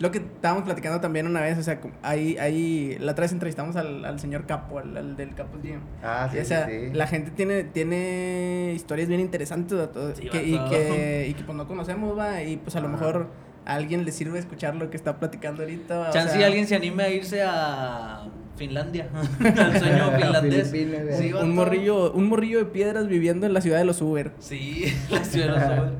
lo 0.00 0.10
que 0.10 0.18
estábamos 0.18 0.64
platicando 0.64 1.00
también 1.00 1.26
una 1.26 1.42
vez, 1.42 1.58
o 1.58 1.62
sea, 1.62 1.78
ahí, 2.02 2.36
ahí, 2.38 2.96
la 3.00 3.12
otra 3.12 3.22
vez 3.22 3.32
entrevistamos 3.32 3.76
al, 3.76 4.04
al 4.04 4.18
señor 4.18 4.46
Capo, 4.46 4.78
al, 4.78 4.96
al 4.96 5.16
del 5.16 5.34
Capo 5.34 5.58
Gym. 5.62 5.80
Ah, 6.02 6.26
Y, 6.30 6.36
sí, 6.36 6.40
o 6.40 6.44
sea, 6.46 6.66
sí, 6.66 6.90
la 6.92 7.06
gente 7.06 7.30
tiene, 7.30 7.64
tiene 7.64 8.72
historias 8.74 9.08
bien 9.08 9.20
interesantes 9.20 9.78
Sí, 10.14 10.28
que, 10.28 10.42
y, 10.42 10.58
que, 10.70 11.26
y 11.28 11.34
que 11.34 11.44
pues 11.44 11.56
no 11.56 11.68
conocemos, 11.68 12.18
va, 12.18 12.42
y 12.42 12.56
pues 12.56 12.74
a 12.76 12.80
lo 12.80 12.88
mejor 12.88 13.28
a 13.66 13.74
alguien 13.74 14.06
le 14.06 14.12
sirve 14.12 14.38
escuchar 14.38 14.74
lo 14.74 14.88
que 14.88 14.96
está 14.96 15.20
platicando 15.20 15.62
ahorita. 15.62 16.08
o 16.08 16.12
Chance 16.12 16.36
sea, 16.38 16.46
alguien 16.46 16.66
se 16.66 16.76
anime 16.76 17.02
a 17.02 17.10
irse 17.10 17.42
a 17.42 18.26
Finlandia. 18.56 19.08
Al 19.40 19.78
sueño 19.78 20.12
finlandés. 20.16 20.70
Sí, 21.18 21.32
un, 21.34 21.54
morrillo, 21.54 22.12
un 22.12 22.26
morrillo 22.26 22.58
de 22.58 22.64
piedras 22.64 23.06
viviendo 23.06 23.46
en 23.46 23.52
la 23.52 23.60
ciudad 23.60 23.78
de 23.78 23.84
los 23.84 24.00
Uber, 24.00 24.32
Sí, 24.38 24.84
la 25.10 25.24
ciudad 25.24 25.46
de 25.46 25.52
los 25.52 25.78
Uber. 25.78 25.92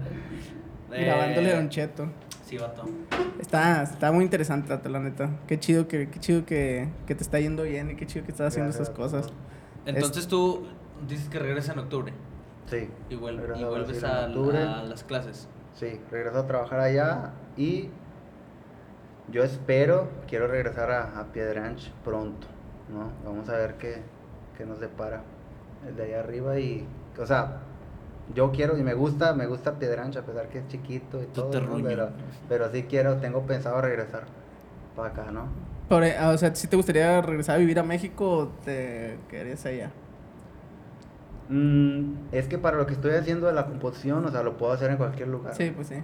Eh, 0.92 1.04
grabándole 1.04 1.52
a 1.52 1.56
Don 1.56 1.68
Cheto. 1.68 2.10
Sí, 2.50 2.58
vato. 2.58 2.82
Está, 3.38 3.84
está 3.84 4.10
muy 4.10 4.24
interesante, 4.24 4.68
vato, 4.70 4.88
la 4.88 4.98
neta. 4.98 5.30
Qué 5.46 5.60
chido 5.60 5.86
que, 5.86 6.10
qué 6.10 6.18
chido 6.18 6.44
que, 6.44 6.88
que 7.06 7.14
te 7.14 7.22
está 7.22 7.38
yendo 7.38 7.62
bien 7.62 7.92
y 7.92 7.94
qué 7.94 8.08
chido 8.08 8.24
que 8.24 8.32
estás 8.32 8.48
haciendo 8.48 8.72
Gracias, 8.72 8.88
esas 8.88 8.96
cosas. 8.96 9.32
Entonces 9.86 10.26
tú 10.26 10.66
dices 11.08 11.28
que 11.28 11.38
regresas 11.38 11.74
en 11.76 11.78
octubre 11.78 12.12
Sí. 12.66 12.88
y, 13.08 13.14
vuel- 13.14 13.68
vuelves 13.68 14.02
a, 14.02 14.26
las 14.26 15.04
clases. 15.04 15.46
Sí, 15.74 16.00
regreso 16.10 16.40
a 16.40 16.46
trabajar 16.48 16.80
allá 16.80 17.30
y 17.56 17.88
yo 19.30 19.44
espero, 19.44 20.08
quiero 20.26 20.48
regresar 20.48 20.90
a, 20.90 21.20
a 21.20 21.26
Piedranch 21.32 21.92
pronto, 22.04 22.48
¿no? 22.92 23.12
Vamos 23.24 23.48
a 23.48 23.52
ver 23.56 23.74
qué, 23.74 24.02
qué 24.58 24.66
nos 24.66 24.80
depara 24.80 25.22
el 25.86 25.94
de 25.94 26.02
allá 26.02 26.18
arriba 26.18 26.58
y, 26.58 26.84
o 27.16 27.26
sea, 27.26 27.58
yo 28.34 28.52
quiero 28.52 28.78
y 28.78 28.82
me 28.82 28.94
gusta, 28.94 29.34
me 29.34 29.46
gusta 29.46 29.78
Piedranch 29.78 30.16
a 30.16 30.22
pesar 30.22 30.48
que 30.48 30.58
es 30.58 30.68
chiquito 30.68 31.22
y 31.22 31.26
todo, 31.26 31.50
pero, 31.82 32.10
pero 32.48 32.70
sí 32.72 32.84
quiero, 32.84 33.16
tengo 33.16 33.42
pensado 33.42 33.80
regresar 33.80 34.24
para 34.96 35.08
acá, 35.10 35.30
¿no? 35.30 35.48
Por, 35.88 36.04
eh, 36.04 36.14
o 36.24 36.38
sea, 36.38 36.54
si 36.54 36.68
te 36.68 36.76
gustaría 36.76 37.20
regresar 37.20 37.56
a 37.56 37.58
vivir 37.58 37.78
a 37.78 37.82
México 37.82 38.30
o 38.30 38.48
te 38.64 39.18
quedarías 39.28 39.66
allá. 39.66 39.90
Mm, 41.48 42.12
es 42.30 42.46
que 42.46 42.58
para 42.58 42.76
lo 42.76 42.86
que 42.86 42.92
estoy 42.92 43.12
haciendo 43.12 43.48
de 43.48 43.52
la 43.52 43.66
composición, 43.66 44.24
o 44.24 44.30
sea, 44.30 44.44
lo 44.44 44.56
puedo 44.56 44.72
hacer 44.72 44.90
en 44.90 44.96
cualquier 44.96 45.28
lugar. 45.28 45.54
Sí, 45.54 45.72
pues 45.74 45.88
sí. 45.88 45.96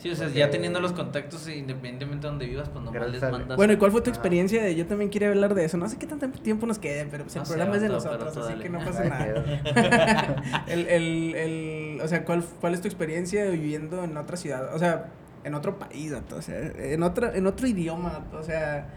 Sí, 0.00 0.10
o 0.10 0.16
sea, 0.16 0.28
ya 0.30 0.48
teniendo 0.48 0.80
los 0.80 0.92
contactos, 0.92 1.46
independientemente 1.46 2.26
de 2.26 2.30
donde 2.30 2.46
vivas, 2.46 2.70
pues 2.70 2.82
nomás 2.82 3.10
les 3.10 3.20
mandas. 3.20 3.56
Bueno, 3.56 3.74
¿y 3.74 3.76
cuál 3.76 3.92
fue 3.92 4.00
tu 4.00 4.08
experiencia 4.08 4.62
de 4.62 4.74
yo 4.74 4.86
también 4.86 5.10
quería 5.10 5.28
hablar 5.28 5.54
de 5.54 5.66
eso? 5.66 5.76
No 5.76 5.86
sé 5.90 5.98
qué 5.98 6.06
tanto 6.06 6.26
tiempo 6.30 6.66
nos 6.66 6.78
quede, 6.78 7.06
pero 7.10 7.24
pues 7.24 7.36
el 7.36 7.42
No 7.42 7.48
programa 7.48 7.76
es 7.76 7.82
de 7.82 7.88
nosotros, 7.90 8.34
así 8.34 8.48
dale. 8.48 8.62
que 8.62 8.70
no 8.70 8.78
pasa 8.78 9.04
nada. 9.74 10.64
el, 10.68 10.86
el, 10.88 11.34
el, 11.34 12.00
o 12.00 12.08
sea, 12.08 12.24
¿cuál, 12.24 12.42
¿cuál 12.60 12.72
es 12.72 12.80
tu 12.80 12.88
experiencia 12.88 13.44
viviendo 13.50 14.02
en 14.02 14.16
otra 14.16 14.38
ciudad? 14.38 14.74
O 14.74 14.78
sea, 14.78 15.10
en 15.44 15.54
otro 15.54 15.78
país, 15.78 16.12
o 16.12 16.40
sea, 16.40 16.58
en, 16.58 17.02
otra, 17.02 17.36
en 17.36 17.46
otro 17.46 17.66
idioma, 17.66 18.24
o 18.32 18.42
sea. 18.42 18.88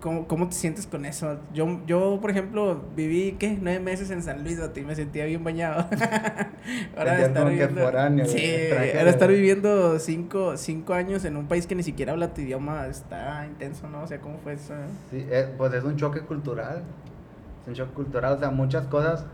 ¿Cómo, 0.00 0.26
¿cómo 0.28 0.48
te 0.48 0.54
sientes 0.54 0.86
con 0.86 1.04
eso? 1.04 1.38
Yo, 1.52 1.80
yo, 1.86 2.18
por 2.20 2.30
ejemplo, 2.30 2.82
viví, 2.94 3.36
¿qué? 3.38 3.58
Nueve 3.60 3.80
meses 3.80 4.10
en 4.10 4.22
San 4.22 4.42
Luis, 4.44 4.58
y 4.74 4.80
me 4.80 4.94
sentía 4.94 5.24
bien 5.24 5.42
bañado. 5.44 5.86
ahora 6.96 7.16
Sentías 7.16 7.28
estar 7.28 7.42
como 7.42 7.48
que 7.56 7.66
viviendo... 7.66 8.26
sí, 8.26 8.38
extranjero. 8.44 8.98
ahora 8.98 9.10
estar 9.10 9.28
viviendo 9.30 9.98
cinco, 9.98 10.56
cinco 10.56 10.94
años 10.94 11.24
en 11.24 11.36
un 11.36 11.46
país 11.48 11.66
que 11.66 11.74
ni 11.74 11.82
siquiera 11.82 12.12
habla 12.12 12.32
tu 12.34 12.40
idioma 12.40 12.86
está 12.86 13.46
intenso, 13.46 13.88
¿no? 13.88 14.02
O 14.02 14.06
sea, 14.06 14.20
¿cómo 14.20 14.38
fue 14.38 14.54
eso? 14.54 14.74
Sí, 15.10 15.26
eh, 15.30 15.52
pues 15.56 15.72
es 15.74 15.84
un 15.84 15.96
choque 15.96 16.20
cultural. 16.20 16.82
Es 17.62 17.68
un 17.68 17.74
choque 17.74 17.92
cultural, 17.92 18.34
o 18.34 18.38
sea, 18.38 18.50
muchas 18.50 18.86
cosas, 18.86 19.26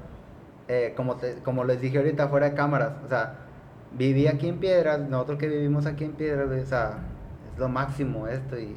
eh, 0.68 0.92
como, 0.96 1.16
te- 1.16 1.36
como 1.44 1.64
les 1.64 1.80
dije 1.80 1.98
ahorita 1.98 2.28
fuera 2.28 2.48
de 2.50 2.54
cámaras, 2.54 2.92
o 3.04 3.08
sea, 3.08 3.34
viví 3.96 4.26
aquí 4.26 4.48
en 4.48 4.58
Piedras, 4.58 4.98
nosotros 5.00 5.38
que 5.38 5.48
vivimos 5.48 5.86
aquí 5.86 6.04
en 6.04 6.12
Piedras, 6.12 6.48
o 6.50 6.66
sea, 6.66 6.98
es 7.52 7.58
lo 7.58 7.68
máximo 7.68 8.26
esto 8.26 8.58
y, 8.58 8.76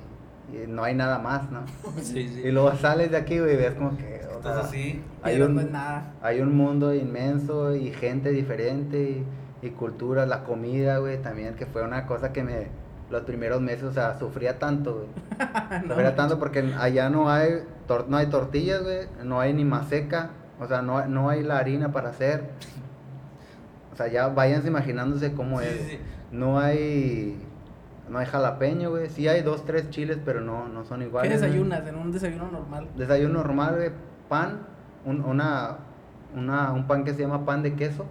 y 0.52 0.68
no 0.68 0.84
hay 0.84 0.96
nada 0.96 1.20
más, 1.20 1.50
¿no? 1.52 1.62
Sí, 2.02 2.28
sí. 2.30 2.42
Y 2.46 2.52
luego 2.52 2.76
sales 2.76 3.12
de 3.12 3.18
aquí, 3.18 3.40
güey, 3.40 3.54
y 3.54 3.58
ves 3.58 3.74
como 3.74 3.96
que, 3.98 4.22
o 4.38 4.42
sea, 4.42 4.60
así. 4.60 5.02
hay 5.24 5.42
un, 5.42 5.56
no 5.56 5.62
nada. 5.64 6.14
hay 6.22 6.40
un 6.42 6.56
mundo 6.56 6.94
inmenso 6.94 7.76
y 7.76 7.92
gente 7.92 8.30
diferente 8.32 9.24
y, 9.62 9.66
y 9.68 9.70
culturas, 9.72 10.28
la 10.28 10.44
comida, 10.44 11.00
güey, 11.00 11.22
también, 11.22 11.56
que 11.56 11.66
fue 11.66 11.84
una 11.84 12.06
cosa 12.06 12.32
que 12.32 12.44
me, 12.44 12.68
los 13.10 13.24
primeros 13.24 13.62
meses, 13.62 13.84
o 13.84 13.94
sea, 13.94 14.18
sufría 14.20 14.58
tanto, 14.60 14.96
güey. 14.96 15.08
No, 15.84 15.90
Sufría 15.96 16.16
tanto 16.16 16.40
porque 16.40 16.74
allá 16.80 17.10
no 17.10 17.30
hay, 17.30 17.64
tor- 17.88 18.08
no 18.08 18.18
hay 18.18 18.28
tortillas, 18.28 18.84
güey, 18.84 19.08
no 19.24 19.40
hay 19.42 19.54
ni 19.54 19.66
maseca, 19.66 20.30
o 20.60 20.68
sea, 20.68 20.82
no, 20.82 21.06
no 21.08 21.30
hay 21.30 21.44
la 21.44 21.58
harina 21.58 21.92
para 21.92 22.10
hacer. 22.10 22.46
O 23.94 23.96
sea, 23.98 24.08
ya 24.10 24.28
váyanse 24.28 24.68
imaginándose 24.68 25.34
cómo 25.34 25.60
Sí, 25.60 25.66
es. 25.68 25.76
sí, 25.78 25.84
sí. 25.92 25.98
No 26.32 26.60
hay, 26.60 27.36
no 28.10 28.20
hay 28.20 28.26
jalapeño, 28.26 28.90
güey, 28.90 29.10
sí 29.10 29.28
hay 29.28 29.42
dos, 29.42 29.66
tres 29.66 29.90
chiles, 29.90 30.18
pero 30.24 30.42
no, 30.42 30.68
no 30.68 30.84
son 30.86 31.00
¿Qué 31.00 31.06
iguales. 31.08 31.32
güey. 31.32 31.42
desayunas 31.42 31.88
en 31.88 31.96
un 31.96 32.12
desayuno 32.12 32.52
normal? 32.52 32.88
Desayuno 32.96 33.34
normal, 33.44 33.76
güey, 33.76 33.92
pan, 34.30 34.60
un, 35.06 35.24
una, 35.24 35.78
una, 36.36 36.72
un 36.72 36.88
pan 36.88 37.04
que 37.04 37.14
se 37.14 37.22
llama 37.22 37.46
pan 37.46 37.64
de 37.64 37.76
queso, 37.76 38.06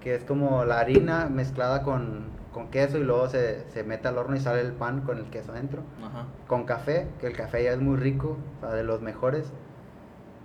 que 0.00 0.14
es 0.14 0.24
como 0.24 0.64
la 0.64 0.78
harina 0.80 1.28
mezclada 1.28 1.82
con, 1.82 2.24
con 2.52 2.68
queso 2.68 2.98
y 2.98 3.04
luego 3.04 3.28
se, 3.28 3.68
se 3.70 3.82
mete 3.84 4.08
al 4.08 4.18
horno 4.18 4.36
y 4.36 4.40
sale 4.40 4.60
el 4.60 4.72
pan 4.72 5.00
con 5.02 5.18
el 5.18 5.24
queso 5.26 5.52
adentro. 5.52 5.82
Ajá. 6.04 6.26
Con 6.46 6.64
café, 6.64 7.08
que 7.20 7.26
el 7.26 7.36
café 7.36 7.64
ya 7.64 7.72
es 7.72 7.80
muy 7.80 7.96
rico, 7.96 8.38
o 8.58 8.60
sea, 8.60 8.74
de 8.74 8.84
los 8.84 9.02
mejores. 9.02 9.52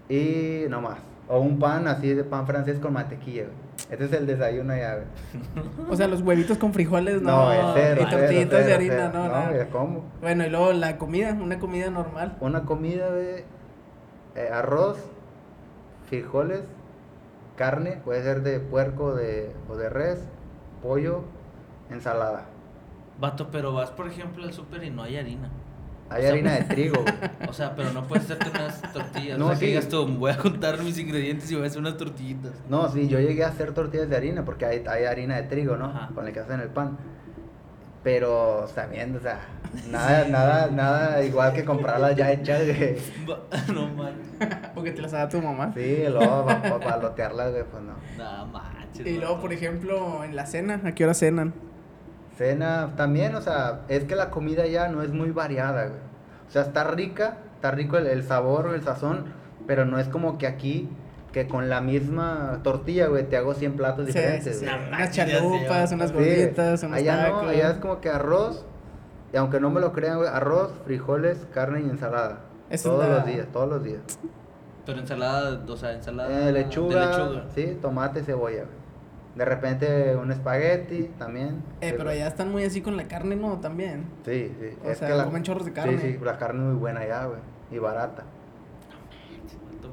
Y 0.09 0.65
no 0.69 0.81
más. 0.81 0.99
O 1.27 1.39
un 1.39 1.59
pan 1.59 1.87
así 1.87 2.13
de 2.13 2.23
pan 2.23 2.45
francés 2.45 2.79
con 2.79 2.93
mantequilla, 2.93 3.43
güey. 3.43 3.55
Este 3.89 4.05
es 4.05 4.13
el 4.13 4.25
desayuno 4.25 4.75
ya, 4.75 4.95
güey. 4.95 5.07
O 5.89 5.95
sea, 5.95 6.07
los 6.07 6.21
huevitos 6.21 6.57
con 6.57 6.73
frijoles, 6.73 7.21
no. 7.21 7.51
es 7.51 7.59
cero, 7.73 8.01
y 8.01 8.05
cero, 8.05 8.17
tortillitas 8.19 8.65
de 8.65 8.73
harina, 8.73 9.09
cero. 9.11 9.11
no, 9.13 9.27
No, 9.45 9.51
güey, 9.51 9.69
¿cómo? 9.69 10.03
Bueno, 10.21 10.45
y 10.45 10.49
luego 10.49 10.73
la 10.73 10.97
comida, 10.97 11.33
una 11.33 11.59
comida 11.59 11.89
normal. 11.89 12.37
Una 12.39 12.63
comida, 12.63 13.09
güey, 13.09 13.43
eh, 14.35 14.49
arroz, 14.53 14.97
frijoles, 16.07 16.61
carne, 17.57 17.99
puede 18.03 18.23
ser 18.23 18.43
de 18.43 18.59
puerco 18.59 19.13
de, 19.13 19.53
o 19.69 19.75
de 19.75 19.89
res, 19.89 20.19
pollo, 20.81 21.23
ensalada. 21.89 22.45
Vato, 23.19 23.49
pero 23.51 23.73
vas, 23.73 23.91
por 23.91 24.07
ejemplo, 24.07 24.43
al 24.43 24.53
súper 24.53 24.83
y 24.83 24.89
no 24.89 25.03
hay 25.03 25.17
harina. 25.17 25.49
Hay 26.11 26.19
O 26.19 26.21
sea, 26.23 26.31
harina 26.31 26.53
de 26.55 26.63
trigo, 26.75 27.01
güey. 27.01 27.13
O 27.47 27.53
sea, 27.53 27.73
pero 27.75 27.91
no 27.93 28.03
puedes 28.03 28.25
hacerte 28.25 28.49
unas 28.49 28.81
tortillas. 28.93 29.39
No, 29.39 29.45
o 29.45 29.49
sea, 29.49 29.59
que 29.59 29.65
digas 29.67 29.87
tú, 29.87 30.05
voy 30.05 30.31
a 30.31 30.35
juntar 30.35 30.81
mis 30.83 30.97
ingredientes 30.99 31.49
y 31.49 31.55
voy 31.55 31.63
a 31.63 31.67
hacer 31.67 31.79
unas 31.79 31.97
tortillitas. 31.97 32.51
No, 32.69 32.91
sí, 32.91 33.07
yo 33.07 33.19
llegué 33.19 33.45
a 33.45 33.47
hacer 33.47 33.73
tortillas 33.73 34.09
de 34.09 34.17
harina 34.17 34.43
porque 34.43 34.65
hay, 34.65 34.83
hay 34.87 35.05
harina 35.05 35.37
de 35.37 35.43
trigo, 35.43 35.77
¿no? 35.77 35.85
Ajá. 35.85 36.09
Con 36.13 36.25
la 36.25 36.31
que 36.33 36.39
hacen 36.41 36.59
el 36.59 36.69
pan. 36.69 36.97
Pero 38.03 38.67
también, 38.73 39.15
o 39.15 39.19
sea, 39.19 39.39
nada, 39.89 40.27
nada, 40.27 40.71
nada 40.71 41.23
igual 41.23 41.53
que 41.53 41.63
comprarlas 41.63 42.15
ya 42.15 42.31
hechas, 42.31 42.63
güey. 42.65 42.97
No 43.73 43.87
manches. 43.89 44.57
Porque 44.73 44.91
te 44.91 45.01
las 45.01 45.11
da 45.11 45.29
tu 45.29 45.41
mamá. 45.41 45.71
Sí, 45.73 46.03
luego 46.09 46.45
para 46.45 46.77
balotearlas, 46.77 47.51
güey, 47.51 47.63
pues 47.63 47.83
no. 47.83 47.93
No 48.17 48.45
manches. 48.47 49.05
Y 49.05 49.17
luego, 49.17 49.39
por 49.39 49.53
ejemplo, 49.53 50.23
en 50.23 50.35
la 50.35 50.45
cena, 50.45 50.81
¿a 50.83 50.93
qué 50.93 51.05
hora 51.05 51.13
cenan? 51.13 51.53
Cena 52.41 52.93
también, 52.97 53.35
o 53.35 53.41
sea, 53.41 53.81
es 53.87 54.03
que 54.05 54.15
la 54.15 54.31
comida 54.31 54.65
ya 54.65 54.87
no 54.87 55.03
es 55.03 55.11
muy 55.11 55.29
variada, 55.31 55.83
güey. 55.85 55.99
O 56.47 56.51
sea, 56.51 56.63
está 56.63 56.83
rica, 56.85 57.37
está 57.55 57.69
rico 57.71 57.97
el, 57.97 58.07
el 58.07 58.23
sabor, 58.23 58.71
el 58.73 58.81
sazón, 58.81 59.25
pero 59.67 59.85
no 59.85 59.99
es 59.99 60.07
como 60.07 60.37
que 60.39 60.47
aquí, 60.47 60.89
que 61.31 61.47
con 61.47 61.69
la 61.69 61.81
misma 61.81 62.59
tortilla, 62.63 63.07
güey, 63.07 63.29
te 63.29 63.37
hago 63.37 63.53
100 63.53 63.73
platos 63.77 64.07
Sí, 64.07 64.13
diferentes. 64.13 64.59
sí, 64.59 64.65
sí. 64.65 64.71
güey. 64.71 64.87
Unas 64.87 65.11
chalupas, 65.11 65.91
unas 65.91 66.09
Sí, 66.09 66.15
gorditas, 66.15 66.83
unos 66.83 66.97
allá 66.97 67.25
tacos. 67.25 67.43
no, 67.43 67.49
allá 67.49 67.69
es 67.71 67.77
como 67.77 68.01
que 68.01 68.09
arroz, 68.09 68.65
Y 69.33 69.37
aunque 69.37 69.59
no 69.61 69.69
me 69.69 69.79
lo 69.79 69.93
crean, 69.93 70.17
güey, 70.17 70.27
arroz, 70.29 70.73
frijoles, 70.83 71.45
carne 71.53 71.79
y 71.81 71.89
ensalada. 71.89 72.39
Es 72.69 72.83
todos 72.83 73.07
la- 73.07 73.17
los 73.17 73.25
días, 73.25 73.47
todos 73.53 73.69
los 73.69 73.81
días. 73.83 74.01
Pero 74.85 74.99
ensalada, 74.99 75.61
o 75.65 75.77
sea, 75.77 75.93
ensalada. 75.93 76.29
Eh, 76.29 76.45
de 76.47 76.51
lechuga, 76.51 77.05
lechuga. 77.17 77.45
sí, 77.55 77.77
tomate, 77.81 78.23
cebolla, 78.23 78.63
güey. 78.65 78.80
De 79.35 79.45
repente 79.45 80.15
un 80.15 80.31
espagueti 80.31 81.09
también. 81.17 81.63
Eh, 81.79 81.93
pero 81.97 82.13
ya 82.13 82.27
están 82.27 82.51
muy 82.51 82.63
así 82.65 82.81
con 82.81 82.97
la 82.97 83.07
carne, 83.07 83.35
¿no? 83.35 83.59
También. 83.59 84.05
Sí, 84.25 84.51
sí. 84.59 84.77
O 84.83 84.93
sea, 84.93 85.23
comen 85.23 85.43
chorros 85.43 85.65
de 85.65 85.73
carne. 85.73 85.97
Sí, 85.99 86.13
sí, 86.13 86.19
la 86.21 86.37
carne 86.37 86.59
es 86.61 86.67
muy 86.67 86.75
buena 86.75 87.05
ya, 87.07 87.25
güey. 87.25 87.39
Y 87.71 87.79
barata. 87.79 88.23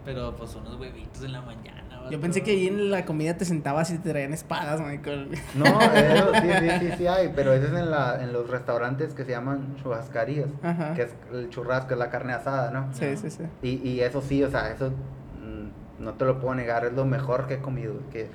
Pero 0.05 0.35
pues 0.37 0.55
unos 0.55 0.77
huevitos 0.81 1.23
en 1.23 1.33
la 1.33 1.43
mañana. 1.43 1.85
Yo 1.91 2.05
vato. 2.05 2.21
pensé 2.21 2.43
que 2.43 2.53
ahí 2.53 2.69
en 2.69 2.91
la 2.91 3.05
comida 3.05 3.37
te 3.37 3.45
sentabas 3.45 3.91
y 3.91 3.99
te 3.99 4.11
traían 4.11 4.33
espadas, 4.33 4.81
Michael. 4.81 5.31
No, 5.55 5.65
eso 5.95 6.33
sí, 6.35 6.49
sí, 6.61 6.71
sí, 6.81 6.93
sí 6.97 7.07
hay, 7.07 7.31
pero 7.35 7.53
eso 7.53 7.67
es 7.67 7.73
en, 7.73 7.91
la, 7.91 8.23
en 8.23 8.33
los 8.33 8.49
restaurantes 8.49 9.13
que 9.13 9.25
se 9.25 9.33
llaman 9.33 9.77
churrascarías, 9.83 10.49
Ajá. 10.63 10.95
que 10.95 11.03
es 11.03 11.11
el 11.33 11.51
churrasco, 11.51 11.93
es 11.93 11.99
la 11.99 12.09
carne 12.09 12.33
asada, 12.33 12.71
¿no? 12.71 12.89
Sí, 12.95 13.17
sí, 13.17 13.31
sí. 13.31 13.45
Y, 13.63 13.87
y 13.87 14.01
eso 14.01 14.23
sí, 14.23 14.43
o 14.43 14.51
sea, 14.51 14.71
eso 14.73 14.89
mm, 14.91 16.03
no 16.03 16.15
te 16.15 16.25
lo 16.25 16.41
puedo 16.41 16.55
negar, 16.55 16.87
es 16.87 16.95
lo 16.95 17.05
mejor 17.05 17.47
que 17.47 17.55
he 17.55 17.59
comido, 17.59 17.95
que 18.11 18.29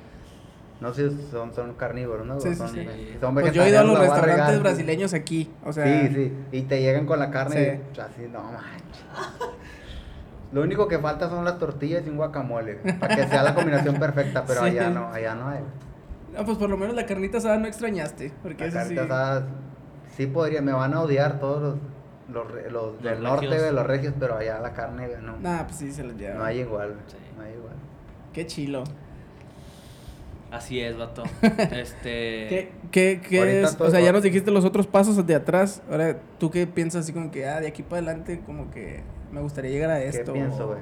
no 0.84 0.94
sé 0.94 1.10
si 1.10 1.28
son, 1.32 1.54
son 1.54 1.74
carnívoros, 1.76 2.28
¿no? 2.28 2.40
Sí, 2.42 2.54
son, 2.54 2.68
sí. 2.70 2.86
son 3.22 3.34
Pues 3.34 3.54
yo 3.54 3.64
he 3.64 3.70
ido 3.70 3.80
a 3.80 3.84
los 3.84 3.98
restaurantes 3.98 4.60
brasileños 4.60 5.14
aquí, 5.14 5.50
o 5.64 5.72
sea... 5.72 5.86
Sí, 5.86 6.14
sí, 6.14 6.34
y 6.52 6.62
te 6.64 6.82
llegan 6.82 7.06
con 7.06 7.20
la 7.20 7.32
carne 7.32 7.82
Sí. 7.94 7.98
y 7.98 8.00
así, 8.02 8.22
no 8.32 8.42
manches. 8.44 9.06
Lo 10.52 10.62
único 10.62 10.88
que 10.88 11.00
falta 11.00 11.30
son 11.30 11.46
las 11.46 11.58
tortillas 11.58 12.04
y 12.06 12.10
un 12.10 12.18
guacamole, 12.18 12.76
para 13.00 13.16
que 13.16 13.28
sea 13.28 13.42
la 13.44 13.56
combinación 13.56 13.96
perfecta, 13.96 14.44
pero 14.46 14.60
Sí. 14.64 14.68
allá 14.68 14.90
no, 14.90 15.08
allá 15.12 15.34
no 15.36 15.48
hay. 15.48 15.62
No, 16.38 16.46
pues 16.46 16.58
por 16.58 16.70
lo 16.70 16.78
menos 16.78 16.96
la 16.96 17.06
carnita 17.06 17.38
asada 17.40 17.58
no 17.58 17.68
extrañaste, 17.68 18.34
porque 18.44 18.68
La 18.68 18.74
carnita 18.74 19.04
asada, 19.06 19.48
sí 20.18 20.28
podría, 20.28 20.62
me 20.62 20.74
van 20.74 20.94
a 20.94 21.02
odiar 21.02 21.40
todos 21.40 21.62
los, 21.62 21.76
los, 22.46 22.52
re- 22.52 22.70
los 22.70 23.02
del 23.02 23.24
norte, 23.24 23.48
güey, 23.48 23.72
los 23.74 23.86
regios, 23.88 24.14
pero 24.20 24.36
allá 24.38 24.60
la 24.60 24.74
carne, 24.74 25.08
no, 25.22 25.38
Nah, 25.40 25.64
pues 25.64 25.78
sí, 25.78 25.92
se 25.92 26.04
los 26.04 26.16
lleva. 26.18 26.36
no 26.36 26.44
hay 26.44 26.60
igual, 26.60 26.96
no 27.38 27.44
hay 27.44 27.54
igual. 27.54 27.74
Qué 28.34 28.46
chilo. 28.46 28.84
Así 30.54 30.80
es, 30.80 30.96
vato. 30.96 31.24
Este. 31.42 32.48
¿Qué, 32.48 32.72
qué, 32.92 33.22
qué 33.28 33.62
es? 33.64 33.76
O 33.82 33.90
sea, 33.90 34.00
ya 34.00 34.12
nos 34.12 34.22
dijiste 34.22 34.52
los 34.52 34.64
otros 34.66 34.86
pasos 34.86 35.26
de 35.26 35.34
atrás. 35.36 35.82
Ahora, 35.90 36.18
¿tú 36.40 36.52
qué 36.52 36.68
piensas 36.68 37.04
así 37.06 37.12
como 37.14 37.32
que, 37.32 37.48
ah, 37.48 37.60
de 37.60 37.68
aquí 37.68 37.82
para 37.82 37.98
adelante, 38.04 38.40
como 38.46 38.70
que 38.70 39.02
me 39.32 39.42
gustaría 39.42 39.72
llegar 39.72 39.90
a 39.90 39.98
¿Qué 40.00 40.10
esto? 40.10 40.32
pienso, 40.32 40.66
o- 40.66 40.68
güey? 40.68 40.80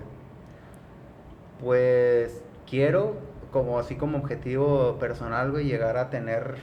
Pues 1.62 2.44
quiero, 2.70 3.16
como 3.52 3.80
así 3.80 3.96
como 3.96 4.18
objetivo 4.18 4.98
personal, 5.00 5.52
güey, 5.52 5.66
llegar 5.66 5.96
a 5.98 6.10
tener 6.10 6.56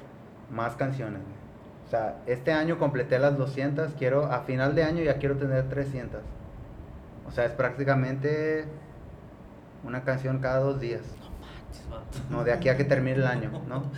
más 0.51 0.77
canciones, 0.77 1.23
güey. 1.23 1.39
O 1.87 1.91
sea, 1.91 2.17
este 2.27 2.53
año 2.53 2.79
completé 2.79 3.19
las 3.19 3.39
200, 3.39 3.95
quiero, 3.95 4.27
a 4.27 4.41
final 4.43 4.75
de 4.75 4.83
año 4.83 5.03
ya 5.03 5.15
quiero 5.17 5.37
tener 5.37 5.69
300. 5.71 6.21
O 7.27 7.31
sea, 7.31 7.47
es 7.47 7.53
prácticamente 7.53 8.67
una 9.85 10.03
canción 10.03 10.41
cada 10.41 10.59
dos 10.61 10.81
días. 10.81 11.01
No, 12.31 12.45
de 12.45 12.53
aquí 12.53 12.69
a 12.69 12.77
que 12.77 12.85
termine 12.85 13.17
el 13.17 13.27
año, 13.27 13.51
¿no? 13.69 13.85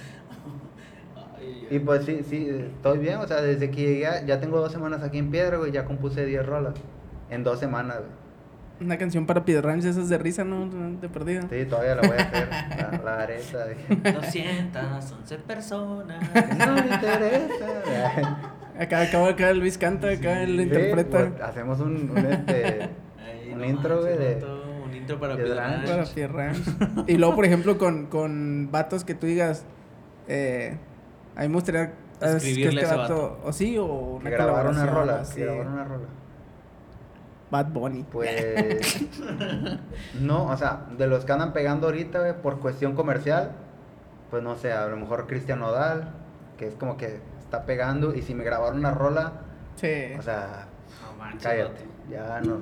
Y 1.71 1.79
pues 1.79 2.05
sí, 2.05 2.23
sí, 2.29 2.49
estoy 2.49 2.99
bien, 2.99 3.19
o 3.19 3.27
sea, 3.29 3.41
desde 3.41 3.71
que 3.71 3.81
llegué, 3.81 4.09
ya 4.27 4.41
tengo 4.41 4.59
dos 4.61 4.73
semanas 4.73 5.03
aquí 5.05 5.19
en 5.19 5.31
Piedra, 5.31 5.57
güey, 5.57 5.71
ya 5.71 5.85
compuse 5.85 6.27
10 6.27 6.45
rolas. 6.45 6.75
En 7.31 7.45
dos 7.45 7.61
semanas, 7.61 7.99
güey. 7.99 8.11
Una 8.81 8.99
canción 8.99 9.25
para 9.27 9.45
Piedra 9.45 9.71
Ranch, 9.71 9.85
esas 9.85 10.09
de 10.09 10.19
risa, 10.19 10.43
¿no? 10.43 10.69
De 11.01 11.09
perdida. 11.09 11.43
Sí, 11.49 11.65
todavía 11.67 11.95
la 11.95 12.01
voy 12.09 12.17
a 12.19 12.23
hacer, 12.23 12.49
la, 12.93 13.01
la 13.05 13.23
haré. 13.23 13.41
211 14.03 15.37
personas. 15.47 16.19
No 16.59 16.75
me 16.75 16.95
interesa. 16.95 18.39
Acá, 18.79 19.03
acá, 19.03 19.29
acá 19.29 19.53
Luis 19.53 19.77
canta, 19.79 20.09
acá 20.11 20.43
él 20.43 20.57
Sí, 20.57 20.63
interpreta. 20.63 21.29
pues, 21.31 21.41
hacemos 21.43 21.79
un, 21.81 22.11
un, 22.11 22.19
este, 22.19 22.89
Ay, 23.19 23.53
un 23.53 23.59
no 23.59 23.65
intro, 23.67 24.01
güey, 24.01 24.17
de... 24.17 24.43
vato, 24.91 24.97
Un 24.97 24.97
intro 24.97 25.21
para 25.21 25.37
Ranch. 25.37 26.15
Para 26.15 26.29
Ranch. 26.29 27.07
Y 27.09 27.17
luego, 27.17 27.35
por 27.35 27.45
ejemplo, 27.45 27.79
con, 27.79 28.07
con 28.07 28.69
vatos 28.71 29.05
que 29.05 29.15
tú 29.15 29.27
digas, 29.27 29.65
eh, 30.29 30.77
a 31.37 31.43
mí 31.43 31.49
me 31.49 31.55
gustaría 31.55 31.83
eh, 31.85 31.93
que 32.21 32.27
Escribirle 32.37 32.83
a 32.83 33.05
ese 33.05 33.13
o 33.13 33.53
sí, 33.53 33.79
o 33.79 33.85
una 33.87 34.31
Que 34.31 34.37
grabar 34.37 34.67
una 34.69 34.87
rola, 34.87 35.21
así. 35.21 35.37
que 35.37 35.45
grabar 35.47 35.67
una 35.69 35.85
rola. 35.85 36.07
Bad 37.51 37.67
Bunny. 37.73 38.05
Pues... 38.05 39.09
No, 40.21 40.47
o 40.47 40.57
sea, 40.57 40.87
de 40.97 41.07
los 41.07 41.25
que 41.25 41.33
andan 41.33 41.53
pegando 41.53 41.87
ahorita, 41.87 42.21
güey, 42.21 42.41
por 42.41 42.61
cuestión 42.61 42.95
comercial, 42.95 43.53
pues 44.31 44.43
no 44.43 44.57
sé, 44.57 44.73
a 44.73 44.87
lo 44.87 44.97
mejor 44.97 45.27
Cristian 45.27 45.59
Nodal, 45.61 46.11
que 46.59 46.69
es 46.69 46.75
como 46.75 46.97
que 46.97 47.19
está 47.41 47.65
pegando, 47.65 48.15
y 48.15 48.23
si 48.23 48.35
me 48.35 48.45
grabaron 48.45 48.79
una 48.79 48.93
rola, 48.93 49.33
Sí. 49.77 50.13
o 50.19 50.23
sea, 50.23 50.67
No 51.11 51.19
manches, 51.19 51.43
cállate, 51.43 51.85
vato. 51.85 52.11
ya 52.11 52.41
no... 52.43 52.61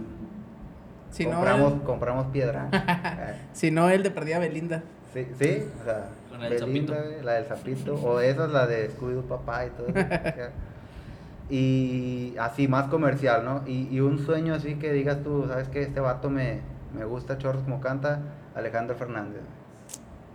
si, 1.10 1.26
no, 1.26 1.32
compramos, 1.32 1.72
compramos 1.82 2.26
piedra. 2.28 2.68
Si 3.52 3.70
no, 3.70 3.88
él 3.90 4.02
de 4.02 4.10
perdía 4.10 4.38
Belinda. 4.38 4.82
Sí, 5.12 5.26
sí, 5.38 5.64
o 5.80 5.84
sea, 5.84 6.10
Con 6.28 6.40
la 6.40 6.48
Belinda, 6.48 6.96
la 7.22 7.32
del 7.32 7.46
sapito, 7.46 7.94
o 7.94 8.20
esa 8.20 8.44
es 8.44 8.50
la 8.50 8.66
de 8.66 8.90
Scooby-Doo 8.90 9.22
Papá 9.22 9.66
y 9.66 9.70
todo 9.70 9.88
eso. 9.88 9.98
y 11.50 12.34
así, 12.38 12.68
más 12.68 12.88
comercial, 12.88 13.44
¿no? 13.44 13.62
Y, 13.66 13.88
y 13.90 14.00
un 14.00 14.18
sueño 14.18 14.54
así 14.54 14.74
que 14.74 14.92
digas 14.92 15.22
tú, 15.22 15.46
¿sabes 15.48 15.68
qué? 15.68 15.82
Este 15.82 16.00
vato 16.00 16.30
me, 16.30 16.60
me 16.94 17.04
gusta 17.04 17.38
chorros 17.38 17.62
como 17.62 17.80
canta, 17.80 18.20
Alejandro 18.54 18.96
Fernández. 18.96 19.42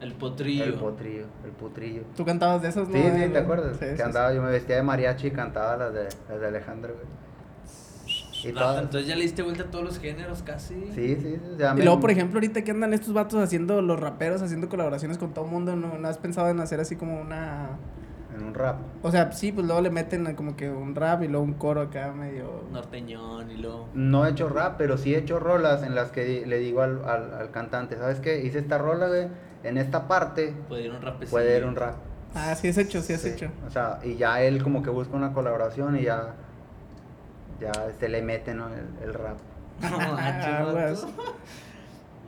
El 0.01 0.13
potrillo. 0.13 0.65
El 0.65 0.74
potrillo, 0.74 1.26
el 1.45 1.51
putrillo. 1.51 2.01
Tú 2.15 2.26
cantabas 2.26 2.61
de 2.61 2.69
esos, 2.69 2.89
¿no? 2.89 2.95
Sí, 2.95 3.03
sí, 3.15 3.30
¿te 3.30 3.38
acuerdas? 3.38 3.78
Sí, 3.78 3.86
que 3.86 3.95
sí, 3.95 4.01
andaba, 4.01 4.34
yo 4.34 4.41
me 4.41 4.51
vestía 4.51 4.76
de 4.76 4.84
mariachi 4.84 5.28
y 5.28 5.32
cantaba 5.32 5.78
las 5.78 5.93
de, 5.93 6.09
las 6.30 6.41
de 6.41 6.47
Alejandro, 6.47 6.93
güey. 6.93 7.05
Y 8.49 8.51
Vato, 8.51 8.65
todas- 8.67 8.83
Entonces 8.83 9.07
ya 9.09 9.15
le 9.15 9.21
diste 9.23 9.41
vuelta 9.43 9.63
a 9.63 9.71
todos 9.71 9.85
los 9.85 9.99
géneros 9.99 10.43
casi. 10.43 10.73
Sí, 10.93 11.15
sí, 11.15 11.17
sí. 11.21 11.39
Y 11.57 11.75
me- 11.77 11.83
luego, 11.83 11.99
por 11.99 12.11
ejemplo, 12.11 12.37
ahorita 12.37 12.63
que 12.63 12.71
andan 12.71 12.93
estos 12.93 13.13
vatos 13.13 13.41
haciendo, 13.41 13.81
los 13.81 13.99
raperos 13.99 14.41
haciendo 14.41 14.69
colaboraciones 14.69 15.17
con 15.17 15.33
todo 15.33 15.45
el 15.45 15.51
mundo, 15.51 15.75
¿no, 15.75 15.97
¿no 15.97 16.07
has 16.07 16.17
pensado 16.17 16.49
en 16.49 16.59
hacer 16.59 16.79
así 16.79 16.95
como 16.95 17.19
una... 17.19 17.69
En 18.35 18.43
un 18.43 18.55
rap. 18.55 18.77
O 19.03 19.11
sea, 19.11 19.31
sí, 19.31 19.51
pues 19.51 19.67
luego 19.67 19.79
le 19.81 19.91
meten 19.91 20.33
como 20.35 20.55
que 20.55 20.67
un 20.71 20.95
rap 20.95 21.21
y 21.21 21.27
luego 21.27 21.45
un 21.45 21.53
coro 21.53 21.81
acá 21.81 22.11
medio... 22.13 22.63
Norteñón 22.71 23.51
y 23.51 23.57
luego. 23.57 23.89
No 23.93 24.25
he 24.25 24.31
hecho 24.31 24.49
rap, 24.49 24.73
pero 24.79 24.97
sí 24.97 25.13
he 25.13 25.19
hecho 25.19 25.37
rolas 25.39 25.83
en 25.83 25.93
las 25.93 26.09
que 26.09 26.43
le 26.47 26.57
digo 26.57 26.81
al, 26.81 27.05
al, 27.05 27.31
al 27.31 27.51
cantante, 27.51 27.95
¿sabes 27.95 28.19
qué? 28.21 28.43
Hice 28.43 28.57
esta 28.57 28.79
rola, 28.79 29.07
güey, 29.07 29.27
en 29.63 29.77
esta 29.77 30.07
parte 30.07 30.51
Puede 30.67 30.85
ir 30.85 30.91
un 30.91 31.01
rapecillo. 31.03 31.29
puede 31.29 31.57
ir 31.59 31.63
un 31.63 31.75
rap. 31.75 31.93
Ah, 32.33 32.55
sí 32.55 32.69
has 32.69 32.77
hecho, 32.79 33.01
sí 33.03 33.13
has 33.13 33.21
Sí, 33.21 33.29
hecho. 33.29 33.51
O 33.67 33.69
sea, 33.69 33.99
y 34.03 34.15
ya 34.15 34.41
él 34.41 34.63
como 34.63 34.81
que 34.81 34.89
busca 34.89 35.15
una 35.15 35.31
colaboración 35.33 35.95
y 35.99 36.01
ya, 36.01 36.33
ya 37.59 37.71
se 37.99 38.09
le 38.09 38.21
mete, 38.21 38.53
¿no? 38.53 38.67
El, 38.69 38.85
el 39.03 39.13
rap. 39.13 39.37
No 39.81 39.97
manches, 39.97 40.45
Ah, 40.47 40.63
vato. 40.63 40.73
pues. 40.73 41.05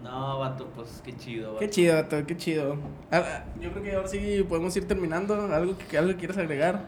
No, 0.04 0.40
vato, 0.40 0.68
pues 0.76 1.02
qué 1.04 1.16
chido, 1.18 1.50
vato. 1.54 1.60
Qué 1.60 1.70
chido, 1.70 1.96
vato, 1.96 2.26
qué 2.28 2.38
chido. 2.38 2.76
Ah, 3.12 3.24
ah, 3.26 3.44
yo 3.60 3.72
creo 3.72 3.84
que 3.84 3.96
ahora 3.96 4.08
sí 4.08 4.46
podemos 4.48 4.76
ir 4.78 4.88
terminando. 4.88 5.34
¿Algo 5.54 5.76
que, 5.78 5.98
algo 5.98 6.12
que 6.12 6.18
quieras 6.18 6.38
agregar? 6.38 6.82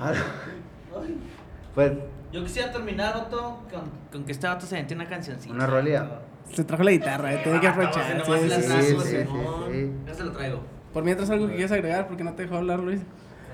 Ah, 0.00 0.12
Ay. 1.00 1.16
pues, 1.74 1.92
Yo 2.32 2.42
quisiera 2.42 2.72
terminar, 2.72 3.14
vato, 3.14 3.60
con, 3.72 3.82
con 4.10 4.24
que 4.24 4.32
este 4.32 4.46
vato 4.46 4.66
se 4.66 4.74
mete 4.76 4.94
una 4.94 5.08
cancioncita. 5.08 5.54
Una 5.54 5.66
rolía. 5.66 6.20
Se 6.52 6.64
trajo 6.64 6.82
la 6.82 6.90
guitarra, 6.90 7.32
eh, 7.32 7.40
tiene 7.44 7.60
que 7.60 7.68
Ah, 7.68 7.70
aprovechar. 7.70 8.16
no, 8.18 8.24
sí, 8.24 8.50
sí, 8.50 8.62
sí, 8.62 8.82
sí, 8.82 9.16
sí. 9.70 9.92
Ya 10.06 10.14
se 10.14 10.24
lo 10.24 10.32
traigo. 10.32 10.60
Por 10.92 11.04
mientras 11.04 11.30
algo 11.30 11.46
que 11.46 11.52
quieras 11.54 11.70
agregar, 11.72 12.08
porque 12.08 12.24
no 12.24 12.32
te 12.34 12.42
dejó 12.42 12.56
hablar, 12.56 12.80
Luis. 12.80 13.00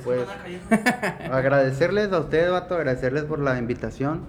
Pues- 0.05 0.27
a 1.31 1.37
agradecerles 1.39 2.13
a 2.13 2.21
ustedes, 2.21 2.51
vato, 2.51 2.75
agradecerles 2.75 3.25
por 3.25 3.39
la 3.39 3.59
invitación, 3.59 4.21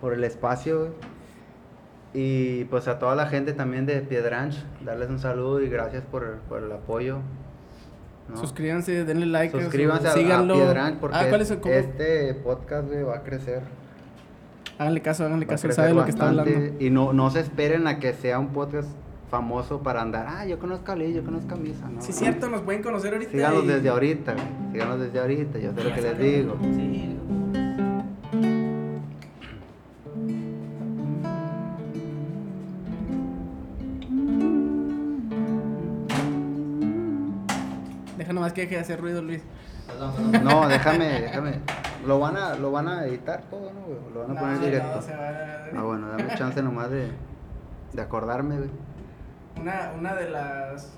por 0.00 0.12
el 0.14 0.24
espacio, 0.24 0.78
güey. 0.80 0.90
Y 2.12 2.64
pues 2.64 2.88
a 2.88 2.98
toda 2.98 3.14
la 3.14 3.26
gente 3.26 3.52
también 3.52 3.86
de 3.86 4.00
Piedranch, 4.00 4.56
darles 4.84 5.08
un 5.10 5.20
saludo 5.20 5.60
y 5.60 5.68
gracias 5.68 6.02
por, 6.10 6.38
por 6.48 6.62
el 6.62 6.72
apoyo. 6.72 7.18
¿no? 8.28 8.36
Suscríbanse, 8.36 9.04
denle 9.04 9.26
like. 9.26 9.56
a 9.56 9.60
su- 9.60 9.64
Suscríbanse 9.66 10.08
a, 10.08 10.10
a 10.10 10.14
síganlo. 10.14 10.54
Piedranch 10.54 10.98
porque 10.98 11.16
ah, 11.16 11.26
¿cuál 11.28 11.40
es 11.40 11.50
el 11.52 11.60
cómo? 11.60 11.74
este 11.74 12.34
podcast 12.34 12.88
güey, 12.88 13.02
va 13.04 13.16
a 13.18 13.22
crecer. 13.22 13.62
Háganle 14.78 15.02
caso, 15.02 15.24
háganle 15.24 15.44
a 15.44 15.48
caso, 15.48 15.66
él 15.68 15.72
sabe 15.72 15.92
lo 15.94 16.04
que 16.04 16.10
está 16.10 16.28
hablando. 16.28 16.50
Y 16.80 16.90
no, 16.90 17.12
no 17.12 17.30
se 17.30 17.40
esperen 17.40 17.86
a 17.86 17.98
que 18.00 18.12
sea 18.12 18.38
un 18.40 18.48
podcast 18.48 18.88
famoso 19.30 19.80
para 19.82 20.02
andar. 20.02 20.26
Ah, 20.28 20.44
yo 20.44 20.58
conozco 20.58 20.92
a 20.92 20.96
Lee, 20.96 21.12
yo 21.14 21.24
conozco 21.24 21.54
a 21.54 21.56
Misa. 21.56 21.88
No, 21.88 22.02
Sí, 22.02 22.12
cierto, 22.12 22.48
nos 22.50 22.62
pueden 22.62 22.82
conocer 22.82 23.12
ahorita. 23.14 23.30
Síganos 23.32 23.64
y- 23.64 23.66
desde 23.68 23.88
ahorita, 23.88 24.34
síganos 24.72 25.00
desde 25.00 25.20
ahorita, 25.20 25.58
yo 25.58 25.72
sé 25.72 25.84
lo 25.84 25.94
que 25.94 26.02
les 26.02 26.18
digo. 26.18 26.56
Sí. 26.62 27.16
Deja 38.16 38.32
nomás 38.32 38.52
que 38.52 38.62
deje 38.62 38.74
de 38.76 38.80
hacer 38.80 39.00
ruido, 39.00 39.22
Luis. 39.22 39.42
No, 40.42 40.68
déjame, 40.68 41.06
déjame. 41.20 41.52
Lo 42.06 42.18
van 42.18 42.36
a, 42.36 42.54
lo 42.54 42.70
van 42.70 42.88
a 42.88 43.04
editar 43.06 43.42
todo, 43.50 43.72
¿no, 43.72 43.80
güey? 43.82 43.98
Lo 44.14 44.20
van 44.20 44.30
a 44.30 44.34
No, 44.34 44.40
poner 44.40 44.58
no, 44.58 44.64
directo. 44.66 45.02
se 45.02 45.12
va- 45.14 45.30
Ah, 45.76 45.82
bueno, 45.82 46.08
dame 46.08 46.34
chance 46.36 46.62
nomás 46.62 46.90
de, 46.90 47.08
de 47.92 48.02
acordarme, 48.02 48.56
güey. 48.56 48.70
Una, 49.60 49.92
una 49.98 50.14
de 50.14 50.30
las 50.30 50.96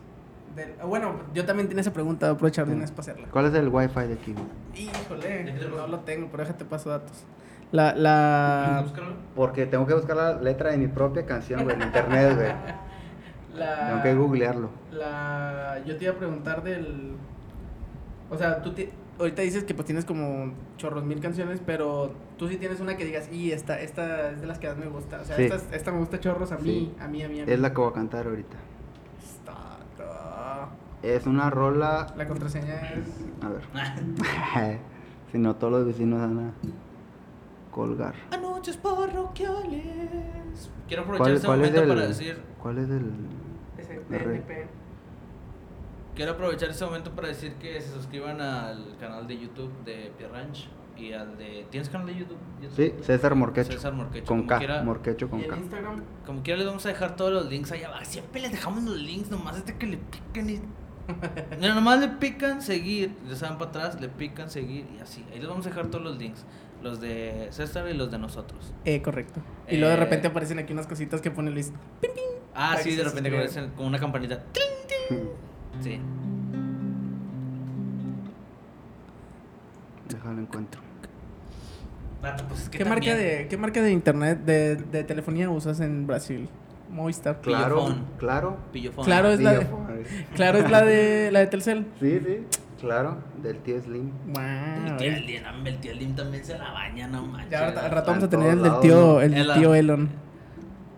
del- 0.54 0.74
ah, 0.80 0.84
bueno, 0.84 1.14
yo 1.34 1.44
también 1.44 1.68
tenía 1.68 1.80
esa 1.80 1.92
pregunta, 1.92 2.26
voy 2.26 2.32
a 2.32 2.36
aprovechar 2.36 2.66
de 2.66 2.72
una 2.72 2.82
vez 2.82 2.90
para 2.90 3.00
hacerla. 3.00 3.28
¿Cuál 3.30 3.46
es 3.46 3.54
el 3.54 3.68
wifi 3.68 4.00
de 4.00 4.14
aquí? 4.14 4.34
Híjole, 4.74 5.44
¿De 5.44 5.52
te 5.52 5.68
no 5.68 5.86
lo 5.86 6.00
tengo, 6.00 6.28
pero 6.30 6.42
déjate 6.44 6.64
paso 6.64 6.90
datos. 6.90 7.24
La, 7.72 7.94
la, 7.94 8.80
Búscalo. 8.84 9.14
Porque 9.34 9.64
tengo 9.66 9.86
que 9.86 9.94
buscar 9.94 10.14
la 10.16 10.34
letra 10.34 10.70
de 10.72 10.76
mi 10.78 10.88
propia 10.88 11.24
canción, 11.24 11.64
güey, 11.64 11.74
en 11.76 11.82
internet, 11.82 12.34
güey. 12.34 12.52
la, 13.58 13.86
Tengo 13.88 14.02
que 14.02 14.14
googlearlo. 14.14 14.68
La, 14.92 15.80
yo 15.86 15.96
te 15.96 16.04
iba 16.04 16.12
a 16.12 16.16
preguntar 16.18 16.62
del, 16.62 17.12
o 18.30 18.36
sea, 18.36 18.60
tú 18.62 18.72
ti- 18.72 18.90
ahorita 19.18 19.42
dices 19.42 19.64
que 19.64 19.74
pues 19.74 19.86
tienes 19.86 20.04
como 20.04 20.52
chorros 20.76 21.04
mil 21.04 21.20
canciones, 21.20 21.60
pero 21.64 22.12
tú 22.38 22.48
sí 22.48 22.56
tienes 22.56 22.80
una 22.80 22.96
que 22.96 23.04
digas, 23.04 23.28
y 23.32 23.52
esta, 23.52 23.80
esta 23.80 24.30
es 24.32 24.40
de 24.40 24.46
las 24.46 24.58
que 24.58 24.68
más 24.68 24.76
me 24.78 24.86
gusta, 24.86 25.20
o 25.20 25.24
sea, 25.24 25.36
Sí. 25.36 25.44
esta, 25.44 25.76
esta 25.76 25.92
me 25.92 25.98
gusta 25.98 26.18
chorros 26.20 26.52
a 26.52 26.58
mí, 26.58 26.62
Sí. 26.64 26.94
a 27.00 27.08
mí, 27.08 27.22
a 27.22 27.28
mí, 27.28 27.40
a 27.40 27.46
mí. 27.46 27.52
Es 27.52 27.60
la 27.60 27.70
que 27.72 27.80
voy 27.80 27.90
a 27.90 27.94
cantar 27.94 28.26
ahorita. 28.26 28.56
Está- 29.22 29.78
Es 31.02 31.26
una 31.26 31.50
rola. 31.50 32.06
La 32.16 32.28
contraseña 32.28 32.74
es... 32.92 33.08
A 33.42 33.48
ver. 33.48 33.62
si 35.32 35.38
no, 35.38 35.56
todos 35.56 35.72
los 35.72 35.86
vecinos 35.86 36.20
van 36.20 36.38
a 36.38 36.52
colgar. 37.72 38.14
Anoches 38.30 38.76
parroquiales. 38.76 40.70
Quiero 40.86 41.02
aprovechar 41.02 41.18
¿Cuál, 41.18 41.34
este 41.34 41.46
cuál 41.46 41.60
es 41.64 41.70
momento 41.70 41.82
el, 41.82 41.88
para 41.98 42.06
decir. 42.08 42.38
¿Cuál 42.62 42.78
es 42.78 42.90
el.? 42.90 43.12
Red. 44.10 44.40
PNP. 44.42 44.66
Quiero 46.14 46.32
aprovechar 46.32 46.68
este 46.68 46.84
momento 46.84 47.10
para 47.12 47.28
decir 47.28 47.54
que 47.54 47.80
se 47.80 47.90
suscriban 47.90 48.40
al 48.40 48.96
canal 49.00 49.26
de 49.26 49.38
YouTube 49.38 49.72
de 49.84 50.12
Pierre 50.18 50.32
Ranch 50.34 50.68
y 50.96 51.12
al 51.14 51.38
de. 51.38 51.66
¿Tienes 51.70 51.88
canal 51.88 52.06
de 52.08 52.14
YouTube? 52.16 52.36
YouTube? 52.60 52.76
Sí, 52.76 52.92
César 53.02 53.34
Morquecho. 53.34 53.72
César 53.72 53.94
Morquecho. 53.94 54.26
Con 54.26 54.38
como 54.38 54.48
K. 54.48 54.58
quiera- 54.58 54.82
Morquecho 54.82 55.26
¿Y 55.26 55.28
con 55.30 55.40
en 55.40 55.48
K. 55.48 55.56
Instagram? 55.56 56.02
Como 56.26 56.42
quiera 56.42 56.58
les 56.58 56.66
vamos 56.66 56.84
a 56.84 56.90
dejar 56.90 57.16
todos 57.16 57.32
los 57.32 57.46
links 57.48 57.72
allá 57.72 57.88
abajo. 57.88 58.04
Siempre 58.04 58.42
les 58.42 58.52
dejamos 58.52 58.82
los 58.84 58.98
links, 58.98 59.30
nomás 59.30 59.56
este 59.56 59.74
que 59.78 59.86
le 59.86 59.96
pican 59.96 60.50
y... 60.50 60.60
Mira, 61.58 61.74
nomás 61.74 61.98
le 61.98 62.08
pican 62.08 62.60
seguir, 62.62 63.14
le 63.26 63.34
saben 63.34 63.56
para 63.58 63.70
atrás, 63.70 64.00
le 64.00 64.08
pican 64.08 64.50
seguir 64.50 64.86
y 64.96 65.00
así. 65.00 65.24
Ahí 65.32 65.38
les 65.40 65.48
vamos 65.48 65.64
a 65.66 65.70
dejar 65.70 65.86
todos 65.86 66.04
los 66.04 66.18
links. 66.18 66.44
Los 66.82 67.00
de 67.00 67.46
César 67.52 67.88
y 67.88 67.94
los 67.94 68.10
de 68.10 68.18
nosotros. 68.18 68.72
Eh, 68.84 69.00
correcto. 69.00 69.40
Y 69.68 69.76
luego 69.78 69.90
de 69.94 69.96
Eh, 70.00 70.04
repente 70.04 70.26
aparecen 70.28 70.58
aquí 70.58 70.72
unas 70.74 70.86
cositas 70.86 71.20
que 71.22 71.30
pone 71.30 71.50
Luis. 71.50 71.72
Ah, 72.54 72.72
Para 72.72 72.82
sí, 72.82 72.94
de 72.96 73.04
repente 73.04 73.30
aparecen 73.30 73.70
con 73.70 73.86
una 73.86 73.98
campanita. 73.98 74.42
¡Tling, 74.52 75.18
ting! 75.18 75.28
Sí. 75.81 75.99
Déjalo 80.09 80.41
encuentro. 80.41 80.81
Vato, 82.23 82.45
pues 82.49 82.62
es 82.62 82.68
que 82.68 82.79
¿Qué 82.79 82.85
marca, 82.85 83.14
de, 83.16 83.47
¿Qué 83.49 83.57
marca 83.57 83.83
de 83.83 83.91
internet, 83.93 84.41
de, 84.45 84.77
de 84.77 85.05
telefonía 85.05 85.51
usas 85.51 85.81
en 85.81 86.07
Brasil? 86.07 86.49
Movistar. 86.91 87.41
Claro, 87.41 87.77
Pillofón. 87.77 88.05
claro. 88.18 88.57
Pillofón. 88.73 89.05
Claro, 89.05 89.29
es 89.31 89.41
la 89.41 89.53
de-. 89.55 89.66
Claro, 90.35 90.59
es 90.59 90.70
la 90.70 90.83
de, 90.85 91.31
la 91.33 91.39
de 91.41 91.47
Telcel. 91.47 91.87
Sí, 92.01 92.20
sí. 92.20 92.45
Claro, 92.81 93.16
del 93.43 93.59
tío 93.59 93.81
Slim. 93.81 94.11
Wow. 94.27 94.43
El 95.01 95.25
tío 95.25 95.41
hombre, 95.49 95.73
el 95.73 95.81
tío 95.81 96.14
también 96.14 96.45
se 96.45 96.59
la 96.59 96.70
baña, 96.73 97.07
no 97.09 97.25
manches. 97.27 97.51
Ya 97.51 97.61
ahorita- 97.64 97.85
al 97.87 97.91
rato 97.93 98.07
vamos 98.11 98.23
a 98.23 98.27
en 98.27 98.31
tener 98.31 98.51
el 98.53 98.62
del 98.62 98.81
tío, 98.81 99.20
el 99.20 99.35
del 99.35 99.49
la- 99.49 99.55
tío 99.55 99.75
Elon. 99.75 100.09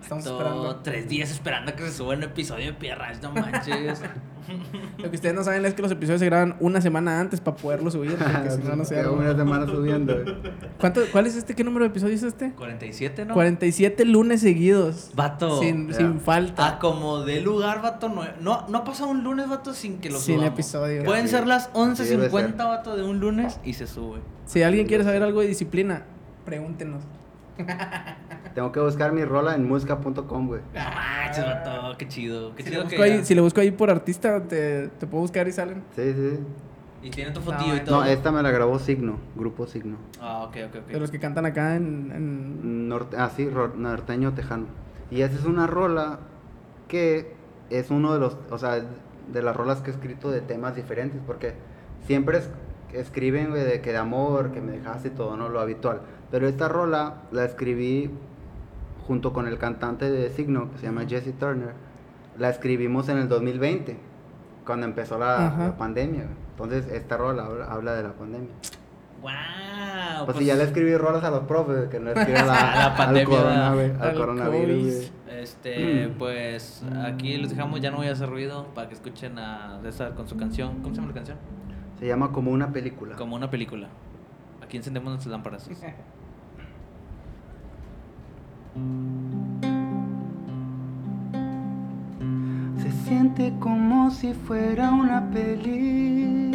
Estamos 0.05 0.27
esperando. 0.27 0.77
tres 0.83 1.09
días 1.09 1.31
esperando 1.31 1.71
a 1.73 1.75
que 1.77 1.83
se 1.85 1.93
suba 1.93 2.15
un 2.15 2.23
episodio 2.23 2.67
de 2.67 2.73
Pierras, 2.75 3.21
no 3.23 3.33
manches. 3.33 4.01
Lo 4.99 5.09
que 5.09 5.17
ustedes 5.17 5.35
no 5.35 5.43
saben 5.43 5.65
es 5.65 5.73
que 5.73 5.81
los 5.81 5.91
episodios 5.91 6.21
se 6.21 6.27
graban 6.27 6.57
una 6.61 6.83
semana 6.83 7.19
antes 7.19 7.41
para 7.41 7.57
poderlos 7.57 7.95
subir, 7.95 8.15
porque 8.17 8.51
si 8.51 8.59
no, 8.63 8.77
no 8.77 8.85
se 8.85 9.09
una 9.09 9.35
semana 9.35 9.67
subiendo. 9.67 10.13
güey. 10.23 10.37
¿Cuánto, 10.79 11.01
¿Cuál 11.11 11.27
es 11.27 11.37
este? 11.37 11.55
¿Qué 11.55 11.65
número 11.65 11.85
de 11.87 11.89
episodios 11.89 12.19
es 12.23 12.29
este? 12.29 12.53
47, 12.53 13.25
¿no? 13.25 13.33
47 13.33 14.05
lunes 14.05 14.43
seguidos. 14.43 15.13
Vato. 15.15 15.61
Sin, 15.61 15.95
sin 15.95 16.21
falta. 16.21 16.67
A 16.69 16.79
como 16.79 17.21
de 17.23 17.41
lugar, 17.41 17.81
vato. 17.81 18.11
No, 18.11 18.23
no, 18.43 18.69
no 18.69 18.79
ha 18.79 18.85
pasado 18.85 19.09
un 19.09 19.25
lunes, 19.25 19.49
vato, 19.49 19.73
sin 19.73 19.99
que 19.99 20.11
lo 20.11 20.19
Sin 20.19 20.35
subamos. 20.37 20.53
episodio. 20.53 21.05
Pueden 21.05 21.27
ser 21.29 21.47
las 21.47 21.71
Así 21.75 22.05
debe 22.05 22.29
11.50, 22.29 22.31
ser. 22.49 22.57
vato, 22.59 22.97
de 22.97 23.03
un 23.03 23.21
lunes 23.21 23.59
y 23.65 23.73
se 23.73 23.87
sube. 23.87 24.21
Si 24.45 24.63
alguien 24.63 24.87
quiere 24.87 25.05
saber 25.05 25.23
algo 25.23 25.41
de 25.41 25.47
disciplina, 25.47 26.03
pregúntenos. 26.45 27.03
Tengo 28.55 28.71
que 28.71 28.81
buscar 28.81 29.13
mi 29.13 29.25
rola 29.25 29.55
en 29.57 29.67
música.com, 29.67 30.47
güey. 30.47 30.61
Manches, 30.75 31.45
vato. 31.45 31.97
Qué 31.99 32.07
chido. 32.09 32.55
Qué 32.55 32.63
Si 32.63 32.69
le, 32.71 32.75
chido 32.77 32.85
busco 32.85 32.97
que. 32.97 33.03
ahí, 33.03 33.25
si 33.25 33.35
le 33.35 33.41
busco 33.41 33.61
ahí 33.61 33.71
por 33.73 33.91
artista, 33.91 34.43
te, 34.45 34.89
te 34.89 35.07
puedo 35.07 35.23
buscar 35.23 35.49
y 35.49 35.53
salen. 35.53 35.83
Sí, 35.97 36.13
sí. 36.15 36.39
Y 37.03 37.11
tiene 37.11 37.33
tu 37.33 37.41
No, 37.41 37.47
fotillo 37.47 37.77
y 37.77 37.81
todo. 37.81 37.97
No, 38.01 38.05
esta 38.05 38.31
me 38.33 38.43
la 38.43 38.51
grabó 38.51 38.79
Signo, 38.79 39.19
Grupo 39.35 39.67
Signo. 39.67 39.97
Ah, 40.21 40.45
ok, 40.45 40.57
ok, 40.69 40.77
ok. 40.85 40.87
De 40.87 41.01
los 41.01 41.11
que 41.11 41.19
cantan 41.19 41.47
acá 41.47 41.75
en. 41.77 42.11
en- 42.15 42.89
Norte, 42.89 43.17
ah, 43.19 43.31
sí, 43.35 43.49
norteño 43.77 44.33
tejano. 44.35 44.67
Y 45.11 45.23
esa 45.23 45.35
es 45.35 45.45
una 45.45 45.67
rola 45.67 46.21
que 46.89 47.35
es 47.71 47.91
uno 47.91 48.13
de 48.15 48.21
los, 48.21 48.37
o 48.51 48.59
sea, 48.59 48.81
de 49.33 49.43
las 49.43 49.57
rolas 49.57 49.81
que 49.81 49.91
he 49.91 49.95
escrito 49.95 50.31
de 50.31 50.41
temas 50.43 50.77
diferentes, 50.77 51.21
porque 51.27 51.55
siempre 52.07 52.39
es- 52.39 52.51
escriben, 52.93 53.51
güey, 53.51 53.65
de 53.65 53.81
que 53.81 53.91
de 53.91 53.99
amor, 53.99 54.53
que 54.53 54.61
me 54.61 54.73
dejaste 54.73 55.09
y 55.09 55.11
todo, 55.11 55.37
¿no? 55.37 55.49
Lo 55.49 55.61
habitual. 55.61 56.03
Pero 56.31 56.47
esta 56.47 56.69
rola 56.69 57.23
la 57.33 57.45
escribí 57.45 58.11
junto 59.07 59.33
con 59.33 59.47
el 59.47 59.59
cantante 59.59 60.11
de 60.11 60.31
Signo, 60.31 60.71
que 60.73 60.79
se 60.79 60.87
llama 60.87 61.05
Jesse 61.07 61.33
Turner. 61.39 61.73
La 62.39 62.49
escribimos 62.51 63.09
en 63.09 63.19
el 63.19 63.29
2020, 63.29 63.97
cuando 64.67 64.87
empezó 64.87 65.19
la, 65.19 65.55
la 65.59 65.77
pandemia. 65.77 66.27
Entonces, 66.51 66.87
esta 66.89 67.17
rola 67.17 67.45
habla, 67.47 67.65
habla 67.67 67.95
de 67.95 68.03
la 68.03 68.13
pandemia. 68.13 68.51
Wow. 69.23 70.27
Pues, 70.27 70.37
si 70.39 70.45
ya 70.47 70.55
le 70.55 70.65
escribí 70.65 70.97
rolas 70.97 71.25
a 71.25 71.31
los 71.31 71.41
profes, 71.45 71.89
que 71.89 71.99
no 72.01 72.11
escriban 72.15 72.47
la, 72.47 72.53
la 72.55 72.85
al 72.87 72.97
pandemia, 72.97 73.69
al, 73.71 73.97
al 74.01 74.15
coronavirus, 74.15 74.77
COVID. 74.77 74.95
güey. 74.97 75.11
Este, 75.41 76.09
Mm. 76.09 76.13
pues 76.19 76.83
aquí 77.05 77.37
los 77.37 77.51
dejamos, 77.51 77.81
ya 77.81 77.91
no 77.91 77.99
voy 77.99 78.07
a 78.09 78.13
hacer 78.13 78.29
ruido 78.31 78.67
para 78.75 78.89
que 78.89 78.95
escuchen 78.95 79.39
a 79.39 79.79
César 79.83 80.15
con 80.15 80.27
su 80.29 80.37
canción. 80.37 80.81
¿Cómo 80.81 80.95
se 80.95 81.01
llama 81.01 81.09
la 81.09 81.15
canción? 81.15 81.39
Se 81.99 82.07
llama 82.07 82.33
como 82.33 82.51
una 82.51 82.73
película. 82.73 83.17
Como 83.17 83.37
una 83.37 83.51
película. 83.51 83.89
Aquí 84.63 84.77
encendemos 84.79 85.11
nuestras 85.11 85.31
lámparas. 85.33 85.69
Se 92.77 92.91
siente 93.07 93.53
como 93.61 94.11
si 94.11 94.35
fuera 94.35 94.91
una 94.91 95.31
película, 95.31 96.51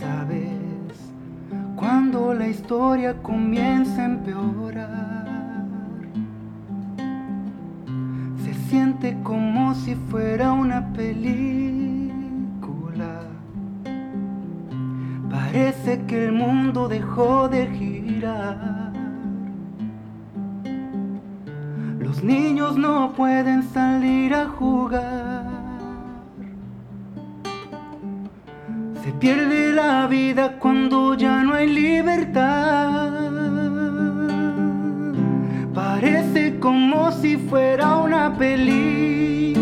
¿sabes? 0.00 0.48
Cuando 1.76 2.32
la 2.32 2.48
historia 2.48 3.14
comienza 3.22 4.00
a 4.00 4.06
empeorar. 4.06 5.26
Se 8.42 8.54
siente 8.54 9.18
como 9.22 9.74
si 9.74 9.94
fuera 9.96 10.52
una 10.52 10.90
película. 10.94 12.08
Parece 15.30 16.06
que 16.06 16.24
el 16.24 16.32
mundo 16.32 16.88
dejó 16.88 17.50
de 17.50 17.66
girar. 17.66 18.87
Los 22.08 22.24
niños 22.24 22.76
no 22.78 23.12
pueden 23.12 23.62
salir 23.62 24.32
a 24.32 24.46
jugar. 24.46 25.44
Se 29.02 29.12
pierde 29.12 29.74
la 29.74 30.06
vida 30.06 30.58
cuando 30.58 31.12
ya 31.12 31.42
no 31.42 31.52
hay 31.52 31.68
libertad. 31.68 33.12
Parece 35.74 36.58
como 36.58 37.12
si 37.12 37.36
fuera 37.36 37.96
una 37.96 38.34
película. 38.38 39.58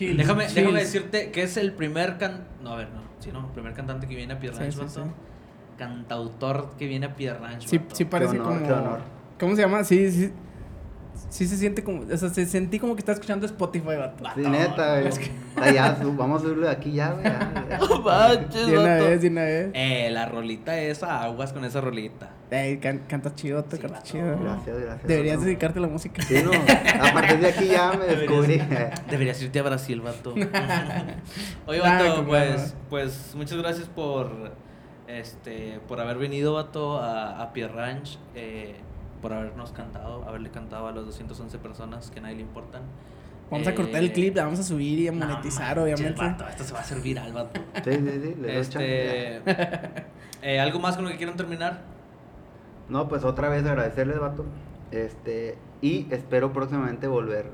Chill, 0.00 0.16
Déjame, 0.16 0.46
chill. 0.46 0.54
déjame 0.54 0.80
decirte 0.80 1.30
que 1.30 1.42
es 1.42 1.58
el 1.58 1.74
primer 1.74 2.16
can... 2.16 2.46
No, 2.62 2.72
a 2.72 2.76
ver, 2.76 2.88
no. 2.88 3.02
Sí, 3.18 3.28
no. 3.30 3.40
El 3.40 3.52
primer 3.52 3.74
cantante 3.74 4.06
que 4.08 4.14
viene 4.14 4.32
a 4.32 4.38
Pier 4.38 4.54
Ranch, 4.54 4.72
sí. 4.72 5.00
Cantautor 5.76 6.70
que 6.78 6.86
viene 6.86 7.04
a 7.04 7.14
Pier 7.14 7.38
Ranch, 7.38 7.66
Sí, 7.66 8.04
parece 8.06 8.40
honor, 8.40 8.46
como. 8.54 8.66
qué 8.66 8.72
honor. 8.72 9.00
¿Cómo 9.38 9.56
se 9.56 9.60
llama? 9.60 9.84
Sí, 9.84 10.10
sí. 10.10 10.32
Sí 11.28 11.46
se 11.46 11.56
siente 11.56 11.84
como. 11.84 12.02
O 12.02 12.16
sea, 12.16 12.28
se 12.30 12.46
sentí 12.46 12.78
como 12.78 12.94
que 12.96 13.00
está 13.00 13.12
escuchando 13.12 13.46
Spotify, 13.46 13.96
vato. 13.98 14.24
Sí, 14.34 14.40
neta, 14.42 15.00
güey. 15.00 15.12
Ah, 15.56 15.70
ya, 15.70 15.98
vamos 16.16 16.40
a 16.40 16.44
subirlo 16.44 16.66
de 16.66 16.72
aquí 16.72 16.92
ya, 16.92 17.10
güey. 17.12 17.24
ya, 17.24 17.64
ya. 17.70 17.78
No 17.78 18.00
manches, 18.02 18.66
De 18.66 18.78
una 18.78 18.92
vato. 18.94 19.04
vez, 19.04 19.22
de 19.22 19.28
una 19.28 19.42
vez. 19.42 19.70
Eh, 19.74 20.08
la 20.10 20.26
rolita 20.26 20.78
esa, 20.80 21.22
aguas 21.22 21.52
con 21.52 21.64
esa 21.64 21.80
rolita. 21.80 22.30
Ey, 22.50 22.78
can- 22.78 23.02
canta 23.06 23.32
chido, 23.34 23.62
te 23.64 23.76
Sí, 23.76 23.82
canta 23.82 23.98
vato. 23.98 24.10
chido. 24.10 24.38
Gracias, 24.40 24.78
gracias. 24.80 25.06
Deberías 25.06 25.36
vato. 25.36 25.46
dedicarte 25.46 25.78
a 25.78 25.82
la 25.82 25.88
música. 25.88 26.22
Sí, 26.22 26.42
no. 26.42 26.50
A 26.50 27.12
partir 27.12 27.38
de 27.38 27.48
aquí 27.48 27.66
ya 27.68 27.92
me 27.92 28.06
descubrí. 28.06 28.60
Deberías 29.08 29.40
irte 29.42 29.58
a 29.60 29.62
Brasil, 29.62 30.00
vato. 30.00 30.34
Oye, 31.66 31.80
vato, 31.80 32.24
pues, 32.26 32.74
pues 32.88 33.32
muchas 33.36 33.58
gracias 33.58 33.86
por 33.88 34.30
este 35.06 35.80
por 35.88 36.00
haber 36.00 36.18
venido, 36.18 36.54
vato, 36.54 36.98
a, 36.98 37.40
a 37.42 37.52
Pier 37.52 37.72
Ranch, 37.72 38.18
eh, 38.34 38.76
por 39.20 39.32
habernos 39.32 39.72
cantado, 39.72 40.24
haberle 40.28 40.50
cantado 40.50 40.86
a 40.88 40.92
las 40.92 41.04
211 41.06 41.58
personas 41.58 42.10
que 42.10 42.18
a 42.20 42.22
nadie 42.22 42.36
le 42.36 42.42
importan. 42.42 42.82
Vamos 43.50 43.66
a 43.66 43.74
cortar 43.74 43.96
el 44.02 44.10
Eh, 44.10 44.12
clip, 44.12 44.36
la 44.36 44.44
vamos 44.44 44.60
a 44.60 44.62
subir 44.62 44.98
y 45.00 45.08
a 45.08 45.12
no 45.12 45.26
monetizar, 45.26 45.76
manches, 45.76 45.82
obviamente. 46.00 46.20
vato, 46.24 46.48
esto 46.48 46.64
se 46.64 46.72
va 46.72 46.78
a 46.78 46.82
hacer 46.82 47.00
viral, 47.00 47.32
vato. 47.32 47.60
Sí, 47.84 47.90
sí, 47.92 48.20
sí. 48.22 48.34
le. 48.40 48.60
Este, 48.60 49.42
eh, 50.42 50.60
¿Algo 50.60 50.78
más 50.78 50.94
con 50.96 51.04
lo 51.04 51.10
que 51.10 51.16
quieran 51.16 51.36
terminar? 51.36 51.80
No, 52.88 53.08
pues 53.08 53.24
otra 53.24 53.48
vez 53.48 53.64
agradecerles, 53.66 54.18
vato. 54.20 54.44
Este, 54.92 55.58
y 55.82 56.06
espero 56.10 56.52
próximamente 56.52 57.06
volver. 57.08 57.46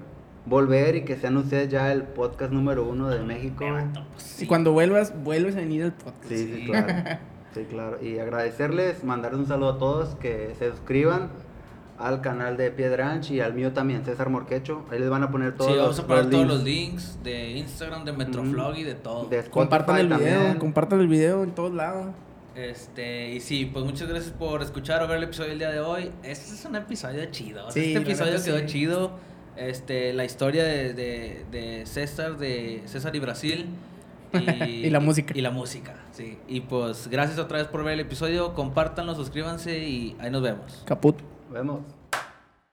Volver 0.44 0.96
y 0.96 1.04
que 1.04 1.16
sean 1.16 1.36
ustedes 1.38 1.68
ya 1.70 1.90
el 1.92 2.02
podcast 2.04 2.52
número 2.52 2.84
uno 2.86 3.08
de 3.08 3.20
México. 3.20 3.64
Eh, 3.64 3.70
vato, 3.72 4.04
pues, 4.12 4.22
sí. 4.22 4.44
Y 4.44 4.46
cuando 4.46 4.72
vuelvas, 4.72 5.12
vuelves 5.24 5.56
a 5.56 5.60
venir 5.60 5.82
al 5.82 5.92
podcast. 5.94 6.24
Sí, 6.28 6.36
sí, 6.36 6.54
Sí. 6.60 6.66
claro. 6.66 7.18
Sí, 7.54 7.64
claro. 7.70 8.04
Y 8.04 8.18
agradecerles, 8.18 9.02
mandarles 9.02 9.40
un 9.40 9.46
saludo 9.46 9.70
a 9.70 9.78
todos, 9.78 10.14
que 10.16 10.54
se 10.58 10.70
suscriban 10.72 11.30
al 11.98 12.20
canal 12.20 12.56
de 12.56 12.70
Piedranch 12.70 13.30
y 13.30 13.40
al 13.40 13.54
mío 13.54 13.72
también, 13.72 14.04
César 14.04 14.28
Morquecho. 14.28 14.84
Ahí 14.90 14.98
les 14.98 15.08
van 15.08 15.22
a 15.22 15.30
poner 15.30 15.54
todos 15.56 15.70
Sí, 15.70 15.76
los, 15.76 15.84
vamos 15.84 16.00
a 16.00 16.06
poner 16.06 16.24
los 16.24 16.30
todos 16.30 16.44
links 16.44 16.54
los 16.54 16.64
links 16.64 17.22
de 17.22 17.50
Instagram, 17.58 18.04
de 18.04 18.12
Metroflog 18.12 18.76
y 18.76 18.84
de 18.84 18.94
todo. 18.94 19.24
de 19.24 19.42
Compartan 19.44 19.98
el 19.98 20.06
video, 20.08 20.18
también. 20.20 20.58
compartan 20.58 21.00
el 21.00 21.08
video 21.08 21.42
en 21.42 21.52
todos 21.52 21.72
lados. 21.72 22.06
Este, 22.54 23.32
y 23.34 23.40
sí, 23.40 23.66
pues 23.70 23.84
muchas 23.84 24.08
gracias 24.08 24.32
por 24.32 24.62
escuchar 24.62 25.02
o 25.02 25.08
ver 25.08 25.18
el 25.18 25.24
episodio 25.24 25.50
del 25.50 25.58
día 25.58 25.70
de 25.70 25.80
hoy. 25.80 26.10
Este 26.22 26.54
es 26.54 26.64
un 26.64 26.76
episodio 26.76 27.24
chido. 27.26 27.70
Sí, 27.70 27.94
este 27.94 27.98
episodio 27.98 28.42
quedó 28.42 28.58
sí. 28.60 28.66
chido. 28.66 29.10
Este, 29.56 30.12
la 30.12 30.24
historia 30.24 30.64
de, 30.64 30.92
de, 30.94 31.44
de 31.50 31.86
César, 31.86 32.36
de 32.38 32.82
César 32.86 33.14
y 33.14 33.20
Brasil. 33.20 33.66
Y, 34.32 34.62
Y 34.86 34.90
la 34.90 35.00
música. 35.00 35.32
Y 35.36 35.40
la 35.42 35.50
música, 35.50 35.94
sí. 36.12 36.38
Y 36.48 36.60
pues 36.62 37.08
gracias 37.08 37.38
otra 37.38 37.58
vez 37.58 37.66
por 37.68 37.84
ver 37.84 37.94
el 37.94 38.00
episodio. 38.00 38.54
Compártanlo, 38.54 39.14
suscríbanse 39.14 39.78
y 39.86 40.16
ahí 40.18 40.30
nos 40.30 40.42
vemos. 40.42 40.82
Caput. 40.86 41.16
Nos 41.56 41.64
vemos. 41.64 41.95